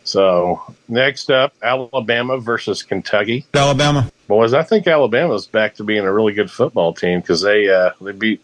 So 0.04 0.62
next 0.88 1.32
up, 1.32 1.52
Alabama 1.64 2.38
versus 2.38 2.84
Kentucky. 2.84 3.44
Alabama. 3.56 4.12
Boys, 4.28 4.54
I 4.54 4.62
think 4.62 4.86
Alabama's 4.86 5.48
back 5.48 5.74
to 5.76 5.84
being 5.84 6.04
a 6.04 6.14
really 6.14 6.34
good 6.34 6.52
football 6.52 6.94
team 6.94 7.22
because 7.22 7.42
they 7.42 7.70
uh, 7.70 7.90
they 8.00 8.12
beat 8.12 8.42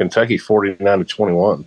Kentucky 0.00 0.38
forty 0.38 0.74
nine 0.80 0.98
to 1.00 1.04
twenty 1.04 1.34
one. 1.34 1.66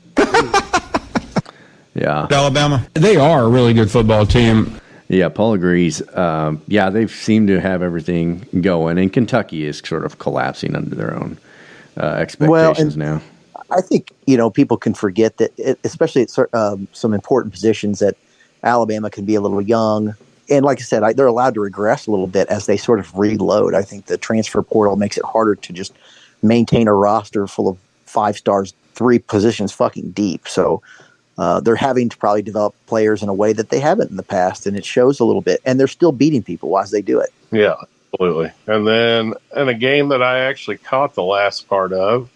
Yeah, 1.93 2.25
Alabama. 2.31 2.83
They 2.95 3.15
are 3.15 3.43
a 3.43 3.47
really 3.47 3.75
good 3.75 3.91
football 3.91 4.25
team. 4.25 4.81
Yeah, 5.07 5.29
Paul 5.29 5.53
agrees. 5.53 6.01
Um, 6.17 6.59
yeah, 6.67 6.89
they 6.89 7.05
seem 7.05 7.45
to 7.45 7.61
have 7.61 7.83
everything 7.83 8.39
going, 8.61 8.97
and 8.97 9.13
Kentucky 9.13 9.65
is 9.65 9.77
sort 9.85 10.03
of 10.03 10.17
collapsing 10.17 10.75
under 10.75 10.95
their 10.95 11.13
own 11.13 11.37
uh, 11.95 12.05
expectations 12.05 12.95
and- 12.95 13.05
now. 13.05 13.21
I 13.69 13.81
think 13.81 14.11
you 14.25 14.35
know 14.35 14.49
people 14.49 14.77
can 14.77 14.95
forget 14.95 15.37
that, 15.37 15.51
it, 15.59 15.77
especially 15.83 16.23
at 16.23 16.55
um, 16.55 16.87
some 16.91 17.13
important 17.13 17.53
positions, 17.53 17.99
that 17.99 18.17
Alabama 18.63 19.11
can 19.11 19.25
be 19.25 19.35
a 19.35 19.41
little 19.41 19.61
young. 19.61 20.15
And 20.49 20.65
like 20.65 20.79
I 20.79 20.81
said, 20.81 21.03
I, 21.03 21.13
they're 21.13 21.27
allowed 21.27 21.53
to 21.53 21.61
regress 21.61 22.07
a 22.07 22.11
little 22.11 22.25
bit 22.25 22.47
as 22.47 22.65
they 22.65 22.77
sort 22.77 22.99
of 22.99 23.15
reload. 23.15 23.75
I 23.75 23.83
think 23.83 24.07
the 24.07 24.17
transfer 24.17 24.63
portal 24.63 24.95
makes 24.95 25.17
it 25.17 25.23
harder 25.23 25.53
to 25.53 25.71
just 25.71 25.93
maintain 26.41 26.87
a 26.87 26.93
roster 26.93 27.47
full 27.47 27.69
of 27.69 27.77
five 28.13 28.37
stars, 28.37 28.73
three 28.93 29.19
positions 29.19 29.71
fucking 29.71 30.11
deep. 30.11 30.47
So 30.47 30.81
uh, 31.37 31.59
they're 31.59 31.75
having 31.75 32.09
to 32.09 32.17
probably 32.17 32.43
develop 32.43 32.75
players 32.85 33.23
in 33.23 33.29
a 33.29 33.33
way 33.33 33.53
that 33.53 33.69
they 33.69 33.79
haven't 33.79 34.11
in 34.11 34.17
the 34.17 34.23
past, 34.23 34.67
and 34.67 34.77
it 34.77 34.85
shows 34.85 35.19
a 35.19 35.25
little 35.25 35.41
bit. 35.41 35.59
And 35.65 35.79
they're 35.79 35.87
still 35.87 36.11
beating 36.11 36.43
people 36.43 36.77
as 36.77 36.91
they 36.91 37.01
do 37.01 37.19
it. 37.19 37.31
Yeah, 37.51 37.75
absolutely. 38.13 38.51
And 38.67 38.87
then 38.87 39.33
in 39.55 39.67
a 39.67 39.73
game 39.73 40.09
that 40.09 40.21
I 40.21 40.39
actually 40.39 40.77
caught 40.77 41.15
the 41.15 41.23
last 41.23 41.67
part 41.67 41.91
of 41.91 42.29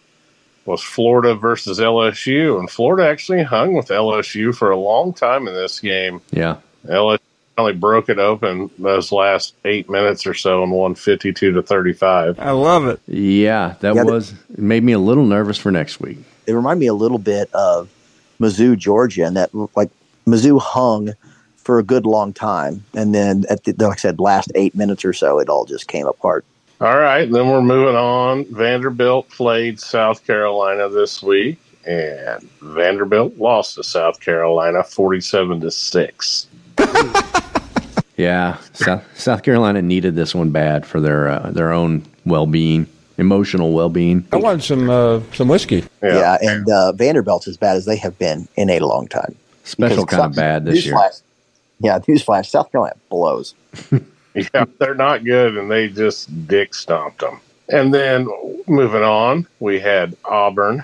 was 0.65 0.83
Florida 0.83 1.35
versus 1.35 1.79
LSU, 1.79 2.59
and 2.59 2.69
Florida 2.69 3.07
actually 3.07 3.43
hung 3.43 3.73
with 3.73 3.87
LSU 3.87 4.53
for 4.53 4.71
a 4.71 4.77
long 4.77 5.13
time 5.13 5.47
in 5.47 5.53
this 5.53 5.79
game. 5.79 6.19
Yeah, 6.31 6.57
LSU 6.85 7.19
only 7.57 7.73
broke 7.73 8.09
it 8.09 8.19
open 8.19 8.69
those 8.77 9.11
last 9.11 9.55
eight 9.65 9.89
minutes 9.89 10.27
or 10.27 10.33
so 10.33 10.63
and 10.63 10.71
won 10.71 10.95
fifty-two 10.95 11.51
to 11.53 11.61
thirty-five. 11.61 12.39
I 12.39 12.51
love 12.51 12.87
it. 12.87 12.99
Yeah, 13.07 13.75
that 13.79 13.95
Yeah, 13.95 14.03
was 14.03 14.33
it 14.51 14.59
made 14.59 14.83
me 14.83 14.93
a 14.93 14.99
little 14.99 15.25
nervous 15.25 15.57
for 15.57 15.71
next 15.71 15.99
week. 15.99 16.19
It 16.45 16.53
reminded 16.53 16.79
me 16.79 16.87
a 16.87 16.93
little 16.93 17.17
bit 17.17 17.49
of 17.53 17.89
Mizzou, 18.39 18.77
Georgia, 18.77 19.25
and 19.25 19.35
that 19.35 19.49
like 19.75 19.89
Mizzou 20.27 20.61
hung 20.61 21.13
for 21.57 21.79
a 21.79 21.83
good 21.83 22.05
long 22.05 22.31
time, 22.31 22.83
and 22.93 23.13
then 23.13 23.43
at 23.49 23.63
the 23.63 23.73
like 23.73 23.97
I 23.97 24.01
said, 24.01 24.19
last 24.19 24.51
eight 24.55 24.75
minutes 24.75 25.03
or 25.03 25.13
so, 25.13 25.39
it 25.39 25.49
all 25.49 25.65
just 25.65 25.87
came 25.87 26.07
apart. 26.07 26.45
All 26.79 26.97
right, 26.97 27.29
then 27.29 27.49
we're 27.49 27.61
moving 27.63 27.95
on. 27.95 28.45
Vanderbilt 28.53 29.29
played 29.29 29.79
South 29.79 30.25
Carolina 30.27 30.89
this 30.89 31.23
week, 31.23 31.59
and 31.85 32.43
Vanderbilt 32.61 33.35
lost 33.37 33.75
to 33.75 33.83
South 33.83 34.19
Carolina 34.21 34.83
forty-seven 34.83 35.59
to 35.61 35.71
six. 35.71 36.47
Yeah, 38.17 38.57
South, 38.73 39.03
South 39.17 39.43
Carolina 39.43 39.81
needed 39.81 40.15
this 40.15 40.33
one 40.33 40.49
bad 40.49 40.85
for 40.85 40.99
their 40.99 41.27
uh, 41.29 41.51
their 41.51 41.71
own 41.71 42.03
well 42.25 42.47
being, 42.47 42.87
emotional 43.19 43.73
well 43.73 43.89
being. 43.89 44.27
I 44.33 44.37
want 44.37 44.63
some 44.63 44.89
uh, 44.89 45.21
some 45.33 45.47
whiskey. 45.47 45.83
Yeah, 46.01 46.37
and 46.41 46.67
uh, 46.69 46.93
Vanderbilt's 46.93 47.47
as 47.47 47.57
bad 47.57 47.77
as 47.77 47.85
they 47.85 47.97
have 47.97 48.17
been 48.17 48.47
in 48.55 48.69
a 48.71 48.79
long 48.79 49.07
time. 49.07 49.35
Special 49.63 50.03
Because 50.05 50.17
kind 50.19 50.31
of 50.31 50.35
bad 50.35 50.65
this 50.65 50.85
year. 50.85 50.95
newsflash- 50.95 51.21
Yeah, 51.79 51.99
newsflash: 51.99 52.47
South 52.47 52.71
Carolina 52.71 52.95
blows. 53.09 53.53
Yeah, 54.53 54.65
they're 54.77 54.93
not 54.93 55.23
good, 55.23 55.57
and 55.57 55.71
they 55.71 55.87
just 55.87 56.47
dick 56.47 56.75
stomped 56.75 57.21
them. 57.21 57.39
And 57.69 57.91
then 57.91 58.27
moving 58.67 59.01
on, 59.01 59.47
we 59.59 59.79
had 59.79 60.15
Auburn 60.25 60.83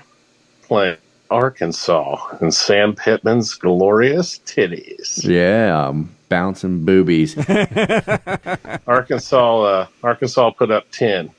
playing 0.64 0.98
Arkansas 1.34 2.38
and 2.42 2.54
Sam 2.54 2.94
Pittman's 2.96 3.56
glorious 3.56 4.38
titties. 4.46 5.24
Yeah, 5.24 5.88
um, 5.88 6.14
bouncing 6.30 6.86
boobies. 6.86 7.36
Arkansas, 8.88 9.62
uh, 9.62 9.88
Arkansas 10.04 10.52
put 10.52 10.70
up 10.70 10.86
ten. 10.92 11.32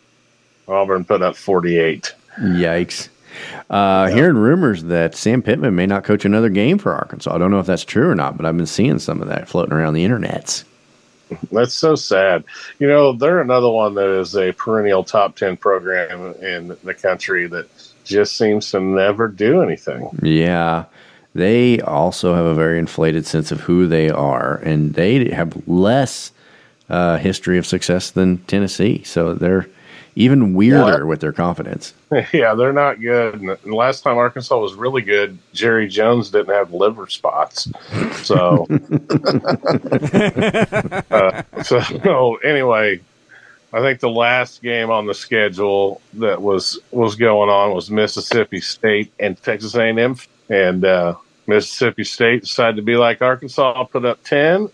Auburn 0.66 1.04
put 1.04 1.22
up 1.22 1.36
forty-eight. 1.36 2.12
Yikes. 2.40 3.08
Uh, 3.70 4.08
Hearing 4.08 4.36
rumors 4.36 4.82
that 4.84 5.14
Sam 5.14 5.42
Pittman 5.42 5.76
may 5.76 5.86
not 5.86 6.02
coach 6.02 6.24
another 6.24 6.48
game 6.48 6.78
for 6.78 6.92
Arkansas. 6.92 7.32
I 7.32 7.38
don't 7.38 7.52
know 7.52 7.60
if 7.60 7.66
that's 7.66 7.84
true 7.84 8.08
or 8.08 8.16
not, 8.16 8.36
but 8.36 8.46
I've 8.46 8.56
been 8.56 8.66
seeing 8.66 8.98
some 8.98 9.22
of 9.22 9.28
that 9.28 9.48
floating 9.48 9.72
around 9.72 9.94
the 9.94 10.04
internets. 10.04 10.64
That's 11.52 11.74
so 11.74 11.94
sad. 11.94 12.44
You 12.78 12.88
know, 12.88 13.12
they're 13.12 13.40
another 13.40 13.70
one 13.70 13.94
that 13.94 14.08
is 14.08 14.36
a 14.36 14.52
perennial 14.52 15.04
top 15.04 15.36
10 15.36 15.56
program 15.56 16.34
in 16.42 16.76
the 16.84 16.94
country 16.94 17.46
that 17.48 17.68
just 18.04 18.36
seems 18.36 18.70
to 18.70 18.80
never 18.80 19.28
do 19.28 19.62
anything. 19.62 20.08
Yeah. 20.22 20.84
They 21.34 21.80
also 21.80 22.34
have 22.34 22.46
a 22.46 22.54
very 22.54 22.78
inflated 22.78 23.26
sense 23.26 23.50
of 23.50 23.60
who 23.60 23.88
they 23.88 24.08
are, 24.08 24.56
and 24.58 24.94
they 24.94 25.30
have 25.30 25.66
less 25.68 26.30
uh, 26.88 27.16
history 27.18 27.58
of 27.58 27.66
success 27.66 28.12
than 28.12 28.38
Tennessee. 28.44 29.02
So 29.02 29.34
they're 29.34 29.66
even 30.16 30.54
weirder 30.54 31.06
with 31.06 31.20
their 31.20 31.32
confidence. 31.32 31.92
yeah, 32.32 32.54
they're 32.54 32.72
not 32.72 33.00
good. 33.00 33.40
And 33.40 33.58
last 33.64 34.02
time 34.02 34.16
Arkansas 34.16 34.56
was 34.56 34.74
really 34.74 35.02
good, 35.02 35.38
Jerry 35.52 35.88
Jones 35.88 36.30
didn't 36.30 36.54
have 36.54 36.72
liver 36.72 37.08
spots. 37.08 37.68
So, 38.22 38.66
uh, 41.10 41.42
so 41.62 42.36
anyway, 42.44 43.00
I 43.74 43.80
think 43.80 43.98
the 43.98 44.08
last 44.08 44.62
game 44.62 44.90
on 44.90 45.06
the 45.06 45.14
schedule 45.14 46.00
that 46.14 46.40
was 46.40 46.78
was 46.92 47.16
going 47.16 47.50
on 47.50 47.74
was 47.74 47.90
Mississippi 47.90 48.60
State 48.60 49.12
and 49.18 49.40
Texas 49.42 49.74
A&M, 49.74 50.16
and 50.48 50.84
uh, 50.84 51.16
Mississippi 51.48 52.04
State 52.04 52.42
decided 52.42 52.76
to 52.76 52.82
be 52.82 52.96
like 52.96 53.20
Arkansas, 53.20 53.82
put 53.84 54.04
up 54.04 54.22
ten. 54.22 54.70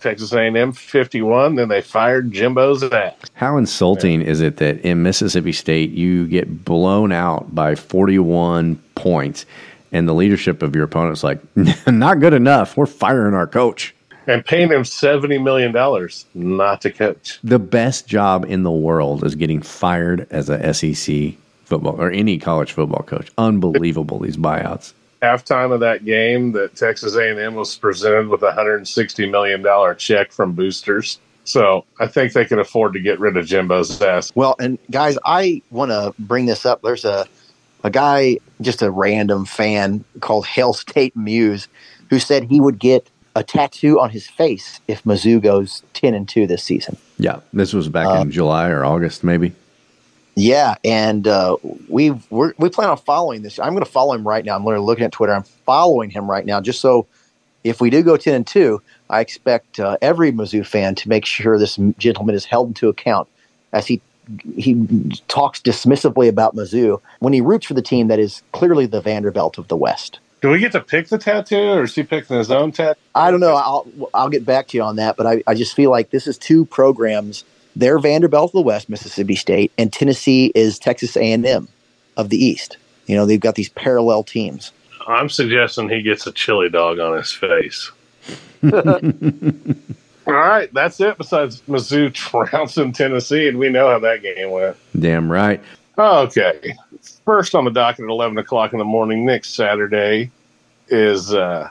Texas 0.00 0.32
A&M 0.32 0.72
51. 0.72 1.56
Then 1.56 1.68
they 1.68 1.82
fired 1.82 2.32
Jimbo's 2.32 2.82
ass. 2.82 3.12
How 3.34 3.58
insulting 3.58 4.22
is 4.22 4.40
it 4.40 4.56
that 4.56 4.80
in 4.80 5.02
Mississippi 5.02 5.52
State 5.52 5.90
you 5.90 6.26
get 6.26 6.64
blown 6.64 7.12
out 7.12 7.54
by 7.54 7.74
41 7.74 8.76
points 8.94 9.44
and 9.92 10.08
the 10.08 10.14
leadership 10.14 10.62
of 10.62 10.74
your 10.74 10.84
opponent's 10.84 11.22
like, 11.22 11.40
not 11.86 12.20
good 12.20 12.32
enough. 12.32 12.76
We're 12.76 12.86
firing 12.86 13.34
our 13.34 13.46
coach. 13.46 13.94
And 14.26 14.44
paying 14.44 14.70
him 14.70 14.84
seventy 14.84 15.38
million 15.38 15.72
dollars 15.72 16.26
not 16.34 16.80
to 16.82 16.90
coach. 16.90 17.38
The 17.42 17.58
best 17.58 18.06
job 18.06 18.44
in 18.48 18.62
the 18.62 18.70
world 18.70 19.24
is 19.24 19.34
getting 19.34 19.62
fired 19.62 20.26
as 20.30 20.48
a 20.48 20.74
SEC 20.74 21.34
football 21.64 22.00
or 22.00 22.10
any 22.10 22.38
college 22.38 22.72
football 22.72 23.02
coach. 23.02 23.30
Unbelievable 23.38 24.18
these 24.18 24.36
buyouts. 24.36 24.92
Halftime 25.22 25.72
of 25.72 25.80
that 25.80 26.04
game, 26.04 26.52
that 26.52 26.76
Texas 26.76 27.14
A 27.14 27.30
and 27.30 27.38
M 27.38 27.54
was 27.54 27.76
presented 27.76 28.28
with 28.28 28.42
a 28.42 28.52
hundred 28.52 28.76
and 28.76 28.88
sixty 28.88 29.28
million 29.28 29.62
dollar 29.62 29.94
check 29.94 30.32
from 30.32 30.52
boosters. 30.52 31.18
So 31.44 31.84
I 31.98 32.06
think 32.06 32.32
they 32.32 32.44
can 32.44 32.58
afford 32.58 32.92
to 32.92 33.00
get 33.00 33.18
rid 33.18 33.36
of 33.36 33.46
Jimbo's 33.46 34.00
ass. 34.00 34.30
Well, 34.34 34.54
and 34.60 34.78
guys, 34.90 35.18
I 35.24 35.62
want 35.70 35.90
to 35.90 36.14
bring 36.18 36.46
this 36.46 36.66
up. 36.66 36.82
There's 36.82 37.04
a 37.04 37.26
a 37.82 37.90
guy, 37.90 38.38
just 38.60 38.82
a 38.82 38.90
random 38.90 39.46
fan 39.46 40.04
called 40.20 40.46
Hail 40.46 40.72
State 40.74 41.16
Muse, 41.16 41.66
who 42.10 42.18
said 42.18 42.44
he 42.44 42.60
would 42.60 42.78
get 42.78 43.08
a 43.34 43.44
tattoo 43.44 44.00
on 44.00 44.10
his 44.10 44.26
face 44.26 44.80
if 44.88 45.04
Mizzou 45.04 45.42
goes 45.42 45.82
ten 45.94 46.14
and 46.14 46.28
two 46.28 46.46
this 46.46 46.62
season. 46.62 46.96
Yeah, 47.18 47.40
this 47.52 47.72
was 47.72 47.88
back 47.88 48.20
in 48.20 48.30
July 48.30 48.70
or 48.70 48.84
August, 48.84 49.22
maybe. 49.22 49.52
Yeah, 50.36 50.76
and 50.84 51.26
uh, 51.26 51.56
we're, 51.88 52.54
we 52.56 52.70
plan 52.70 52.88
on 52.88 52.96
following 52.96 53.42
this. 53.42 53.58
I'm 53.58 53.72
going 53.72 53.84
to 53.84 53.90
follow 53.90 54.14
him 54.14 54.26
right 54.26 54.44
now. 54.44 54.56
I'm 54.56 54.64
literally 54.64 54.86
looking 54.86 55.04
at 55.04 55.12
Twitter. 55.12 55.34
I'm 55.34 55.42
following 55.42 56.08
him 56.08 56.30
right 56.30 56.46
now, 56.46 56.60
just 56.60 56.80
so 56.80 57.06
if 57.64 57.80
we 57.80 57.90
do 57.90 58.02
go 58.02 58.16
ten 58.16 58.34
and 58.34 58.46
two, 58.46 58.80
I 59.08 59.20
expect 59.20 59.78
uh, 59.78 59.98
every 60.00 60.32
Mizzou 60.32 60.66
fan 60.66 60.94
to 60.96 61.08
make 61.08 61.26
sure 61.26 61.58
this 61.58 61.78
gentleman 61.98 62.34
is 62.34 62.44
held 62.44 62.68
into 62.68 62.88
account 62.88 63.28
as 63.72 63.86
he 63.86 64.00
he 64.56 64.86
talks 65.26 65.60
dismissively 65.60 66.28
about 66.28 66.54
Mizzou 66.54 67.00
when 67.18 67.32
he 67.32 67.40
roots 67.40 67.66
for 67.66 67.74
the 67.74 67.82
team 67.82 68.06
that 68.08 68.20
is 68.20 68.42
clearly 68.52 68.86
the 68.86 69.00
Vanderbilt 69.00 69.58
of 69.58 69.66
the 69.68 69.76
West. 69.76 70.20
Do 70.40 70.48
we 70.48 70.58
get 70.58 70.72
to 70.72 70.80
pick 70.80 71.08
the 71.08 71.18
tattoo, 71.18 71.56
or 71.56 71.84
is 71.84 71.94
he 71.94 72.02
picking 72.02 72.36
his 72.36 72.50
own 72.50 72.72
tattoo? 72.72 72.98
I 73.14 73.30
don't 73.30 73.40
know. 73.40 73.56
I'll 73.56 73.86
I'll 74.14 74.30
get 74.30 74.46
back 74.46 74.68
to 74.68 74.76
you 74.76 74.82
on 74.82 74.96
that, 74.96 75.16
but 75.16 75.26
I, 75.26 75.42
I 75.46 75.54
just 75.54 75.74
feel 75.74 75.90
like 75.90 76.10
this 76.10 76.26
is 76.26 76.38
two 76.38 76.64
programs. 76.66 77.44
They're 77.76 77.98
Vanderbilt 77.98 78.50
of 78.50 78.52
the 78.52 78.62
West, 78.62 78.88
Mississippi 78.88 79.36
State, 79.36 79.70
and 79.76 79.92
Tennessee 79.92 80.50
is 80.54 80.78
Texas 80.78 81.16
A 81.16 81.32
and 81.32 81.44
M 81.44 81.68
of 82.16 82.30
the 82.30 82.42
East. 82.42 82.78
You 83.06 83.16
know, 83.16 83.26
they've 83.26 83.40
got 83.40 83.54
these 83.54 83.68
parallel 83.70 84.22
teams. 84.22 84.72
I'm 85.06 85.28
suggesting 85.28 85.88
he 85.88 86.02
gets 86.02 86.26
a 86.26 86.32
chili 86.32 86.68
dog 86.68 86.98
on 86.98 87.16
his 87.16 87.32
face. 87.32 87.90
All 88.62 90.34
right, 90.34 90.72
that's 90.72 91.00
it. 91.00 91.18
Besides 91.18 91.62
Mizzou 91.62 92.12
trouncing 92.14 92.92
Tennessee, 92.92 93.48
and 93.48 93.58
we 93.58 93.68
know 93.68 93.88
how 93.88 93.98
that 93.98 94.22
game 94.22 94.50
went. 94.50 94.76
Damn 94.98 95.30
right. 95.30 95.60
Okay. 95.98 96.76
First 97.30 97.54
on 97.54 97.64
the 97.64 97.70
docket 97.70 98.02
at 98.06 98.10
11 98.10 98.38
o'clock 98.38 98.72
in 98.72 98.80
the 98.80 98.84
morning 98.84 99.24
next 99.24 99.54
Saturday 99.54 100.32
is 100.88 101.32
uh, 101.32 101.68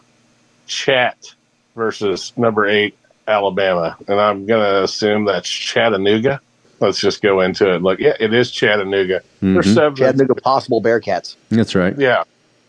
Chat 0.68 1.36
versus 1.76 2.32
number 2.38 2.66
eight, 2.66 2.97
Alabama. 3.28 3.97
And 4.07 4.22
I'm 4.22 4.45
going 4.45 4.64
to 4.64 4.84
assume 4.86 5.26
that's 5.26 5.49
Chattanooga. 5.49 6.39
Let's 6.80 7.01
just 7.01 7.22
go 7.22 7.41
into 7.41 7.74
it. 7.76 7.82
Look, 7.82 7.99
yeah, 7.99 8.14
it 8.22 8.34
is 8.34 8.51
Chattanooga. 8.51 9.22
They're 9.41 9.62
Mhm. 9.62 9.74
seven. 9.74 9.95
Chattanooga 9.97 10.36
possible 10.36 10.82
Bearcats. 10.82 11.36
That's 11.49 11.76
right. 11.76 11.93
Yeah. 11.97 12.24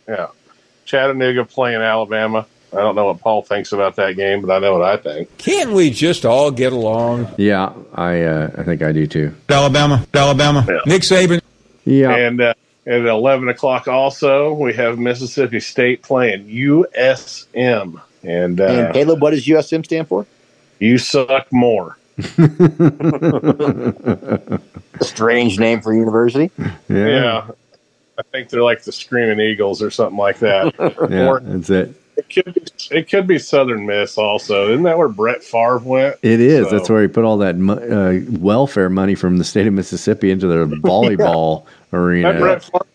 Yeah. 0.09 0.27
Chattanooga 0.85 1.45
playing 1.45 1.83
Alabama. 1.83 2.45
I 2.73 2.77
don't 2.79 2.97
know 2.97 3.05
what 3.07 3.21
Paul 3.21 3.43
thinks 3.43 3.71
about 3.71 3.95
that 3.97 4.17
game, 4.17 4.41
but 4.45 4.53
I 4.53 4.59
know 4.59 4.73
what 4.77 4.83
I 4.83 4.97
think. 4.97 5.39
Can't 5.39 5.71
we 5.71 5.91
just 5.91 6.27
all 6.27 6.51
get 6.51 6.73
along? 6.73 7.29
Yeah, 7.39 7.73
I 7.95 8.23
uh, 8.23 8.51
I 8.59 8.65
think 8.65 8.83
I 8.83 8.91
do 8.91 9.07
too. 9.07 9.33
Alabama, 9.49 10.05
Alabama. 10.13 10.67
Nick 10.87 11.03
Saban. 11.03 11.41
Yeah. 11.85 12.11
And 12.17 12.41
uh, 12.41 12.55
at 12.87 13.01
11 13.05 13.49
o'clock 13.49 13.89
also, 13.89 14.53
we 14.53 14.73
have 14.75 14.99
Mississippi 14.99 15.61
State 15.61 16.03
playing 16.03 16.47
USM. 16.47 18.01
And, 18.23 18.61
uh, 18.61 18.65
and 18.65 18.95
Caleb, 18.95 19.23
what 19.23 19.31
does 19.31 19.47
USM 19.47 19.85
stand 19.85 20.09
for? 20.09 20.27
you 20.81 20.97
suck 20.99 21.47
more. 21.53 21.99
Strange 25.01 25.59
name 25.59 25.81
for 25.81 25.93
a 25.93 25.97
university. 25.97 26.51
Yeah. 26.89 27.49
I 28.19 28.23
think 28.33 28.49
they're 28.51 28.63
like 28.63 28.83
the 28.83 28.93
Screaming 28.93 29.41
Eagles 29.41 29.83
or 29.83 29.91
something 29.91 30.19
like 30.19 30.39
that. 30.41 30.75
Yeah, 31.11 31.29
Or 31.29 31.41
that's 31.41 31.71
it. 31.71 31.95
It 32.29 32.29
could, 32.45 32.55
be, 32.55 32.63
it 32.91 33.09
could 33.11 33.27
be 33.27 33.39
Southern 33.39 33.87
Miss 33.87 34.17
also. 34.19 34.71
Isn't 34.73 34.83
that 34.85 34.97
where 34.99 35.09
Brett 35.09 35.43
Favre 35.43 35.79
went? 35.79 36.17
It 36.23 36.41
is. 36.41 36.69
So- 36.69 36.77
That's 36.77 36.89
where 36.91 37.03
he 37.03 37.09
put 37.09 37.25
all 37.25 37.39
that 37.39 37.55
uh, 37.57 38.31
welfare 38.39 38.89
money 38.91 39.15
from 39.15 39.39
the 39.39 39.45
state 39.45 39.67
of 39.67 39.73
Mississippi 39.73 40.31
into 40.31 40.47
their 40.47 40.67
volleyball 40.67 41.65
arena. 41.93 42.33
That 42.33 42.41
Brett 42.41 42.63
Favre, 42.65 42.87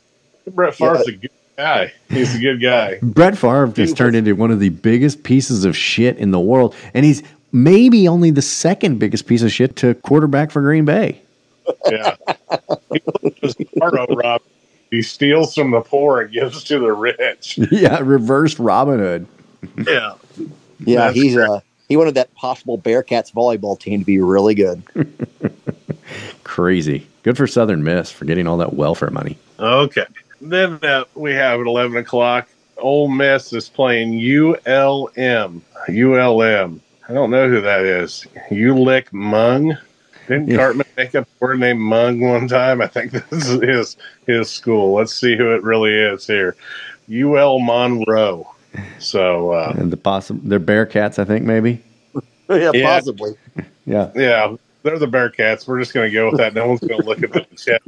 Brett 0.52 0.76
Favre's 0.76 1.08
a 1.08 1.12
good 1.14 1.30
guy. 1.58 1.94
He's 2.10 2.36
a 2.36 2.40
good 2.40 2.62
guy. 2.62 3.00
Brett 3.02 3.38
Favre 3.38 3.68
just 3.68 3.98
turned 3.98 4.16
into 4.16 4.34
one 4.36 4.52
of 4.52 4.60
the 4.60 4.70
biggest 4.70 5.24
pieces 5.24 5.66
of 5.66 5.76
shit 5.76 6.18
in 6.18 6.32
the 6.32 6.40
world, 6.40 6.76
and 6.94 7.06
he's 7.06 7.24
maybe 7.52 8.08
only 8.08 8.32
the 8.32 8.42
second 8.42 9.00
biggest 9.00 9.28
piece 9.28 9.42
of 9.42 9.52
shit 9.52 9.76
to 9.78 9.94
quarterback 9.96 10.52
for 10.52 10.62
Green 10.62 10.86
Bay. 10.86 11.22
Yeah. 11.90 12.16
he 12.92 13.02
was 13.42 13.56
Rob. 13.82 14.42
He 14.96 15.02
steals 15.02 15.54
from 15.56 15.72
the 15.72 15.82
poor 15.82 16.22
and 16.22 16.32
gives 16.32 16.64
to 16.64 16.80
the 16.80 16.94
rich. 16.94 17.58
yeah, 17.72 18.00
reversed 18.00 18.60
Robin 18.60 19.00
Hood. 19.00 19.28
Yeah. 19.86 20.14
Yeah, 20.80 21.00
That's 21.08 21.16
he's 21.16 21.36
correct. 21.36 21.52
uh 21.52 21.60
he 21.90 21.98
wanted 21.98 22.16
that 22.16 22.34
possible 22.34 22.78
Bearcats 22.80 23.32
volleyball 23.34 23.78
team 23.78 24.00
to 24.00 24.06
be 24.06 24.20
really 24.20 24.56
good. 24.56 24.82
Crazy. 26.46 27.08
Good 27.24 27.36
for 27.38 27.46
Southern 27.46 27.84
Miss 27.84 28.10
for 28.10 28.24
getting 28.26 28.48
all 28.48 28.58
that 28.58 28.74
welfare 28.74 29.12
money. 29.12 29.38
Okay. 29.60 30.06
Then 30.42 30.80
uh, 30.82 31.04
we 31.14 31.34
have 31.34 31.60
at 31.60 31.68
11 31.68 31.98
o'clock 31.98 32.48
Ole 32.78 33.10
Miss 33.10 33.52
is 33.54 33.68
playing 33.70 34.14
ULM. 34.14 35.62
ULM. 35.90 36.82
I 37.08 37.14
don't 37.14 37.32
know 37.32 37.50
who 37.50 37.62
that 37.62 37.82
is. 37.86 38.26
Ulick 38.50 39.12
Mung. 39.12 39.78
Didn't 40.28 40.48
Yeah. 40.50 40.58
Cartman 40.58 40.88
make 40.98 41.16
up 41.16 41.26
a 41.28 41.46
word 41.46 41.60
named 41.60 41.80
Mung 41.80 42.20
one 42.20 42.48
time? 42.48 42.82
I 42.82 42.88
think 42.88 43.12
this 43.30 43.48
is 43.48 43.62
his 43.62 43.98
his 44.28 44.50
school. 44.50 44.94
Let's 44.94 45.14
see 45.14 45.36
who 45.38 45.52
it 45.54 45.64
really 45.64 45.94
is 45.94 46.26
here. 46.28 46.56
UL 47.12 47.60
Monroe. 47.60 48.50
So 49.00 49.52
uh, 49.52 49.74
And 49.78 49.92
the 49.92 49.98
possible 49.98 50.42
they're 50.44 50.60
Bearcats, 50.60 51.20
I 51.20 51.26
think 51.26 51.46
maybe. 51.46 51.82
yeah, 52.50 52.72
Yeah. 52.74 52.84
possibly. 52.84 53.36
Yeah. 53.86 54.12
yeah, 54.16 54.56
they're 54.84 54.98
the 55.00 55.08
Bearcats. 55.08 55.68
We're 55.68 55.80
just 55.80 55.94
going 55.94 56.10
to 56.10 56.14
go 56.14 56.30
with 56.32 56.38
that. 56.40 56.54
No 56.56 56.68
one's 56.68 56.80
going 56.80 57.00
to 57.02 57.06
look 57.08 57.22
at 57.24 57.32
the 57.32 57.46
chat. 57.56 57.82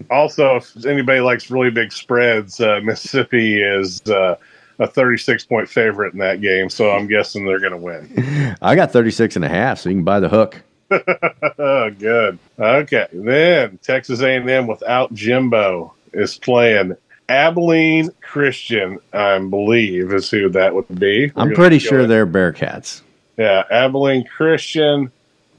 also, 0.10 0.56
if 0.56 0.84
anybody 0.86 1.20
likes 1.20 1.50
really 1.50 1.70
big 1.70 1.92
spreads, 1.92 2.60
uh, 2.60 2.80
Mississippi 2.82 3.62
is 3.62 4.00
uh, 4.02 4.36
a 4.78 4.86
36 4.86 5.44
point 5.46 5.68
favorite 5.68 6.12
in 6.12 6.18
that 6.20 6.40
game. 6.40 6.68
So 6.70 6.90
I'm 6.90 7.06
guessing 7.06 7.44
they're 7.46 7.60
going 7.60 7.72
to 7.72 7.78
win. 7.78 8.56
I 8.62 8.74
got 8.74 8.92
36 8.92 9.36
and 9.36 9.44
a 9.44 9.48
half, 9.48 9.78
so 9.80 9.88
you 9.88 9.96
can 9.96 10.04
buy 10.04 10.20
the 10.20 10.28
hook. 10.28 10.62
Good. 10.88 12.38
Okay. 12.58 13.06
Then 13.12 13.78
Texas 13.82 14.20
A&M 14.20 14.66
without 14.66 15.12
Jimbo 15.14 15.94
is 16.12 16.38
playing 16.38 16.96
Abilene 17.28 18.10
Christian, 18.20 18.98
I 19.12 19.38
believe 19.38 20.12
is 20.12 20.30
who 20.30 20.48
that 20.50 20.74
would 20.74 20.86
be. 20.98 21.32
We're 21.34 21.42
I'm 21.42 21.54
pretty 21.54 21.78
sure 21.78 22.06
they're 22.06 22.26
Bearcats. 22.26 23.00
Yeah, 23.38 23.64
Abilene 23.70 24.24
Christian, 24.26 25.10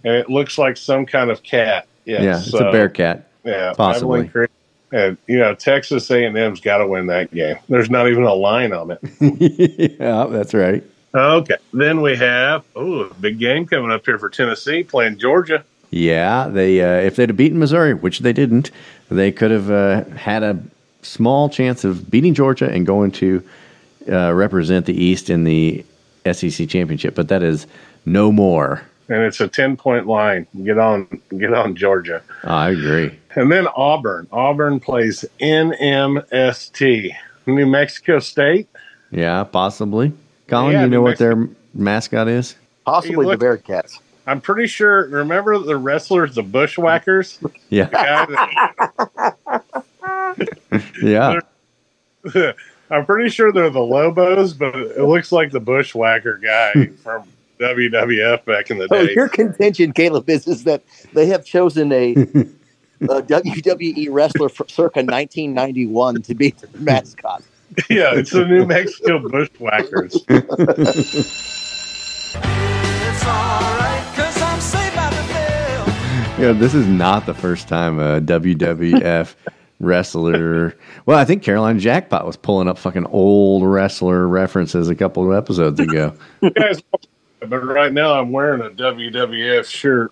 and 0.03 0.13
it 0.15 0.29
looks 0.29 0.57
like 0.57 0.77
some 0.77 1.05
kind 1.05 1.29
of 1.31 1.43
cat. 1.43 1.87
Yes, 2.05 2.21
yeah, 2.21 2.37
it's 2.37 2.51
so- 2.51 2.69
a 2.69 2.71
Bearcat. 2.71 3.27
Yeah, 3.43 3.73
Possibly. 3.75 4.19
Abilene 4.21 4.31
Christian. 4.31 4.54
And 4.95 5.17
you 5.27 5.39
know, 5.39 5.53
Texas 5.53 6.09
A&M's 6.09 6.61
got 6.61 6.77
to 6.77 6.87
win 6.87 7.07
that 7.07 7.29
game. 7.33 7.57
There's 7.67 7.89
not 7.89 8.07
even 8.07 8.23
a 8.23 8.33
line 8.33 8.71
on 8.71 8.91
it. 8.91 8.99
yeah, 9.99 10.25
that's 10.29 10.53
right. 10.53 10.81
Okay, 11.13 11.57
then 11.73 12.01
we 12.01 12.15
have 12.15 12.63
oh, 12.77 13.01
a 13.01 13.13
big 13.15 13.37
game 13.37 13.65
coming 13.65 13.91
up 13.91 14.05
here 14.05 14.17
for 14.17 14.29
Tennessee 14.29 14.83
playing 14.83 15.17
Georgia. 15.17 15.65
Yeah, 15.91 16.47
they 16.47 16.81
uh, 16.81 17.01
if 17.01 17.17
they'd 17.17 17.27
have 17.27 17.35
beaten 17.35 17.59
Missouri, 17.59 17.93
which 17.93 18.19
they 18.19 18.31
didn't, 18.31 18.71
they 19.09 19.33
could 19.33 19.51
have 19.51 19.69
uh, 19.69 20.05
had 20.15 20.43
a 20.43 20.63
small 21.01 21.49
chance 21.49 21.83
of 21.83 22.09
beating 22.09 22.33
Georgia 22.33 22.69
and 22.69 22.85
going 22.85 23.11
to 23.11 23.43
uh, 24.09 24.33
represent 24.33 24.85
the 24.85 24.93
East 24.93 25.29
in 25.29 25.43
the 25.43 25.85
SEC 26.31 26.69
championship. 26.69 27.15
But 27.15 27.27
that 27.27 27.43
is 27.43 27.67
no 28.05 28.31
more. 28.31 28.81
And 29.09 29.21
it's 29.23 29.39
a 29.39 29.47
10 29.47 29.77
point 29.77 30.07
line. 30.07 30.47
Get 30.63 30.77
on, 30.77 31.07
get 31.37 31.53
on 31.53 31.75
Georgia. 31.75 32.21
Oh, 32.43 32.49
I 32.49 32.69
agree. 32.71 33.17
And 33.35 33.51
then 33.51 33.67
Auburn. 33.75 34.27
Auburn 34.31 34.79
plays 34.79 35.25
NMST, 35.41 37.11
New 37.45 37.65
Mexico 37.65 38.19
State. 38.19 38.67
Yeah, 39.11 39.43
possibly. 39.43 40.13
Colin, 40.47 40.73
Yeah, 40.73 40.83
you 40.83 40.89
know 40.89 40.97
New 40.97 41.03
what 41.03 41.17
their 41.17 41.49
mascot 41.73 42.27
is? 42.27 42.55
Possibly 42.85 43.25
Hey, 43.27 43.35
the 43.35 43.45
Bearcats. 43.45 43.99
I'm 44.27 44.41
pretty 44.41 44.67
sure. 44.67 45.07
Remember 45.07 45.57
the 45.59 45.77
wrestlers, 45.77 46.33
the 46.35 46.43
Bushwhackers? 46.43 47.39
Yeah, 47.69 47.85
The 47.85 49.35
guy 49.51 50.83
yeah. 51.01 51.39
I'm 52.91 53.05
pretty 53.05 53.29
sure 53.29 53.51
they're 53.51 53.69
the 53.69 53.79
Lobos, 53.79 54.53
but 54.53 54.75
it 54.75 55.03
looks 55.03 55.31
like 55.31 55.51
the 55.51 55.59
Bushwhacker 55.59 56.37
guy 56.37 56.85
from 57.03 57.23
WWF 57.59 58.45
back 58.45 58.69
in 58.71 58.77
the 58.77 58.87
So 58.87 59.05
day. 59.05 59.13
your 59.13 59.29
contention, 59.29 59.91
Caleb, 59.93 60.29
is, 60.29 60.47
is 60.47 60.63
that 60.65 60.83
they 61.13 61.25
have 61.27 61.45
chosen 61.45 61.91
a, 61.91 62.11
a 63.01 63.21
WWE 63.21 64.07
wrestler 64.11 64.49
from 64.49 64.67
circa 64.69 64.99
1991 64.99 66.21
to 66.23 66.35
be 66.35 66.49
their 66.51 66.81
mascot. 66.81 67.43
yeah, 67.89 68.13
it's 68.13 68.31
the 68.31 68.45
New 68.45 68.65
Mexico 68.65 69.19
Bushwhackers. 69.27 70.23
Yeah, 76.37 76.51
this 76.51 76.73
is 76.73 76.85
not 76.85 77.25
the 77.25 77.33
first 77.33 77.69
time 77.69 77.97
a 77.97 78.19
WWF 78.19 79.35
wrestler. 79.79 80.75
Well, 81.05 81.17
I 81.17 81.23
think 81.23 81.43
Caroline 81.43 81.79
Jackpot 81.79 82.25
was 82.25 82.35
pulling 82.35 82.67
up 82.67 82.77
fucking 82.77 83.05
old 83.05 83.63
wrestler 83.63 84.27
references 84.27 84.89
a 84.89 84.95
couple 84.95 85.31
of 85.31 85.37
episodes 85.37 85.79
ago. 85.79 86.13
You 86.41 86.49
guys, 86.51 86.83
but 87.45 87.63
right 87.65 87.91
now 87.91 88.19
I'm 88.19 88.31
wearing 88.31 88.61
a 88.61 88.69
WWF 88.69 89.65
shirt. 89.65 90.11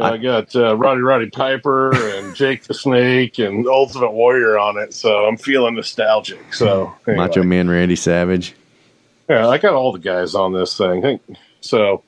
I 0.00 0.16
got 0.16 0.54
uh, 0.54 0.76
Roddy 0.76 1.00
Roddy 1.00 1.30
Piper 1.30 1.92
and 2.16 2.34
Jake 2.34 2.64
the 2.64 2.74
Snake 2.74 3.38
and 3.38 3.66
Ultimate 3.66 4.12
Warrior 4.12 4.58
on 4.58 4.78
it, 4.78 4.94
so 4.94 5.26
I'm 5.26 5.36
feeling 5.36 5.74
nostalgic. 5.74 6.54
So 6.54 6.94
anyway. 7.06 7.26
Macho 7.26 7.42
Man 7.42 7.68
Randy 7.68 7.96
Savage. 7.96 8.54
Yeah, 9.28 9.48
I 9.48 9.58
got 9.58 9.74
all 9.74 9.92
the 9.92 9.98
guys 9.98 10.34
on 10.34 10.52
this 10.52 10.76
thing. 10.76 11.20
So, 11.60 12.02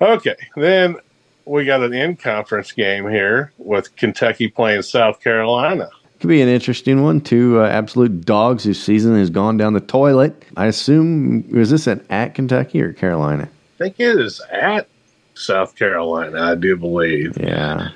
okay. 0.00 0.34
Then 0.56 0.96
we 1.44 1.64
got 1.64 1.82
an 1.82 1.92
in 1.92 2.16
conference 2.16 2.72
game 2.72 3.08
here 3.08 3.52
with 3.58 3.94
Kentucky 3.96 4.48
playing 4.48 4.82
South 4.82 5.20
Carolina. 5.20 5.88
Could 6.22 6.28
be 6.28 6.40
an 6.40 6.46
interesting 6.48 7.02
one. 7.02 7.20
Two 7.20 7.60
uh, 7.60 7.66
absolute 7.66 8.24
dogs 8.24 8.62
whose 8.62 8.80
season 8.80 9.16
has 9.18 9.28
gone 9.28 9.56
down 9.56 9.72
the 9.72 9.80
toilet. 9.80 10.40
I 10.56 10.66
assume 10.66 11.50
was 11.50 11.70
this 11.70 11.88
at, 11.88 12.04
at 12.10 12.36
Kentucky 12.36 12.80
or 12.80 12.92
Carolina? 12.92 13.48
I 13.74 13.78
think 13.78 13.98
it 13.98 14.20
is 14.20 14.40
at 14.52 14.86
South 15.34 15.74
Carolina, 15.74 16.40
I 16.40 16.54
do 16.54 16.76
believe. 16.76 17.36
Yeah, 17.40 17.88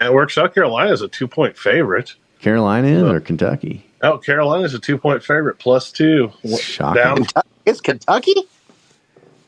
And 0.00 0.12
where 0.12 0.28
South 0.28 0.52
Carolina 0.52 0.90
is 0.90 1.00
a 1.00 1.06
two 1.06 1.28
point 1.28 1.56
favorite. 1.56 2.14
Carolina 2.40 2.88
is 2.88 3.02
or 3.04 3.20
Kentucky? 3.20 3.86
Oh, 4.02 4.18
Carolina 4.18 4.64
is 4.64 4.74
a 4.74 4.80
two 4.80 4.98
point 4.98 5.22
favorite, 5.22 5.60
plus 5.60 5.92
two. 5.92 6.32
Shocking. 6.58 7.02
Down. 7.04 7.26
It's 7.64 7.80
Kentucky? 7.80 8.34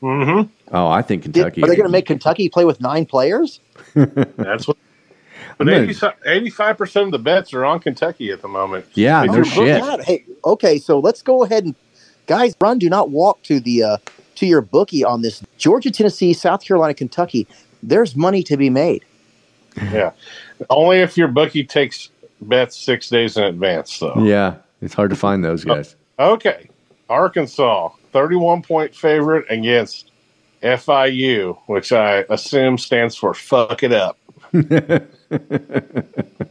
Mm-hmm. 0.01 0.49
Oh, 0.73 0.87
I 0.87 1.03
think 1.03 1.25
Did- 1.25 1.35
Kentucky. 1.35 1.65
are 1.65 1.67
they 1.67 1.75
going 1.75 1.89
to 1.89 1.93
make 1.93 2.07
Kentucky 2.07 2.49
play 2.51 2.65
with 2.65 2.81
nine 2.81 3.05
players? 3.05 3.59
That's 3.97 4.69
what. 4.69 4.77
But 5.59 5.69
I'm 5.69 6.13
85 6.25 6.79
percent 6.79 7.07
of 7.07 7.13
the 7.13 7.19
bets 7.19 7.55
are 7.55 7.65
on 7.65 7.81
Kentucky 7.81 8.31
at 8.31 8.43
the 8.43 8.49
moment. 8.49 8.85
Yeah, 8.95 9.23
They 9.23 9.29
no 9.29 9.43
shit. 9.43 9.81
God, 9.81 10.03
hey, 10.03 10.25
okay, 10.45 10.79
so 10.79 10.99
let's 10.99 11.23
go 11.23 11.45
ahead 11.45 11.65
and 11.65 11.75
guys, 12.27 12.55
run. 12.61 12.79
Do 12.79 12.91
not 12.91 13.11
walk 13.11 13.43
to 13.45 13.59
the 13.59 13.83
uh, 13.83 13.97
to 14.37 14.47
your 14.47 14.61
bookie 14.61 15.05
on 15.05 15.23
this. 15.23 15.43
Georgia, 15.57 15.91
Tennessee, 15.91 16.33
South 16.35 16.63
Carolina, 16.63 16.95
Kentucky. 16.95 17.47
There's 17.83 18.15
money 18.17 18.43
to 18.43 18.57
be 18.57 18.69
made. 18.69 19.05
Yeah, 19.77 20.13
only 20.71 20.99
if 20.99 21.17
your 21.17 21.29
bookie 21.29 21.65
takes 21.65 22.11
bets 22.41 22.77
six 22.77 23.09
days 23.09 23.37
in 23.37 23.45
advance, 23.45 23.99
though. 23.99 24.15
Yeah, 24.23 24.57
it's 24.83 24.95
hard 24.95 25.11
to 25.11 25.17
find 25.17 25.45
those 25.45 25.65
guys. 25.65 25.97
Okay, 26.19 26.69
Arkansas, 27.09 27.91
thirty-one 28.13 28.63
point 28.63 28.95
favorite 28.95 29.47
against 29.51 30.11
FIU, 30.63 31.59
which 31.67 31.93
I 31.93 32.25
assume 32.29 32.79
stands 32.79 33.17
for 33.17 33.35
"fuck 33.35 33.83
it 33.83 33.93
up." 33.93 34.19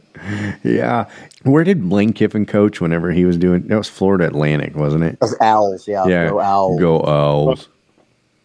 yeah. 0.64 1.06
Where 1.44 1.64
did 1.64 1.90
Lane 1.90 2.12
Kiffin 2.12 2.46
coach 2.46 2.80
whenever 2.80 3.12
he 3.12 3.24
was 3.24 3.36
doing? 3.36 3.66
That 3.68 3.76
was 3.76 3.88
Florida 3.88 4.26
Atlantic, 4.26 4.74
wasn't 4.76 5.04
it? 5.04 5.20
Those 5.20 5.36
owls, 5.40 5.86
yeah, 5.88 6.06
Yeah. 6.06 6.28
go 6.30 6.40
owls. 6.40 6.80
Go 6.80 7.02
Owls. 7.04 7.68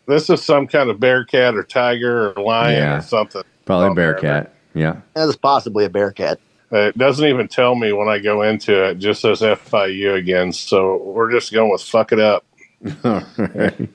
This 0.08 0.30
is 0.30 0.44
some 0.44 0.68
kind 0.68 0.90
of 0.90 1.00
bearcat 1.00 1.56
or 1.56 1.64
tiger 1.64 2.32
or 2.34 2.44
lion 2.44 2.78
Yeah. 2.78 2.98
or 2.98 3.02
something. 3.02 3.44
Probably 3.66 3.90
on 3.90 3.96
there. 3.96 4.14
Bearcat. 4.14 4.54
Yeah. 4.74 4.98
That's 5.14 5.36
possibly 5.36 5.86
a 5.86 5.90
Bearcat. 5.90 6.40
Uh, 6.74 6.78
It 6.88 6.98
doesn't 6.98 7.28
even 7.28 7.48
tell 7.48 7.76
me 7.76 7.92
when 7.92 8.08
I 8.08 8.20
go 8.20 8.42
into 8.44 8.72
it. 8.86 8.92
it 8.92 8.98
just 9.00 9.22
says 9.22 9.42
FIU 9.42 10.16
again. 10.16 10.52
So 10.54 10.98
we're 11.04 11.32
just 11.32 11.52
going 11.54 11.70
with 11.72 11.82
"fuck 11.82 12.12
it 12.14 12.20
up," 12.20 12.46
All 13.04 13.22
right. 13.38 13.90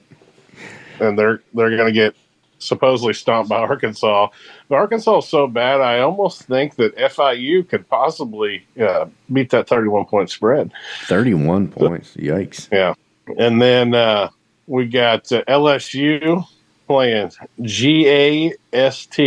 and 1.00 1.18
they're 1.18 1.40
they're 1.54 1.70
going 1.76 1.86
to 1.86 1.92
get 1.92 2.14
supposedly 2.58 3.12
stomped 3.12 3.48
by 3.48 3.56
Arkansas. 3.60 4.28
But 4.68 4.74
Arkansas 4.76 5.18
is 5.18 5.28
so 5.28 5.46
bad, 5.46 5.80
I 5.80 6.00
almost 6.00 6.42
think 6.42 6.76
that 6.76 6.96
FIU 6.96 7.68
could 7.68 7.88
possibly 7.88 8.66
uh, 8.80 9.06
beat 9.32 9.50
that 9.50 9.68
thirty-one 9.68 10.06
point 10.06 10.30
spread. 10.30 10.72
31 11.06 11.68
points. 11.68 12.16
Yikes. 12.16 12.68
Yeah. 12.72 12.94
And 13.38 13.60
then 13.60 13.94
uh, 13.94 14.30
we 14.66 14.86
got 14.86 15.30
uh, 15.32 15.42
LSU 15.48 16.44
playing 16.86 17.32
GAST, 17.62 19.20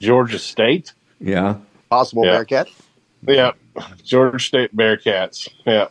Georgia 0.00 0.38
State. 0.38 0.92
Yeah. 1.20 1.56
Possible 1.90 2.24
Yeah. 2.24 2.32
Bearcat. 2.32 2.68
Yeah. 3.26 3.52
Georgia 4.02 4.38
State 4.38 4.76
Bearcats. 4.76 5.48
Yeah. 5.64 5.88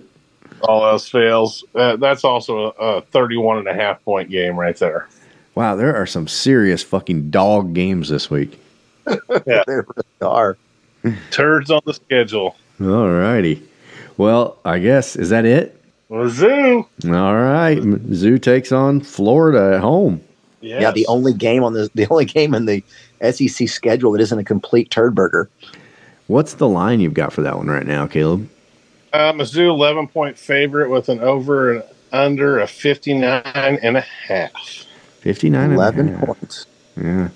All 0.62 0.86
else 0.86 1.08
fails. 1.08 1.64
Uh, 1.74 1.96
that's 1.96 2.24
also 2.24 2.72
a, 2.78 2.96
a 2.96 3.00
31 3.02 3.58
and 3.58 3.68
a 3.68 3.74
half 3.74 4.02
point 4.04 4.30
game 4.30 4.56
right 4.56 4.76
there. 4.76 5.08
Wow, 5.54 5.74
there 5.74 5.94
are 5.96 6.06
some 6.06 6.28
serious 6.28 6.82
fucking 6.82 7.30
dog 7.30 7.74
games 7.74 8.08
this 8.08 8.30
week. 8.30 8.60
Yeah. 9.46 9.62
There 9.66 9.86
are. 10.20 10.58
Turds 11.30 11.70
on 11.70 11.80
the 11.86 11.94
schedule. 11.94 12.56
All 12.80 13.10
righty. 13.10 13.62
Well, 14.18 14.58
I 14.64 14.78
guess, 14.80 15.16
is 15.16 15.30
that 15.30 15.44
it? 15.46 15.80
Wazoo. 16.10 16.86
All 17.06 17.36
right. 17.36 17.78
Zoo 18.12 18.38
takes 18.38 18.70
on 18.72 19.00
Florida 19.00 19.76
at 19.76 19.80
home. 19.80 20.20
Yes. 20.60 20.82
Yeah, 20.82 20.90
the 20.90 21.06
only 21.06 21.32
game 21.32 21.62
on 21.62 21.72
the 21.72 21.88
the 21.94 22.06
only 22.10 22.24
game 22.24 22.52
in 22.54 22.66
the 22.66 22.82
SEC 23.22 23.68
schedule 23.68 24.12
that 24.12 24.20
isn't 24.20 24.38
a 24.38 24.44
complete 24.44 24.90
turd 24.90 25.14
burger. 25.14 25.48
What's 26.26 26.54
the 26.54 26.68
line 26.68 27.00
you've 27.00 27.14
got 27.14 27.32
for 27.32 27.42
that 27.42 27.56
one 27.56 27.68
right 27.68 27.86
now, 27.86 28.06
Caleb? 28.06 28.48
Uh, 29.12 29.32
Mizzou 29.32 29.68
11 29.68 30.08
point 30.08 30.38
favorite 30.38 30.90
with 30.90 31.08
an 31.08 31.20
over 31.20 31.72
and 31.72 31.84
under 32.12 32.60
a 32.60 32.66
59 32.66 33.42
and 33.44 33.96
a 33.96 34.00
half. 34.00 34.86
59 35.20 35.62
and 35.62 35.72
a 35.72 35.76
11 35.76 36.08
half. 36.08 36.26
points. 36.26 36.66
Yeah. 37.00 37.28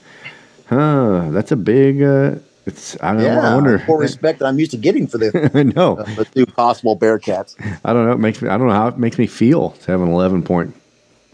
Huh. 0.66 1.28
That's 1.30 1.52
a 1.52 1.56
big, 1.56 2.02
uh, 2.02 2.36
it's, 2.64 2.96
I 3.02 3.12
don't 3.12 3.22
know. 3.22 3.40
I 3.40 3.54
wonder. 3.54 3.84
more 3.88 3.98
respect 3.98 4.38
that 4.38 4.46
I'm 4.46 4.58
used 4.58 4.70
to 4.70 4.76
getting 4.76 5.06
for 5.06 5.18
the 5.18 5.50
I 5.54 5.62
know. 5.64 5.98
uh, 5.98 6.04
the 6.14 6.24
two 6.24 6.46
possible 6.46 6.96
Bearcats. 6.96 7.54
I 7.84 7.92
don't 7.92 8.06
know. 8.06 8.12
It 8.12 8.18
makes 8.18 8.40
me, 8.40 8.48
I 8.48 8.56
don't 8.56 8.68
know 8.68 8.74
how 8.74 8.88
it 8.88 8.98
makes 8.98 9.18
me 9.18 9.26
feel 9.26 9.70
to 9.70 9.90
have 9.90 10.00
an 10.00 10.08
11 10.08 10.42
point 10.44 10.74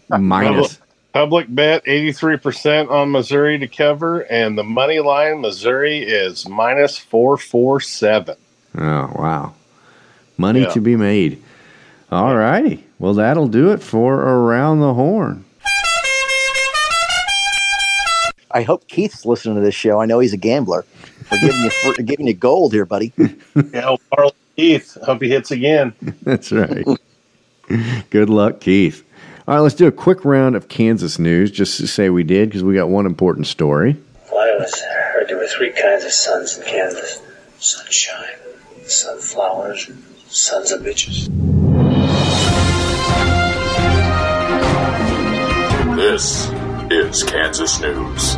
minus. 0.09 0.79
Public, 1.13 1.45
public 1.47 1.55
bet 1.55 1.85
83% 1.85 2.89
on 2.89 3.11
Missouri 3.11 3.59
to 3.59 3.67
cover, 3.67 4.21
and 4.21 4.57
the 4.57 4.63
money 4.63 4.99
line 4.99 5.41
Missouri 5.41 5.99
is 5.99 6.47
minus 6.47 6.97
447. 6.97 8.35
Oh, 8.77 9.11
wow. 9.15 9.53
Money 10.39 10.61
Yeah. 10.61 10.69
to 10.69 10.81
be 10.81 10.95
made. 10.95 11.39
All 12.11 12.35
righty. 12.35 12.85
Well, 12.97 13.13
that'll 13.13 13.47
do 13.49 13.71
it 13.71 13.83
for 13.83 14.15
Around 14.15 14.79
the 14.79 14.93
Horn. 14.93 15.43
I 18.51 18.63
hope 18.63 18.87
Keith's 18.87 19.25
listening 19.25 19.55
to 19.55 19.61
this 19.61 19.75
show. 19.75 19.99
I 20.01 20.05
know 20.05 20.19
he's 20.19 20.33
a 20.33 20.37
gambler. 20.37 20.85
We're 21.31 21.41
giving 21.41 21.61
you 21.61 21.71
we're 21.85 22.03
giving 22.03 22.27
you 22.27 22.33
gold 22.33 22.73
here, 22.73 22.85
buddy. 22.85 23.13
yeah, 23.17 23.95
Marlon 24.11 24.31
Keith. 24.55 24.97
Hope 25.03 25.21
he 25.21 25.29
hits 25.29 25.51
again. 25.51 25.93
That's 26.23 26.51
right. 26.51 26.87
Good 28.09 28.29
luck, 28.29 28.61
Keith. 28.61 29.03
All 29.47 29.55
right, 29.55 29.61
let's 29.61 29.75
do 29.75 29.85
a 29.87 29.91
quick 29.91 30.25
round 30.25 30.55
of 30.55 30.67
Kansas 30.67 31.19
news 31.19 31.51
just 31.51 31.77
to 31.77 31.85
say 31.87 32.09
we 32.09 32.23
did 32.23 32.49
because 32.49 32.63
we 32.63 32.73
got 32.75 32.89
one 32.89 33.05
important 33.05 33.45
story. 33.45 33.97
Well, 34.31 34.41
I 34.41 34.53
always 34.53 34.79
heard 34.81 35.27
there 35.27 35.37
were 35.37 35.47
three 35.47 35.71
kinds 35.71 36.03
of 36.05 36.11
suns 36.11 36.57
in 36.57 36.65
Kansas 36.65 37.21
sunshine, 37.59 38.25
sunflowers, 38.85 39.89
and 39.89 40.03
sons 40.31 40.71
of 40.71 40.81
bitches. 40.81 41.27
This 45.95 46.49
is 46.91 47.23
Kansas 47.23 47.81
News. 47.81 48.35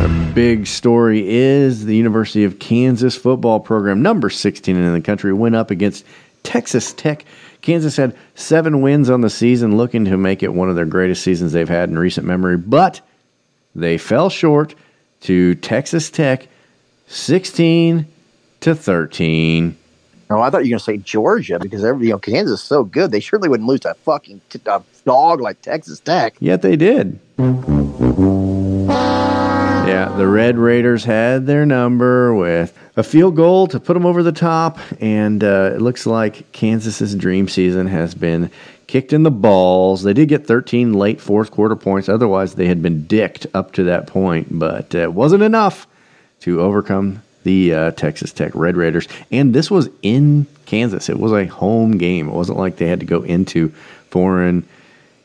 Our 0.00 0.34
big 0.34 0.66
story 0.66 1.26
is 1.26 1.86
the 1.86 1.96
University 1.96 2.44
of 2.44 2.58
Kansas 2.58 3.16
football 3.16 3.58
program, 3.58 4.02
number 4.02 4.28
16 4.28 4.76
in 4.76 4.92
the 4.92 5.00
country, 5.00 5.32
went 5.32 5.54
up 5.54 5.70
against 5.70 6.04
Texas 6.42 6.92
Tech. 6.92 7.24
Kansas 7.62 7.96
had 7.96 8.14
seven 8.34 8.82
wins 8.82 9.08
on 9.08 9.22
the 9.22 9.30
season, 9.30 9.78
looking 9.78 10.04
to 10.04 10.18
make 10.18 10.42
it 10.42 10.52
one 10.52 10.68
of 10.68 10.76
their 10.76 10.84
greatest 10.84 11.22
seasons 11.22 11.52
they've 11.52 11.68
had 11.68 11.88
in 11.88 11.98
recent 11.98 12.26
memory, 12.26 12.58
but 12.58 13.00
they 13.74 13.96
fell 13.96 14.28
short 14.28 14.74
to 15.20 15.54
Texas 15.54 16.10
Tech 16.10 16.48
16 17.12 18.06
to 18.60 18.74
13. 18.74 19.76
Oh, 20.30 20.40
I 20.40 20.48
thought 20.48 20.64
you 20.64 20.74
were 20.74 20.78
going 20.78 20.78
to 20.78 20.84
say 20.84 20.96
Georgia 20.96 21.58
because 21.58 21.84
every, 21.84 22.06
you 22.06 22.12
know 22.12 22.18
Kansas 22.18 22.60
is 22.60 22.66
so 22.66 22.84
good. 22.84 23.10
They 23.10 23.20
surely 23.20 23.50
wouldn't 23.50 23.68
lose 23.68 23.80
to 23.80 23.90
a 23.90 23.94
fucking 23.94 24.40
t- 24.48 24.60
a 24.64 24.82
dog 25.04 25.42
like 25.42 25.60
Texas 25.60 26.00
Tech. 26.00 26.34
Yet 26.40 26.62
they 26.62 26.74
did. 26.74 27.20
Yeah, 29.86 30.14
the 30.16 30.26
Red 30.26 30.56
Raiders 30.56 31.04
had 31.04 31.46
their 31.46 31.66
number 31.66 32.34
with 32.34 32.78
a 32.96 33.02
field 33.02 33.36
goal 33.36 33.66
to 33.66 33.78
put 33.78 33.92
them 33.92 34.06
over 34.06 34.22
the 34.22 34.32
top, 34.32 34.78
and 34.98 35.44
uh, 35.44 35.72
it 35.74 35.82
looks 35.82 36.06
like 36.06 36.50
Kansas's 36.52 37.14
dream 37.14 37.46
season 37.46 37.88
has 37.88 38.14
been 38.14 38.50
kicked 38.86 39.12
in 39.12 39.22
the 39.22 39.30
balls. 39.30 40.02
They 40.02 40.14
did 40.14 40.30
get 40.30 40.46
13 40.46 40.94
late 40.94 41.20
fourth 41.20 41.50
quarter 41.50 41.76
points. 41.76 42.08
Otherwise, 42.08 42.54
they 42.54 42.68
had 42.68 42.80
been 42.80 43.06
dicked 43.06 43.46
up 43.52 43.72
to 43.72 43.82
that 43.84 44.06
point, 44.06 44.58
but 44.58 44.94
uh, 44.94 45.00
it 45.00 45.12
wasn't 45.12 45.42
enough 45.42 45.86
to 46.42 46.60
overcome 46.60 47.22
the 47.44 47.74
uh, 47.74 47.90
Texas 47.92 48.32
Tech 48.32 48.52
Red 48.54 48.76
Raiders. 48.76 49.08
And 49.32 49.52
this 49.54 49.70
was 49.70 49.88
in 50.02 50.46
Kansas. 50.66 51.08
It 51.08 51.18
was 51.18 51.32
a 51.32 51.46
home 51.46 51.98
game. 51.98 52.28
It 52.28 52.32
wasn't 52.34 52.58
like 52.58 52.76
they 52.76 52.86
had 52.86 53.00
to 53.00 53.06
go 53.06 53.22
into 53.22 53.68
foreign 54.10 54.66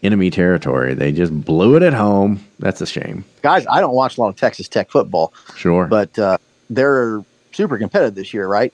enemy 0.04 0.30
territory. 0.32 0.94
They 0.94 1.12
just 1.12 1.34
blew 1.46 1.76
it 1.76 1.84
at 1.84 1.94
home. 1.94 2.44
That's 2.60 2.82
a 2.82 2.86
shame. 2.88 3.24
Guys, 3.42 3.66
I 3.70 3.80
don't 3.82 3.94
watch 3.94 4.18
a 4.18 4.22
lot 4.22 4.30
of 4.30 4.36
Texas 4.36 4.68
Tech 4.68 4.90
football, 4.90 5.34
Sure. 5.56 5.86
but 5.88 6.18
uh, 6.18 6.38
they're 6.70 7.24
super 7.52 7.78
competitive 7.78 8.16
this 8.16 8.34
year, 8.34 8.48
right? 8.48 8.74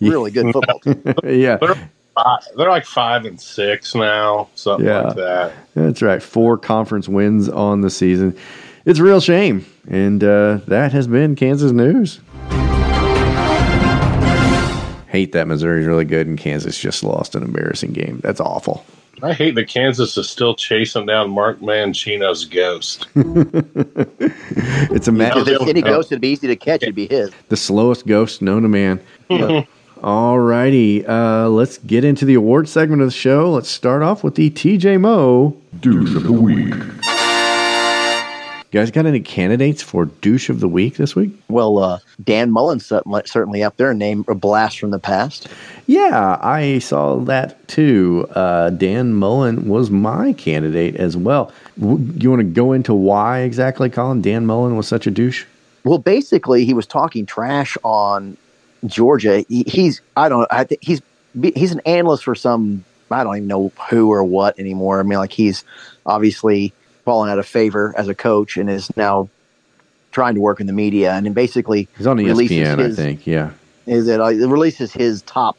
Really 0.00 0.30
good 0.30 0.52
football. 0.52 0.78
team. 0.80 1.02
yeah. 1.24 1.56
They're, 1.56 1.90
five, 2.14 2.40
they're 2.56 2.70
like 2.70 2.84
five 2.86 3.24
and 3.24 3.40
six 3.40 3.94
now, 3.94 4.48
something 4.54 4.86
Yeah. 4.86 5.02
like 5.02 5.16
that. 5.16 5.52
That's 5.74 6.02
right. 6.02 6.22
Four 6.22 6.58
conference 6.58 7.08
wins 7.08 7.48
on 7.48 7.80
the 7.80 7.90
season. 7.90 8.36
It's 8.84 8.98
a 8.98 9.02
real 9.02 9.20
shame. 9.20 9.64
And 9.88 10.22
uh, 10.22 10.60
that 10.66 10.92
has 10.92 11.06
been 11.06 11.36
Kansas 11.36 11.72
news. 11.72 12.20
Hate 15.08 15.30
that 15.32 15.46
Missouri's 15.46 15.86
really 15.86 16.04
good 16.04 16.26
and 16.26 16.36
Kansas 16.36 16.76
just 16.78 17.04
lost 17.04 17.34
an 17.36 17.42
embarrassing 17.44 17.92
game. 17.92 18.20
That's 18.22 18.40
awful. 18.40 18.84
I 19.22 19.32
hate 19.32 19.54
that 19.54 19.68
Kansas 19.68 20.16
is 20.16 20.28
still 20.28 20.56
chasing 20.56 21.06
down 21.06 21.30
Mark 21.30 21.60
Mangino's 21.60 22.44
ghost. 22.44 23.06
It's 24.96 25.08
a 25.08 25.12
ma- 25.12 25.30
if 25.38 25.44
there's 25.46 25.62
any 25.68 25.82
ghost 25.82 26.10
that'd 26.10 26.20
be 26.20 26.28
easy 26.28 26.46
to 26.46 26.56
catch, 26.56 26.82
it'd 26.82 26.94
be 26.94 27.06
his. 27.08 27.30
the 27.48 27.56
slowest 27.56 28.06
ghost 28.06 28.42
known 28.42 28.62
to 28.62 28.68
man. 28.68 29.00
All 30.02 30.38
righty. 30.38 31.04
Uh, 31.04 31.48
let's 31.48 31.78
get 31.78 32.04
into 32.04 32.24
the 32.24 32.34
award 32.34 32.68
segment 32.68 33.02
of 33.02 33.08
the 33.08 33.12
show. 33.14 33.50
Let's 33.50 33.68
start 33.68 34.02
off 34.02 34.22
with 34.22 34.34
the 34.36 34.50
TJ 34.50 35.00
Moe 35.00 35.56
Douche 35.80 36.14
of 36.14 36.22
the 36.24 36.32
Week. 36.32 36.72
You 38.74 38.80
guys 38.80 38.90
got 38.90 39.06
any 39.06 39.20
candidates 39.20 39.84
for 39.84 40.06
douche 40.06 40.50
of 40.50 40.58
the 40.58 40.66
week 40.66 40.96
this 40.96 41.14
week? 41.14 41.30
Well, 41.46 41.78
uh, 41.78 42.00
Dan 42.24 42.50
Mullen's 42.50 42.84
certainly, 42.84 43.62
up 43.62 43.76
there, 43.76 43.94
name 43.94 44.24
a 44.26 44.34
blast 44.34 44.80
from 44.80 44.90
the 44.90 44.98
past. 44.98 45.46
Yeah, 45.86 46.40
I 46.42 46.80
saw 46.80 47.20
that 47.20 47.68
too. 47.68 48.26
Uh, 48.34 48.70
Dan 48.70 49.14
Mullen 49.14 49.68
was 49.68 49.90
my 49.90 50.32
candidate 50.32 50.96
as 50.96 51.16
well. 51.16 51.52
You 51.76 52.28
want 52.28 52.40
to 52.40 52.42
go 52.42 52.72
into 52.72 52.94
why 52.94 53.42
exactly, 53.42 53.90
Colin? 53.90 54.20
Dan 54.20 54.44
Mullen 54.44 54.76
was 54.76 54.88
such 54.88 55.06
a 55.06 55.12
douche? 55.12 55.44
Well, 55.84 55.98
basically, 55.98 56.64
he 56.64 56.74
was 56.74 56.88
talking 56.88 57.26
trash 57.26 57.76
on 57.84 58.36
Georgia. 58.86 59.44
He, 59.48 59.62
he's 59.68 60.00
I 60.16 60.28
don't 60.28 60.48
I 60.50 60.64
think 60.64 60.82
he's 60.82 61.00
he's 61.54 61.70
an 61.70 61.80
analyst 61.86 62.24
for 62.24 62.34
some 62.34 62.84
I 63.08 63.22
don't 63.22 63.36
even 63.36 63.46
know 63.46 63.70
who 63.88 64.10
or 64.10 64.24
what 64.24 64.58
anymore. 64.58 64.98
I 64.98 65.04
mean, 65.04 65.18
like 65.18 65.32
he's 65.32 65.64
obviously 66.06 66.72
fallen 67.04 67.30
out 67.30 67.38
of 67.38 67.46
favor 67.46 67.94
as 67.96 68.08
a 68.08 68.14
coach 68.14 68.56
and 68.56 68.68
is 68.70 68.94
now 68.96 69.28
trying 70.12 70.34
to 70.34 70.40
work 70.40 70.60
in 70.60 70.66
the 70.66 70.72
media. 70.72 71.12
And 71.12 71.26
then 71.26 71.32
basically, 71.32 71.88
He's 71.96 72.06
on 72.06 72.16
releases 72.18 72.56
ESPN, 72.68 72.78
his- 72.78 72.98
I 72.98 73.02
think. 73.02 73.26
Yeah. 73.26 73.50
Is 73.86 74.08
it 74.08 74.20
uh, 74.20 74.26
it 74.26 74.46
releases 74.48 74.92
his 74.92 75.20
top 75.22 75.58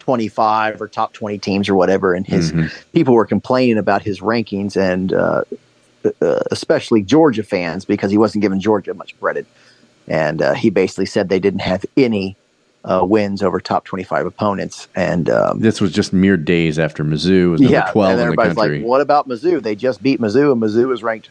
twenty 0.00 0.26
five 0.26 0.80
or 0.80 0.88
top 0.88 1.12
twenty 1.12 1.38
teams 1.38 1.68
or 1.68 1.76
whatever, 1.76 2.12
and 2.12 2.26
his 2.26 2.50
Mhm. 2.50 2.72
people 2.92 3.14
were 3.14 3.24
complaining 3.26 3.78
about 3.78 4.02
his 4.02 4.20
rankings 4.20 4.76
and 4.76 5.12
uh, 5.12 5.42
uh, 6.20 6.40
especially 6.50 7.02
Georgia 7.02 7.44
fans 7.44 7.84
because 7.84 8.10
he 8.10 8.18
wasn't 8.18 8.42
giving 8.42 8.58
Georgia 8.58 8.94
much 8.94 9.14
credit, 9.20 9.46
and 10.08 10.42
uh, 10.42 10.54
he 10.54 10.70
basically 10.70 11.06
said 11.06 11.28
they 11.28 11.38
didn't 11.38 11.60
have 11.60 11.84
any 11.96 12.36
uh, 12.84 13.04
wins 13.04 13.42
over 13.42 13.60
top 13.60 13.84
twenty 13.84 14.04
five 14.04 14.26
opponents, 14.26 14.88
and 14.94 15.30
um, 15.30 15.60
This 15.60 15.80
was 15.80 15.92
just 15.92 16.12
mere 16.12 16.36
days 16.36 16.78
after 16.78 17.04
Mizzou 17.04 17.52
was 17.52 17.60
number 17.60 17.74
yeah, 17.76 17.90
12 17.92 18.10
and 18.10 18.12
in 18.12 18.18
the 18.18 18.24
everybody's 18.24 18.54
country. 18.56 18.78
like, 18.80 18.86
"What 18.86 19.00
about 19.00 19.28
Mizzou? 19.28 19.62
They 19.62 19.74
just 19.74 20.02
beat 20.02 20.20
Mizzou, 20.20 20.52
and 20.52 20.60
Mizzou 20.60 20.92
is 20.92 21.02
ranked, 21.02 21.30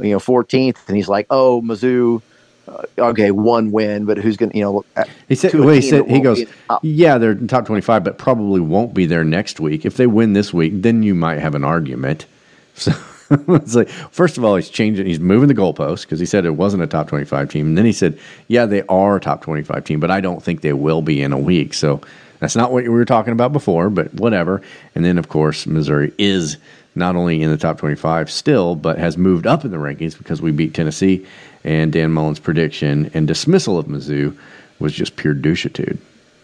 you 0.00 0.10
know, 0.10 0.18
14th." 0.18 0.76
And 0.88 0.96
he's 0.96 1.08
like, 1.08 1.26
"Oh, 1.30 1.60
Mizzou, 1.62 2.22
uh, 2.68 2.82
okay, 2.98 3.30
one 3.30 3.70
win, 3.70 4.04
but 4.06 4.18
who's 4.18 4.36
going 4.36 4.50
to, 4.50 4.56
you 4.56 4.64
know?" 4.64 4.84
uh, 4.96 5.04
He 5.28 5.34
said, 5.34 5.54
well, 5.54 5.68
he 5.68 5.82
said, 5.82 6.08
he 6.08 6.20
goes, 6.20 6.38
be 6.38 6.42
in 6.44 6.48
the 6.48 6.54
top 6.68 6.80
yeah, 6.82 7.18
they're 7.18 7.34
top 7.34 7.66
25, 7.66 8.04
but 8.04 8.18
probably 8.18 8.60
won't 8.60 8.94
be 8.94 9.04
there 9.06 9.24
next 9.24 9.60
week. 9.60 9.84
If 9.84 9.96
they 9.96 10.06
win 10.06 10.32
this 10.32 10.54
week, 10.54 10.72
then 10.82 11.02
you 11.02 11.14
might 11.14 11.38
have 11.40 11.54
an 11.54 11.64
argument. 11.64 12.26
So 12.78 12.92
it's 13.48 13.74
like, 13.74 13.88
first 13.88 14.38
of 14.38 14.44
all, 14.44 14.56
he's 14.56 14.70
changing, 14.70 15.06
he's 15.06 15.20
moving 15.20 15.48
the 15.48 15.54
goalposts 15.54 16.02
because 16.02 16.20
he 16.20 16.26
said 16.26 16.44
it 16.44 16.50
wasn't 16.50 16.82
a 16.82 16.86
top 16.86 17.08
25 17.08 17.50
team. 17.50 17.66
And 17.66 17.78
then 17.78 17.84
he 17.84 17.92
said, 17.92 18.18
yeah, 18.48 18.66
they 18.66 18.82
are 18.88 19.16
a 19.16 19.20
top 19.20 19.42
25 19.42 19.84
team, 19.84 20.00
but 20.00 20.10
I 20.10 20.20
don't 20.20 20.42
think 20.42 20.62
they 20.62 20.72
will 20.72 21.02
be 21.02 21.22
in 21.22 21.32
a 21.32 21.38
week. 21.38 21.74
So 21.74 22.00
that's 22.40 22.56
not 22.56 22.72
what 22.72 22.84
we 22.84 22.88
were 22.88 23.04
talking 23.04 23.32
about 23.32 23.52
before, 23.52 23.90
but 23.90 24.12
whatever. 24.14 24.62
And 24.94 25.04
then, 25.04 25.18
of 25.18 25.28
course, 25.28 25.66
Missouri 25.66 26.12
is 26.18 26.56
not 26.94 27.16
only 27.16 27.42
in 27.42 27.50
the 27.50 27.58
top 27.58 27.78
25 27.78 28.30
still, 28.30 28.74
but 28.74 28.98
has 28.98 29.16
moved 29.16 29.46
up 29.46 29.64
in 29.64 29.70
the 29.70 29.76
rankings 29.76 30.16
because 30.16 30.40
we 30.40 30.50
beat 30.50 30.74
Tennessee. 30.74 31.26
And 31.64 31.92
Dan 31.92 32.12
Mullen's 32.12 32.38
prediction 32.38 33.10
and 33.14 33.26
dismissal 33.26 33.78
of 33.78 33.86
Mizzou 33.86 34.36
was 34.78 34.92
just 34.92 35.16
pure 35.16 35.34
douchitude. 35.34 35.98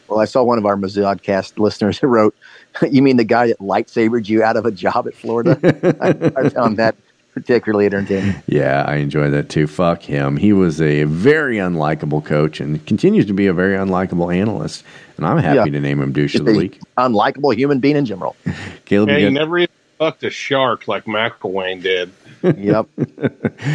Well, 0.09 0.21
I 0.21 0.27
saw 0.27 0.43
one 0.43 0.59
of 0.59 0.67
our 0.67 0.77
Mizzodcast 0.77 1.59
listeners 1.59 1.99
who 2.01 2.09
wrote, 2.09 2.35
"You 2.91 3.03
mean 3.03 3.17
the 3.17 3.25
guy 3.25 3.49
that 3.49 3.59
lightsabered 3.59 4.29
you 4.29 4.43
out 4.43 4.57
of 4.57 4.67
a 4.67 4.71
job 4.71 5.07
at 5.07 5.15
Florida?" 5.15 5.59
I, 6.01 6.41
I 6.47 6.49
found 6.49 6.77
that 6.79 6.95
particularly 7.33 7.87
entertaining. 7.87 8.35
Yeah, 8.47 8.85
I 8.87 8.97
enjoy 8.97 9.29
that 9.31 9.49
too. 9.49 9.67
Fuck 9.67 10.03
him. 10.03 10.37
He 10.37 10.53
was 10.53 10.81
a 10.81 11.03
very 11.05 11.57
unlikable 11.57 12.25
coach 12.25 12.61
and 12.61 12.85
continues 12.87 13.27
to 13.27 13.33
be 13.33 13.47
a 13.49 13.53
very 13.53 13.77
unlikable 13.77 14.33
analyst. 14.35 14.85
And 15.17 15.27
I'm 15.27 15.39
happy 15.39 15.57
Yeah. 15.57 15.65
to 15.65 15.81
name 15.81 16.01
him 16.01 16.13
douche 16.13 16.37
of 16.37 16.45
the 16.45 16.53
week. 16.53 16.79
unlikable 16.97 17.55
human 17.57 17.81
being 17.81 17.97
in 17.97 18.07
general. 18.07 18.37
Caleb, 18.85 19.09
Yeah, 19.09 19.17
you 19.17 19.27
he 19.29 19.33
never 19.35 19.59
even 19.59 19.71
fucked 19.99 20.23
a 20.23 20.31
shark 20.31 20.87
like 20.87 21.07
McElwain 21.07 21.83
did. 21.83 22.13
yep. 22.57 22.87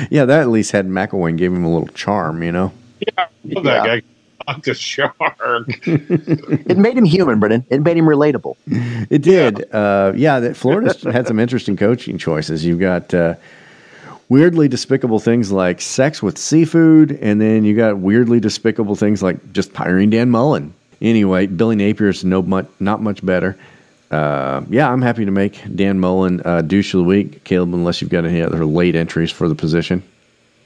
yeah, 0.09 0.23
that 0.25 0.39
at 0.41 0.49
least 0.49 0.71
had 0.71 0.87
McElwain 0.87 1.35
gave 1.37 1.51
him 1.51 1.65
a 1.65 1.69
little 1.71 1.87
charm, 1.89 2.41
you 2.43 2.51
know. 2.53 2.71
Yeah, 2.99 3.25
that 3.63 3.85
guy 3.85 4.01
fucked 4.45 4.67
a 4.67 4.73
shark. 4.73 5.15
It 5.85 6.77
made 6.77 6.97
him 6.97 7.05
human, 7.05 7.39
Brennan. 7.39 7.65
It 7.69 7.81
made 7.81 7.97
him 7.97 8.05
relatable. 8.05 8.55
It 9.09 9.21
did. 9.21 9.71
Uh, 9.73 10.13
yeah, 10.15 10.39
that 10.39 10.55
Florida's 10.55 11.01
had 11.03 11.27
some 11.27 11.39
interesting 11.39 11.77
coaching 11.77 12.17
choices. 12.17 12.65
You've 12.65 12.79
got 12.79 13.13
uh, 13.13 13.35
weirdly 14.29 14.67
despicable 14.67 15.19
things 15.19 15.51
like 15.51 15.81
sex 15.81 16.21
with 16.23 16.37
seafood, 16.37 17.11
and 17.21 17.41
then 17.41 17.63
you 17.63 17.75
got 17.75 17.97
weirdly 17.97 18.39
despicable 18.39 18.95
things 18.95 19.21
like 19.21 19.53
just 19.53 19.75
hiring 19.75 20.09
Dan 20.09 20.29
Mullen. 20.29 20.73
Anyway, 21.01 21.47
Billy 21.47 21.75
Napier's 21.75 22.23
no 22.25 22.41
much, 22.41 22.67
not 22.79 23.01
much 23.01 23.25
better. 23.25 23.57
Uh, 24.11 24.61
yeah, 24.69 24.91
I'm 24.91 25.01
happy 25.01 25.23
to 25.23 25.31
make 25.31 25.61
Dan 25.75 25.99
Mullen 25.99 26.41
uh, 26.43 26.61
douche 26.61 26.93
of 26.93 26.99
the 26.99 27.03
week, 27.03 27.43
Caleb. 27.43 27.73
Unless 27.73 28.01
you've 28.01 28.09
got 28.09 28.25
any 28.25 28.41
other 28.41 28.65
late 28.65 28.95
entries 28.95 29.31
for 29.31 29.47
the 29.47 29.55
position. 29.55 30.03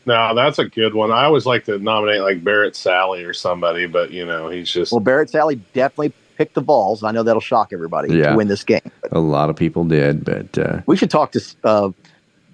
No, 0.06 0.36
that's 0.36 0.60
a 0.60 0.66
good 0.66 0.94
one. 0.94 1.12
I 1.12 1.24
always 1.26 1.46
like 1.46 1.66
to 1.66 1.80
nominate 1.80 2.22
like 2.22 2.44
Barrett 2.44 2.76
Sallee 2.76 3.24
or 3.24 3.34
somebody, 3.34 3.86
but 3.88 4.12
you 4.12 4.26
know, 4.26 4.50
he's 4.50 4.70
just 4.70 4.92
Well, 4.92 5.00
Barrett 5.00 5.30
Sallee 5.30 5.60
definitely 5.74 6.14
picked 6.38 6.56
the 6.56 6.62
balls. 6.62 7.04
I 7.04 7.12
know 7.12 7.24
that'll 7.24 7.40
shock 7.42 7.72
everybody 7.72 8.14
Yeah. 8.18 8.32
to 8.32 8.36
win 8.38 8.48
this 8.48 8.64
game. 8.64 8.82
A 9.12 9.20
lot 9.20 9.50
of 9.50 9.56
people 9.56 9.84
did, 9.86 10.26
but 10.26 10.58
uh, 10.58 10.82
We 10.88 10.98
should 10.98 11.10
talk 11.12 11.32
to 11.34 11.42
uh, 11.64 11.90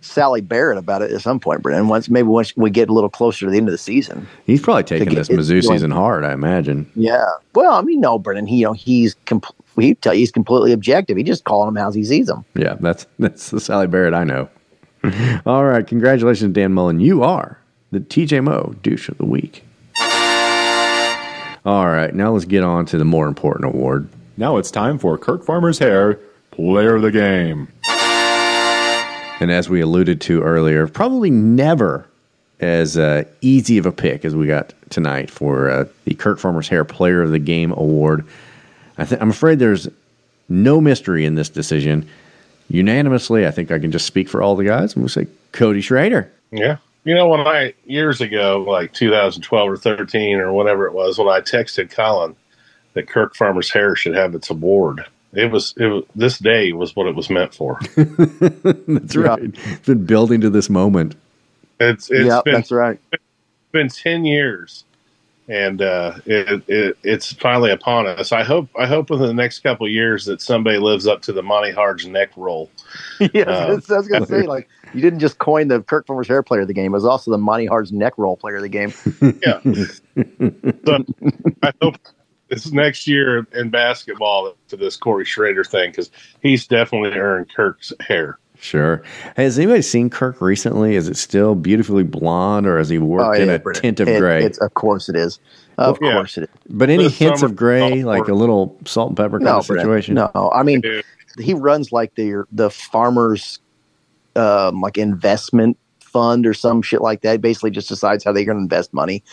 Sally 0.02 0.42
Barrett 0.42 0.78
about 0.78 1.02
it 1.02 1.12
at 1.12 1.22
some 1.22 1.40
point, 1.40 1.62
Brennan. 1.62 1.88
Once 1.88 2.10
maybe 2.10 2.28
once 2.28 2.56
we 2.56 2.70
get 2.70 2.90
a 2.90 2.94
little 2.94 3.10
closer 3.10 3.46
to 3.46 3.52
the 3.52 3.58
end 3.58 3.68
of 3.68 3.72
the 3.72 3.78
season. 3.78 4.28
he's 4.46 4.62
probably 4.62 4.84
taking 4.84 5.10
get 5.10 5.16
this 5.16 5.30
it 5.30 5.38
Mizzou 5.40 5.62
going. 5.62 5.76
season 5.78 5.92
hard. 5.92 6.24
I 6.24 6.34
imagine. 6.34 6.90
Yeah. 6.96 7.26
Well, 7.56 7.74
I 7.74 7.82
mean, 7.82 8.00
no, 8.00 8.18
Brennan. 8.20 8.46
He, 8.48 8.58
you 8.58 8.66
know, 8.66 8.74
he's 8.74 9.16
compl- 9.26 9.56
he 9.78 9.96
tell 9.96 10.14
you 10.14 10.20
he's 10.20 10.32
completely 10.32 10.72
objective. 10.72 11.18
He 11.18 11.24
just 11.24 11.44
calling 11.46 11.74
them 11.74 11.82
how 11.82 11.92
he 11.92 12.04
sees 12.06 12.28
them. 12.28 12.46
Yeah, 12.56 12.76
that's 12.80 13.08
that's 13.20 13.50
the 13.50 13.60
Sally 13.60 13.88
Barrett 13.88 14.14
I 14.14 14.24
know. 14.24 14.48
All 15.46 15.66
right, 15.66 15.86
congratulations, 15.86 16.54
Dan 16.54 16.74
Mullen. 16.74 17.00
You 17.00 17.24
are 17.24 17.58
the 17.92 18.00
TJ 18.00 18.44
Moe 18.44 18.76
douche 18.82 19.10
of 19.10 19.18
the 19.18 19.26
week. 19.26 19.64
All 21.66 21.88
right, 21.88 22.14
now 22.14 22.32
let's 22.32 22.46
get 22.46 22.64
on 22.64 22.86
to 22.88 22.98
the 22.98 23.06
more 23.06 23.28
important 23.28 23.66
award. 23.66 24.08
Now 24.38 24.58
it's 24.58 24.72
time 24.72 24.98
for 24.98 25.18
Kirk 25.18 25.44
Farmer's 25.44 25.80
Hair 25.80 26.20
Player 26.52 26.96
of 26.96 27.02
the 27.02 27.12
Game. 27.12 27.68
And 29.42 29.52
as 29.52 29.70
we 29.70 29.82
alluded 29.82 30.20
to 30.22 30.42
earlier, 30.42 30.88
probably 30.88 31.30
never 31.30 32.06
as 32.60 32.98
uh, 32.98 33.24
easy 33.42 33.78
of 33.78 33.86
a 33.86 33.92
pick 33.92 34.26
as 34.26 34.36
we 34.36 34.48
got 34.48 34.74
tonight 34.90 35.30
for 35.30 35.70
uh, 35.70 35.86
the 36.06 36.14
Kirk 36.14 36.40
Farmer's 36.40 36.68
Hair 36.68 36.86
Player 36.86 37.22
of 37.22 37.32
the 37.32 37.40
Game 37.40 37.72
award. 37.72 38.26
I 38.98 39.06
th- 39.06 39.22
I'm 39.22 39.30
afraid 39.30 39.60
there's 39.60 39.88
no 40.50 40.82
mystery 40.82 41.26
in 41.26 41.36
this 41.36 41.48
decision. 41.48 42.10
Unanimously, 42.70 43.48
I 43.48 43.52
think 43.52 43.72
I 43.72 43.80
can 43.80 43.92
just 43.92 44.06
speak 44.06 44.30
for 44.30 44.42
all 44.42 44.56
the 44.56 44.64
guys 44.64 44.94
and 44.94 45.04
we'll 45.04 45.10
say 45.10 45.28
Cody 45.52 45.82
Schrader. 45.82 46.32
Yeah. 46.52 46.78
You 47.04 47.16
know, 47.16 47.28
when 47.28 47.42
I, 47.42 47.74
years 47.86 48.22
ago, 48.22 48.64
like 48.68 48.94
2012 48.94 49.70
or 49.70 49.78
13 49.78 50.38
or 50.38 50.54
whatever 50.54 50.86
it 50.86 50.94
was, 50.94 51.18
when 51.18 51.28
I 51.28 51.42
texted 51.42 51.90
Colin 51.92 52.36
that 52.94 53.08
Kirk 53.08 53.36
Farmer's 53.36 53.72
Hair 53.72 53.96
should 53.96 54.16
have 54.16 54.36
its 54.36 54.50
award, 54.50 55.06
it 55.34 55.52
was, 55.52 55.74
it 55.78 55.86
was, 55.88 56.04
this 56.16 56.38
day 56.38 56.74
was 56.74 56.96
what 56.96 57.08
it 57.08 57.16
was 57.16 57.30
meant 57.30 57.54
for. 57.54 57.80
That's 57.96 59.16
right. 59.16 59.40
It's 59.42 59.86
been 59.86 60.06
building 60.06 60.42
to 60.42 60.50
this 60.50 60.70
moment. 60.70 61.16
It's, 61.80 62.12
it's 62.12 62.28
Yep, 62.28 62.46
been, 62.46 62.54
that's 62.56 62.72
right. 62.72 63.00
It's 63.14 63.24
been 63.72 63.88
10 63.88 64.26
years 64.26 64.84
and, 65.50 65.82
uh, 65.82 66.14
it, 66.26 66.64
it, 66.68 66.98
it's 67.04 67.34
finally 67.34 67.72
upon 67.72 68.08
us. 68.08 68.32
I 68.32 68.44
hope, 68.44 68.70
I 68.78 68.86
hope 68.86 69.10
within 69.10 69.28
the 69.28 69.34
next 69.34 69.60
couple 69.60 69.88
of 69.88 69.92
years 69.92 70.26
that 70.26 70.42
somebody 70.42 70.78
lives 70.78 71.08
up 71.08 71.24
to 71.24 71.34
the 71.34 71.42
Monty 71.42 71.72
Hard's 71.72 72.06
neck 72.06 72.30
roll. 72.38 72.70
yes, 73.20 73.48
Um, 73.48 73.72
I 73.90 73.98
was 73.98 74.08
going 74.08 74.22
to 74.22 74.28
say, 74.28 74.42
like, 74.48 74.70
you 74.94 75.02
didn't 75.02 75.20
just 75.20 75.40
coin 75.40 75.68
the 75.68 75.82
Kirk 75.82 76.08
Farmer's 76.08 76.28
hair 76.28 76.44
player 76.44 76.62
of 76.62 76.68
the 76.68 76.74
game. 76.74 76.94
It 76.94 76.98
was 76.98 77.06
also 77.06 77.32
the 77.32 77.38
Monty 77.38 77.66
Hard's 77.66 77.92
neck 77.92 78.14
roll 78.18 78.38
player 78.38 78.58
of 78.58 78.62
the 78.62 78.70
game. 78.70 78.94
yeah. 79.44 79.60
so 80.86 81.04
I 81.64 81.74
hope 81.82 81.96
this 82.50 82.72
next 82.72 83.08
year 83.08 83.48
in 83.54 83.70
basketball 83.70 84.56
to 84.68 84.78
this 84.78 84.98
Cody 84.98 85.26
Schrader 85.26 85.64
thing 85.64 85.92
because 85.92 86.12
he's 86.42 86.68
definitely 86.68 87.18
earned 87.18 87.54
Kirk's 87.54 87.94
hair. 88.00 88.40
Sure. 88.62 89.02
Hey, 89.38 89.44
has 89.46 89.58
anybody 89.58 89.82
seen 89.82 90.10
Kirk 90.10 90.42
recently? 90.42 90.96
Is 90.96 91.08
it 91.08 91.16
still 91.16 91.56
beautifully 91.56 92.04
blonde 92.04 92.68
or 92.68 92.78
has 92.78 92.90
he 92.90 92.98
worked 92.98 93.40
in 93.40 93.50
a 93.50 93.58
Brennan. 93.58 93.82
tint 93.82 94.00
of 94.02 94.08
Oh, 94.10 94.12
It- 94.12 94.20
gray? 94.20 94.44
It's, 94.44 94.58
of 94.58 94.74
course 94.74 95.08
it 95.08 95.16
is. 95.16 95.40
Of 95.78 95.98
Well, 96.02 96.10
yeah. 96.12 96.18
course 96.18 96.38
it 96.38 96.44
is. 96.44 96.50
But 96.70 96.90
any 96.90 97.04
This 97.04 97.18
hints 97.18 97.42
of 97.42 97.56
gray, 97.56 98.04
like 98.04 98.28
a 98.28 98.34
little 98.34 98.76
salt 98.86 99.10
and 99.12 99.18
pepper 99.18 99.38
kind 99.40 99.46
No, 99.46 99.60
of 99.60 99.68
Brennan. 99.68 99.86
situation? 99.86 100.16
No, 100.16 100.52
I 100.54 100.64
mean, 100.64 100.82
he 101.40 101.54
runs 101.54 101.94
like 101.94 102.16
the 102.16 102.44
the 102.52 102.70
farmers, 102.70 103.60
um, 104.36 104.82
like 104.82 104.98
investment 104.98 105.78
fund 106.02 106.46
or 106.46 106.54
some 106.54 106.82
shit 106.82 107.02
like 107.02 107.22
that. 107.22 107.40
Basically, 107.40 107.72
just 107.72 107.88
decides 107.88 108.26
how 108.26 108.34
they're 108.34 108.44
going 108.44 108.58
to 108.58 108.62
invest 108.64 108.94
money. 108.94 109.24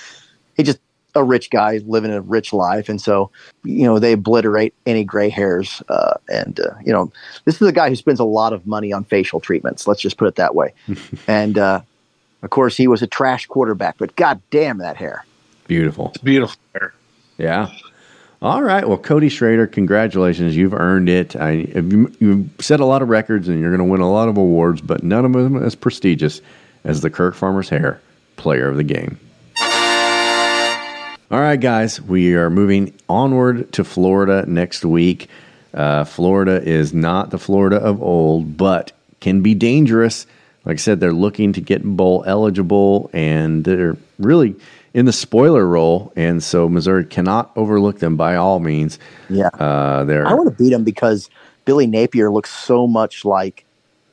He 0.57 0.63
just 0.63 0.79
a 1.17 1.25
rich 1.25 1.51
guy 1.51 1.79
living 1.87 2.13
a 2.13 2.21
rich 2.21 2.53
life, 2.53 2.89
and 2.89 3.01
so 3.01 3.31
you 3.65 3.85
know 3.85 3.99
they 3.99 4.13
obliterate 4.13 4.75
any 4.85 5.03
gray 5.03 5.29
hairs. 5.29 5.83
Uh, 5.89 6.15
and 6.29 6.61
uh, 6.61 6.75
you 6.85 6.93
know, 6.93 7.11
this 7.45 7.61
is 7.61 7.67
a 7.67 7.73
guy 7.73 7.89
who 7.89 7.97
spends 7.97 8.21
a 8.21 8.25
lot 8.25 8.53
of 8.53 8.67
money 8.67 8.93
on 8.93 9.03
facial 9.05 9.41
treatments. 9.41 9.87
Let's 9.87 10.01
just 10.01 10.19
put 10.19 10.29
it 10.29 10.37
that 10.37 10.55
way. 10.55 10.75
and 11.27 11.59
uh, 11.59 11.81
of 12.43 12.51
course, 12.51 12.77
he 12.77 12.87
was 12.87 13.03
a 13.03 13.07
trash 13.07 13.47
quarterback, 13.47 13.97
but 13.99 14.15
god 14.17 14.41
damn 14.51 14.79
that 14.79 14.97
hair. 14.97 15.25
Beautiful. 15.67 16.11
It's 16.15 16.19
beautiful 16.19 16.61
hair. 16.75 16.95
Yeah. 17.39 17.73
All 18.43 18.63
right. 18.63 18.87
Well, 18.87 18.99
Cody 18.99 19.31
Schrader, 19.31 19.67
congratulations. 19.67 20.55
You've 20.55 20.75
earned 20.75 21.09
it. 21.09 21.35
I, 21.35 21.53
you, 21.53 22.15
you've 22.21 22.51
set 22.61 22.81
a 22.81 22.85
lot 22.85 23.03
of 23.03 23.09
records 23.09 23.49
and 23.49 23.59
you're 23.59 23.71
going 23.71 23.87
to 23.87 23.91
win 23.91 24.03
a 24.03 24.11
lot 24.11 24.29
of 24.29 24.37
awards, 24.37 24.81
but 24.83 25.03
none 25.03 25.25
of 25.25 25.33
them 25.33 25.63
as 25.63 25.75
prestigious 25.75 26.43
as 26.85 27.01
the 27.01 27.11
Kirk 27.11 27.35
Farmer's 27.35 27.71
Hair 27.71 28.01
Player 28.37 28.69
of 28.69 28.77
the 28.77 28.85
Game. 28.85 29.19
All 31.29 31.41
right, 31.41 31.61
guys, 31.61 32.01
we 32.01 32.37
are 32.37 32.49
moving 32.49 32.95
onward 33.09 33.73
to 33.73 33.83
Florida 33.83 34.45
next 34.47 34.85
week. 34.85 35.29
Uh, 35.75 36.05
Florida 36.05 36.63
is 36.63 36.95
not 36.95 37.31
the 37.31 37.39
Florida 37.39 37.79
of 37.79 38.01
old, 38.01 38.57
but 38.57 38.93
can 39.19 39.41
be 39.41 39.53
dangerous. 39.53 40.29
Like 40.65 40.75
I 40.75 40.77
said, 40.77 41.01
they're 41.01 41.13
looking 41.13 41.53
to 41.55 41.61
get 41.61 41.83
bowl 41.83 42.23
eligible, 42.29 43.11
and 43.13 43.65
they're 43.65 43.97
really 44.21 44.55
in 44.95 45.07
the 45.07 45.13
spoiler 45.13 45.67
role, 45.67 46.13
and 46.15 46.41
so 46.45 46.69
Missouri 46.69 47.05
cannot 47.05 47.51
overlook 47.57 47.99
them 47.99 48.17
by 48.17 48.37
all 48.37 48.61
means. 48.61 49.01
Yeah, 49.29 49.49
uh, 49.49 50.05
they're 50.05 50.29
I 50.29 50.33
want 50.33 50.57
to 50.57 50.63
beat 50.63 50.71
them 50.71 50.85
because 50.85 51.29
Billy 51.65 51.89
Napier 51.89 52.31
looks 52.31 52.51
so 52.51 52.87
much 52.87 53.25
like 53.25 53.65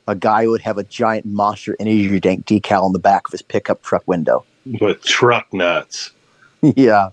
a 0.08 0.16
guy 0.16 0.42
who 0.42 0.50
would 0.50 0.62
have 0.62 0.78
a 0.78 0.84
giant 0.84 1.26
monster 1.26 1.76
energy 1.78 2.20
tank 2.20 2.44
decal 2.44 2.82
on 2.82 2.92
the 2.92 2.98
back 2.98 3.28
of 3.28 3.32
his 3.32 3.42
pickup 3.42 3.82
truck 3.84 4.02
window. 4.08 4.44
With 4.80 5.00
truck 5.04 5.52
nuts. 5.54 6.10
yeah, 6.76 7.10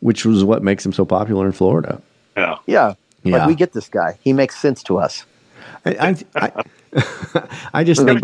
which 0.00 0.24
was 0.24 0.44
what 0.44 0.62
makes 0.62 0.84
him 0.84 0.92
so 0.92 1.04
popular 1.04 1.46
in 1.46 1.52
Florida. 1.52 2.00
Yeah. 2.36 2.56
yeah. 2.66 2.94
Yeah. 3.26 3.38
Like 3.38 3.48
we 3.48 3.54
get 3.56 3.72
this 3.72 3.88
guy. 3.88 4.18
He 4.22 4.32
makes 4.32 4.56
sense 4.56 4.82
to 4.84 4.98
us. 4.98 5.24
I 5.84 6.16
I, 6.36 6.52
I, 6.94 7.48
I 7.74 7.84
just 7.84 8.04
think 8.04 8.20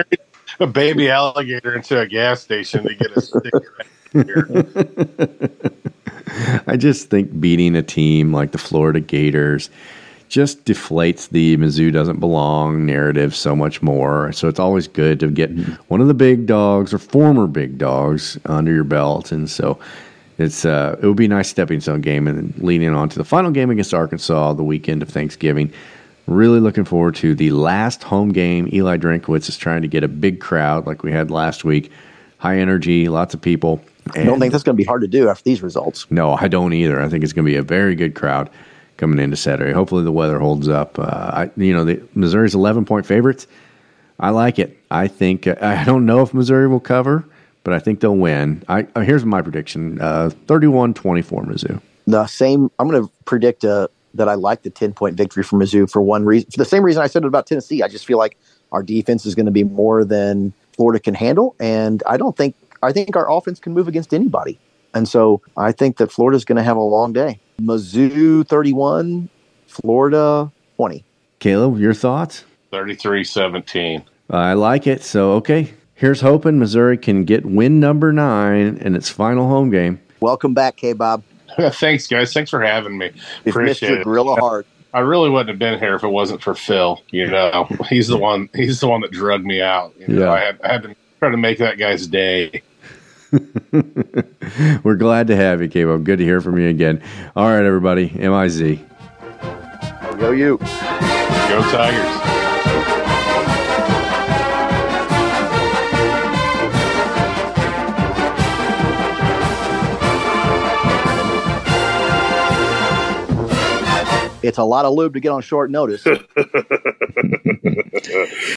a 0.60 0.66
baby 0.66 1.10
alligator 1.10 1.74
into 1.74 1.98
a 1.98 2.06
gas 2.06 2.40
station 2.40 2.84
to 2.84 2.94
get 2.94 3.10
a 3.16 3.20
sticker. 3.20 3.84
I 6.66 6.76
just 6.76 7.10
think 7.10 7.40
beating 7.40 7.74
a 7.74 7.82
team 7.82 8.32
like 8.32 8.52
the 8.52 8.58
Florida 8.58 9.00
Gators 9.00 9.70
just 10.34 10.64
deflates 10.64 11.28
the 11.28 11.56
Mizzou 11.58 11.92
doesn't 11.92 12.18
belong 12.18 12.84
narrative 12.84 13.36
so 13.36 13.54
much 13.54 13.82
more. 13.82 14.32
So 14.32 14.48
it's 14.48 14.58
always 14.58 14.88
good 14.88 15.20
to 15.20 15.30
get 15.30 15.56
one 15.86 16.00
of 16.00 16.08
the 16.08 16.14
big 16.14 16.46
dogs 16.46 16.92
or 16.92 16.98
former 16.98 17.46
big 17.46 17.78
dogs 17.78 18.36
under 18.46 18.72
your 18.72 18.82
belt. 18.82 19.30
And 19.30 19.48
so 19.48 19.78
it's 20.36 20.64
uh, 20.64 20.98
it 21.00 21.06
would 21.06 21.16
be 21.16 21.26
a 21.26 21.28
nice 21.28 21.48
stepping 21.48 21.80
stone 21.80 22.00
game 22.00 22.26
and 22.26 22.36
then 22.36 22.66
leading 22.66 22.92
on 22.92 23.08
to 23.10 23.16
the 23.16 23.24
final 23.24 23.52
game 23.52 23.70
against 23.70 23.94
Arkansas 23.94 24.54
the 24.54 24.64
weekend 24.64 25.02
of 25.02 25.08
Thanksgiving. 25.08 25.72
Really 26.26 26.58
looking 26.58 26.84
forward 26.84 27.14
to 27.16 27.36
the 27.36 27.52
last 27.52 28.02
home 28.02 28.32
game. 28.32 28.68
Eli 28.72 28.96
Drinkwitz 28.96 29.48
is 29.48 29.56
trying 29.56 29.82
to 29.82 29.88
get 29.88 30.02
a 30.02 30.08
big 30.08 30.40
crowd 30.40 30.84
like 30.84 31.04
we 31.04 31.12
had 31.12 31.30
last 31.30 31.64
week. 31.64 31.92
High 32.38 32.58
energy, 32.58 33.08
lots 33.08 33.34
of 33.34 33.40
people. 33.40 33.80
I 34.16 34.24
don't 34.24 34.40
think 34.40 34.50
that's 34.50 34.64
going 34.64 34.74
to 34.76 34.80
be 34.80 34.84
hard 34.84 35.02
to 35.02 35.08
do 35.08 35.28
after 35.28 35.44
these 35.44 35.62
results. 35.62 36.10
No, 36.10 36.32
I 36.34 36.48
don't 36.48 36.72
either. 36.72 37.00
I 37.00 37.08
think 37.08 37.22
it's 37.22 37.32
going 37.32 37.46
to 37.46 37.50
be 37.50 37.56
a 37.56 37.62
very 37.62 37.94
good 37.94 38.16
crowd 38.16 38.50
coming 38.96 39.18
into 39.18 39.36
Saturday. 39.36 39.72
Hopefully, 39.72 40.04
the 40.04 40.12
weather 40.12 40.38
holds 40.38 40.68
up. 40.68 40.98
Uh, 40.98 41.02
I, 41.02 41.50
you 41.56 41.72
know, 41.72 41.84
the 41.84 42.02
Missouri's 42.14 42.54
eleven 42.54 42.84
point 42.84 43.06
favorites. 43.06 43.46
I 44.20 44.30
like 44.30 44.58
it. 44.58 44.78
I 44.90 45.08
think 45.08 45.46
uh, 45.46 45.56
I 45.60 45.84
don't 45.84 46.06
know 46.06 46.22
if 46.22 46.32
Missouri 46.32 46.68
will 46.68 46.80
cover, 46.80 47.24
but 47.64 47.74
I 47.74 47.78
think 47.78 48.00
they'll 48.00 48.16
win. 48.16 48.62
I 48.68 48.86
uh, 48.94 49.00
here's 49.00 49.24
my 49.24 49.42
prediction: 49.42 50.00
uh, 50.00 50.30
31-24 50.46 51.24
Mizzou. 51.46 51.80
The 52.06 52.26
same. 52.26 52.70
I'm 52.78 52.88
going 52.88 53.02
to 53.02 53.10
predict 53.24 53.64
uh, 53.64 53.88
that 54.14 54.28
I 54.28 54.34
like 54.34 54.62
the 54.62 54.70
10 54.70 54.92
point 54.92 55.16
victory 55.16 55.42
for 55.42 55.58
Mizzou 55.58 55.90
for 55.90 56.00
one 56.00 56.24
reason. 56.24 56.50
For 56.50 56.58
the 56.58 56.64
same 56.64 56.82
reason 56.82 57.02
I 57.02 57.06
said 57.06 57.24
it 57.24 57.26
about 57.26 57.46
Tennessee. 57.46 57.82
I 57.82 57.88
just 57.88 58.06
feel 58.06 58.18
like 58.18 58.36
our 58.72 58.82
defense 58.82 59.26
is 59.26 59.34
going 59.34 59.46
to 59.46 59.52
be 59.52 59.64
more 59.64 60.04
than 60.04 60.52
Florida 60.72 61.00
can 61.00 61.14
handle, 61.14 61.54
and 61.58 62.02
I 62.06 62.16
don't 62.16 62.36
think 62.36 62.54
I 62.82 62.92
think 62.92 63.16
our 63.16 63.30
offense 63.30 63.58
can 63.58 63.72
move 63.72 63.88
against 63.88 64.14
anybody. 64.14 64.58
And 64.94 65.08
so 65.08 65.42
I 65.56 65.72
think 65.72 65.96
that 65.98 66.10
Florida's 66.12 66.44
going 66.44 66.56
to 66.56 66.62
have 66.62 66.76
a 66.76 66.80
long 66.82 67.12
day. 67.12 67.40
Mizzou 67.60 68.46
31, 68.46 69.28
Florida 69.66 70.50
20. 70.76 71.04
Caleb, 71.40 71.78
your 71.78 71.94
thoughts? 71.94 72.44
33 72.70 73.24
17. 73.24 74.04
I 74.30 74.52
like 74.54 74.86
it. 74.86 75.02
So, 75.02 75.32
okay. 75.32 75.72
Here's 75.96 76.20
hoping 76.20 76.58
Missouri 76.58 76.98
can 76.98 77.24
get 77.24 77.44
win 77.46 77.78
number 77.78 78.12
nine 78.12 78.78
in 78.78 78.96
its 78.96 79.08
final 79.08 79.46
home 79.48 79.70
game. 79.70 80.00
Welcome 80.20 80.52
back, 80.54 80.76
K 80.76 80.92
Bob. 80.92 81.22
Thanks, 81.58 82.06
guys. 82.08 82.32
Thanks 82.32 82.50
for 82.50 82.60
having 82.62 82.98
me. 82.98 83.12
We've 83.44 83.54
Appreciate 83.54 83.90
you 83.90 83.96
it. 84.00 84.04
gorilla 84.04 84.34
hard. 84.36 84.66
I 84.92 85.00
really 85.00 85.30
wouldn't 85.30 85.50
have 85.50 85.58
been 85.58 85.78
here 85.78 85.94
if 85.94 86.02
it 86.02 86.08
wasn't 86.08 86.42
for 86.42 86.54
Phil. 86.54 87.00
You 87.10 87.28
know, 87.28 87.68
he's 87.88 88.08
the 88.08 88.16
one. 88.16 88.48
He's 88.54 88.80
the 88.80 88.88
one 88.88 89.02
that 89.02 89.12
drugged 89.12 89.44
me 89.44 89.60
out. 89.60 89.94
You 90.00 90.08
know, 90.08 90.24
Yeah. 90.24 90.32
I 90.32 90.40
had, 90.40 90.60
I 90.62 90.72
had 90.72 90.82
to 90.84 90.96
try 91.20 91.30
to 91.30 91.36
make 91.36 91.58
that 91.58 91.78
guy's 91.78 92.06
day. 92.08 92.62
We're 94.84 94.96
glad 94.96 95.26
to 95.28 95.36
have 95.36 95.60
you, 95.60 95.68
Cabo. 95.68 95.98
Good 95.98 96.18
to 96.18 96.24
hear 96.24 96.40
from 96.40 96.58
you 96.58 96.68
again. 96.68 97.02
All 97.34 97.48
right, 97.48 97.64
everybody. 97.64 98.10
MIZ. 98.10 98.78
Go 100.18 100.30
you. 100.30 100.58
Go 100.58 101.62
Tigers. 101.70 102.20
It's 114.42 114.58
a 114.58 114.64
lot 114.64 114.84
of 114.84 114.92
lube 114.92 115.14
to 115.14 115.20
get 115.20 115.30
on 115.30 115.40
short 115.40 115.70
notice. 115.70 116.04